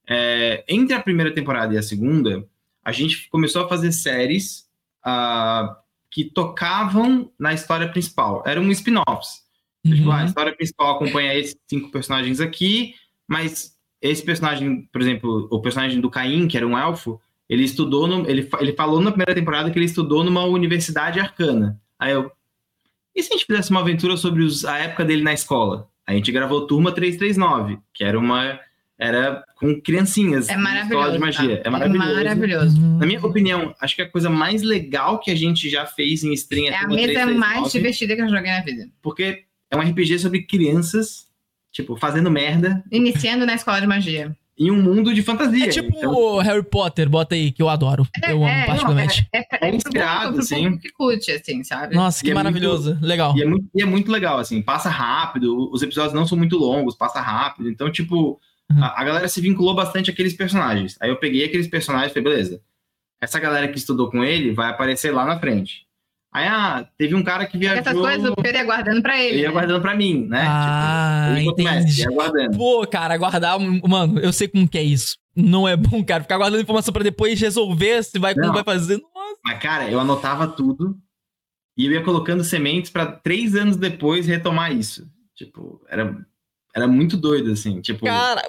[0.10, 2.44] É, entre a primeira temporada e a segunda,
[2.84, 4.66] a gente começou a fazer séries
[5.06, 5.78] ah,
[6.10, 8.42] que tocavam na história principal.
[8.48, 9.46] Eram spin-offs.
[9.96, 10.12] Tipo, Uhum.
[10.12, 12.94] ah, a história principal acompanha esses cinco personagens aqui,
[13.28, 17.20] mas esse personagem, por exemplo, o personagem do Caim, que era um elfo,
[17.50, 21.80] ele estudou, no, ele, ele falou na primeira temporada que ele estudou numa universidade arcana.
[21.98, 22.32] Aí eu,
[23.16, 25.88] e se a gente fizesse uma aventura sobre os- a época dele na escola?
[26.06, 28.60] A gente gravou Turma 339, que era uma,
[29.00, 30.94] era com criancinhas, É na maravilhoso.
[30.94, 31.58] escola de magia.
[31.62, 31.68] tá?
[31.68, 32.14] É maravilhoso.
[32.16, 32.82] maravilhoso.
[32.82, 32.98] Uhum.
[32.98, 36.32] Na minha opinião, acho que a coisa mais legal que a gente já fez em
[36.34, 38.88] stream É a Turma mesa 339, mais divertida que eu joguei na vida.
[39.02, 41.28] porque é um RPG sobre crianças,
[41.72, 44.36] tipo, fazendo merda Iniciando na escola de magia.
[44.60, 45.66] em um mundo de fantasia.
[45.66, 48.08] É tipo Então, o Harry Potter, bota aí, que eu adoro.
[48.28, 49.28] eu amo É, particularmente.
[49.34, 50.78] não, é, é, É inspirado, assim.
[50.80, 51.96] que curte, assim, sabe?
[51.96, 52.98] Nossa, que E é maravilhoso.
[53.02, 53.38] Legal.
[53.38, 56.58] e, é muito, e é muito legal, assim, passa rápido, os episódios não são muito
[56.58, 57.70] longos, passa rápido.
[57.70, 58.40] Então, tipo,
[58.70, 58.84] Uhum.
[58.84, 60.98] a, a galera se vinculou bastante àqueles personagens.
[61.00, 62.62] Aí eu peguei aqueles personagens e falei, beleza,
[63.22, 65.87] essa galera que estudou com ele vai aparecer lá na frente.
[66.38, 67.80] Aí, ah, teve um cara que viajou...
[67.80, 69.38] Essas coisas o Pedro ia guardando pra ele.
[69.38, 69.54] Eu ia né?
[69.54, 70.46] guardando pra mim, né?
[70.48, 71.70] Ah, tipo, entendi.
[71.70, 72.58] mestre, ia guardando.
[72.58, 73.60] Pô, cara, guardar.
[73.60, 75.18] Mano, eu sei como que é isso.
[75.36, 76.22] Não é bom, cara.
[76.22, 78.54] Ficar guardando informação pra depois resolver se vai, como Não.
[78.54, 78.98] vai fazer.
[78.98, 79.40] Nossa.
[79.44, 80.96] Mas, cara, eu anotava tudo
[81.78, 85.08] e eu ia colocando sementes pra três anos depois retomar isso.
[85.36, 86.16] Tipo, era,
[86.76, 88.06] Era muito doido, assim, tipo...
[88.06, 88.42] Cara,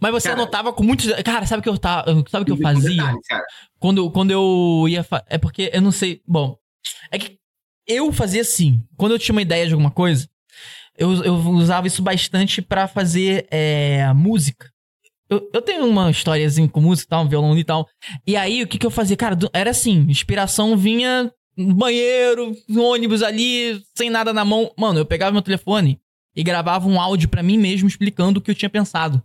[0.00, 1.06] mas você Cara- anotava com muitos...
[1.22, 2.04] Cara, sabe o que eu tava...
[2.28, 2.96] Sabe o que eu fazia?
[2.96, 3.20] detalhes.
[3.78, 5.04] Quando, quando eu ia...
[5.04, 6.20] fa- É porque eu não sei...
[6.26, 6.56] Bom,
[7.10, 7.38] é que
[7.86, 8.82] eu fazia assim.
[8.96, 10.28] Quando eu tinha uma ideia de alguma coisa,
[10.96, 14.70] eu, eu usava isso bastante pra fazer é, música.
[15.28, 17.88] Eu, eu tenho uma historiazinha com música e tal, um violão e tal.
[18.26, 19.16] E aí, o que que eu fazia?
[19.16, 24.72] Cara, era assim, inspiração vinha no banheiro, no ônibus ali, sem nada na mão.
[24.76, 26.00] Mano, eu pegava meu telefone
[26.34, 29.22] e gravava um áudio pra mim mesmo explicando o que eu tinha pensado.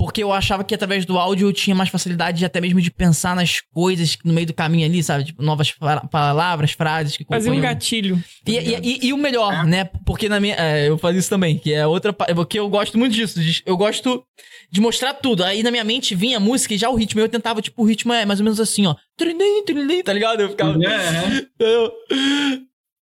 [0.00, 2.90] Porque eu achava que através do áudio eu tinha mais facilidade de, até mesmo de
[2.90, 5.24] pensar nas coisas no meio do caminho ali, sabe?
[5.24, 8.18] Tipo, novas pa- palavras, frases que Fazer um gatilho.
[8.46, 9.62] e, e- e- e o melhor, É.
[9.66, 9.84] né?
[10.06, 10.54] Porque na minha.
[10.56, 12.14] é, eu fazia isso também, que é outra.
[12.14, 13.38] Porque eu gosto muito disso.
[13.38, 14.24] de- Eu gosto
[14.72, 15.44] de mostrar tudo.
[15.44, 17.20] Aí na minha mente vinha a música e já o ritmo.
[17.20, 18.94] Eu tentava, tipo, o ritmo é mais ou menos assim, ó.
[19.18, 20.40] Trilim, trilim, tá ligado?
[20.40, 20.72] Eu ficava.
[20.80, 21.92] É, Eu-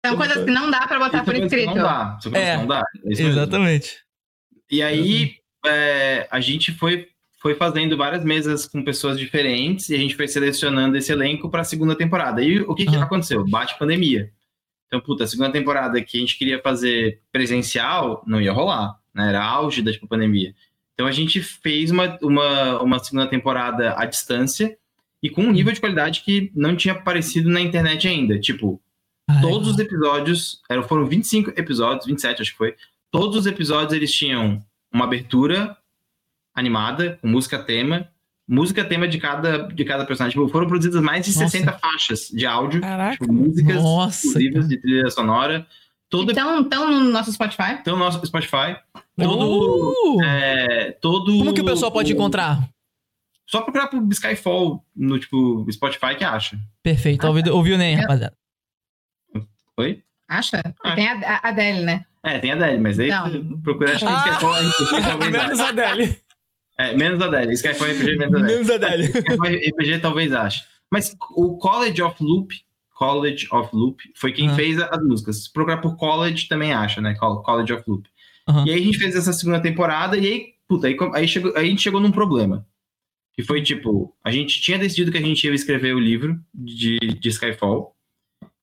[0.05, 1.67] São coisas que não dá pra botar por é que escrito.
[1.67, 2.17] Não dá.
[2.19, 2.51] Isso é coisa É.
[2.53, 2.79] que não dá.
[3.05, 3.39] É isso mesmo.
[3.39, 3.95] Exatamente.
[4.69, 5.33] E aí,
[5.65, 7.07] é, a gente foi,
[7.39, 11.61] foi fazendo várias mesas com pessoas diferentes e a gente foi selecionando esse elenco para
[11.61, 12.41] a segunda temporada.
[12.41, 13.45] E o que, que aconteceu?
[13.47, 14.31] Bate pandemia.
[14.87, 19.29] Então, puta, a segunda temporada que a gente queria fazer presencial não ia rolar, né?
[19.29, 20.53] Era auge da tipo, pandemia.
[20.93, 24.77] Então, a gente fez uma, uma, uma segunda temporada à distância
[25.23, 28.37] e com um nível de qualidade que não tinha aparecido na internet ainda.
[28.37, 28.81] Tipo,
[29.29, 32.75] Ai, todos os episódios, eram, foram 25 episódios, 27 acho que foi.
[33.09, 34.61] Todos os episódios eles tinham
[34.93, 35.77] uma abertura
[36.53, 38.09] animada, com música tema,
[38.47, 40.39] música tema de cada, de cada personagem.
[40.39, 41.49] Tipo, foram produzidas mais de Nossa.
[41.49, 43.17] 60 faixas de áudio, Caraca.
[43.17, 45.65] tipo, músicas Nossa, exclusivas de trilha sonora.
[46.09, 47.77] Todo Então, então no nosso Spotify.
[47.79, 48.75] então, nosso Spotify.
[49.17, 49.93] Todo.
[49.93, 50.21] Uh!
[50.23, 52.59] é, todo Como que o pessoal pode encontrar?
[53.47, 56.57] Só procurar pro Skyfall no tipo Spotify que acha.
[56.83, 57.25] Perfeito.
[57.27, 58.35] Ouviu, ouviu nem, rapaziada.
[59.77, 60.03] Oi?
[60.27, 60.61] Acha?
[60.83, 60.95] Ah.
[60.95, 62.05] Tem a, a Adele, né?
[62.23, 63.59] É, tem a Adele, mas aí Não.
[63.61, 64.25] procura acho que Ah!
[64.29, 66.17] Skyfall é Menos a Adele.
[66.77, 67.53] É, menos a Adele.
[67.53, 68.53] Skyfall RPG menos a Adele.
[68.53, 69.69] Menos a Adele.
[69.71, 70.63] RPG talvez ache.
[70.91, 72.53] Mas o College of Loop,
[72.93, 74.55] College of Loop, foi quem Ah.
[74.55, 75.43] fez as músicas.
[75.45, 77.15] Se procurar por College também acha, né?
[77.15, 78.07] Col- College of Loop.
[78.47, 78.65] Aham.
[78.67, 81.65] E aí a gente fez essa segunda temporada e aí, puta, aí, aí, chegou, aí
[81.65, 82.65] a gente chegou num problema.
[83.33, 86.97] Que foi tipo, a gente tinha decidido que a gente ia escrever o livro de,
[86.99, 87.95] de Skyfall.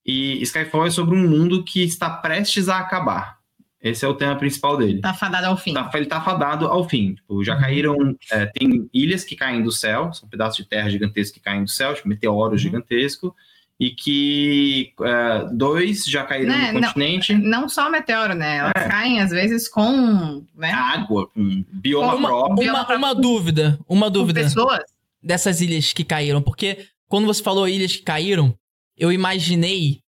[0.05, 3.38] E Skyfall é sobre um mundo que está prestes a acabar.
[3.81, 5.01] Esse é o tema principal dele.
[5.01, 5.73] Tá fadado ao fim.
[5.73, 7.15] Tá- ele tá fadado ao fim.
[7.15, 8.17] Tipo, já caíram.
[8.33, 11.71] é, tem ilhas que caem do céu, são pedaços de terra gigantescos que caem do
[11.71, 13.31] céu, tipo meteoros gigantescos,
[13.79, 16.89] e que é, dois já caíram Né, no não.
[16.89, 17.33] continente.
[17.35, 18.57] Não só meteoro, né?
[18.57, 18.89] Elas É.
[18.89, 20.73] caem, às vezes, com, né?
[20.73, 22.71] Água, com bioma Uma, próprio.
[22.73, 24.81] uma, uma dúvida, uma com dúvida pessoas.
[25.23, 26.43] dessas ilhas que caíram.
[26.43, 28.53] Porque quando você falou ilhas que caíram,
[28.97, 30.01] eu imaginei.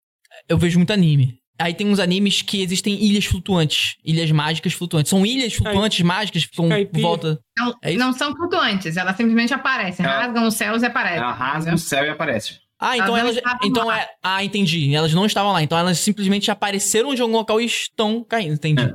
[0.48, 1.37] Eu vejo muito anime.
[1.60, 5.10] Aí tem uns animes que existem ilhas flutuantes, ilhas mágicas flutuantes.
[5.10, 7.40] São ilhas flutuantes mágicas que ficam por volta.
[7.58, 11.18] Não, É não são flutuantes, elas simplesmente aparecem, Ela- rasgam os céus e aparecem.
[11.18, 12.60] Ela rasga o céu e aparece.
[12.80, 13.36] Ah, então Elas não elas.
[13.38, 13.98] estavam Então lá.
[14.00, 14.08] é.
[14.22, 14.94] Ah, entendi.
[14.94, 15.60] Elas não estavam lá.
[15.60, 18.54] Então elas simplesmente apareceram de algum local e estão caindo.
[18.54, 18.82] Entendi.
[18.82, 18.94] É.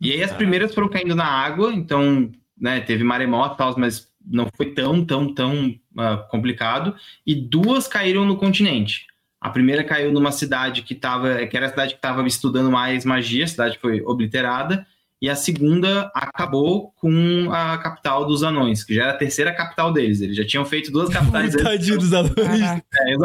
[0.00, 2.28] E aí as primeiras foram caindo na água, então,
[2.60, 6.96] né, teve maremoto e tal, mas não foi tão, tão, tão ah, complicado.
[7.24, 9.06] E duas caíram no continente.
[9.42, 13.04] A primeira caiu numa cidade que tava, que era a cidade que estava estudando mais
[13.04, 14.86] magia, a cidade foi obliterada.
[15.20, 19.92] E a segunda acabou com a capital dos anões, que já era a terceira capital
[19.92, 20.20] deles.
[20.20, 21.56] Eles já tinham feito duas capitais.
[21.56, 22.10] Tadinho dos.
[22.10, 22.84] Caraca.
[22.94, 23.16] É.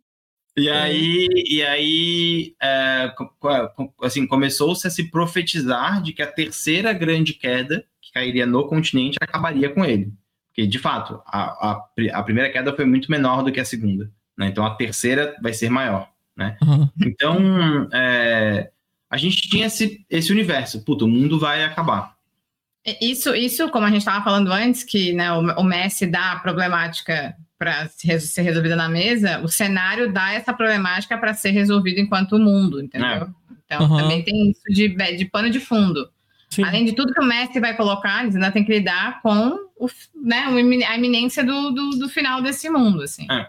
[0.58, 3.12] E aí, e aí é,
[4.00, 9.18] assim, começou-se a se profetizar de que a terceira grande queda que cairia no continente
[9.20, 10.14] acabaria com ele.
[10.56, 14.10] Porque, de fato, a, a, a primeira queda foi muito menor do que a segunda.
[14.38, 14.46] né?
[14.46, 16.08] Então, a terceira vai ser maior.
[16.62, 16.90] Aham.
[17.04, 18.70] Então, é,
[19.10, 20.82] a gente tinha esse, esse universo.
[20.82, 22.16] Puta, o mundo vai acabar.
[23.02, 26.38] Isso, isso, como a gente estava falando antes, que né, o, o Messi dá a
[26.38, 32.38] problemática para ser resolvida na mesa, o cenário dá essa problemática para ser resolvida enquanto
[32.38, 33.08] mundo, entendeu?
[33.08, 33.28] É.
[33.64, 33.96] Então Aham.
[33.96, 36.08] também tem isso de, de pano de fundo.
[36.56, 36.64] Sim.
[36.64, 39.86] Além de tudo que o Messi vai colocar, eles ainda tem que lidar com o,
[40.24, 40.44] né,
[40.88, 43.26] a iminência do, do, do final desse mundo, assim.
[43.30, 43.46] É.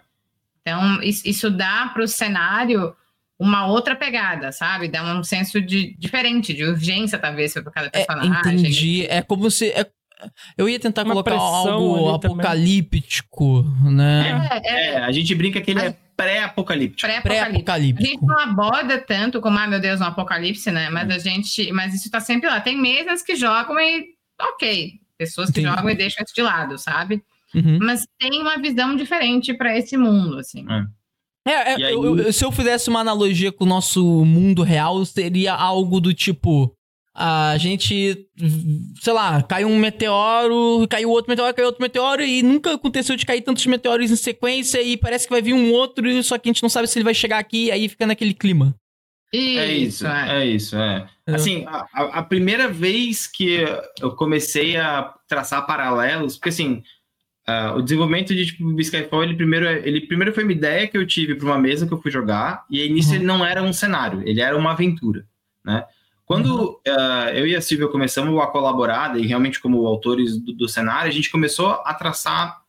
[0.62, 2.94] Então, isso, dá para o cenário
[3.40, 4.88] uma outra pegada, sabe?
[4.90, 8.54] Dá um senso de diferente, de urgência, talvez, para cada É, personagem.
[8.54, 9.06] entendi.
[9.08, 9.70] É como se.
[9.72, 9.90] é-
[10.58, 12.38] eu ia tentar Uma colocar algo ali também.
[12.40, 14.50] apocalíptico, né?
[14.52, 17.02] É, é, É, a gente brinca que ele é pré-apocalíptico.
[17.07, 17.39] pré-apocalipse.
[17.39, 18.26] A gente Pré-apocalíptico.
[18.26, 20.89] não aborda tanto como, ah, meu Deus, um apocalipse, né?
[20.89, 21.72] Mas a gente.
[21.72, 22.60] Mas isso tá sempre lá.
[22.60, 24.07] Tem mesas que jogam e.
[24.41, 24.94] Ok.
[25.18, 25.76] Pessoas que Entendi.
[25.76, 27.23] jogam e deixam isso de lado, sabe?
[27.56, 27.80] Uhum.
[27.81, 30.65] Mas tem uma visão diferente para esse mundo, assim.
[31.48, 34.64] É, é, E aí- eu- eu- se eu fizesse uma analogia com o nosso mundo
[34.64, 36.76] real, seria algo do tipo.
[37.19, 38.30] A gente,
[39.02, 43.26] sei lá, caiu um meteoro, caiu outro meteoro, caiu outro meteoro e nunca aconteceu de
[43.26, 46.53] cair tantos meteoros em sequência e parece que vai vir um outro, só que a
[46.53, 48.76] gente não sabe se ele vai chegar aqui e aí fica naquele clima.
[49.34, 51.10] Isso, é isso, é, é isso, é.
[51.26, 53.65] Assim, a, a, primeira vez que
[53.99, 56.84] eu comecei a traçar paralelos, porque assim,
[57.49, 61.06] uh, o desenvolvimento de tipo, Skyfall, ele primeiro, ele primeiro foi uma ideia que eu
[61.06, 63.15] tive para uma mesa que eu fui jogar, e aí nisso uhum.
[63.15, 65.26] ele não era um cenário, ele era uma aventura,
[65.65, 65.84] né?
[66.28, 70.68] Quando uh, eu e a Silvia começamos a colaborar, e realmente como autores do, do,
[70.68, 72.64] cenário, a gente começou a traçar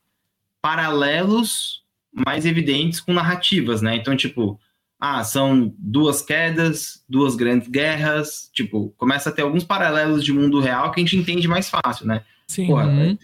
[0.61, 1.83] paralelos
[2.25, 3.97] mais evidentes com narrativas, né?
[3.97, 4.57] Então, tipo,
[4.97, 10.61] ah, são duas quedas, duas grandes guerras, tipo, começa a ter alguns paralelos de mundo
[10.61, 12.23] real que a gente entende mais fácil, né?
[12.47, 12.67] Sim.
[12.67, 13.17] Porra, uhum.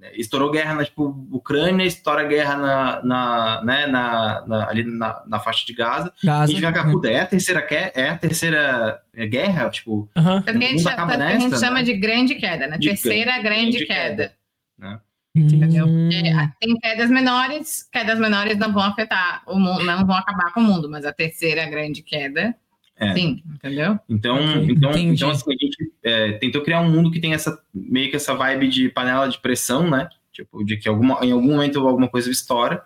[0.00, 5.22] Né, estourou guerra na tipo, Ucrânia, estoura guerra na, na, né, na, na ali na,
[5.26, 6.10] na, faixa de Gaza.
[6.24, 6.50] Gaza.
[6.50, 10.08] E a gente vai puta, é a terceira, é a terceira guerra, tipo.
[10.16, 10.42] Uhum.
[10.42, 12.78] Também a gente, a gente chama de grande queda, né?
[12.78, 14.16] De terceira grande, grande queda.
[14.16, 14.34] queda
[14.78, 15.00] né?
[15.36, 15.86] Entendeu?
[15.86, 20.60] É, tem quedas menores, quedas menores não vão afetar o mundo, não vão acabar com
[20.60, 22.56] o mundo, mas a terceira grande queda
[23.00, 23.14] é.
[23.14, 23.98] Sim, entendeu?
[24.08, 28.10] Então, então, então assim, a gente é, tentou criar um mundo que tem essa meio
[28.10, 30.08] que essa vibe de panela de pressão, né?
[30.32, 32.82] Tipo, de que alguma, em algum momento alguma coisa estoura.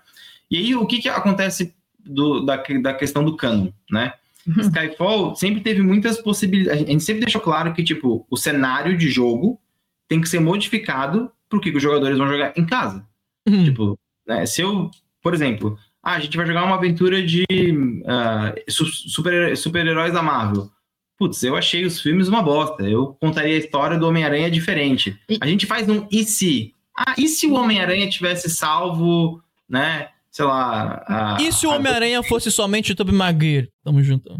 [0.50, 4.12] E aí, o que, que acontece do, da, da questão do cano, né?
[4.46, 4.60] Uhum.
[4.60, 6.82] Skyfall sempre teve muitas possibilidades.
[6.82, 9.60] A gente sempre deixou claro que, tipo, o cenário de jogo
[10.08, 13.06] tem que ser modificado para o que os jogadores vão jogar em casa.
[13.48, 13.64] Uhum.
[13.64, 14.90] Tipo, né, se eu,
[15.22, 20.70] por exemplo, ah, a gente vai jogar uma aventura de uh, super, super-heróis da Marvel.
[21.18, 22.82] Putz, eu achei os filmes uma bosta.
[22.82, 25.18] Eu contaria a história do Homem-Aranha diferente.
[25.28, 25.38] E...
[25.40, 26.74] A gente faz um e se?
[26.96, 30.08] Ah, e se o Homem-Aranha tivesse salvo, né?
[30.30, 31.04] Sei lá.
[31.06, 32.22] A, e se o Homem-Aranha a...
[32.22, 33.70] fosse somente o Tobey Maguire?
[33.84, 34.36] Tamo junto.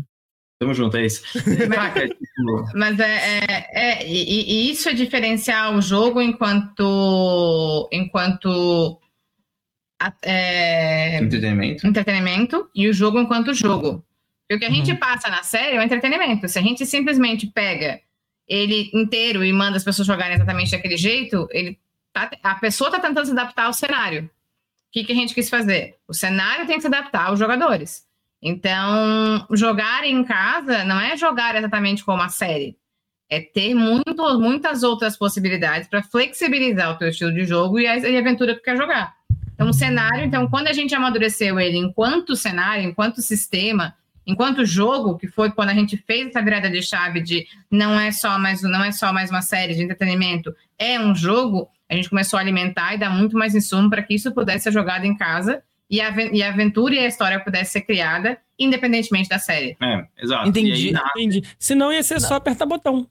[0.58, 1.22] Tamo junto, é isso.
[2.74, 8.98] Mas é, é, é e, e, isso é diferenciar o jogo enquanto enquanto
[10.22, 11.86] é, entretenimento.
[11.86, 14.04] entretenimento e o jogo enquanto jogo.
[14.46, 14.98] Porque o que a gente uhum.
[14.98, 16.48] passa na série é o entretenimento.
[16.48, 18.00] Se a gente simplesmente pega
[18.46, 21.78] ele inteiro e manda as pessoas jogarem exatamente daquele jeito, ele
[22.12, 24.24] tá, a pessoa está tentando se adaptar ao cenário.
[24.24, 24.28] O
[24.92, 25.96] que, que a gente quis fazer?
[26.06, 28.06] O cenário tem que se adaptar aos jogadores.
[28.40, 32.76] Então, jogar em casa não é jogar exatamente como a série.
[33.30, 37.96] É ter muito, muitas outras possibilidades para flexibilizar o teu estilo de jogo e a,
[37.96, 39.14] e a aventura que tu quer jogar.
[39.54, 45.16] Então, o cenário, então, quando a gente amadureceu ele enquanto cenário, enquanto sistema, enquanto jogo,
[45.16, 48.62] que foi quando a gente fez essa virada de chave de não é só mais,
[48.62, 52.42] não é só mais uma série de entretenimento, é um jogo, a gente começou a
[52.42, 56.00] alimentar e dar muito mais insumo para que isso pudesse ser jogado em casa e
[56.00, 59.76] a, e a aventura e a história pudesse ser criada independentemente da série.
[59.82, 60.48] É, exato.
[60.48, 61.42] Entendi, aí, entendi.
[61.58, 62.20] Senão ia ser não.
[62.20, 63.08] só apertar botão.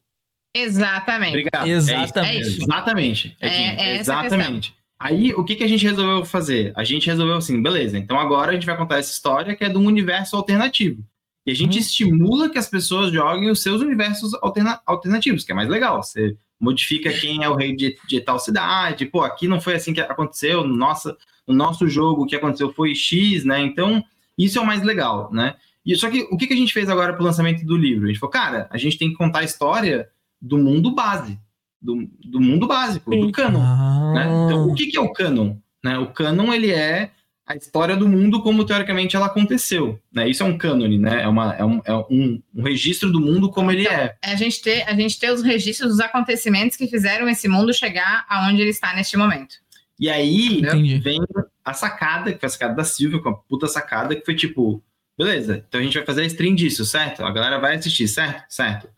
[0.55, 1.37] Exatamente.
[1.37, 1.67] Obrigado.
[1.67, 2.17] Exatamente.
[2.17, 2.63] É isso.
[2.63, 3.37] Exatamente.
[3.41, 4.75] É, é, é exatamente.
[5.03, 6.71] Aí, o que, que a gente resolveu fazer?
[6.77, 9.67] A gente resolveu assim, beleza, então agora a gente vai contar essa história que é
[9.67, 11.03] de um universo alternativo.
[11.45, 11.79] E a gente uhum.
[11.81, 16.01] estimula que as pessoas joguem os seus universos alterna alternativos, que é mais legal.
[16.01, 19.05] Você modifica quem é o rei de, de, tal cidade.
[19.05, 20.65] Pô, aqui não foi assim que aconteceu.
[20.65, 21.13] No nosso,
[21.45, 23.59] no nosso jogo, o que aconteceu foi X, né?
[23.59, 24.01] Então,
[24.37, 25.55] isso é o mais legal, né?
[25.85, 28.05] E, só que o que, que a gente fez agora para o lançamento do livro?
[28.05, 30.07] A gente falou, cara, a gente tem que contar a história
[30.41, 31.37] do mundo base
[31.83, 33.19] do, do mundo básico, Sim.
[33.19, 33.61] do canon.
[33.61, 34.13] Ah.
[34.15, 34.25] Né?
[34.45, 35.57] Então, o que, que é o canon?
[35.83, 35.97] Né?
[35.99, 37.11] O canon ele é
[37.45, 39.99] a história do mundo como teoricamente ela aconteceu.
[40.11, 40.29] Né?
[40.29, 41.23] Isso é um cânone, né?
[41.23, 44.15] É, uma, é, um, é um, um registro do mundo como ele então, é.
[44.23, 48.25] A gente, ter, a gente ter os registros dos acontecimentos que fizeram esse mundo chegar
[48.29, 49.55] aonde ele está neste momento.
[49.99, 50.97] E aí Entendi.
[50.99, 51.19] vem
[51.63, 54.81] a sacada, que foi a sacada da Silvia, com a puta sacada, que foi tipo,
[55.17, 57.23] beleza, então a gente vai fazer a stream disso, certo?
[57.23, 58.45] A galera vai assistir, certo?
[58.49, 58.89] Certo.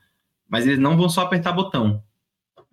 [0.47, 2.01] Mas eles não vão só apertar botão.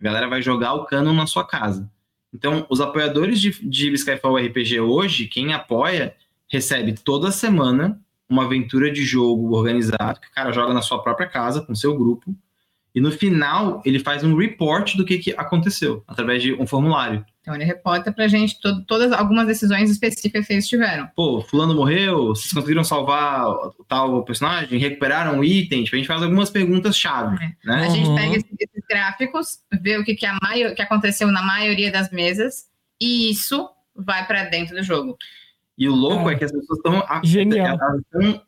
[0.02, 1.88] A galera vai jogar o canon na sua casa.
[2.34, 6.16] Então, os apoiadores de, de Skyfall RPG hoje, quem apoia,
[6.48, 11.28] recebe toda semana uma aventura de jogo organizado, que o cara joga na sua própria
[11.28, 12.34] casa, com seu grupo,
[12.94, 17.24] e no final ele faz um report do que, que aconteceu, através de um formulário.
[17.40, 21.08] Então ele reporta pra gente to todas algumas decisões específicas que eles tiveram.
[21.16, 23.46] Pô, fulano morreu, vocês conseguiram salvar
[23.88, 27.66] tal personagem, recuperaram o item, tipo, a gente faz algumas perguntas chave, é.
[27.66, 27.86] né?
[27.86, 28.14] A gente uhum.
[28.14, 30.38] pega esses, esses, gráficos, vê o que, que, a
[30.76, 32.66] que aconteceu na maioria das mesas
[33.00, 35.16] e isso vai para dentro do jogo.
[35.76, 37.02] E o louco é, é que as pessoas estão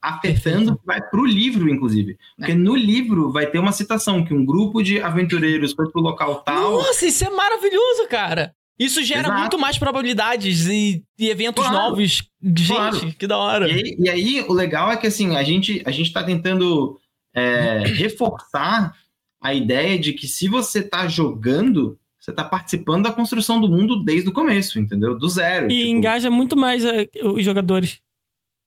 [0.03, 2.19] afetando, vai para o livro, inclusive.
[2.37, 2.55] Porque é.
[2.55, 6.73] no livro vai ter uma citação que um grupo de aventureiros foi pro local tal.
[6.73, 8.55] Nossa, isso é maravilhoso, cara!
[8.79, 9.41] Isso gera Exato.
[9.41, 11.91] muito mais probabilidades e, e eventos claro.
[11.91, 12.29] novos.
[12.43, 13.15] Gente, claro.
[13.15, 13.69] que da hora.
[13.69, 16.99] E aí, e aí, o legal é que assim, a gente, a gente tá tentando
[17.33, 18.95] é, reforçar
[19.41, 24.03] a ideia de que se você tá jogando, você tá participando da construção do mundo
[24.03, 25.19] desde o começo, entendeu?
[25.19, 25.71] Do zero.
[25.71, 28.01] E tipo, engaja muito mais uh, os jogadores.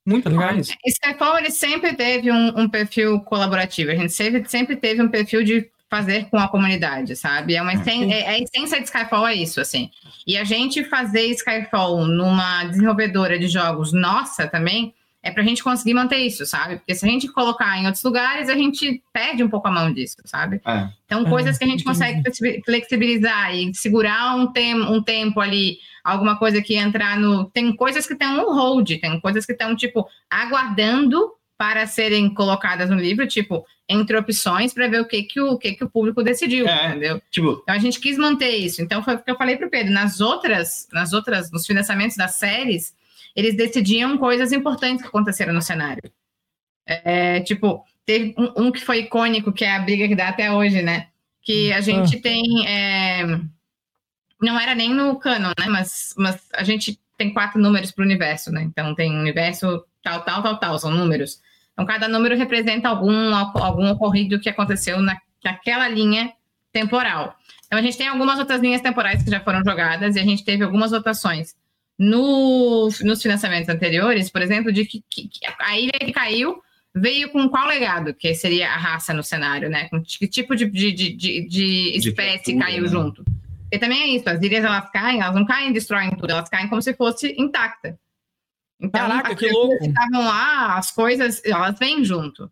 [0.05, 0.75] Muito tá mais.
[0.85, 3.89] Skyfall, ele sempre teve um, um, perfil colaborativo.
[3.89, 7.55] A gente sempre, sempre teve um perfil de fazer com a comunidade, sabe?
[7.55, 9.89] É uma essência, é, a essência de Skyfall é isso, assim.
[10.27, 14.93] E a gente fazer Skyfall numa desenvolvedora de jogos nossa também
[15.27, 16.77] é para a gente conseguir manter isso, sabe?
[16.77, 19.91] Porque se a gente colocar em outros lugares, a gente perde um pouco a mão
[19.91, 20.61] disso, sabe?
[20.65, 20.87] É.
[21.05, 22.23] Então, coisas é, que a gente consegue
[22.63, 27.45] flexibilizar e segurar um, tem, um tempo ali, alguma coisa que entrar no.
[27.45, 32.89] Tem coisas que estão um hold, tem coisas que estão, tipo, aguardando para serem colocadas
[32.89, 35.89] no livro, tipo, entre opções para ver o que que o, o que que o
[35.89, 37.21] público decidiu, é, entendeu?
[37.31, 37.59] Tipo...
[37.63, 38.81] Então a gente quis manter isso.
[38.81, 39.91] Então foi o que eu falei para o Pedro.
[39.91, 42.93] Nas outras, nas outras, nos financiamentos das séries,
[43.37, 46.01] eles decidiam coisas importantes que aconteceram no cenário.
[46.87, 50.51] É, tipo, teve um, um, que foi icônico, que é a briga que dá até
[50.51, 51.09] hoje, né?
[51.43, 52.21] Que a gente ah.
[52.21, 52.67] tem.
[52.67, 53.39] É,
[54.41, 55.67] não era nem no canon, né?
[55.69, 58.63] Mas, mas a gente tem quatro números para o universo, né?
[58.63, 61.39] Então tem universo tal, tal, tal, tal, são números.
[61.73, 66.33] Então cada número representa algum, algum ocorrido que aconteceu na, naquela linha
[66.73, 67.35] temporal.
[67.67, 70.43] Então a gente tem algumas outras linhas temporais que já foram jogadas e a gente
[70.43, 71.55] teve algumas votações
[71.97, 76.61] no, nos financiamentos anteriores, por exemplo, de que, que, que, a ilha que caiu
[76.93, 79.87] veio com qual legado, que seria a raça no cenário, né?
[79.89, 82.89] Com que tipo de, de, de, de espécie de caiu né?
[82.89, 83.23] junto.
[83.71, 86.49] E também é isso, as ilhas elas caem, elas não caem e destroem tudo, elas
[86.49, 87.99] caem como se fosse intacta.
[88.79, 89.77] Então, Caraca, que louco!
[89.79, 92.51] que estavam lá, as coisas, elas vêm junto.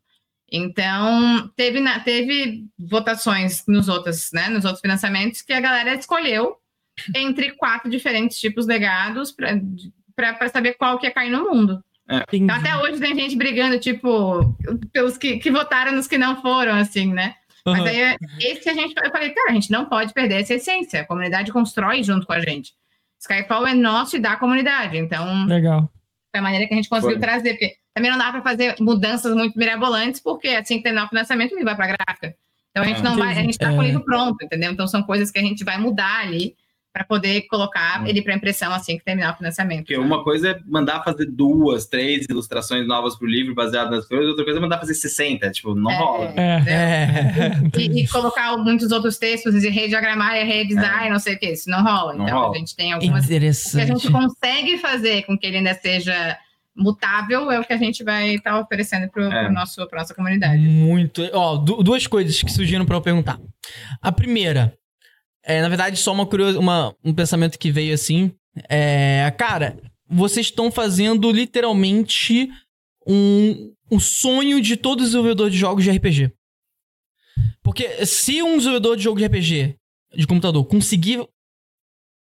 [0.52, 6.58] Então, teve, teve votações nos outros, né, nos outros financiamentos que a galera escolheu
[7.16, 9.36] entre quatro diferentes tipos legados
[10.16, 11.84] para saber qual que ia cair no mundo.
[12.08, 12.24] É.
[12.34, 14.56] Então, até hoje tem gente brigando, tipo,
[14.94, 17.36] pelos que, que votaram nos que não foram, assim, né?
[17.66, 17.74] Uhum.
[17.74, 21.02] Mas aí, esse a gente, eu falei, cara, a gente não pode perder essa essência.
[21.02, 22.74] A comunidade constrói junto com a gente.
[23.20, 25.46] Skyfall é nosso e da comunidade, então...
[25.48, 25.90] Legal.
[26.32, 27.22] Foi a maneira que a gente conseguiu Foi.
[27.22, 31.10] trazer, porque também não dá para fazer mudanças muito mirabolantes, porque assim que terminar o
[31.10, 32.36] financiamento, ele vai para a gráfica.
[32.70, 33.86] Então a gente não vai, a gente está com o é.
[33.86, 34.70] livro pronto, entendeu?
[34.70, 36.54] Então são coisas que a gente vai mudar ali
[36.96, 38.08] para poder colocar hum.
[38.08, 39.80] ele para impressão assim que terminar o financiamento.
[39.80, 44.08] Porque uma coisa é mandar fazer duas, três ilustrações novas para o livro baseado nas
[44.08, 46.34] coisas, outra coisa é mandar fazer 60, tipo, não é, rola.
[46.38, 46.64] É.
[46.66, 47.52] é.
[47.78, 51.10] E, e, colocar muitos outros textos e rediagramar e redesign, é.
[51.10, 52.14] não sei o que, isso não rola.
[52.14, 52.56] Não então rola.
[52.56, 53.86] a gente tem algumas Interessante.
[53.86, 56.38] que a gente consegue fazer com que ele ainda seja
[56.74, 59.50] mutável é o que a gente vai estar tá oferecendo para é.
[59.50, 60.62] nosso pra nossa comunidade.
[60.62, 61.22] Muito.
[61.34, 63.38] Ó, duas coisas que surgiram para eu perguntar.
[64.02, 64.78] A primeira,
[65.46, 68.32] é, na verdade, só uma curiosa, uma, um pensamento que veio assim.
[68.68, 69.78] É, cara,
[70.10, 72.50] vocês estão fazendo literalmente
[73.08, 76.32] um, um sonho de todo desenvolvedor de jogos de RPG.
[77.62, 79.76] Porque se um desenvolvedor de jogo de RPG
[80.16, 81.28] de computador conseguir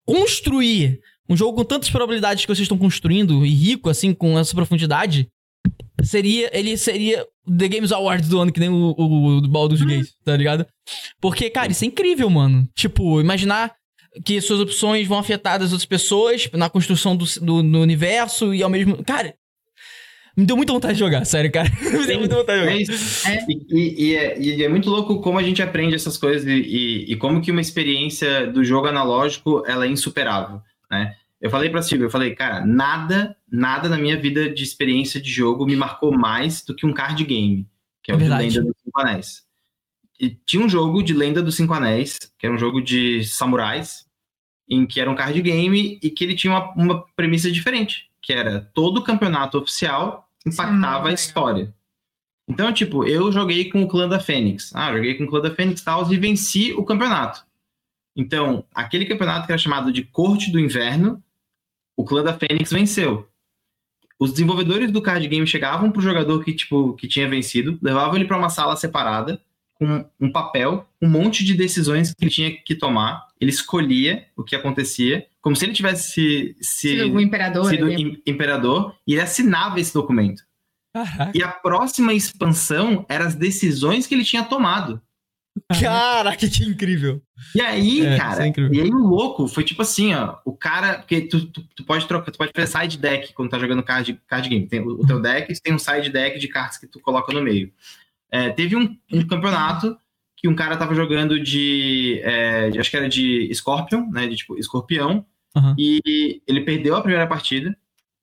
[0.07, 4.55] construir um jogo com tantas probabilidades que vocês estão construindo e rico assim com essa
[4.55, 5.29] profundidade,
[6.02, 10.09] seria ele seria The Games Awards do ano, que nem o, o, o Baldur's Gate,
[10.24, 10.66] tá ligado?
[11.20, 12.68] Porque, cara, isso é incrível, mano.
[12.74, 13.72] Tipo, imaginar
[14.24, 18.62] que suas opções vão afetar as outras pessoas na construção do, do, do universo e
[18.62, 19.02] ao mesmo.
[19.05, 19.35] Cara,
[20.36, 21.68] me deu muita vontade de jogar, sério, cara.
[21.81, 23.32] me deu muita vontade de jogar.
[23.32, 27.05] É, e, e, é, e, é, muito louco como a gente aprende essas coisas e,
[27.09, 30.60] e, como que uma experiência do jogo analógico ela é insuperável,
[30.90, 31.14] né?
[31.41, 35.31] Eu falei pra Silvia, eu falei, cara, nada, nada na minha vida de experiência de
[35.31, 37.67] jogo me marcou mais do que um card game,
[38.03, 38.49] que é, é o Verdade.
[38.49, 39.45] de Lenda dos Cinco Anéis.
[40.21, 44.07] E tinha um jogo de Lenda dos Cinco Anéis, que era um jogo de samurais,
[44.69, 48.33] em que era um card game e que ele tinha uma, uma premissa diferente, que
[48.33, 51.75] era todo campeonato oficial impactava Sim, a história.
[52.49, 54.75] Então, tipo, eu joguei com o clã da Fênix.
[54.75, 57.45] Ah, joguei com o clã da Fênix tal, e venci o campeonato.
[58.17, 61.23] Então, aquele campeonato que era chamado de Corte do Inverno
[62.01, 63.28] o clã da Fênix venceu.
[64.18, 68.24] Os desenvolvedores do card game chegavam pro jogador que, tipo, que tinha vencido, levavam ele
[68.24, 69.40] para uma sala separada,
[69.74, 73.27] com um papel, um monte de decisões que ele tinha que tomar.
[73.39, 77.97] Ele escolhia o que acontecia, como se ele tivesse se, sido, imperador, sido né?
[78.27, 80.43] imperador, e ele assinava esse documento.
[81.35, 85.01] E a próxima expansão eram as decisões que ele tinha tomado.
[85.79, 87.23] Caraca, que incrível.
[87.55, 90.99] E aí, é, cara, é e aí o louco foi tipo assim, ó, o cara,
[90.99, 94.21] porque tu, tu, tu, pode trocar, tu pode fazer side deck quando tá jogando card,
[94.27, 94.67] card game.
[94.67, 97.43] Tem o, o teu deck, tem um side deck de cartas que tu coloca no
[97.43, 97.73] meio.
[98.31, 99.97] É, teve um, um, campeonato
[100.37, 104.37] que um cara tava jogando de, é, de, acho que era de Scorpion, né, de
[104.37, 105.25] tipo escorpião,
[105.55, 105.75] uhum.
[105.79, 107.77] e ele perdeu a primeira partida,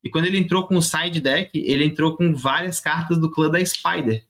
[0.03, 3.49] e quando ele entrou com o side deck, ele entrou com várias cartas do clã
[3.49, 4.23] da Spider.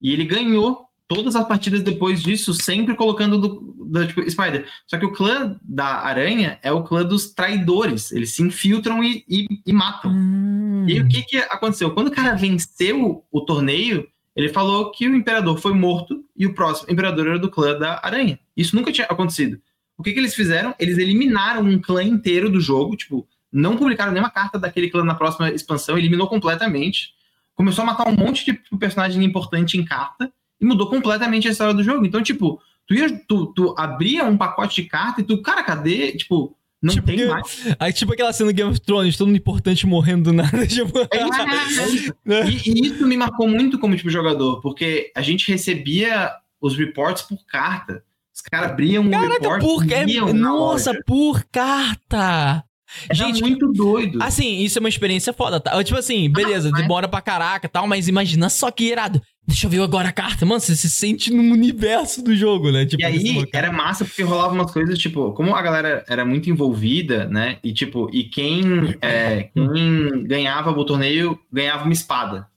[0.00, 4.64] E ele ganhou todas as partidas depois disso, sempre colocando do, do tipo, Spider.
[4.86, 8.12] Só que o clã da aranha é o clã dos traidores.
[8.12, 10.12] Eles se infiltram e, e, e matam.
[10.12, 10.86] Hum.
[10.88, 11.90] E o que, que aconteceu?
[11.90, 14.06] Quando o cara venceu o torneio,
[14.36, 17.98] ele falou que o imperador foi morto e o próximo imperador era do clã da
[18.04, 18.38] aranha.
[18.56, 19.60] Isso nunca tinha acontecido.
[19.98, 20.76] O que, que eles fizeram?
[20.78, 25.16] Eles eliminaram um clã inteiro do jogo, tipo, não publicaram nenhuma carta daquele clã na
[25.16, 27.14] próxima expansão, eliminou completamente.
[27.56, 31.74] Começou a matar um monte de personagem importante em carta e mudou completamente a história
[31.74, 32.04] do jogo.
[32.04, 36.12] Então, tipo, tu, ia, tu, tu abria um pacote de carta e tu, cara, cadê?
[36.12, 37.66] Tipo, não tipo, tem mais.
[37.78, 40.64] Aí, tipo aquela cena do Game of Thrones, todo mundo importante morrendo do nada.
[40.66, 40.98] Tipo...
[40.98, 42.14] É é isso.
[42.26, 47.22] E, e, isso me marcou muito como tipo jogador, porque a gente recebia os reports
[47.22, 48.02] por carta.
[48.34, 49.92] Os caras abriam um Caraca, report por...
[49.92, 50.32] É...
[50.32, 52.64] Nossa, por carta!
[53.04, 54.20] Era Gente, muito doido.
[54.22, 55.82] Assim, isso é uma experiência foda, tá?
[55.84, 59.22] Tipo assim, beleza, ah, demora pra caraca e tal, mas imagina só que irado.
[59.50, 60.46] Deixa eu ver agora a carta.
[60.46, 62.86] Mano, você se sente no universo do jogo, né?
[62.86, 66.48] Tipo, e aí, era massa porque rolava umas coisas, tipo, como a galera era muito
[66.48, 67.58] envolvida, né?
[67.64, 68.62] E tipo, e quem,
[69.02, 72.48] é, quem ganhava o torneio ganhava uma espada.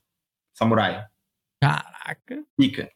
[0.53, 1.03] Samurai.
[1.59, 2.43] Caraca.
[2.61, 2.91] Fica.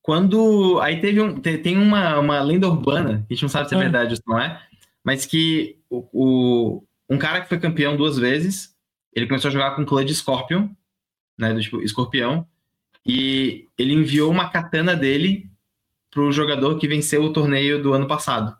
[0.00, 0.78] Quando.
[0.80, 1.40] Aí teve um.
[1.40, 3.80] Tem uma, uma lenda urbana, que a gente não sabe se é ah.
[3.80, 4.62] verdade ou não é,
[5.04, 8.72] mas que o, o, um cara que foi campeão duas vezes,
[9.12, 10.68] ele começou a jogar com o clã de Scorpion,
[11.36, 11.52] né?
[11.52, 12.46] Do tipo, escorpião.
[13.06, 15.48] E ele enviou uma katana dele
[16.10, 18.56] pro jogador que venceu o torneio do ano passado.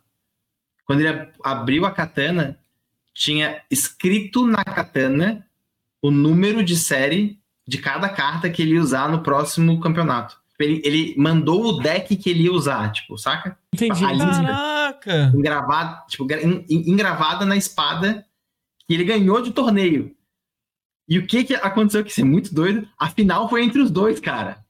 [0.84, 2.58] Quando ele abriu a katana,
[3.12, 5.44] tinha escrito na katana
[6.00, 10.38] o número de série de cada carta que ele ia usar no próximo campeonato.
[10.58, 13.58] Ele, ele mandou o deck que ele ia usar, tipo, saca?
[13.72, 14.04] Entendi.
[14.04, 15.32] A lista, Caraca!
[15.34, 16.26] Engravada, tipo,
[16.68, 18.24] engravada na espada
[18.86, 20.14] que ele ganhou de torneio.
[21.08, 22.88] E o que, que aconteceu que isso é muito doido?
[22.98, 24.64] A final foi entre os dois, cara.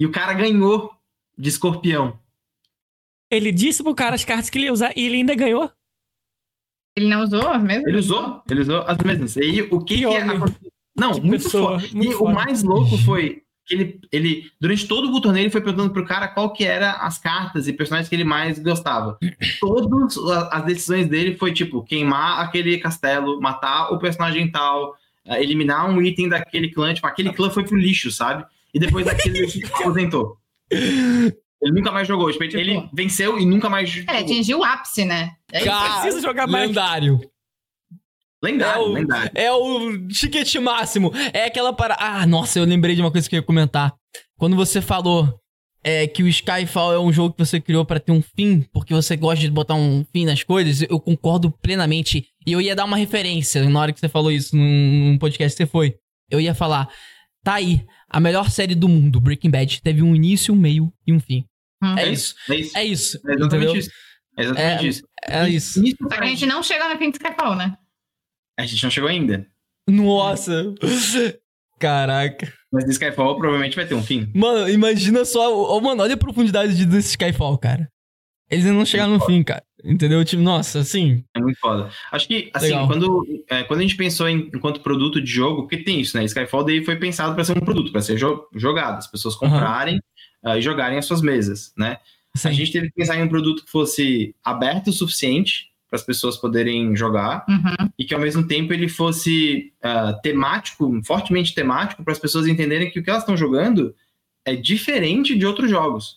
[0.00, 0.92] E o cara ganhou
[1.38, 2.18] de escorpião.
[3.30, 5.70] Ele disse pro cara as cartas que ele ia usar e ele ainda ganhou?
[6.96, 7.86] Ele não usou as mesmas?
[7.86, 9.36] Ele usou, ele usou as mesmas.
[9.36, 10.72] E aí, o que, que, que aconteceu?
[10.94, 11.94] Não, que muito pessoa, foda.
[11.94, 12.30] Muito e foda.
[12.30, 16.28] o mais louco foi ele, ele, durante todo o torneio, ele foi perguntando pro cara
[16.28, 19.18] qual que era as cartas e personagens que ele mais gostava.
[19.60, 20.16] Todas
[20.50, 26.02] as decisões dele foi, tipo, queimar aquele castelo, matar o personagem tal, eh, eliminar um
[26.02, 28.44] item daquele clã, tipo, aquele clã foi pro lixo, sabe?
[28.74, 30.36] E depois daquele ele se aposentou.
[31.62, 32.32] Ele nunca mais jogou.
[32.32, 34.12] Tipo, ele tipo, venceu e nunca mais jogou.
[34.12, 35.30] É, atingiu o ápice, né?
[35.52, 36.66] É Cara, precisa jogar mais.
[36.66, 37.20] Lendário.
[38.42, 39.30] Lendário, é o, lendário.
[39.34, 41.12] É o chiquete máximo.
[41.32, 41.96] É aquela para.
[41.98, 43.94] Ah, nossa, eu lembrei de uma coisa que eu ia comentar.
[44.36, 45.38] Quando você falou
[45.84, 48.92] é, que o Skyfall é um jogo que você criou para ter um fim, porque
[48.92, 52.26] você gosta de botar um fim nas coisas, eu concordo plenamente.
[52.46, 55.56] E eu ia dar uma referência na hora que você falou isso num, num podcast
[55.56, 55.94] que você foi.
[56.28, 56.88] Eu ia falar,
[57.44, 61.12] tá aí, a melhor série do mundo, Breaking Bad, teve um início, um meio e
[61.12, 61.44] um fim.
[61.82, 61.96] Hum.
[61.96, 62.78] É, isso, é isso.
[62.78, 63.16] É isso.
[63.18, 63.76] É exatamente entendeu?
[63.76, 63.90] isso.
[64.36, 65.02] É exatamente é, isso.
[65.28, 65.84] É isso.
[65.84, 65.96] isso.
[66.02, 67.76] Só que a gente não chega no fim do Skyfall, né?
[68.58, 69.46] A gente não chegou ainda.
[69.88, 70.74] Nossa!
[71.78, 72.52] Caraca.
[72.70, 74.30] Mas Skyfall provavelmente vai ter um fim.
[74.34, 75.76] Mano, imagina só.
[75.76, 77.90] Oh, mano, olha a profundidade desse Skyfall, cara.
[78.48, 79.32] Eles ainda não chegaram no foda.
[79.32, 79.64] fim, cara.
[79.82, 80.24] Entendeu?
[80.24, 81.24] Tipo, nossa, assim.
[81.34, 81.90] É muito foda.
[82.12, 85.78] Acho que, assim, quando, é, quando a gente pensou em, enquanto produto de jogo, porque
[85.78, 86.24] tem isso, né?
[86.24, 90.00] Skyfall daí foi pensado para ser um produto, para ser jo jogado, as pessoas comprarem
[90.44, 90.52] uhum.
[90.52, 91.96] uh, e jogarem as suas mesas, né?
[92.36, 92.48] Sim.
[92.48, 96.06] A gente teve que pensar em um produto que fosse aberto o suficiente para as
[96.06, 97.90] pessoas poderem jogar uhum.
[97.98, 102.90] e que ao mesmo tempo ele fosse uh, temático, fortemente temático, para as pessoas entenderem
[102.90, 103.94] que o que elas estão jogando
[104.42, 106.16] é diferente de outros jogos.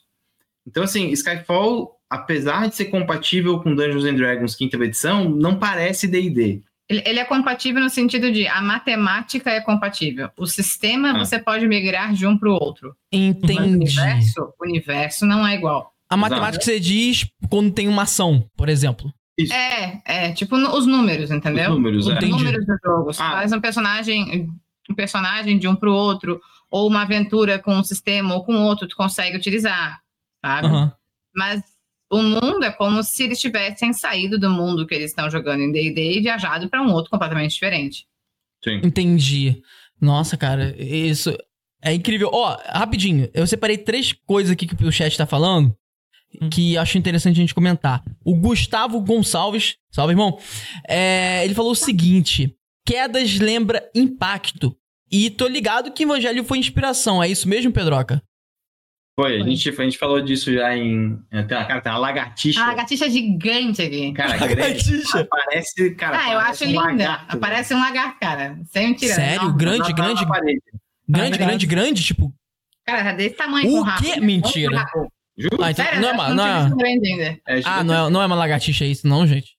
[0.65, 6.07] Então, assim, Skyfall, apesar de ser compatível com Dungeons and Dragons quinta edição, não parece
[6.07, 6.61] D&D.
[6.87, 10.29] Ele é compatível no sentido de a matemática é compatível.
[10.37, 11.17] O sistema ah.
[11.19, 12.95] você pode migrar de um para o outro.
[13.11, 13.59] Entendi.
[13.59, 15.93] o universo, o universo não é igual.
[16.09, 16.65] A matemática Exato.
[16.65, 19.13] você diz quando tem uma ação, por exemplo.
[19.37, 19.53] Isso.
[19.53, 21.71] É, é, tipo os números, entendeu?
[21.71, 22.21] Os números, os é.
[22.21, 23.03] números do jogo.
[23.05, 23.31] Você ah.
[23.31, 24.49] faz um personagem,
[24.89, 26.39] um personagem de um pro outro,
[26.71, 29.99] ou uma aventura com um sistema ou com outro, tu consegue utilizar,
[30.43, 30.67] sabe?
[30.67, 30.91] Uhum.
[31.35, 31.61] Mas
[32.09, 35.71] o mundo é como se eles tivessem saído do mundo que eles estão jogando em
[35.71, 38.05] D&D e viajado para um outro completamente diferente.
[38.63, 38.79] Sim.
[38.83, 39.61] Entendi.
[39.99, 41.35] Nossa, cara, isso
[41.81, 42.29] é incrível.
[42.31, 45.75] Ó, oh, rapidinho, eu separei três coisas aqui que o chat tá falando.
[46.51, 48.03] Que acho interessante a gente comentar.
[48.23, 50.37] O Gustavo Gonçalves, salve irmão,
[50.87, 52.55] é, ele falou o seguinte:
[52.85, 54.75] quedas lembra impacto.
[55.11, 58.21] E tô ligado que Evangelho foi inspiração, é isso mesmo, Pedroca?
[59.17, 61.17] Foi, a gente, a gente falou disso já em.
[61.47, 62.61] Tem uma, cara, tem uma lagartixa.
[62.61, 64.11] A lagartixa gigante aqui.
[64.11, 65.25] Cara, lagartixa.
[65.25, 66.19] Parece, cara.
[66.21, 66.81] Ah, eu acho um linda.
[66.81, 68.59] Lagarto, Parece um lagarto, cara.
[68.65, 69.15] Sem mentira.
[69.15, 69.47] Sério?
[69.47, 70.25] Não, grande, grande.
[71.07, 72.33] Grande, grande, grande, tipo.
[72.85, 74.19] Cara, é desse tamanho O quê?
[74.19, 74.85] Mentira.
[75.37, 75.61] Juro?
[75.61, 77.39] Ah, então, Sério, não é uma, não é.
[77.47, 79.55] É, ah, não é, não é uma lagartixa isso, não, gente?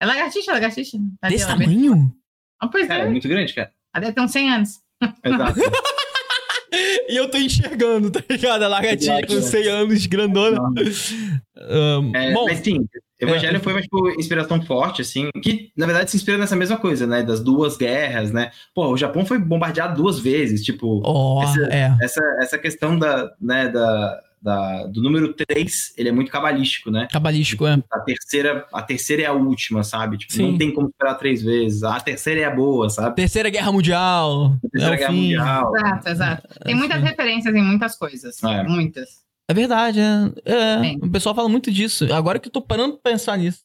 [0.00, 0.98] É lagartixa, lagartixa.
[1.20, 2.12] Tá Desse ali, tamanho?
[2.60, 3.10] Ah, pois Cara, é é.
[3.10, 3.70] muito grande, cara.
[3.94, 4.70] Ela deve ter uns 100 anos.
[5.24, 5.60] Exato.
[7.08, 8.62] E eu tô enxergando, tá ligado?
[8.62, 10.60] A lagartixa com 100 anos, grandona.
[11.56, 12.76] Ahn, É, bom, mas sim,
[13.18, 17.08] Evangelho foi uma tipo, inspiração forte, assim, que na verdade se inspira nessa mesma coisa,
[17.08, 17.24] né?
[17.24, 18.52] Das duas guerras, né?
[18.72, 21.92] Pô, o Japão foi bombardeado duas vezes, tipo, ó, esse- é.
[22.00, 27.06] essa, essa questão da, né, da, da- do número 3, ele é muito cabalístico, né?
[27.10, 27.82] Cabalístico, é.
[27.92, 30.16] A terceira, a terceira é a última, sabe?
[30.18, 30.52] Tipo, Sim.
[30.52, 31.82] não tem como esperar três vezes.
[31.82, 33.16] A terceira é a boa, sabe?
[33.16, 34.56] Terceira Guerra Mundial.
[34.64, 35.22] A terceira é guerra fim.
[35.22, 35.76] mundial.
[35.76, 36.48] Exato, exato.
[36.64, 37.06] Tem muitas Sim.
[37.06, 38.42] referências em muitas coisas.
[38.42, 38.62] É.
[38.62, 39.08] Muitas.
[39.48, 40.32] É verdade, é.
[40.44, 40.92] É.
[41.02, 42.06] O pessoal fala muito disso.
[42.12, 43.60] Agora que eu tô parando pra pensar nisso.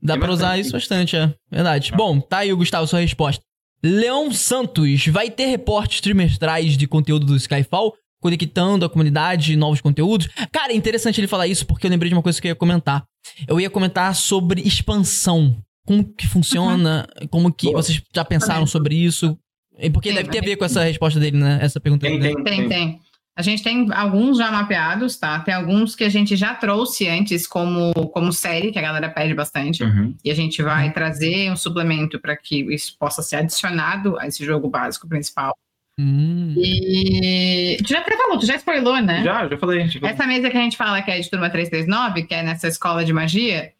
[0.00, 1.34] Dá Tem pra usar isso bastante, é.
[1.50, 1.90] Verdade.
[1.96, 3.42] Bom, tá aí, Gustavo, sua resposta.
[3.82, 10.28] Leão Santos, vai ter reportes trimestrais de conteúdo do Skyfall, conectando a comunidade, novos conteúdos?
[10.52, 12.56] Cara, é interessante ele falar isso, porque eu lembrei de uma coisa que eu ia
[12.56, 13.04] comentar.
[13.46, 15.56] Eu ia comentar sobre expansão.
[15.86, 17.82] Como que funciona, como que Boa.
[17.82, 19.38] vocês já pensaram sobre isso.
[19.78, 21.58] E Porque Sim, deve ter a ver com essa resposta dele, né?
[21.62, 22.34] Essa pergunta Tem, dele.
[22.42, 23.00] tem, Tem, tem.
[23.38, 25.38] A gente tem alguns já mapeados, tá?
[25.38, 29.32] Tem alguns que a gente já trouxe antes como, como série, que a galera pede
[29.32, 29.84] bastante.
[29.84, 30.12] Uhum.
[30.24, 34.44] E a gente vai trazer um suplemento para que isso possa ser adicionado a esse
[34.44, 35.56] jogo básico principal.
[35.98, 36.54] Hum.
[36.56, 37.76] E.
[37.82, 39.22] Tu já até falou, tu já spoilou, né?
[39.24, 39.86] Já, já falei.
[39.88, 40.14] Já falei.
[40.14, 43.04] Essa mesa que a gente fala que é de turma 339, que é nessa escola
[43.04, 43.72] de magia,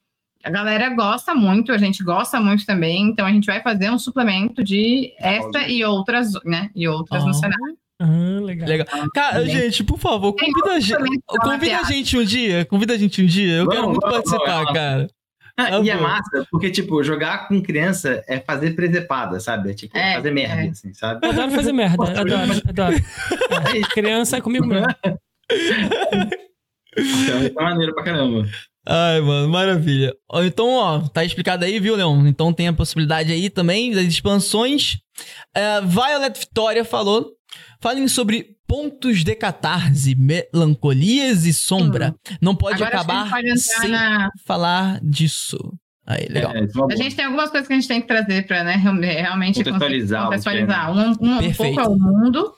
[0.44, 3.98] a galera gosta muito, a gente gosta muito também, então a gente vai fazer um
[3.98, 6.70] suplemento de esta e outras, né?
[6.74, 7.34] E outras no Ah.
[7.34, 7.78] cenário.
[8.00, 8.68] Ah, legal.
[8.68, 8.86] Legal.
[9.12, 11.20] Cara, gente, por favor, convida a gente.
[11.26, 12.64] Convida a gente um dia.
[12.64, 13.54] Convida a gente um dia.
[13.56, 14.72] Eu Vamos, quero muito vamos, participar, vamos.
[14.72, 15.08] cara.
[15.58, 19.70] Ah, e é massa, porque, tipo, jogar com criança é fazer presepada, sabe?
[19.70, 20.68] É, tipo, É, fazer merda, é.
[20.68, 21.26] assim, sabe?
[21.26, 22.96] Eu adoro fazer merda, Poxa, adoro, adoro.
[23.76, 24.86] É, criança é comigo mesmo.
[26.96, 28.48] Então, é maneiro pra caramba.
[28.86, 30.14] Ai, mano, maravilha.
[30.44, 32.26] Então, ó, tá explicado aí, viu, Leon?
[32.26, 34.98] Então tem a possibilidade aí também das expansões.
[35.54, 37.32] É, Violet Victoria falou.
[37.80, 42.14] Falem sobre pontos de catarse, melancolias e sombra.
[42.40, 42.86] Não pode Hum.
[42.86, 44.30] Agora acabar pode sem na.
[44.46, 45.56] falar disso.
[46.06, 46.52] Aí, legal.
[46.54, 48.76] É, é A gente tem algumas coisas que a gente tem que trazer para né,
[48.76, 50.92] real- realmente Contextualizar contextualizar.
[50.92, 52.52] Um, um, um pouco é o mundo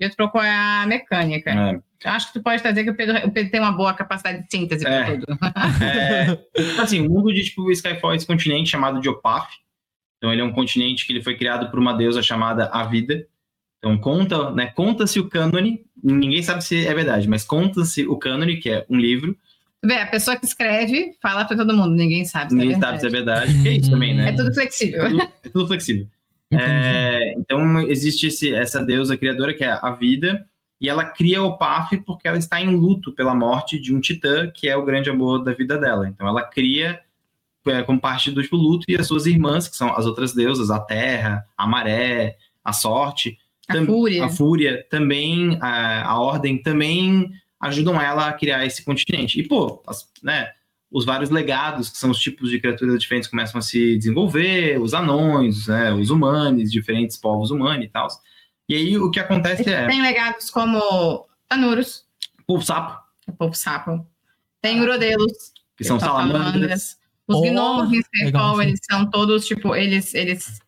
[0.00, 1.50] e outro pouco é a mecânica.
[1.50, 1.80] É.
[2.04, 4.42] Eu acho que tu pode trazer que o Pedro, o Pedro tem uma boa capacidade
[4.44, 5.16] de síntese para É.
[5.16, 5.26] tudo.
[5.82, 9.48] É, assim, o mundo de tipo Skyfall é esse continente chamado de Opaf.
[10.18, 13.26] Então ele é um continente que ele foi criado por uma deusa chamada A Vida.
[13.78, 18.56] Então conta, né, conta-se o cânone, ninguém sabe se é verdade, mas conta-se o cânone,
[18.56, 19.36] que é um livro,
[19.84, 22.98] vê, a pessoa que escreve fala para todo mundo, ninguém sabe se ninguém é sabe
[22.98, 23.00] verdade.
[23.00, 24.28] se é verdade, porque é isso também, né?
[24.30, 25.02] É tudo flexível.
[25.04, 26.06] É tudo, é tudo flexível.
[26.52, 30.46] É, então existe esse- essa deusa criadora que é a vida,
[30.80, 34.50] e ela cria o Opaf porque ela está em luto pela morte de um titã
[34.50, 36.08] que é o grande amor da vida dela.
[36.08, 37.00] Então ela cria
[37.66, 40.70] é, como parte do tipo, luto e as suas irmãs, que são as outras deusas,
[40.70, 43.38] a terra, a maré, a sorte,
[43.68, 44.24] A fúria.
[44.24, 47.30] a fúria, também a, a ordem, também
[47.60, 49.40] ajudam ela a criar esse continente.
[49.40, 50.50] E pô, as- né,
[50.90, 54.94] os vários legados, que são os tipos de criaturas diferentes, começam a se desenvolver, os
[54.94, 58.06] anões, né, os humanos, diferentes povos humanos e tal.
[58.68, 62.04] E aí o que acontece é, Tem legados como Tanuros,
[62.46, 64.06] pô, o sapo, o povo sapo.
[64.60, 66.98] Tem Urodelos, que são salamandras.
[67.28, 67.90] Os Oh, gnomos
[68.60, 70.60] eles são todos, tipo, eles, eles,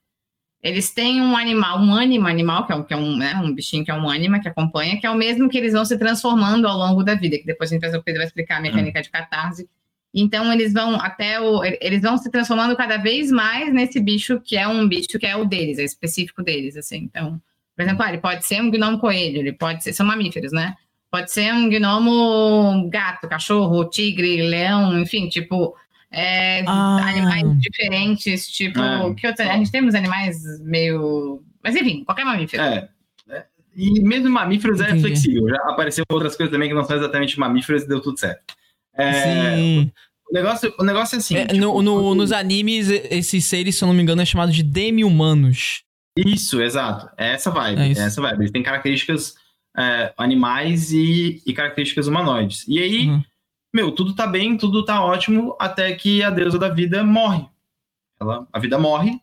[0.62, 3.52] eles têm um animal, um ânima animal, que é, um, que é um, né, um
[3.52, 5.96] bichinho que é um ânima, que acompanha, que é o mesmo que eles vão se
[5.96, 9.00] transformando ao longo da vida, que depois a gente o Pedro vai explicar a mecânica
[9.00, 9.68] de catarse.
[10.12, 11.62] Então, eles vão até o.
[11.64, 15.36] Eles vão se transformando cada vez mais nesse bicho que é um bicho que é
[15.36, 16.98] o deles, é específico deles, assim.
[17.04, 17.40] Então,
[17.76, 19.92] por exemplo, ah, ele pode ser um gnomo coelho, ele pode ser.
[19.92, 20.74] São mamíferos, né?
[21.10, 25.76] Pode ser um gnomo gato, cachorro, tigre, leão, enfim, tipo.
[26.10, 26.96] É, Ah.
[27.08, 28.80] Animais diferentes, tipo.
[28.80, 29.14] É.
[29.14, 31.42] Que outra, a gente tem uns animais meio.
[31.62, 32.62] Mas enfim, qualquer mamífero.
[32.62, 32.88] É.
[33.30, 33.44] é.
[33.76, 35.00] E mesmo mamíferos é Entendi.
[35.02, 35.48] flexível.
[35.48, 38.54] Já apareceu outras coisas também que não são exatamente mamíferos e deu tudo certo.
[38.96, 39.92] É, Sim.
[40.30, 41.36] o, negócio, o negócio é assim.
[41.36, 44.50] É, tipo, no- no- nos animes, esses seres, se eu não me engano, é chamado
[44.50, 45.82] de demi-humanos.
[46.16, 47.08] Isso, exato.
[47.16, 47.80] É essa vibe.
[47.80, 48.40] É É essa vibe.
[48.40, 49.34] Eles têm características
[49.78, 52.66] é, animais e, e características humanoides.
[52.66, 53.22] E aí, Uhum.
[53.72, 57.46] Meu, tudo tá bem, tudo tá ótimo, até que a deusa da vida morre.
[58.20, 59.20] Ela, a vida morre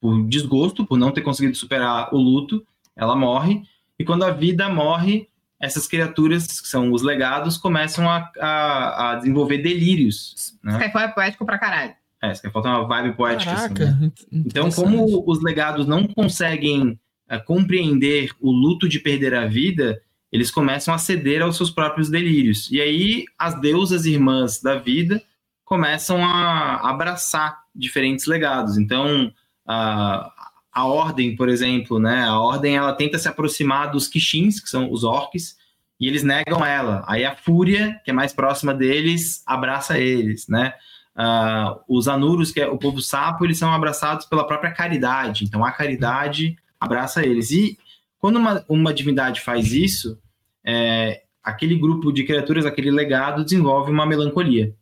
[0.00, 3.62] por desgosto, por não ter conseguido superar o luto, ela morre.
[3.98, 5.28] E quando a vida morre,
[5.60, 10.56] essas criaturas, que são os legados, começam a, a, a desenvolver delírios.
[10.62, 10.78] Né?
[10.78, 11.94] Skyfall é poético pra caralho.
[12.22, 13.52] É, isso que falta uma vibe poética.
[13.52, 13.74] assim, né?
[13.74, 14.14] Caraca.
[14.32, 14.74] Então, interessante.
[14.74, 20.00] como os legados não conseguem eh, compreender o luto de perder a vida,
[20.36, 22.70] eles começam a ceder aos seus próprios delírios.
[22.70, 25.22] E aí as deusas irmãs da vida
[25.64, 28.78] começam a abraçar diferentes legados.
[28.78, 29.32] Então,
[29.66, 30.30] a,
[30.72, 32.24] a ordem, por exemplo, né?
[32.24, 35.56] A ordem ela tenta se aproximar dos Kishins, que são os orcs,
[35.98, 37.02] e eles negam ela.
[37.08, 40.74] Aí a fúria, que é mais próxima deles, abraça eles, né?
[41.16, 45.44] Uh, os anuros, que é o povo sapo, eles são abraçados pela própria caridade.
[45.44, 47.50] Então a caridade abraça eles.
[47.50, 47.78] E
[48.18, 50.18] quando uma, uma divindade faz isso,
[50.66, 54.74] é, aquele grupo de criaturas, aquele legado, desenvolve uma melancolia.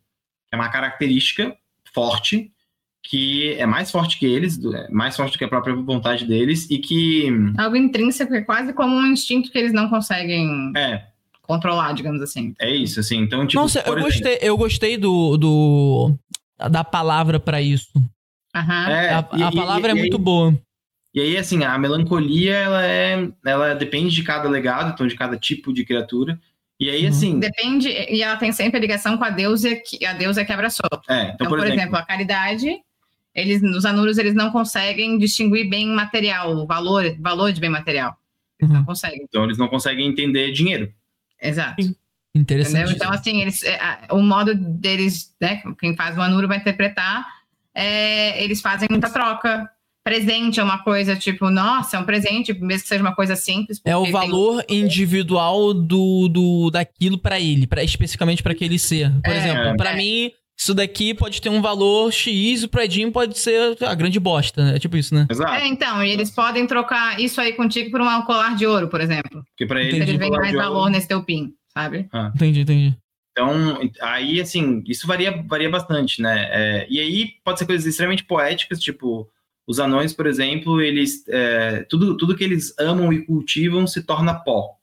[0.51, 1.55] É uma característica
[1.93, 2.51] forte,
[3.03, 6.79] que é mais forte que eles, é mais forte que a própria vontade deles, e
[6.79, 7.29] que.
[7.59, 10.73] Algo intrínseco, é quase como um instinto que eles não conseguem.
[10.77, 11.05] É,
[11.43, 12.55] controlar, digamos assim.
[12.59, 13.19] É isso, assim.
[13.19, 13.61] Então, tipo.
[13.61, 14.03] Nossa, eu exemplo...
[14.05, 16.15] gostei, eu gostei do, do
[16.71, 17.91] da palavra para isso.
[17.97, 18.73] Uhum.
[18.89, 20.59] É, a, a e, palavra e, é e muito aí, boa.
[21.15, 23.29] E aí, assim, a melancolia, ela é.
[23.47, 26.41] Ela depende de cada legado, então, de cada tipo de criatura.
[26.79, 27.09] E aí, uhum.
[27.09, 27.39] assim.
[27.39, 30.89] Depende, e ela tem sempre a ligação com a deusa que a deusa que abraçou.
[31.09, 32.83] É, então, então por, por exemplo, exemplo, a caridade
[33.35, 38.17] eles nos anuros eles não conseguem distinguir bem material, o valor, valor de bem material.
[38.61, 38.79] Eles uhum.
[38.79, 39.25] não conseguem.
[39.25, 40.93] Então eles não conseguem entender dinheiro.
[41.43, 41.83] Exato.
[42.35, 42.77] Interessante.
[42.77, 42.97] Entendeu?
[42.97, 43.79] Então, assim, eles, é,
[44.11, 47.27] o modo deles, né, quem faz o anuro vai interpretar,
[47.75, 49.69] é, eles fazem muita troca.
[50.05, 53.81] Presente é uma coisa tipo, nossa, é um presente, mesmo que seja uma coisa simples.
[53.85, 54.81] É o valor tem...
[54.81, 59.11] individual do, do daquilo para ele, pra, especificamente para aquele ser.
[59.23, 59.97] Por é, exemplo, para é.
[59.97, 64.21] mim, isso daqui pode ter um valor X e o Edinho pode ser a grande
[64.21, 64.63] bosta.
[64.63, 64.77] Né?
[64.77, 65.27] É tipo isso, né?
[65.31, 65.55] Exato.
[65.55, 69.01] É, então, e eles podem trocar isso aí contigo por um colar de ouro, por
[69.01, 69.43] exemplo.
[69.51, 69.95] Porque para eles.
[69.95, 70.91] Eles veem mais valor ouro...
[70.91, 72.09] nesse teu pin sabe?
[72.13, 72.31] Ah.
[72.35, 72.97] Entendi, entendi.
[73.33, 76.49] Então, aí, assim, isso varia, varia bastante, né?
[76.53, 79.29] É, e aí pode ser coisas extremamente poéticas, tipo,
[79.67, 81.27] os anões, por exemplo, eles.
[81.29, 84.79] É, tudo, tudo que eles amam e cultivam se torna pó.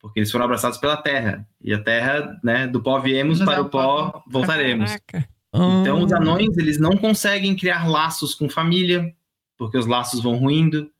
[0.00, 1.46] Porque eles foram abraçados pela terra.
[1.60, 4.96] E a terra, né, do pó viemos, para o pó voltaremos.
[5.06, 5.28] Caraca.
[5.52, 9.14] Então, os anões, eles não conseguem criar laços com família,
[9.56, 10.90] porque os laços vão ruindo.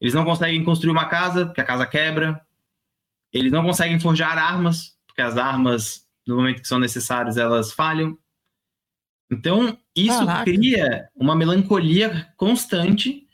[0.00, 2.40] Eles não conseguem construir uma casa, porque a casa quebra.
[3.32, 8.18] Eles não conseguem forjar armas, porque as armas, no momento que são necessárias, elas falham.
[9.30, 10.44] Então, isso Caraca.
[10.44, 13.26] cria uma melancolia constante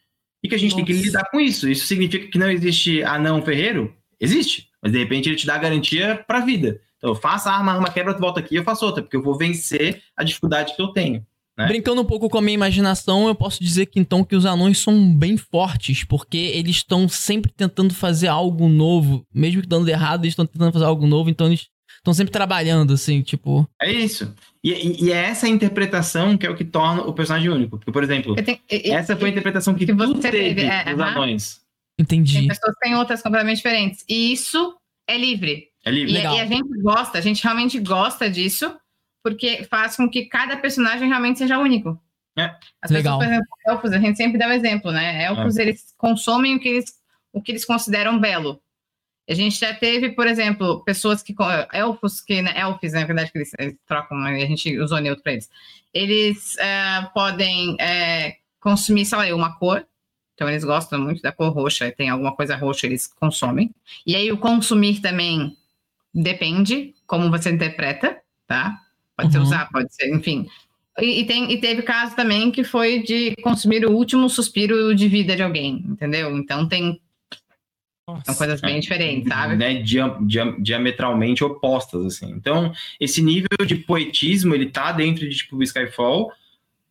[0.42, 0.84] e que a gente Nossa.
[0.84, 1.68] tem que lidar com isso.
[1.68, 3.94] Isso significa que não existe anão ferreiro?
[4.20, 4.68] Existe.
[4.82, 6.80] Mas de repente ele te dá garantia para a vida.
[6.96, 9.16] Então, eu faço a arma, a arma quebra, tu volta aqui eu faço outra, porque
[9.16, 11.24] eu vou vencer a dificuldade que eu tenho.
[11.56, 11.66] Né?
[11.66, 14.78] Brincando um pouco com a minha imaginação, eu posso dizer que então que os anões
[14.78, 20.24] são bem fortes, porque eles estão sempre tentando fazer algo novo, mesmo que dando errado,
[20.24, 21.68] eles estão tentando fazer algo novo, então eles
[21.98, 23.68] estão sempre trabalhando, assim, tipo.
[23.80, 24.34] É isso.
[24.62, 27.78] E, e, é essa interpretação que é o que torna o personagem único.
[27.78, 30.84] Porque, por exemplo, tenho, eu, essa foi a interpretação que, que tu teve teve, é,
[30.92, 31.60] dos anões.
[31.98, 32.38] Entendi.
[32.38, 34.04] Tem pessoas têm outras completamente diferentes.
[34.08, 34.76] E isso
[35.06, 35.68] é livre.
[35.84, 36.12] É livre.
[36.12, 38.74] E, e a gente gosta, a gente realmente gosta disso
[39.22, 42.00] porque faz com que cada personagem realmente seja único.
[42.38, 42.54] É.
[42.80, 43.18] As Legal.
[43.18, 45.24] pessoas, por exemplo, elfos, a gente sempre dá o um exemplo, né?
[45.24, 45.62] Elfos, é.
[45.62, 46.92] eles consomem o que eles,
[47.32, 48.60] o que eles consideram belo.
[49.28, 51.34] A gente já teve, por exemplo, pessoas que.
[51.72, 52.40] Elfos, que.
[52.40, 55.50] Né, elfos, na verdade, que eles, eles trocam, né, a gente usou neutro para eles.
[55.92, 59.86] Eles uh, podem uh, consumir, sei lá, uma cor.
[60.34, 63.74] Então, eles gostam muito da cor roxa, tem alguma coisa roxa, eles consomem.
[64.06, 65.56] E aí, o consumir também
[66.14, 68.78] depende como você interpreta, tá?
[69.16, 69.32] Pode uhum.
[69.32, 70.46] ser usar, pode ser, enfim.
[71.00, 75.08] E, e, tem, e teve caso também que foi de consumir o último suspiro de
[75.08, 76.36] vida de alguém, entendeu?
[76.36, 77.00] Então tem.
[78.08, 78.22] Nossa.
[78.24, 79.54] São coisas bem diferentes, sabe?
[79.54, 82.30] Né, dia, dia, diametralmente opostas, assim.
[82.30, 86.32] Então, esse nível de poetismo, ele tá dentro de, tipo, Skyfall,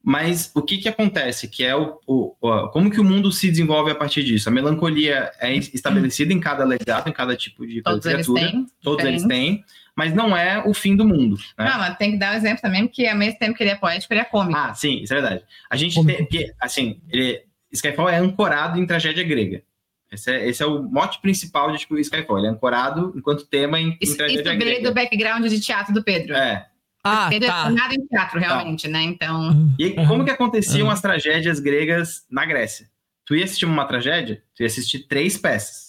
[0.03, 1.47] mas o que que acontece?
[1.47, 4.47] Que é o, o, o, como que o mundo se desenvolve a partir disso?
[4.47, 8.39] A melancolia é estabelecida em cada legado, em cada tipo de todos criatura.
[8.39, 9.65] Eles têm, todos eles têm
[9.97, 11.37] mas não é o fim do mundo.
[11.57, 11.65] Né?
[11.65, 13.75] Não, mas tem que dar um exemplo também, porque ao mesmo tempo que ele é
[13.75, 14.55] poético, ele é cômico.
[14.55, 15.43] Ah, sim, isso é verdade.
[15.67, 17.41] A gente tem, que, assim, ele,
[17.71, 19.63] Skyfall é ancorado em tragédia grega.
[20.11, 22.37] Esse é, esse é o mote principal de tipo, Skyfall.
[22.39, 26.03] Ele é ancorado enquanto tema em, isso, em tragédia isso do background de teatro do
[26.03, 26.33] Pedro.
[26.33, 26.67] É.
[27.03, 27.67] Ah, Pedro tá.
[27.67, 28.89] é nada em teatro, realmente, tá.
[28.89, 29.03] né?
[29.03, 29.73] Então...
[29.79, 32.89] E como que aconteciam as tragédias gregas na Grécia?
[33.25, 35.87] Tu ia assistir uma tragédia, tu ia assistir três peças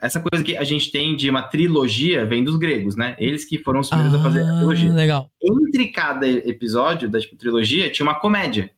[0.00, 3.14] essa coisa que a gente tem de uma trilogia vem dos gregos, né?
[3.18, 4.92] Eles que foram os primeiros ah, a fazer a trilogia.
[4.92, 5.30] Legal.
[5.42, 8.70] Entre cada episódio da tipo, trilogia tinha uma comédia.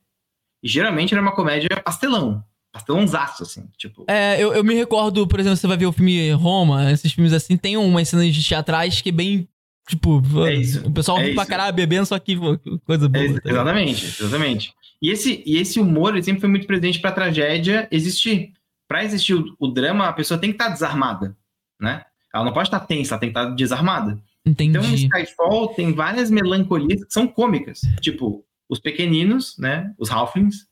[0.62, 2.44] E geralmente era uma comédia pastelão.
[2.76, 4.04] Pastelãozaço, assim, tipo...
[4.08, 7.32] É, eu, eu me recordo, por exemplo, você vai ver o filme Roma, esses filmes
[7.32, 9.48] assim, tem umas cenas de teatrais que é bem
[9.88, 12.36] Tipo, é isso, o pessoal é pra caralho bebendo, só que
[12.84, 13.24] coisa boa.
[13.24, 14.74] É, exatamente, exatamente.
[15.00, 18.52] E esse, e esse humor ele sempre foi muito presente pra tragédia existir
[18.88, 21.36] para existir o, o, drama, a pessoa tem que estar tá desarmada,
[21.80, 22.04] né?
[22.32, 24.20] Ela não pode estar tensa, ela tem que estar desarmada.
[24.44, 24.78] Entendi.
[24.78, 27.80] Então, em Skyfall tem várias melancolias que são cômicas.
[28.00, 29.92] Tipo, os pequeninos, né?
[29.98, 30.66] Os halflings,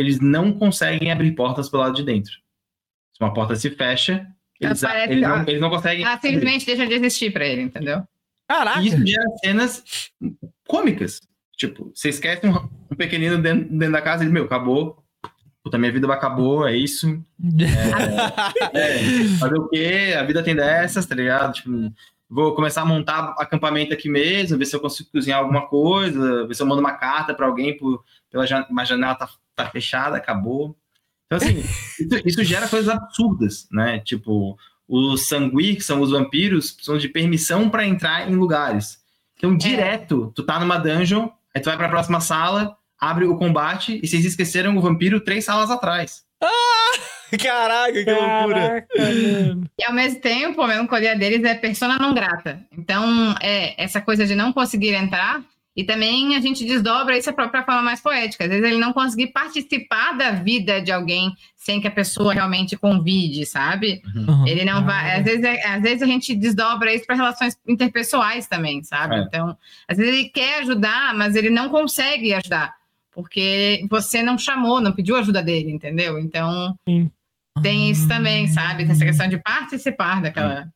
[0.00, 2.32] eles não conseguem abrir portas pelo lado de dentro.
[3.14, 4.26] Se uma porta se fecha,
[4.60, 6.02] eles, Parece- eles, não, eles não conseguem.
[6.04, 6.28] Ela abrir.
[6.30, 8.02] simplesmente deixa de existir pra ele, entendeu?
[8.48, 8.80] Caraca!
[8.82, 9.84] E isso gera cenas
[10.66, 11.20] cômicas.
[11.56, 12.56] Tipo, você esquece um,
[12.90, 15.02] um pequenino dentro, dentro da casa e ele, meu, acabou.
[15.62, 17.22] Puta, minha vida acabou, é isso.
[18.72, 20.14] É, fazer o quê?
[20.18, 21.52] A vida tem dessas, tá ligado?
[21.54, 21.70] Tipo,
[22.28, 26.54] vou começar a montar acampamento aqui mesmo, ver se eu consigo cozinhar alguma coisa, ver
[26.54, 29.28] se eu mando uma carta pra alguém por, pela uma janela tá,
[29.64, 30.76] tá fechada, acabou.
[31.26, 34.00] Então, assim, isso, isso gera coisas absurdas, né?
[34.00, 34.58] Tipo,
[34.88, 38.98] os sanguí, que são os vampiros, precisam de permissão pra entrar em lugares.
[39.36, 44.00] Então, direto, tu tá numa dungeon, aí tu vai pra próxima sala, abre o combate,
[44.02, 46.24] e vocês esqueceram o vampiro três salas atrás.
[47.40, 48.84] Caraca, que loucura!
[48.84, 49.70] Caraca, mano.
[49.78, 52.60] E ao mesmo tempo, a melancolia deles é persona não grata.
[52.76, 55.40] Então, é essa coisa de não conseguir entrar.
[55.76, 58.44] E também a gente desdobra isso para a forma mais poética.
[58.44, 62.76] Às vezes ele não conseguir participar da vida de alguém sem que a pessoa realmente
[62.76, 64.02] convide, sabe?
[64.14, 64.46] Uhum.
[64.48, 65.18] Ele não vai.
[65.18, 69.14] Às vezes, é- às vezes a gente desdobra isso para relações interpessoais também, sabe?
[69.14, 69.20] É.
[69.20, 69.56] Então,
[69.86, 72.74] às vezes ele quer ajudar, mas ele não consegue ajudar.
[73.12, 76.18] Porque você não chamou, não pediu ajuda dele, entendeu?
[76.18, 76.74] Então,
[77.62, 78.84] tem isso também, sabe?
[78.84, 80.68] Tem essa questão de participar daquela.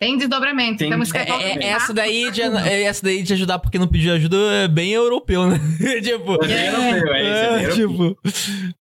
[0.00, 0.78] Tem desdobramento.
[0.78, 3.86] Tem- então, É, é- tem essa, daí de, é, essa daí de ajudar porque não
[3.86, 5.60] pediu ajuda é bem europeu, né?
[6.02, 6.42] tipo.
[6.42, 7.74] É bem europeu, é isso, é é, europeu.
[7.76, 8.18] tipo.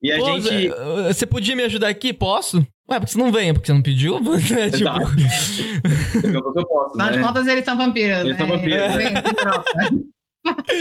[0.03, 0.69] E a Pô, gente.
[1.07, 2.14] Você podia me ajudar aqui?
[2.14, 2.57] Posso?
[2.90, 4.18] Ué, porque você não vem, é porque você não pediu?
[4.18, 6.27] É, tipo.
[6.27, 7.23] Eu, posso, Afinal de né?
[7.23, 8.19] contas, eles são vampiros.
[8.19, 8.56] Eles são né?
[8.56, 9.65] vampiros, Vem da Europa.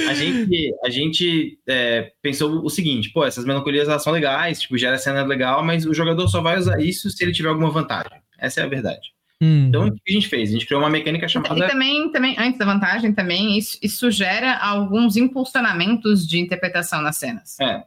[0.09, 4.77] A gente, a gente é, pensou o seguinte: pô, essas melancolias elas são legais, tipo,
[4.77, 8.13] gera cena legal, mas o jogador só vai usar isso se ele tiver alguma vantagem.
[8.39, 9.09] Essa é a verdade.
[9.41, 9.67] Hum.
[9.69, 10.51] Então, o que a gente fez?
[10.51, 11.69] A gente criou uma mecânica E chamada.
[11.69, 17.59] também, também, antes da vantagem, também, isso, isso gera alguns impulsionamentos de interpretação nas cenas.
[17.61, 17.85] É.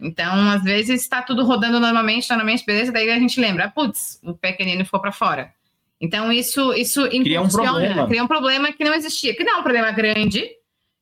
[0.00, 4.34] Então, às vezes, está tudo rodando normalmente, normalmente, beleza, daí a gente lembra, putz, o
[4.34, 5.52] pequenino ficou para fora.
[6.00, 8.06] Então, isso, isso Cria um impulsiona, problema.
[8.08, 10.44] cria um problema que não existia, que não é um problema grande,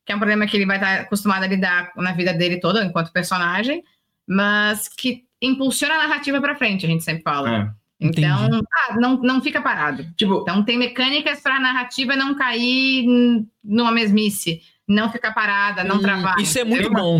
[0.05, 2.83] que é um problema que ele vai estar acostumado a lidar na vida dele toda,
[2.85, 3.83] enquanto personagem,
[4.27, 7.55] mas que impulsiona a narrativa para frente, a gente sempre fala.
[7.55, 7.82] É.
[8.03, 10.05] Então, ah, não, não fica parado.
[10.15, 13.05] Tipo, Então, tem mecânicas para a narrativa não cair
[13.63, 16.39] numa mesmice, não ficar parada, não Hum, travar.
[16.39, 17.19] Isso é muito bom.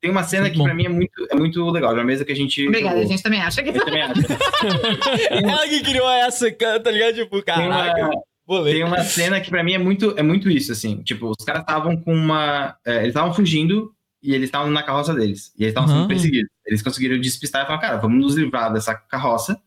[0.00, 1.92] tem uma cena Muito que pra mim é muito, é muito legal.
[1.94, 2.66] Uma mesa que a gente.
[2.68, 3.10] Obrigada, a jogou.
[3.10, 4.20] gente também acha que Eu também acho.
[5.30, 7.14] Ela que criou essa, cara, tá ligado?
[7.14, 8.10] Tipo, Tem uma, caraca,
[8.46, 8.72] vou ler.
[8.74, 11.02] Tem uma cena que pra mim é muito, é muito isso, assim.
[11.02, 12.76] Tipo, os caras estavam com uma.
[12.86, 13.92] é, eles estavam fugindo
[14.22, 15.52] e eles estavam na carroça deles.
[15.58, 16.08] E eles estavam sendo Aham.
[16.08, 16.50] perseguidos.
[16.66, 19.58] Eles conseguiram despistar e falaram, cara, vamos nos livrar dessa carroça.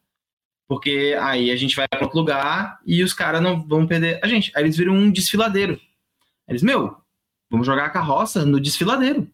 [0.72, 4.28] Porque aí a gente vai pra outro lugar e os caras não vão perder a
[4.30, 4.54] gente.
[4.56, 5.78] Aí eles viram um desfiladeiro.
[6.48, 6.96] Eles, meu,
[7.50, 9.28] vamos jogar a carroça no desfiladeiro.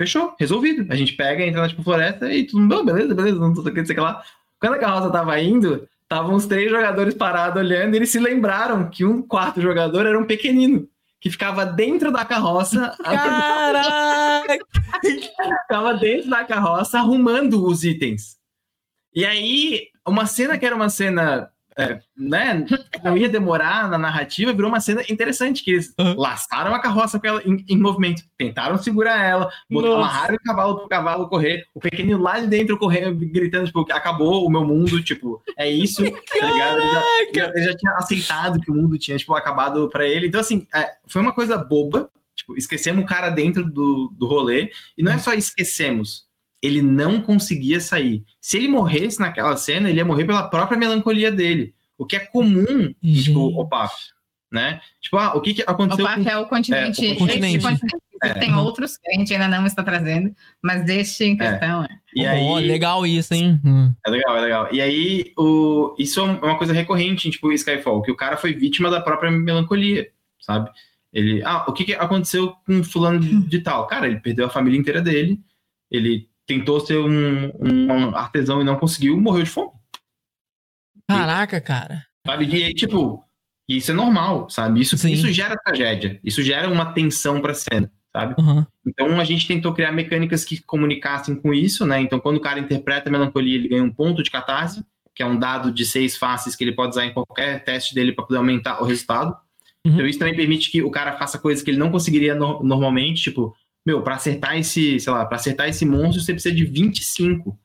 [0.00, 0.86] Fechou, resolvido.
[0.92, 3.74] A gente pega, entra na tipo, floresta e tudo, não, beleza, beleza, não sei o
[3.74, 4.22] que, sei lá.
[4.60, 8.88] Quando a carroça tava indo, estavam os três jogadores parados olhando e eles se lembraram
[8.88, 10.88] que um quarto jogador era um pequenino.
[11.20, 14.58] Que ficava dentro da carroça, Caraca!
[15.02, 18.36] ficava dentro da carroça arrumando os itens.
[19.12, 22.64] E aí, uma cena que era uma cena, é, né,
[23.02, 26.14] não ia demorar na narrativa, virou uma cena interessante, que eles Uhum.
[26.16, 30.76] laçaram a carroça com ela em, em movimento, tentaram segurar ela, botaram, amarraram o cavalo
[30.78, 35.02] pro cavalo correr, o pequenino lá de dentro correndo, gritando, tipo, acabou o meu mundo,
[35.02, 36.02] tipo, é isso,
[36.38, 36.78] tá ligado?
[36.80, 40.28] Ele já, ele já tinha aceitado que o mundo tinha, tipo, acabado pra ele.
[40.28, 44.70] Então, assim, é, foi uma coisa boba, tipo, esquecemos o cara dentro do, do rolê,
[44.96, 46.23] e não é só esquecemos,
[46.64, 48.24] ele não conseguia sair.
[48.40, 51.74] Se ele morresse naquela cena, ele ia morrer pela própria melancolia dele.
[51.98, 53.24] O que é comum em Gente.
[53.26, 53.94] tipo, OPAF,
[54.50, 54.80] né?
[54.98, 57.06] Tipo, ah, o que, que aconteceu PAF é o continente.
[57.06, 57.62] É, o continente.
[57.62, 57.96] continente.
[58.22, 58.32] É.
[58.32, 61.88] Tem outros que a gente ainda não está trazendo, mas deste em questão é.
[62.14, 63.60] E aí, legal isso, hein?
[64.06, 64.68] É legal, é legal.
[64.72, 65.94] E aí, o...
[65.98, 69.30] isso é uma coisa recorrente em tipo, Skyfall, que o cara foi vítima da própria
[69.30, 70.08] melancolia,
[70.40, 70.70] sabe?
[71.12, 73.86] Ele, ah, o que, que aconteceu com fulano de, de tal?
[73.86, 75.38] Cara, ele perdeu a família inteira dele,
[75.90, 79.70] ele tentou ser um, um artesão e não conseguiu, morreu de fome,
[81.08, 82.04] Caraca, cara.
[82.26, 82.46] sabe?
[82.46, 83.22] E aí, tipo,
[83.68, 84.80] isso é normal, sabe?
[84.80, 85.12] Isso, Sim.
[85.12, 88.34] isso gera tragédia, isso gera uma tensão pra cena, sabe?
[88.40, 88.64] Uhum.
[88.86, 92.00] Então a gente tentou criar mecânicas que comunicassem com isso, né?
[92.00, 94.84] Então quando o cara interpreta a melancolia, ele ganha um ponto de catarse,
[95.14, 98.12] que é um dado de seis faces que ele pode usar em qualquer teste dele
[98.12, 99.36] para poder aumentar o resultado.
[99.86, 99.92] Uhum.
[99.94, 103.22] Então isso também permite que o cara faça coisas que ele não conseguiria no- normalmente,
[103.22, 103.54] tipo,
[103.86, 107.58] meu, para acertar esse, sei lá, para acertar esse monstro você precisa de 25.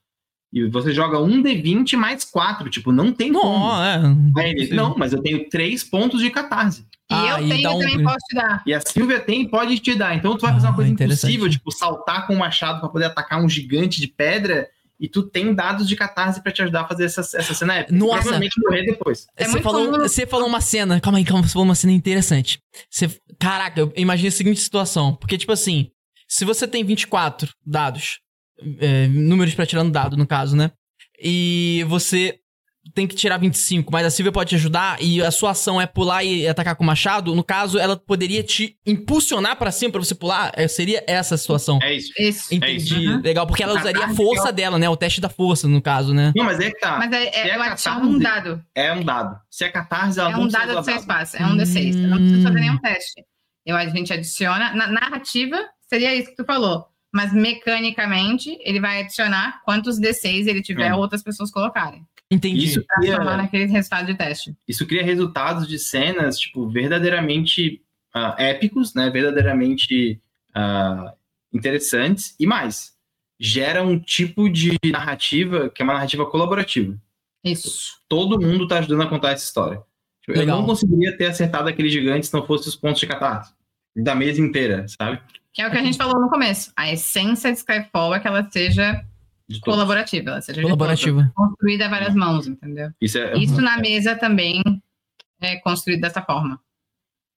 [0.52, 2.70] E você joga um D20 mais quatro.
[2.70, 3.72] Tipo, não tem Não, como.
[3.84, 4.02] é.
[4.38, 6.82] Aí ele, não, mas eu tenho três pontos de catarse.
[7.12, 8.64] E Ah, eu e tenho, um- também posso te dar.
[8.66, 10.16] E a Silvia tem e pode te dar.
[10.16, 11.22] Então tu vai fazer Ah, uma coisa interessante.
[11.34, 14.68] impossível, tipo, saltar com um machado pra poder atacar um gigante de pedra.
[15.00, 17.96] E tu tem dados de catarse pra te ajudar a fazer essa, essa cena épica.
[17.98, 18.16] Nossa.
[18.16, 19.28] Provavelmente morrer depois.
[19.38, 21.00] É você, muito falou, comum- você falou uma cena.
[21.00, 22.60] Calma aí, calma, você falou uma cena interessante.
[22.90, 23.08] Você,
[23.40, 25.16] caraca, eu imaginei a seguinte situação.
[25.16, 25.90] Porque, tipo assim,
[26.30, 28.20] se você tem 24 dados,
[28.80, 30.72] é, números pra tirar no dado, no caso, né?
[31.22, 32.40] E você
[32.96, 35.86] tem que tirar 25, mas a Silvia pode te ajudar e a sua ação é
[35.86, 40.00] pular e atacar com o machado, no caso, ela poderia te impulsionar pra cima pra
[40.04, 40.52] você pular.
[40.56, 41.78] É, seria essa a situação.
[41.84, 42.12] É isso.
[42.18, 42.54] Isso.
[42.56, 43.08] Entendi.
[43.08, 43.22] Uhum.
[43.22, 44.90] Legal, porque ela usaria a tarde força dela, né?
[44.90, 46.32] O teste da força, no caso, né?
[46.36, 46.98] Não, mas é que tá.
[46.98, 48.64] Mas é, é, é catarse, um dado.
[48.74, 49.40] É um dado.
[49.52, 51.38] Se é catarse, ela É um dado do seu espaço.
[51.38, 51.94] É um D6.
[51.94, 52.62] Você não precisa fazer Hum.
[52.62, 53.24] nenhum teste.
[53.66, 54.74] Eu, a gente adiciona.
[54.74, 55.58] Na narrativa,
[55.90, 56.86] seria isso que tu falou.
[57.12, 61.00] Mas mecanicamente, ele vai adicionar quantos D6 ele tiver Hum.
[61.00, 62.06] outras pessoas colocarem.
[62.32, 62.66] Entendi.
[62.66, 64.56] Isso cria, naquele resultado de teste.
[64.68, 67.82] isso cria resultados de cenas, tipo, verdadeiramente
[68.14, 69.10] ah, épicos, né?
[69.10, 70.22] Verdadeiramente
[70.54, 71.16] ah,
[71.52, 72.36] interessantes.
[72.40, 72.94] E mais,
[73.40, 76.96] gera um tipo de narrativa que é uma narrativa colaborativa.
[77.44, 77.98] Isso.
[78.08, 79.82] Todo mundo tá ajudando a contar essa história.
[80.24, 83.54] Tipo, eu não conseguiria ter acertado aquele gigante se não fosse os pontos de catarse.
[83.96, 85.20] Da mesa inteira, sabe?
[85.60, 86.72] Que é o que a gente falou no começo.
[86.74, 89.04] A essência de Skyfall é que ela seja
[89.62, 90.30] colaborativa.
[90.32, 91.30] Ela seja Colaborativa.
[91.36, 92.92] construída a várias mãos, entendeu?
[93.02, 93.38] Isso é.
[93.38, 94.62] Isso na mesa também
[95.42, 96.62] é construído dessa forma.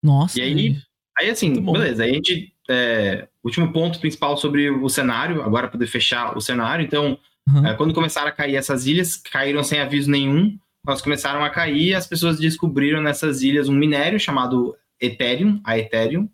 [0.01, 0.39] Nossa.
[0.39, 0.77] E aí,
[1.19, 2.05] Aí, assim, beleza.
[2.05, 2.55] Aí a gente.
[2.71, 6.85] é, último ponto principal sobre o cenário, agora poder fechar o cenário.
[6.85, 7.19] Então,
[7.49, 7.67] Uhum.
[7.67, 10.57] é, quando começaram a cair essas ilhas, caíram sem aviso nenhum.
[10.87, 15.77] Elas começaram a cair e as pessoas descobriram nessas ilhas um minério chamado Ethereum, a
[15.77, 16.29] Ethereum,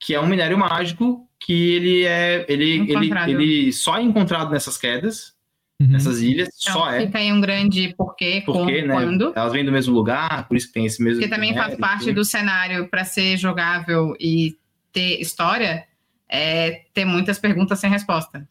[0.00, 2.44] que é um minério mágico que ele é.
[2.48, 5.34] Ele, ele, ele só é encontrado nessas quedas,
[5.78, 5.88] Uhum.
[5.88, 7.04] nessas ilhas, Então, só é.
[7.04, 8.94] Fica aí um grande porquê, Porque, como, né?
[8.94, 9.32] quando.
[9.36, 11.20] Elas vêm do mesmo lugar, por isso que tem esse mesmo.
[11.20, 14.56] Porque também faz parte do cenário para ser jogável e
[14.90, 15.84] ter história,
[16.30, 18.48] é ter muitas perguntas sem resposta.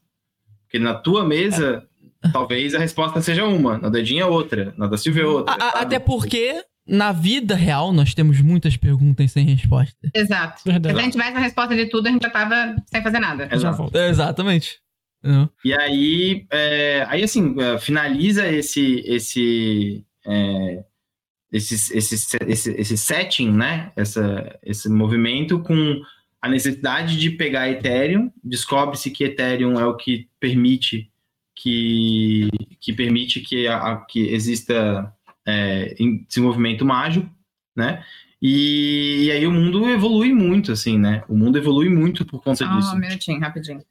[0.61, 1.87] Porque na tua mesa,
[2.31, 5.55] talvez a resposta seja uma, na dedinha é outra, na da Silvia é outra.
[5.55, 9.95] A- até porque, na vida real, nós temos muitas perguntas sem resposta.
[10.13, 10.61] Exato.
[10.65, 10.93] Verdade.
[10.95, 13.47] Se a gente tivesse a resposta de tudo, a gente já tava sem fazer nada.
[13.49, 13.77] Já Exato.
[13.77, 13.95] volto.
[13.95, 14.79] Exatamente.
[15.23, 15.49] Não.
[15.63, 20.83] E aí, é, aí assim, é, finaliza esse esse, é,
[21.51, 23.91] esse, esse, esse, esse setting, né?
[23.95, 25.99] Essa, esse movimento com
[26.39, 28.31] a necessidade de pegar Ethereum.
[28.43, 31.09] Descobre-se que Ethereum é o que permite
[31.55, 32.49] que,
[32.79, 35.11] que permite que, a- que exista
[35.45, 37.29] é, em- desenvolvimento mágico,
[37.75, 38.03] né?
[38.41, 41.23] E, e aí o mundo evolui muito, assim, né?
[41.27, 42.95] O mundo evolui muito por conta Só disso.
[42.95, 43.81] um minutinho, rapidinho.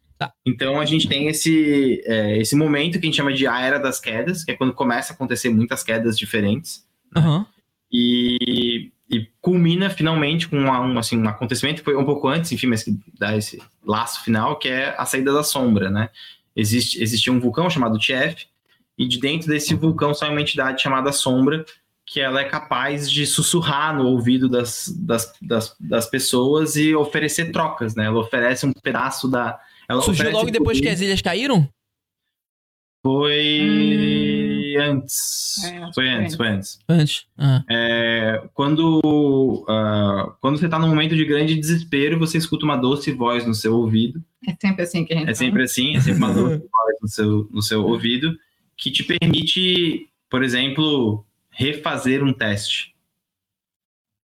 [0.47, 3.79] Então a gente tem esse, é, esse momento que a gente chama de a era
[3.79, 6.87] das quedas, que é quando começa a acontecer muitas quedas diferentes.
[7.15, 7.45] Aham.
[7.93, 12.51] E, e culmina finalmente com uma- um, assim, um acontecimento que foi um pouco antes,
[12.53, 16.09] enfim, mas que dá esse laço final, que é a saída da sombra, né?
[16.57, 18.45] Existe, existia um vulcão chamado Tief,
[18.97, 21.65] e de dentro desse vulcão sai uma entidade chamada Sombra,
[22.07, 27.51] que ela é capaz de sussurrar no ouvido das, das, das, das pessoas e oferecer
[27.51, 28.07] trocas, né?
[28.07, 29.59] Ela oferece um pedaço da...
[29.89, 30.89] Ela Surgiu logo depois poder.
[30.89, 31.69] que as ilhas caíram?
[33.03, 35.63] Foi antes.
[35.65, 36.79] É, foi antes, foi foi antes.
[36.89, 37.27] Antes.
[37.37, 37.63] Ah.
[37.71, 43.13] É, quando, ah, quando você tá num momento de grande desespero, você escuta uma doce
[43.13, 44.23] voz no seu ouvido.
[44.49, 47.09] É sempre assim que a gente É sempre assim, é sempre uma doce voz no
[47.09, 48.35] seu, no seu ouvido,
[48.77, 52.95] que te permite, por exemplo, refazer um teste.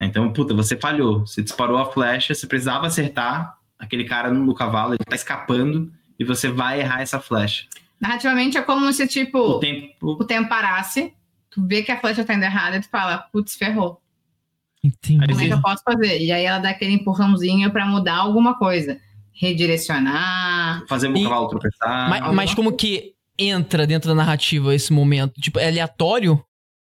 [0.00, 1.20] Então, puta, você falhou.
[1.26, 6.24] Você disparou a flecha, você precisava acertar aquele cara no cavalo, ele tá escapando, e
[6.24, 7.66] você vai errar essa flecha.
[8.00, 11.14] Narrativamente é como se, O tipo, tempo o tempo parasse,
[11.50, 14.00] tu vê que a flecha tá indo errada e tu fala, putz, ferrou.
[14.84, 15.26] Entendi.
[15.26, 16.20] Como é que eu posso fazer?
[16.20, 19.00] E aí ela dá aquele empurrãozinho pra mudar alguma coisa.
[19.32, 20.84] Redirecionar.
[20.86, 22.08] fazer o E- cavalo tropeçar.
[22.10, 25.40] Mas, mas como que entra dentro da narrativa esse momento?
[25.40, 26.42] Tipo, é aleatório?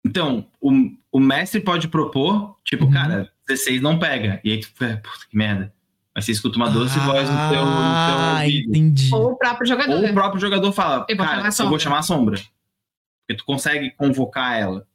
[0.06, 0.72] Então, o,
[1.12, 2.92] o mestre pode propor, tipo, Uhum.
[2.92, 4.42] cara, 16 não pega.
[4.44, 5.74] E aí tu fica, puta que merda.
[6.14, 7.74] Mas você escuta uma doce voz no teu, no
[8.06, 8.70] teu Ah, ouvido.
[8.70, 9.10] entendi.
[9.14, 9.96] Ou o próprio jogador.
[10.04, 12.04] Ou o próprio jogador fala, Eu vou chamar cara, a eu vou sombra." chamar a
[12.04, 12.38] sombra.
[13.28, 14.86] Porque tu consegue convocar ela.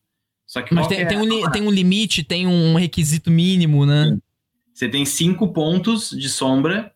[0.47, 3.87] Só que Mas tem, que é tem, um, tem um limite, tem um requisito mínimo,
[3.87, 4.19] né?
[4.75, 6.93] Você tem cinco pontos de sombra.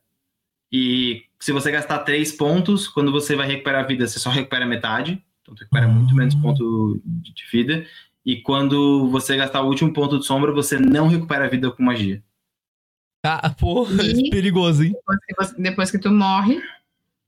[0.71, 4.67] E se você gastar três pontos, quando você vai recuperar a vida, você só recupera
[4.67, 5.23] metade.
[5.43, 7.87] Então tu recupera muito menos ponto de de vida.
[8.25, 11.83] E quando você gastar o último ponto de sombra, você não recupera a vida com
[11.83, 12.23] magia.
[13.25, 14.93] Ah, porra, E- é perigoso, hein?
[14.93, 16.61] Depois que, você- depois que tu morre,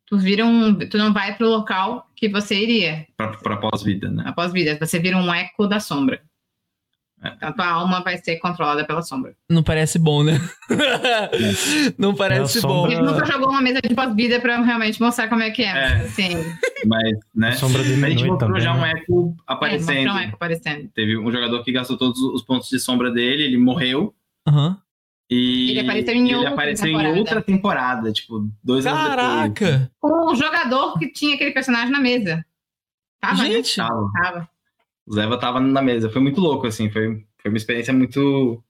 [0.06, 0.74] tu vira um.
[0.74, 3.06] Tu não vai pro local que você iria.
[3.16, 4.24] Pra, pra pós-vida, né?
[4.26, 4.76] Após vida.
[4.80, 6.22] Você vira um eco da sombra.
[7.24, 7.28] É.
[7.36, 9.34] Então, a tua alma vai ser controlada pela sombra.
[9.48, 10.40] Não parece bom, né?
[11.98, 12.68] Não parece É bom.
[12.68, 15.68] sombra- gente nunca jogou uma mesa de pós-vida pra realmente mostrar como é que é.
[15.68, 15.94] É.
[15.98, 16.30] mas, Assim,
[16.86, 17.48] Mas, né?
[17.50, 18.60] A sombra A gente diminui mostrou também.
[18.60, 18.90] já um né?
[18.96, 19.94] eco é, aparecendo.
[19.94, 20.88] mostrar um eco aparecendo.
[20.94, 24.14] Teve um jogador que gastou todos os pontos de sombra dele, ele morreu.
[24.48, 24.78] Aham.
[25.30, 27.18] E Ele apareceu em ele outra apareceu em temporada.
[27.18, 29.16] outra temporada, tipo, dois anos depois.
[29.16, 29.90] Caraca!
[29.98, 32.44] Com o jogador que tinha aquele personagem na mesa.
[33.18, 33.50] Tava, né?
[33.50, 34.10] Gente, Tava.
[34.12, 34.48] Tava.
[35.06, 36.10] O Zeva tava na mesa.
[36.10, 36.90] Foi muito louco, assim.
[36.90, 38.62] Foi, foi uma experiência muito,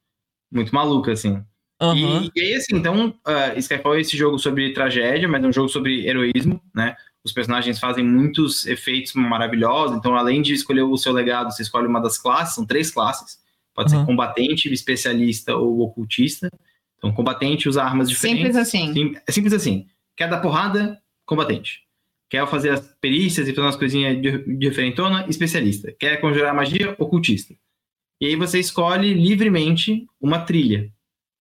[0.51, 1.43] muito maluca, assim.
[1.81, 2.29] aham.
[2.35, 5.53] E, e aí, assim, então, uh, Skyfall é esse jogo sobre tragédia, mas é um
[5.53, 6.97] jogo sobre heroísmo, né?
[7.25, 9.97] Os personagens fazem muitos efeitos maravilhosos.
[9.97, 13.39] Então, além de escolher o seu legado, você escolhe uma das classes, são três classes.
[13.75, 14.01] Pode Uhum.
[14.01, 16.51] ser combatente, especialista ou ocultista.
[16.99, 18.43] Então, combatente usa armas diferentes.
[18.47, 18.93] Simples assim.
[18.93, 19.87] Sim, é simples assim.
[20.17, 21.01] Quer dar porrada?
[21.25, 21.82] Combatente.
[22.33, 25.27] Quer fazer as perícias e fazer umas coisinhas de, de diferentona?
[25.29, 25.95] Especialista.
[26.01, 26.97] Quer conjurar magia?
[26.99, 27.53] Ocultista.
[28.19, 30.91] E aí você escolhe livremente uma trilha.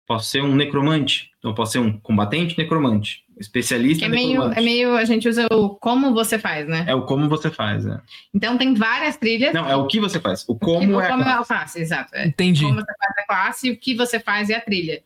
[0.06, 1.30] Posso ser um necromante.
[1.40, 3.24] Então, posso ser um combatente necromante.
[3.40, 4.60] Especialista é meio, necromante.
[4.60, 4.96] é meio.
[4.98, 6.84] A gente usa o como você faz, né?
[6.86, 8.02] É o como você faz, né?
[8.34, 9.54] Então tem várias trilhas.
[9.54, 10.44] Não, é o que você faz.
[10.50, 11.40] O que- como é a como classe.
[11.42, 12.14] a classe, exato.
[12.14, 12.28] É.
[12.28, 12.64] Entendi.
[12.64, 15.02] Como você faz a classe e o que você faz é a trilha.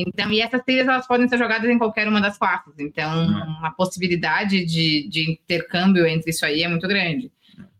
[0.00, 2.72] Então, e essas trilhas elas podem ser jogadas em qualquer uma das classes.
[2.78, 3.56] Então, Hum.
[3.64, 7.32] a possibilidade de, de intercâmbio entre isso aí é muito grande.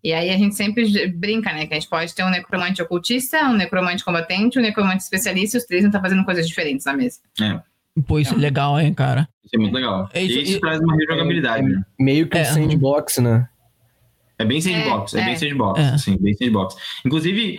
[0.02, 1.66] E aí a gente sempre brinca, né?
[1.66, 5.60] Que a gente pode ter um necromante ocultista, um necromante combatente, um necromante especialista, e
[5.60, 7.20] os três vão estar fazendo coisas diferentes na mesa.
[8.06, 9.28] Pô, isso é legal, hein, cara.
[9.44, 10.08] Isso é muito legal.
[10.12, 11.82] É isso- e isso e- traz uma rejogabilidade, né?
[11.98, 12.44] Meio que um É.
[12.44, 13.48] sandbox, né?
[14.38, 15.36] É bem sandbox, é, É, bem é.
[15.36, 15.88] sandbox, É.
[15.90, 16.76] assim, bem sandbox.
[17.04, 17.58] Inclusive,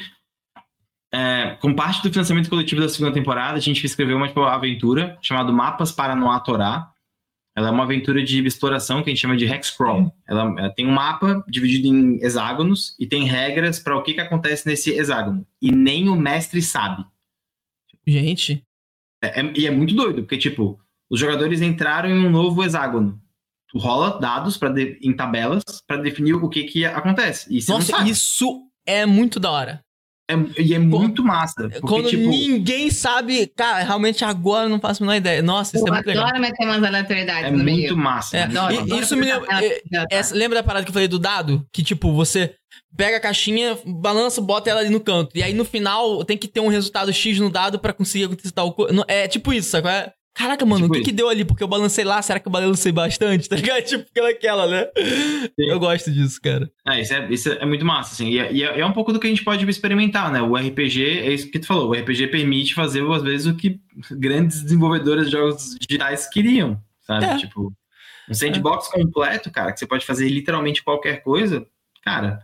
[1.14, 5.18] é, com parte do financiamento coletivo da segunda temporada, a gente escreveu uma tipo, aventura
[5.22, 6.92] chamada Mapas para Noa Torá.
[7.58, 10.14] Ela é uma aventura de exploração que a gente chama de Hexcrawl.
[10.28, 14.22] Ela, ela tem um mapa dividido em hexágonos e tem regras para o que, que
[14.22, 15.46] acontece nesse hexágono.
[15.62, 17.04] E nem o mestre sabe.
[18.08, 18.64] Gente.
[19.22, 20.80] É- é- e é muito doido, porque, tipo,
[21.10, 23.20] os jogadores entraram em um novo hexágono.
[23.68, 27.48] Tu rola dados pra de- em tabelas para definir o que, que acontece.
[27.54, 29.84] E não Nossa, isso é muito da hora.
[30.30, 31.56] É- e é muito massa.
[31.70, 35.42] Porque, Quando tipo, ninguém sabe, cara, realmente agora eu não faço a menor ideia.
[35.42, 36.26] Nossa, isso Eu é muito legal.
[36.26, 37.78] adoro meter umas aleatoriedades é no meio.
[37.80, 38.38] muito massa.
[38.38, 38.86] É, muito Adoro, e- massa.
[38.88, 39.82] adoro isso me lembra- é-.
[40.12, 41.66] Essa, lembra da parada que eu falei do dado?
[41.74, 42.54] Que, tipo, você
[42.96, 45.32] pega a caixinha, balança, bota ela ali no canto.
[45.36, 48.52] E aí, no final, tem que ter um resultado X no dado pra conseguir acontecer
[48.52, 49.04] tal coisa.
[49.08, 49.88] É tipo isso, sabe?
[50.36, 50.40] É?
[50.40, 51.44] Caraca, mano, tipo o que que deu ali?
[51.44, 53.48] Porque eu balancei lá, será que eu balancei bastante?
[53.50, 53.84] Tá ligado?
[53.84, 54.88] Tipo aquela, né?
[55.58, 56.72] Eu gosto disso, cara.
[56.88, 58.30] É, isso, é, isso é muito massa, assim.
[58.30, 60.42] E é, e é- é um pouco do que a gente pode experimentar, né?
[60.42, 63.80] O RPG, é isso que tu falou, o RPG permite fazer, às vezes, o que
[64.12, 67.26] grandes desenvolvedores de jogos digitais queriam, sabe?
[67.26, 67.38] É.
[67.38, 67.74] Tipo,
[68.30, 71.66] um sandbox completo, cara, que você pode fazer literalmente qualquer coisa,
[72.04, 72.42] cara,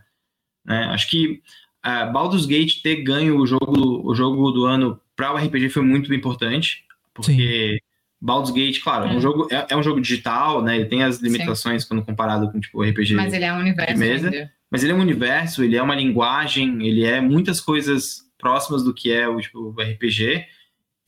[0.64, 0.86] né?
[0.86, 1.40] Acho que
[1.86, 5.82] uh, Baldur's Gate ter ganho o jogo, o jogo do ano para o RPG foi
[5.82, 6.84] muito importante,
[7.22, 7.78] porque
[8.20, 9.20] Baldur's Gate, claro, é, um É.
[9.20, 10.76] jogo, é, é um jogo digital, né?
[10.76, 13.92] Ele tem as limitações quando comparado com, tipo, o RPG Mas ele é um universo.
[13.92, 14.50] de mesa.
[14.70, 18.92] mas ele é um universo, ele é uma linguagem, ele é muitas coisas próximas do
[18.94, 20.44] que é o, tipo, RPG.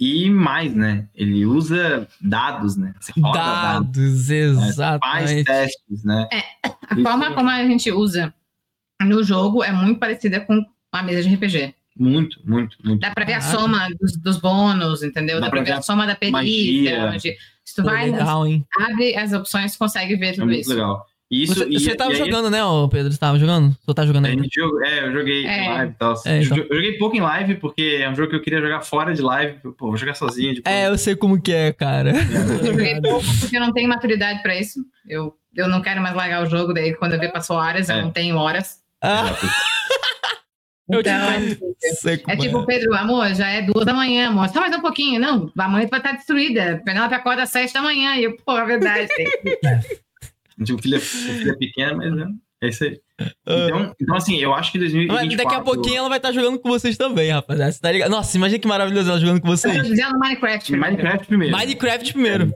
[0.01, 1.09] E mais, né?
[1.13, 2.95] Ele usa dados, né?
[3.01, 5.45] Você roda dados, Dados, faz exatamente.
[5.45, 6.29] testes, né?
[6.63, 8.33] A Isso forma é- como a gente usa
[9.03, 11.75] no jogo é muito parecida com a mesa de RPG.
[11.99, 13.01] Muito, muito, muito.
[13.01, 15.41] Dá pra ver a soma dos, dos bônus, entendeu?
[15.41, 17.05] Dá Dá, pra pra ver a soma da perícia.
[17.13, 18.65] Onde, se tu Pô, vai, legal, hein?
[18.81, 20.71] abre as opções, consegue ver É tudo muito isso.
[20.71, 21.05] legal.
[21.31, 22.59] E Isso, Você, e, você tava e aí, jogando, né,
[22.91, 23.13] Pedro?
[23.13, 23.77] Você tava jogando?
[23.85, 24.47] Você tá jogando ainda?
[24.51, 25.65] jogou- é, eu joguei É.
[25.65, 26.15] em live e tal.
[26.25, 26.57] É, então.
[26.57, 29.21] Eu joguei pouco em live, porque é um jogo que eu queria jogar fora de
[29.21, 29.59] live.
[29.77, 30.55] Pô, vou jogar sozinho.
[30.55, 32.13] Tipo, É, eu sei como que é, cara.
[32.65, 34.81] Eu joguei pouco porque eu não tenho maturidade pra isso.
[35.07, 37.99] Eu, eu não quero mais largar o jogo, daí quando eu ver passou horas, É.
[37.99, 38.79] eu não tenho horas.
[39.03, 39.25] Ah,
[40.91, 41.01] Então,
[42.27, 44.49] É tipo, Pedro, amor, já é duas da manhã, amor.
[44.49, 45.21] Só mais um pouquinho.
[45.21, 46.81] Não, amanhã tu vai estar destruída.
[46.85, 48.17] Penelope acorda às sete da manhã.
[48.17, 49.09] E eu, pô, é verdade.
[50.65, 53.01] tipo, o filho, é- o filho é pequeno, mas é, é isso aí.
[53.21, 53.65] Ah.
[53.67, 55.27] Então, então, assim, eu acho que 2024...
[55.27, 57.71] Mas daqui a pouquinho ela vai estar jogando com vocês também, rapaziada.
[57.73, 58.11] Você tá ligado?
[58.11, 59.77] Nossa, imagina que maravilhoso ela jogando com Eu vocês.
[59.77, 60.73] tô dizendo Minecraft.
[60.77, 61.57] Minecraft primeiro.
[61.57, 62.55] Minecraft primeiro.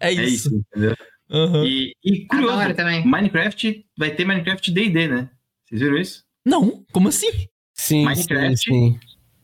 [0.00, 0.48] É É isso.
[0.48, 0.94] isso, entendeu?
[1.30, 1.64] Aham.
[1.66, 2.56] E, e curioso.
[3.04, 5.28] Minecraft vai ter Minecraft D&D, né?
[5.68, 6.24] Vocês viram isso?
[6.46, 7.28] Não, como assim?
[7.78, 8.56] Sim, Minecraft.
[8.58, 9.00] sim, sim.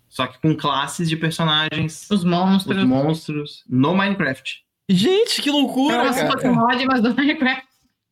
[0.09, 2.77] Só que com classes de personagens, Os monstros.
[2.79, 4.63] os monstros, no Minecraft.
[4.89, 6.33] Gente, que loucura, se cara.
[6.33, 7.67] fosse mod, mas do Minecraft.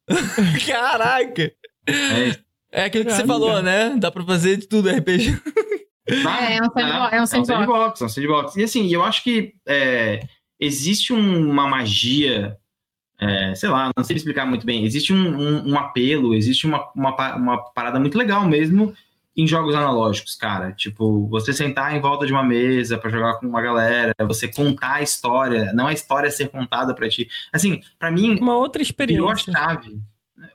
[0.66, 1.53] Caraca.
[1.86, 2.53] É.
[2.74, 3.94] É aquilo que você falou, né?
[3.99, 5.39] Dá pra fazer de tudo RPG.
[6.09, 8.01] É, é um sandbox, é um sandbox.
[8.01, 8.57] é um sandbox.
[8.57, 10.20] E assim, eu acho que é,
[10.59, 12.57] existe um- uma magia
[13.20, 14.85] é, sei lá, não sei explicar muito bem.
[14.85, 18.93] Existe um, um, um apelo, existe uma, uma, uma parada muito legal mesmo
[19.37, 20.73] em jogos analógicos, cara.
[20.73, 24.95] Tipo, você sentar em volta de uma mesa para jogar com uma galera, você contar
[24.95, 27.29] a história, não a história ser contada para ti.
[27.53, 28.39] Assim, para mim.
[28.39, 29.23] Uma outra experiência.
[29.23, 29.99] Virou a chave.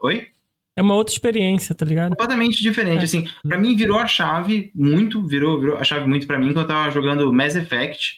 [0.02, 0.28] Oi?
[0.76, 2.12] É uma outra experiência, tá ligado?
[2.12, 3.04] Completamente diferente, é.
[3.04, 3.28] assim.
[3.42, 6.68] Para mim virou a chave muito, virou, virou a chave muito para mim quando eu
[6.68, 8.18] tava jogando Mass Effect.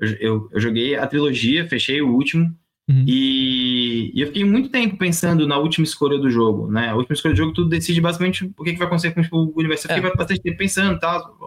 [0.00, 2.50] Eu, eu, eu, joguei a trilogia, fechei o último.
[2.88, 3.04] Uhum.
[3.06, 6.88] E, e, eu fiquei muito tempo pensando na última escolha do jogo, né?
[6.88, 9.36] A última escolha do jogo, tudo decide basicamente o que, que vai acontecer com tipo,
[9.36, 9.86] o universo.
[9.86, 10.16] Eu fiquei é.
[10.16, 11.38] bastante tempo pensando e tal.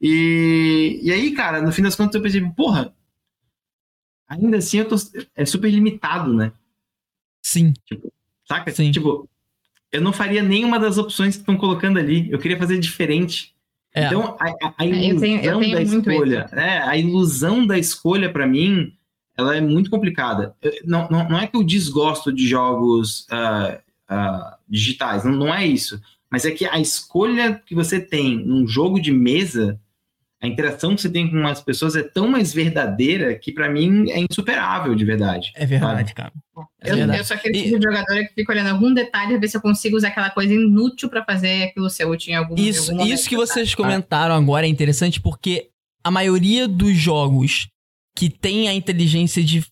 [0.00, 2.94] E, e aí, cara, no fim das contas eu pensei, porra,
[4.28, 4.96] ainda assim eu tô.
[5.34, 6.52] É super limitado, né?
[7.42, 7.72] Sim.
[7.86, 8.12] Tipo,
[8.46, 8.70] saca?
[8.72, 8.90] Sim.
[8.90, 9.28] Tipo,
[9.90, 12.30] eu não faria nenhuma das opções que estão colocando ali.
[12.30, 13.54] Eu queria fazer diferente.
[13.94, 14.06] É.
[14.06, 16.82] Então, a, a, a ilusão é, eu tenho, eu tenho da escolha, né?
[16.82, 18.96] A ilusão da escolha, para mim,
[19.42, 20.54] ela é muito complicada.
[20.84, 23.76] Não, não, não é que eu desgosto de jogos uh,
[24.12, 26.00] uh, digitais, não, não é isso.
[26.30, 29.78] Mas é que a escolha que você tem num jogo de mesa,
[30.40, 34.10] a interação que você tem com as pessoas é tão mais verdadeira que para mim
[34.10, 35.52] é insuperável de verdade.
[35.54, 36.32] É verdade, cara.
[36.80, 37.18] É eu, verdade.
[37.18, 39.94] eu sou aquele tipo de jogador que fica olhando algum detalhe ver se eu consigo
[39.94, 43.36] usar aquela coisa inútil para fazer aquilo útil em algum Isso, em algum isso que
[43.36, 45.68] vocês comentaram agora é interessante porque
[46.02, 47.68] a maioria dos jogos
[48.14, 49.64] que tem a inteligência de.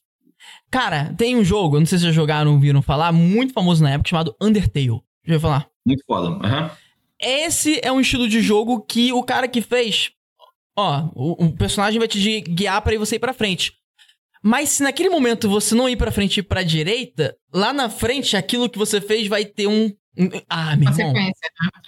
[0.71, 3.91] Cara, tem um jogo, não sei se já jogaram ou viram falar, muito famoso na
[3.91, 4.87] época, chamado Undertale.
[4.87, 5.67] Já ouviu falar?
[5.85, 6.29] Muito foda.
[6.31, 6.71] Uhum.
[7.21, 10.11] Esse é um estilo de jogo que o cara que fez.
[10.77, 13.73] Ó, o, o personagem vai te guiar para você ir pra frente.
[14.43, 17.91] Mas se naquele momento você não ir pra frente e ir pra direita, lá na
[17.91, 19.93] frente aquilo que você fez vai ter um.
[20.49, 21.13] Ah, meu irmão.
[21.13, 21.31] Né?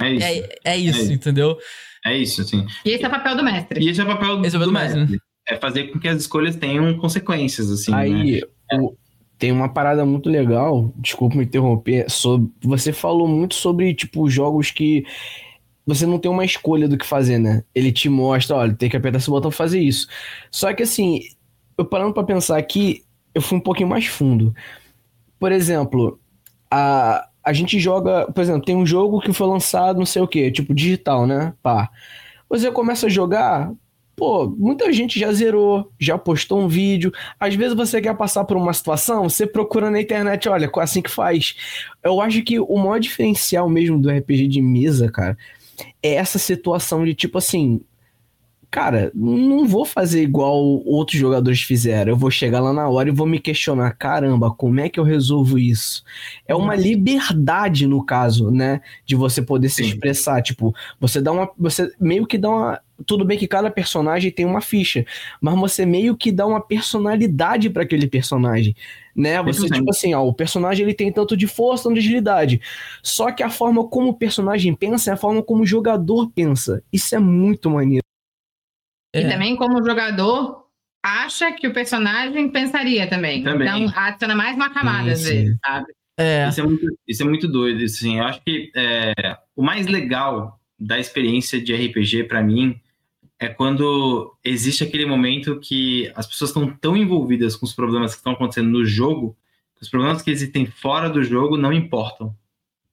[0.00, 0.26] É isso.
[0.26, 0.28] É,
[0.64, 1.58] é isso, é isso, entendeu?
[2.04, 2.66] É isso, sim.
[2.84, 3.82] E esse é o papel do mestre.
[3.82, 5.00] E esse é o papel do, esse é o papel do mestre.
[5.00, 7.92] mestre é fazer com que as escolhas tenham consequências, assim.
[7.92, 8.78] Aí, né?
[8.80, 8.96] o,
[9.38, 14.70] tem uma parada muito legal, desculpa me interromper, sobre, você falou muito sobre, tipo, jogos
[14.70, 15.04] que
[15.84, 17.64] você não tem uma escolha do que fazer, né?
[17.74, 20.06] Ele te mostra, olha, tem que apertar esse botão pra fazer isso.
[20.48, 21.20] Só que assim,
[21.76, 23.02] eu parando para pensar aqui,
[23.34, 24.54] eu fui um pouquinho mais fundo.
[25.40, 26.20] Por exemplo,
[26.70, 30.28] a, a gente joga, por exemplo, tem um jogo que foi lançado, não sei o
[30.28, 31.52] que, tipo digital, né?
[31.60, 31.90] Pá.
[32.48, 33.72] Você começa a jogar,
[34.14, 37.12] Pô, muita gente já zerou, já postou um vídeo.
[37.40, 41.10] Às vezes você quer passar por uma situação, você procura na internet, olha, assim que
[41.10, 41.56] faz.
[42.02, 45.36] Eu acho que o maior diferencial mesmo do RPG de mesa, cara,
[46.02, 47.80] é essa situação de tipo assim,
[48.72, 52.12] cara, não vou fazer igual outros jogadores fizeram.
[52.12, 55.04] Eu vou chegar lá na hora e vou me questionar, caramba, como é que eu
[55.04, 56.02] resolvo isso?
[56.48, 61.50] É uma liberdade no caso, né, de você poder se expressar, tipo, você dá uma
[61.58, 65.04] você meio que dá uma tudo bem que cada personagem tem uma ficha,
[65.40, 68.74] mas você meio que dá uma personalidade para aquele personagem,
[69.14, 69.42] né?
[69.42, 72.60] Você tipo assim, ó, o personagem ele tem tanto de força, tanto de agilidade.
[73.02, 76.82] Só que a forma como o personagem pensa é a forma como o jogador pensa.
[76.90, 78.02] Isso é muito maneiro.
[79.12, 79.22] É.
[79.22, 80.66] E também como jogador
[81.02, 83.42] acha que o personagem pensaria também.
[83.42, 83.66] também.
[83.66, 85.92] Então adiciona mais uma camada, às vezes, sabe?
[86.16, 86.48] É.
[86.48, 88.18] Isso, é muito, isso é muito doido, assim.
[88.18, 92.80] Eu acho que é, o mais legal da experiência de RPG para mim
[93.38, 98.18] é quando existe aquele momento que as pessoas estão tão envolvidas com os problemas que
[98.18, 99.36] estão acontecendo no jogo,
[99.76, 102.36] que os problemas que existem fora do jogo não importam.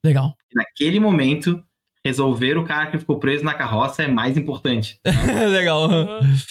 [0.04, 0.36] Legal.
[0.52, 1.64] E naquele momento,
[2.06, 5.00] resolver o cara que ficou preso na carroça é mais importante.
[5.52, 5.90] Legal.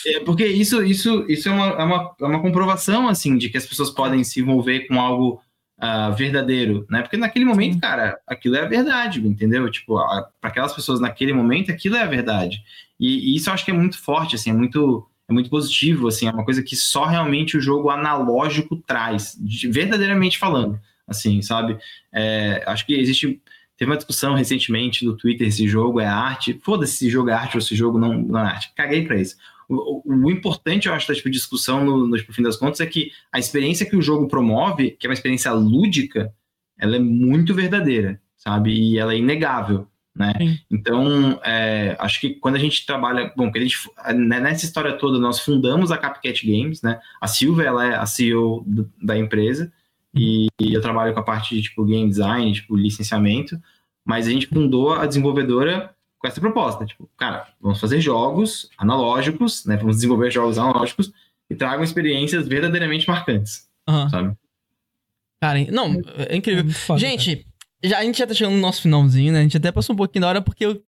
[0.07, 3.57] É, porque isso, isso, isso é, uma, é, uma, é uma comprovação, assim, de que
[3.57, 5.41] as pessoas podem se envolver com algo
[5.79, 7.01] uh, verdadeiro, né?
[7.03, 7.81] Porque naquele momento, Sim.
[7.81, 9.71] cara, aquilo é a verdade, entendeu?
[9.71, 9.97] Tipo,
[10.41, 12.63] para aquelas pessoas naquele momento, aquilo é a verdade.
[13.01, 16.09] E, e, isso eu acho que é muito forte, assim, é muito, é muito positivo,
[16.09, 21.41] assim, é uma coisa que só realmente o jogo analógico traz, de, verdadeiramente falando, assim,
[21.41, 21.79] sabe?
[22.13, 23.41] É, acho que existe
[23.79, 26.59] Teve uma discussão recentemente no Twitter se jogo é arte.
[26.65, 28.73] Foda-se se jogo é arte ou se jogo não, não é arte.
[28.75, 29.37] Caguei para isso.
[29.69, 32.87] O, o, o, importante, eu acho, da tipo, discussão, no, no, fim das contas, é
[32.87, 36.35] que a experiência que o jogo promove, que é uma experiência lúdica,
[36.77, 38.73] ela é muito verdadeira, sabe?
[38.73, 39.87] E ela é inegável.
[40.13, 40.59] Né?
[40.69, 43.79] Então, é, acho que quando a gente trabalha, bom, que a gente,
[44.17, 46.99] né, nessa história toda nós fundamos a Capcat Games, né?
[47.21, 48.67] A Silvia ela é a CEO
[49.01, 49.73] da empresa
[50.19, 53.59] e, e eu trabalho com a parte de tipo game design, tipo licenciamento,
[54.05, 59.65] mas a gente fundou a desenvolvedora com essa proposta, tipo, cara, vamos fazer jogos analógicos,
[59.65, 59.77] né?
[59.77, 61.13] Vamos desenvolver jogos analógicos
[61.49, 64.09] e tragam experiências verdadeiramente marcantes, uhum.
[64.09, 64.37] sabe?
[65.41, 66.65] Cara, não, é incrível.
[66.69, 67.47] É foda, gente,
[67.85, 69.39] já, a gente já tá chegando no nosso finalzinho, né?
[69.39, 70.83] A gente até passou um pouquinho da hora, porque eu,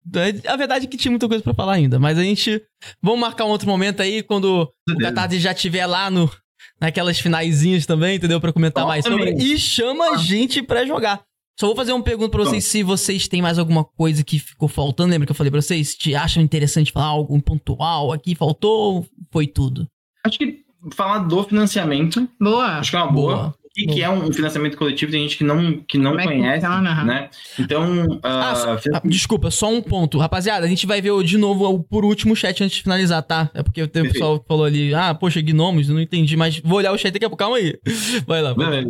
[0.47, 1.99] a verdade é que tinha muita coisa para falar ainda.
[1.99, 2.61] Mas a gente.
[3.01, 6.31] Vamos marcar um outro momento aí, quando o Catarse já estiver lá no,
[6.79, 8.39] naquelas finaizinhas também, entendeu?
[8.39, 9.33] Pra comentar mais sobre.
[9.33, 11.21] E chama a gente pra jogar.
[11.59, 14.69] Só vou fazer uma pergunta pra vocês se vocês têm mais alguma coisa que ficou
[14.69, 15.11] faltando.
[15.11, 15.93] Lembra que eu falei pra vocês?
[15.93, 18.33] Te acham interessante falar algo pontual aqui?
[18.33, 19.05] Faltou?
[19.29, 19.85] Foi tudo?
[20.25, 22.25] Acho que falar do financiamento.
[22.39, 22.77] Boa.
[22.77, 23.35] Acho que é uma boa.
[23.35, 23.55] boa.
[23.69, 25.11] O que, que, é um financiamento coletivo?
[25.11, 26.67] Tem gente que não, que não conhece,
[27.05, 27.29] né?
[27.57, 28.05] Então.
[28.05, 30.17] Uh, ah, ah, desculpa, só um ponto.
[30.17, 33.49] Rapaziada, a gente vai ver de novo por último chat antes de finalizar, tá?
[33.53, 36.97] É porque o pessoal falou ali, ah, poxa, gnomos, não entendi, mas vou olhar o
[36.97, 37.43] chat daqui a pouco.
[37.43, 37.77] Calma aí.
[38.25, 38.53] Vai lá.
[38.53, 38.85] Vai.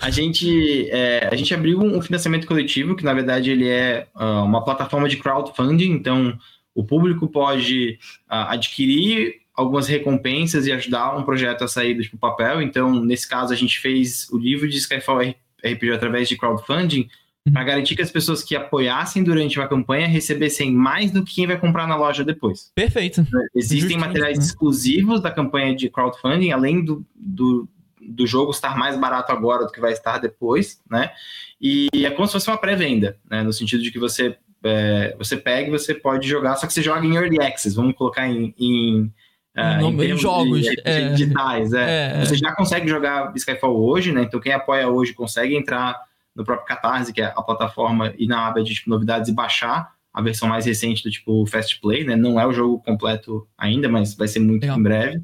[0.00, 4.44] A gente, é, a gente abriu um financiamento coletivo, que na verdade ele é uh,
[4.44, 6.38] uma plataforma de crowdfunding, então
[6.74, 7.98] o público pode
[8.30, 12.60] uh, adquirir algumas recompensas e ajudar um projeto a sair do tipo, papel.
[12.60, 15.20] Então, nesse caso, a gente fez o livro de Skyfall
[15.64, 17.08] RPG através de crowdfunding
[17.46, 17.52] uhum.
[17.52, 21.46] para garantir que as pessoas que apoiassem durante uma campanha recebessem mais do que quem
[21.46, 22.72] vai comprar na loja depois.
[22.74, 23.24] Perfeito.
[23.54, 24.44] Existem materiais né?
[24.44, 27.68] exclusivos da campanha de crowdfunding, além do, do,
[28.00, 31.12] do jogo estar mais barato agora do que vai estar depois, né?
[31.60, 33.42] E é como se fosse uma pré-venda, né?
[33.44, 36.82] No sentido de que você, é, você pega e você pode jogar, só que você
[36.82, 39.12] joga em Early Access, vamos colocar em, em
[39.56, 42.16] Uh, em, em jogos de, é, digitais, é.
[42.16, 42.24] é.
[42.24, 44.22] Você já consegue jogar Skyfall hoje, né?
[44.22, 45.96] Então quem apoia hoje consegue entrar
[46.34, 49.94] no próprio Catarse, que é a plataforma, e na aba de tipo, novidades e baixar
[50.12, 52.14] a versão mais recente do tipo Fast Play, né?
[52.14, 54.78] Não é o jogo completo ainda, mas vai ser muito legal.
[54.78, 55.22] em breve.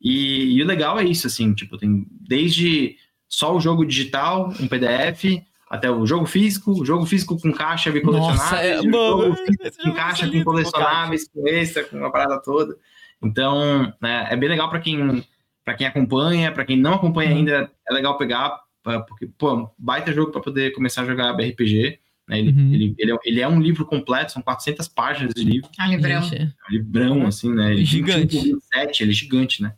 [0.00, 2.96] E, e, o legal é isso, assim, tipo, tem desde
[3.28, 7.90] só o jogo digital, um PDF, até o jogo físico, o jogo físico com caixa
[7.90, 12.10] e colecionáveis, Nossa, é, o jogo físico com caixa com colecionáveis, com extra, com a
[12.10, 12.76] parada toda.
[13.22, 15.24] Então, né, é bem legal para quem
[15.64, 17.36] para quem acompanha, para quem não acompanha uhum.
[17.36, 18.60] ainda, é legal pegar,
[19.06, 22.00] porque, pô, baita jogo para poder começar a jogar RPG.
[22.28, 22.38] Né?
[22.38, 22.74] Ele, uhum.
[22.74, 25.68] ele, ele, é, ele, é, um livro completo, são 400 páginas de livro.
[25.78, 26.22] Ah, livrão.
[26.32, 27.72] É um livrão, assim, né?
[27.72, 28.36] Ele é gigante.
[28.36, 29.74] 27, ele é gigante, né?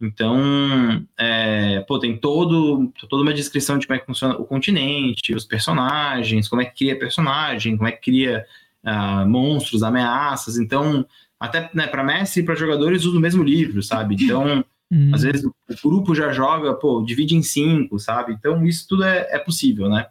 [0.00, 0.38] Então,
[1.18, 5.46] é, pô, tem todo, toda uma descrição de como é que funciona o continente, os
[5.46, 8.44] personagens, como é que cria personagem, como é que cria
[8.84, 10.58] uh, monstros, ameaças.
[10.58, 11.06] Então,
[11.38, 14.16] até né, para mestre e para jogadores usa o mesmo livro, sabe?
[14.18, 15.10] Então, uhum.
[15.14, 15.52] às vezes o
[15.82, 18.32] grupo já joga, pô, divide em cinco, sabe?
[18.32, 20.06] Então, isso tudo é, é possível, né?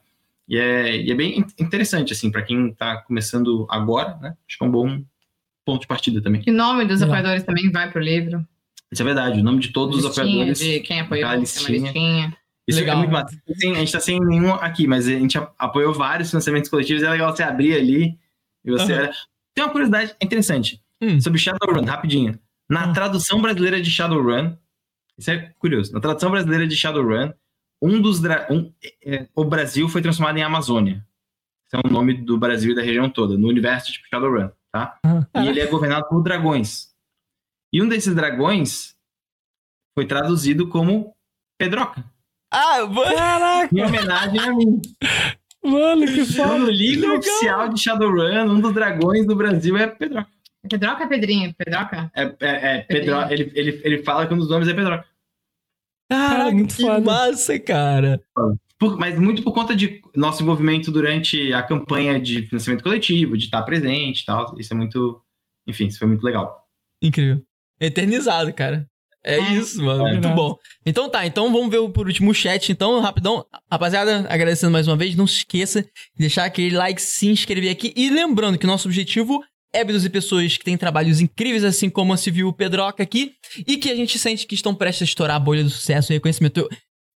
[0.48, 4.36] E é, e é bem interessante, assim, para quem está começando agora, né?
[4.48, 5.04] Acho que é um bom
[5.66, 6.44] ponto de partida também.
[6.46, 8.46] E o nome dos apoiadores também vai pro livro.
[8.92, 10.60] Isso é verdade, o nome de todos os apoiadores.
[10.60, 12.38] De quem apoiou, a listinha.
[12.68, 12.96] Isso é legal.
[12.96, 13.36] é muito massa.
[13.50, 17.10] Assim, a gente tá sem nenhum aqui, mas a gente apoiou vários financiamentos coletivos, é
[17.10, 18.18] legal você abrir ali
[18.64, 18.94] e você.
[18.94, 19.10] Uhum.
[19.54, 20.82] Tem uma curiosidade interessante.
[21.02, 21.20] Hum.
[21.20, 22.40] Sobre Shadowrun, rapidinho.
[22.70, 22.94] Na hum.
[22.94, 24.56] tradução brasileira de Shadowrun,
[25.18, 27.32] isso é curioso, na tradução brasileira de Shadowrun,
[27.82, 28.72] um dos um,
[29.04, 31.06] é, o Brasil foi transformado em Amazônia.
[31.66, 35.00] Esse é o nome do Brasil e da região toda, no universo de Shadowrun, tá?
[35.36, 36.94] E ele é governado por dragões.
[37.72, 38.96] E um desses dragões
[39.94, 41.16] foi traduzido como
[41.58, 42.04] Pedroca.
[42.52, 42.78] Ah,
[43.16, 43.76] caraca!
[43.76, 44.82] Em homenagem a mim.
[45.64, 46.56] Mano, que foda!
[46.56, 50.35] Então, no livro oficial de Shadowrun, um dos dragões do Brasil é Pedroca.
[50.68, 51.54] Pedroca é Pedrinho?
[51.54, 52.12] Pedroca?
[52.16, 55.06] É, é, é Pedro, ele, ele, ele fala que um dos nomes é Pedroca.
[56.10, 57.02] Caraca, muito que foda.
[57.02, 58.22] massa, cara.
[58.78, 63.46] Por, mas muito por conta de nosso envolvimento durante a campanha de financiamento coletivo, de
[63.46, 64.56] estar presente e tal.
[64.60, 65.22] Isso é muito.
[65.68, 66.64] Enfim, isso foi muito legal.
[67.02, 67.42] Incrível.
[67.80, 68.88] Eternizado, cara.
[69.24, 70.08] É, é isso, mano.
[70.08, 70.56] É, muito bom.
[70.86, 72.72] Então tá, então vamos ver por último o chat.
[72.72, 73.44] Então, rapidão.
[73.72, 75.16] Rapaziada, agradecendo mais uma vez.
[75.16, 77.92] Não se esqueça de deixar aquele like, se inscrever aqui.
[77.96, 79.44] E lembrando que nosso objetivo
[79.76, 83.34] ébidos e pessoas que têm trabalhos incríveis, assim como a Civil Pedroca aqui,
[83.68, 86.16] e que a gente sente que estão prestes a estourar a bolha do sucesso e
[86.16, 86.60] reconhecimento.
[86.60, 86.70] Eu,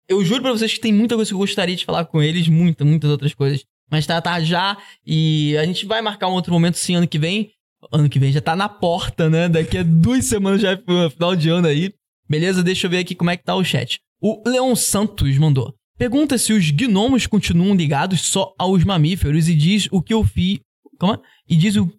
[0.10, 2.48] eu juro pra vocês que tem muita coisa que eu gostaria de falar com eles,
[2.48, 3.64] muita, muitas outras coisas.
[3.90, 7.18] Mas tá, tá já, e a gente vai marcar um outro momento sim ano que
[7.18, 7.52] vem.
[7.92, 9.48] Ano que vem já tá na porta, né?
[9.48, 11.94] Daqui a duas semanas já é final de ano aí.
[12.30, 12.62] Beleza?
[12.62, 14.00] Deixa eu ver aqui como é que tá o chat.
[14.22, 15.74] O Leon Santos mandou.
[15.98, 20.60] Pergunta se os gnomos continuam ligados só aos mamíferos e diz o que eu fiz.
[21.00, 21.20] Como é?
[21.48, 21.90] E diz o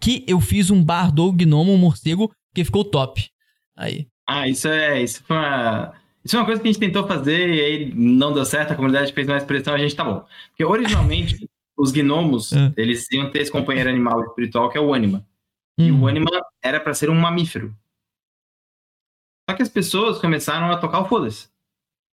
[0.00, 3.28] que eu fiz um bar do gnomo, um morcego, que ficou top.
[3.76, 4.06] Aí.
[4.26, 5.02] Ah, isso é.
[5.02, 5.92] Isso foi uma.
[6.24, 8.76] Isso é uma coisa que a gente tentou fazer e aí não deu certo, a
[8.76, 10.24] comunidade fez mais pressão, a gente tá bom.
[10.50, 12.72] Porque originalmente, os gnomos, é.
[12.76, 15.26] eles iam ter esse companheiro animal espiritual que é o anima.
[15.78, 15.86] Hum.
[15.86, 16.06] E o hum.
[16.06, 16.30] anima
[16.62, 17.74] era para ser um mamífero.
[19.50, 21.48] Só que as pessoas começaram a tocar o foda-se.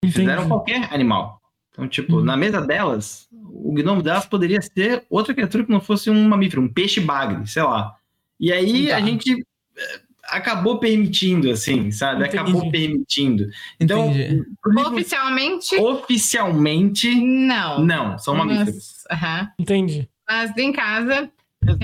[0.05, 1.41] Fizeram qualquer animal.
[1.77, 2.23] Então, tipo, hum.
[2.23, 6.59] na mesa delas, o gnomo delas poderia ser outra criatura que não fosse um mamífero,
[6.59, 7.95] um peixe bagre, sei lá.
[8.39, 8.97] E aí tá.
[8.97, 9.45] a gente
[9.77, 12.22] eh, acabou permitindo, assim, sabe?
[12.22, 12.38] Entendi.
[12.38, 13.47] Acabou permitindo.
[13.80, 14.43] Então, Entendi.
[14.88, 15.75] oficialmente.
[15.75, 17.14] Oficialmente.
[17.14, 17.85] Não.
[17.85, 19.03] Não, são mamíferos.
[19.11, 19.47] Uhum.
[19.59, 20.09] Entendi.
[20.27, 21.31] Mas em casa,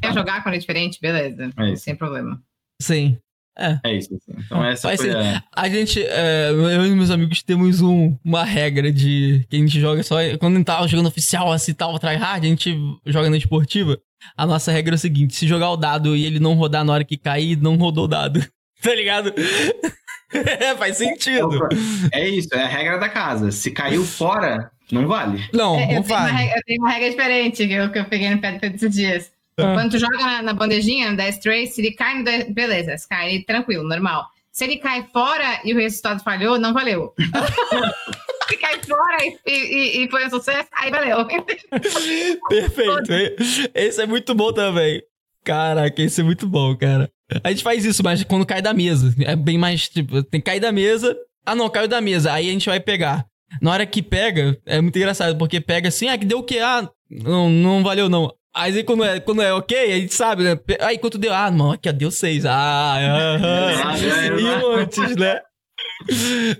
[0.01, 1.51] quer jogar quando é diferente, beleza.
[1.55, 2.41] É Sem problema.
[2.81, 3.17] Sim.
[3.57, 3.79] É.
[3.83, 4.15] É isso.
[4.15, 4.39] Assim.
[4.45, 5.43] Então, essa Vai foi ser, a...
[5.55, 9.79] a gente, é, eu e meus amigos temos um, uma regra de que a gente
[9.79, 10.15] joga só.
[10.39, 12.75] Quando a gente tava jogando oficial, assim, tal, tryhard, a gente
[13.05, 13.97] joga na esportiva.
[14.35, 16.93] A nossa regra é o seguinte: se jogar o dado e ele não rodar na
[16.93, 18.43] hora que cair, não rodou o dado.
[18.81, 19.33] tá ligado?
[20.33, 21.67] é, faz sentido.
[22.11, 23.51] É isso, é a regra da casa.
[23.51, 25.47] Se caiu fora, não vale.
[25.53, 26.25] Não, é, não eu vale.
[26.25, 28.93] Tenho regra, eu tenho uma regra diferente que eu, que eu peguei no pé desses
[28.93, 29.31] dias.
[29.57, 29.73] Ah.
[29.73, 33.83] Quando tu joga na, bandejinha, no Death Trace, ele cai no beleza, se cai tranquilo,
[33.83, 34.25] normal.
[34.51, 37.13] Se ele cai fora e o resultado falhou, não valeu.
[38.47, 41.25] se cai fora e, e, e, foi um sucesso, aí valeu.
[42.49, 43.41] Perfeito.
[43.73, 45.01] Esse é muito bom também.
[45.43, 47.11] Caraca, esse é muito bom, cara.
[47.43, 49.13] A gente faz isso, mas quando cai da mesa.
[49.25, 51.17] É bem mais, tipo, tem que cair da mesa.
[51.45, 52.31] Ah, não, caiu da mesa.
[52.31, 53.25] Aí a gente vai pegar.
[53.61, 56.59] Na hora que pega, é muito engraçado, porque pega assim, ah, que deu o quê?
[56.59, 58.31] Ah, não, não valeu não.
[58.55, 60.59] Aí quando é, quando é ok, a gente sabe, né?
[60.81, 61.33] Aí quanto deu?
[61.33, 62.45] Ah, não, aqui ó, deu seis.
[62.45, 63.95] Ah, ah,
[64.37, 65.41] e montes, né?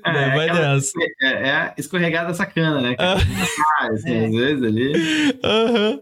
[0.05, 0.91] É, não, vai dessa.
[1.21, 2.95] É, é, a escorregada sacana, né?
[2.97, 3.15] Ah.
[3.89, 4.25] assim, é.
[4.25, 4.93] Às vezes ali.
[5.43, 6.01] Uhum.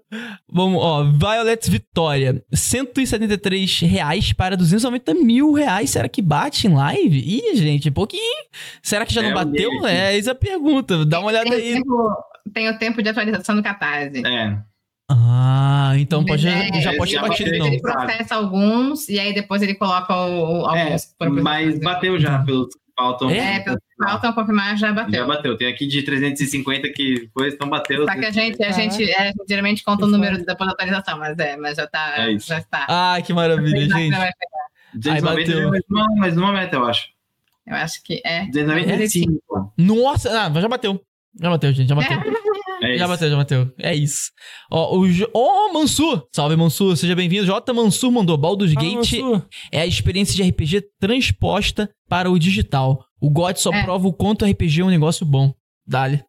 [0.52, 1.03] Vamos, ó.
[1.03, 2.44] Violet Vitória.
[2.53, 5.90] 173 reais para 290 mil reais.
[5.90, 7.20] Será que bate em live?
[7.20, 8.45] Ih, gente, pouquinho.
[8.82, 9.88] Será que já não é, bateu?
[9.88, 11.06] É, essa a pergunta.
[11.06, 11.74] Dá uma olhada tem aí.
[11.74, 12.14] Tempo,
[12.53, 14.26] tem o tempo de atualização do Catarse.
[14.26, 14.70] É.
[15.20, 17.68] Ah, então pode, é, já pode ter batido, então.
[17.68, 21.16] Ele processa alguns e aí depois ele coloca o, o alguns.
[21.20, 23.30] É, mas bateu já pelos faltam.
[23.30, 25.20] É, pelos faltam confirmar, já bateu.
[25.20, 25.58] Já bateu.
[25.58, 28.06] Tem aqui de 350 que depois estão bateu.
[28.06, 31.58] Só que a gente, a gente é, geralmente conta o número da atualização, mas é,
[31.58, 32.14] mas já tá.
[32.18, 32.86] É já está.
[32.88, 34.16] Ah, que maravilha, gente.
[35.10, 35.70] Aí bateu.
[35.70, 37.10] Mais uma, mais uma meta, eu acho.
[37.66, 38.46] Eu acho que é.
[38.48, 39.74] 295.
[39.78, 41.02] Nossa, ah, já bateu.
[41.40, 42.18] Já bateu, gente, já bateu.
[42.82, 43.72] É já bateu, já bateu.
[43.77, 44.32] É isso.
[44.72, 45.30] Ó, o J...
[45.34, 46.27] oh, Mansur!
[46.34, 46.98] Salve, Mansur.
[46.98, 47.45] Seja bem-vindo.
[47.45, 47.72] J.
[47.74, 49.45] Mansur mandou Baldur's Gate Mansur.
[49.72, 53.06] é a experiência de RPG transposta para o digital.
[53.22, 53.84] O God só é.
[53.84, 55.53] prova o quanto RPG é um negócio bom.
[55.85, 56.24] Dale.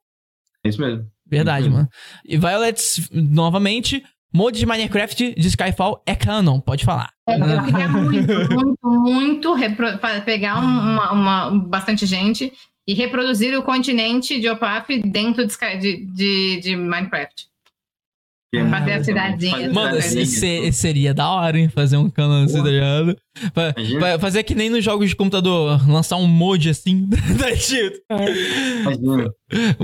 [0.64, 1.06] É isso mesmo.
[1.26, 1.74] Verdade, uhum.
[1.74, 1.88] mano.
[2.26, 2.78] E Violet,
[3.10, 6.60] novamente, mod de Minecraft de Skyfall é canon.
[6.60, 7.08] Pode falar.
[7.26, 12.52] É, eu queria muito, muito, muito pegar uma, uma, bastante gente
[12.86, 17.52] e reproduzir o continente de Opaf dentro de, de, de, de Minecraft.
[18.54, 19.72] Ah, fazer a cidadezinha.
[19.72, 21.70] Mano, isso seria da hora, hein?
[21.70, 23.16] Fazer um canal assim, tá ligado?
[24.20, 28.16] Fazer que nem nos jogos de computador, lançar um mod assim, tá?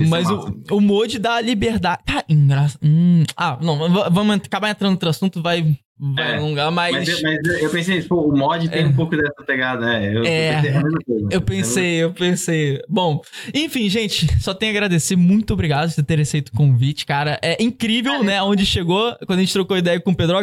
[0.07, 2.03] Mas o, o mod dá liberdade.
[2.05, 2.81] Cara, engraçado.
[2.83, 3.75] Hum, ah, não,
[4.11, 6.95] vamos acabar entrando no outro assunto, vai vai é, alongar, mas...
[6.95, 7.21] mas...
[7.21, 7.61] mas.
[7.61, 8.85] eu pensei, pô, o mod tem é.
[8.85, 10.15] um pouco dessa pegada, né?
[10.15, 12.81] Eu, é, eu pensei, eu pensei, eu pensei.
[12.87, 13.21] Bom,
[13.53, 15.15] enfim, gente, só tenho a agradecer.
[15.15, 17.37] Muito obrigado por ter aceito o convite, cara.
[17.41, 18.41] É incrível, né?
[18.41, 20.37] Onde chegou, quando a gente trocou ideia com o Pedro,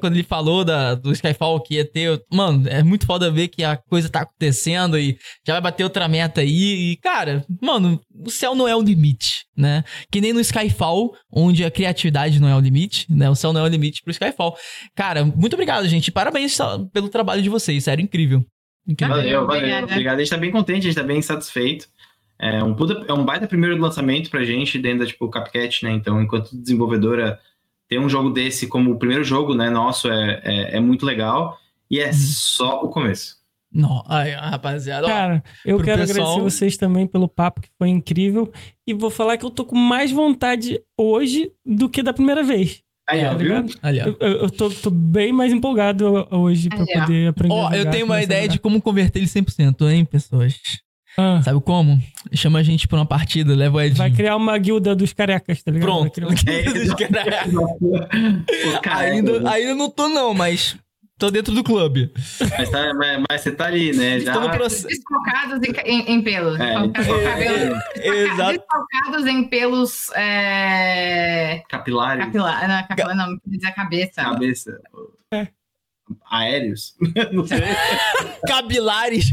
[0.00, 2.20] quando ele falou da, do Skyfall que ia ter.
[2.32, 6.08] Mano, é muito foda ver que a coisa tá acontecendo e já vai bater outra
[6.08, 6.92] meta aí.
[6.92, 9.84] E, cara, mano, o céu não é o limite, né?
[10.10, 13.28] Que nem no Skyfall, onde a criatividade não é o limite, né?
[13.28, 14.56] O céu não é o limite pro Skyfall.
[14.94, 16.10] Cara, muito obrigado, gente.
[16.10, 16.58] Parabéns
[16.92, 17.84] pelo trabalho de vocês.
[17.84, 18.44] Sério, incrível.
[18.86, 19.16] incrível.
[19.16, 19.84] Valeu, valeu.
[19.84, 20.16] Obrigado.
[20.16, 21.86] A gente tá bem contente, a gente tá bem satisfeito.
[22.38, 25.92] É um, puta, é um baita primeiro lançamento pra gente dentro da, tipo, Capcat, né?
[25.92, 27.38] Então, enquanto desenvolvedora,
[27.88, 31.56] ter um jogo desse como o primeiro jogo, né, nosso, é, é, é muito legal.
[31.90, 32.12] E é uhum.
[32.12, 33.36] só o começo.
[33.72, 35.06] Não, ai, rapaziada.
[35.06, 36.26] Cara, eu quero pessoal...
[36.26, 38.52] agradecer vocês também pelo papo, que foi incrível.
[38.86, 42.82] E vou falar que eu tô com mais vontade hoje do que da primeira vez.
[43.08, 43.64] Aí, ó, viu?
[43.82, 44.04] Ali, ó.
[44.20, 47.54] Eu, eu tô, tô, bem mais empolgado hoje pra Aí, poder aprender.
[47.54, 50.60] Ó, oh, eu tenho uma ideia de como converter ele 100%, hein, pessoas?
[51.16, 51.42] Ah.
[51.42, 52.00] Sabe como?
[52.32, 53.98] Chama a gente pra uma partida, leva o Edinho.
[53.98, 55.88] Vai criar uma guilda dos carecas, tá ligado?
[55.88, 56.20] Pronto.
[56.20, 56.30] Uma...
[56.72, 56.94] dos
[58.80, 59.10] carecas.
[59.10, 60.76] ainda, ainda não tô não, mas
[61.22, 62.12] tô dentro do clube.
[62.58, 64.18] Mas, tá, mas, mas você tá ali, né?
[64.18, 64.32] Já...
[64.32, 64.88] Estou no processo.
[64.88, 66.58] Desfocados em, em, pelos.
[66.58, 66.74] É,
[67.96, 68.58] é, Exato.
[68.58, 70.10] Desfocados em pelos...
[70.16, 71.62] É...
[71.68, 72.24] Capilares.
[72.24, 74.22] Capilar, não, capilar, não, dizer cabeça.
[74.22, 74.80] Cabeça.
[75.32, 75.46] É.
[76.28, 76.96] Aéreos.
[77.32, 77.60] não sei.
[78.46, 79.30] Capilares.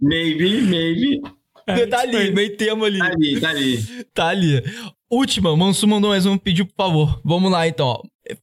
[0.00, 1.22] Maybe, maybe.
[1.66, 2.98] É, tá ali, meio termo ali.
[2.98, 4.04] Tá ali, tá ali.
[4.14, 4.62] Tá ali.
[5.10, 7.20] Última, Mansu mandou mais um pedido, por favor.
[7.24, 8.00] Vamos lá, então.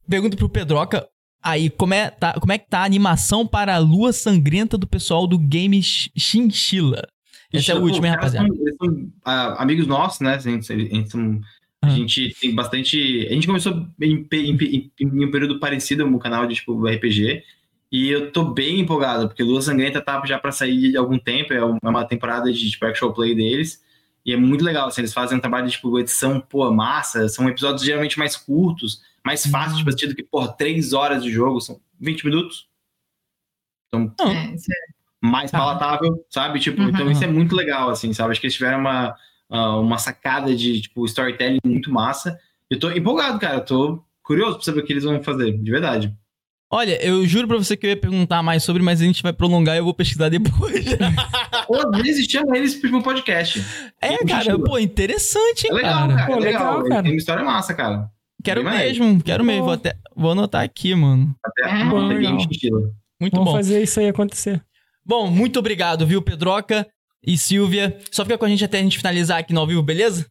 [0.08, 1.08] Pergunta pro Pedroca.
[1.46, 4.88] Aí, como é, tá, como é que tá a animação para a lua sangrenta do
[4.88, 7.08] pessoal do game Chinchilla?
[7.54, 8.48] Essa é a última, hein, rapaziada?
[8.48, 10.34] São, eles são uh, amigos nossos, né?
[10.34, 11.18] A gente, a gente,
[11.84, 13.28] a gente tem bastante.
[13.30, 17.44] A gente começou em, em, em, em, um período parecido no canal de tipo RPG.
[17.92, 21.54] E eu tô bem empolgado, porque Lua Sangrenta tá já para sair de algum tempo,
[21.54, 23.84] é uma temporada de tipo, actual play deles.
[24.26, 27.48] E é muito legal, assim, eles fazem um trabalho de tipo, edição, pô, massa, são
[27.48, 29.52] episódios geralmente mais curtos, mais uhum.
[29.84, 32.68] de assistir do que, porra, três horas de jogo, são 20 minutos.
[33.94, 34.54] Então, é,
[35.22, 35.58] mais Tá.
[35.60, 36.60] palatável, sabe?
[36.60, 36.90] Tipo, Uhum.
[36.90, 38.32] então isso é muito legal, assim, sabe?
[38.32, 39.16] Acho que eles tiveram uma,
[39.50, 42.38] ah, uma sacada de, tipo, storytelling muito massa.
[42.70, 43.56] Eu tô empolgado, cara.
[43.58, 46.14] Eu tô curioso pra saber o que eles vão fazer, de verdade.
[46.72, 49.32] Olha, eu juro pra você que eu ia perguntar mais sobre, mas a gente vai
[49.32, 50.86] prolongar e eu vou pesquisar depois.
[51.70, 53.64] Ou às vezes chama eles pro podcast.
[54.02, 56.16] é, cara, pô, interessante, É hein, legal, cara.
[56.16, 56.26] cara.
[56.28, 56.74] Pô, é legal.
[56.78, 57.04] legal, cara.
[57.04, 58.12] Tem uma história massa, cara.
[58.46, 59.64] Quero Bem mesmo, quero mesmo.
[59.64, 61.36] Vou, até, vou anotar aqui, mano.
[61.44, 62.08] Até É, uma bom.
[63.20, 63.52] Muito Vamos bom.
[63.54, 64.64] fazer isso aí acontecer.
[65.04, 66.88] Bom, muito obrigado, viu, Pedroca
[67.26, 67.98] e Silvia.
[68.12, 70.28] Só fica com a gente até a gente finalizar aqui no ao vivo, beleza?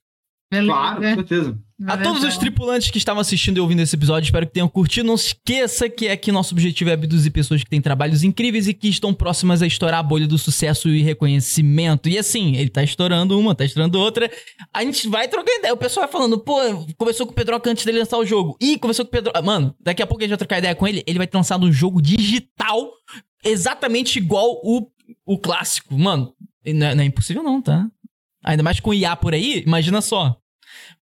[0.51, 0.73] Beleza.
[0.73, 1.59] Claro, com certeza.
[1.87, 5.07] A todos os tripulantes que estavam assistindo e ouvindo esse episódio, espero que tenham curtido.
[5.07, 8.75] Não se esqueça que aqui nosso objetivo é abduzir pessoas que têm trabalhos incríveis e
[8.75, 12.09] que estão próximas a estourar a bolha do sucesso e reconhecimento.
[12.09, 14.31] E assim, ele tá estourando uma, tá estourando outra.
[14.73, 15.75] A gente vai trocando ideia.
[15.75, 16.57] O pessoal vai falando, pô,
[16.97, 18.57] conversou com o Pedroca antes dele lançar o jogo.
[18.61, 19.43] Ih, conversou com o Pedroca.
[19.43, 21.03] Mano, daqui a pouco a gente vai trocar ideia com ele.
[21.07, 22.89] Ele vai ter lançado um jogo digital
[23.45, 24.87] exatamente igual o,
[25.27, 25.99] o clássico.
[25.99, 26.33] Mano,
[26.65, 27.87] não é, não é impossível não, tá?
[28.45, 30.37] Ainda mais com IA por aí, imagina só.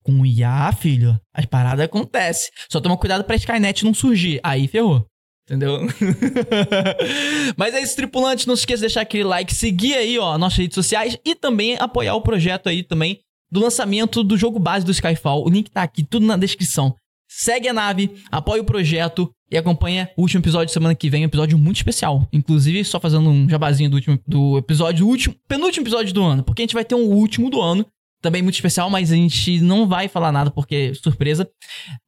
[0.04, 2.52] Com IA, filho, as paradas acontecem.
[2.70, 4.40] Só toma cuidado pra Skynet não surgir.
[4.44, 5.06] Aí ferrou.
[5.46, 5.80] Entendeu?
[7.58, 8.48] Mas é isso, tripulante.
[8.48, 11.78] Não se esqueça de deixar aquele like, seguir aí, ó, nossas redes sociais e também
[11.78, 13.20] apoiar o projeto aí também
[13.52, 15.46] do lançamento do jogo base do Skyfall.
[15.46, 16.96] O link tá aqui, tudo na descrição.
[17.34, 21.22] Segue a nave, apoia o projeto e acompanha o último episódio de semana que vem,
[21.24, 22.28] um episódio muito especial.
[22.34, 26.62] Inclusive, só fazendo um jabazinho do último do episódio, último, penúltimo episódio do ano, porque
[26.62, 27.86] a gente vai ter um último do ano,
[28.22, 31.50] também muito especial, mas a gente não vai falar nada porque é surpresa.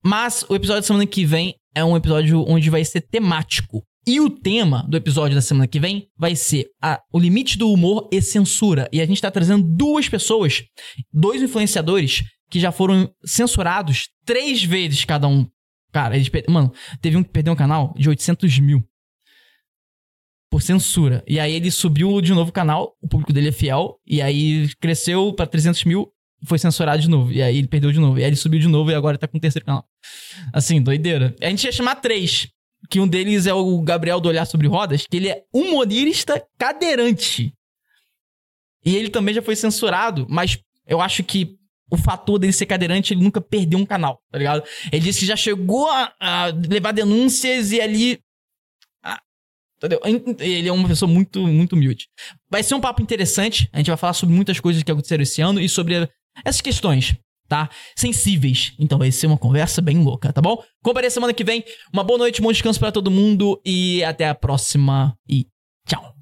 [0.03, 3.81] Mas o episódio da semana que vem é um episódio onde vai ser temático.
[4.05, 7.71] E o tema do episódio da semana que vem vai ser a- o limite do
[7.71, 8.89] humor e censura.
[8.91, 10.61] E a gente tá trazendo duas pessoas,
[11.11, 15.49] dois influenciadores que já foram censurados três vezes cada um.
[15.91, 16.29] Cara, eles.
[16.47, 18.87] Mano, teve um que perdeu um canal de 800 mil.
[20.51, 21.23] Por censura.
[21.27, 23.99] E aí ele subiu de novo o canal, o público dele é fiel.
[24.05, 26.13] E aí cresceu pra 300 mil
[26.45, 27.31] foi censurado de novo.
[27.31, 28.19] E aí ele perdeu de novo.
[28.19, 29.87] E aí ele subiu de novo e agora tá com o terceiro canal.
[30.53, 31.35] Assim, doideira.
[31.41, 32.49] A gente ia chamar três.
[32.87, 37.51] Que um deles é o Gabriel do Olhar Sobre Rodas, que ele é humorista cadeirante.
[38.85, 41.57] E ele também já foi censurado, mas eu acho que
[41.93, 44.63] o fator dele ser cadeirante, ele nunca perdeu um canal, tá ligado?
[44.91, 48.19] Ele disse que já chegou a, a levar denúncias e ali.
[49.77, 50.01] entendeu?
[50.39, 52.07] Ele é uma pessoa muito, muito humilde.
[52.49, 53.69] Vai ser um papo interessante.
[53.71, 56.09] A gente vai falar sobre muitas coisas que aconteceram esse ano e sobre
[56.43, 57.15] essas questões,
[57.47, 57.69] tá?
[57.95, 58.73] Sensíveis.
[58.79, 60.63] Então vai ser uma conversa bem louca, tá bom?
[60.83, 61.63] Compareça semana que vem.
[61.93, 65.15] Uma boa noite, um bom descanso pra todo mundo e até a próxima.
[65.29, 65.45] E
[65.87, 66.12] tchau.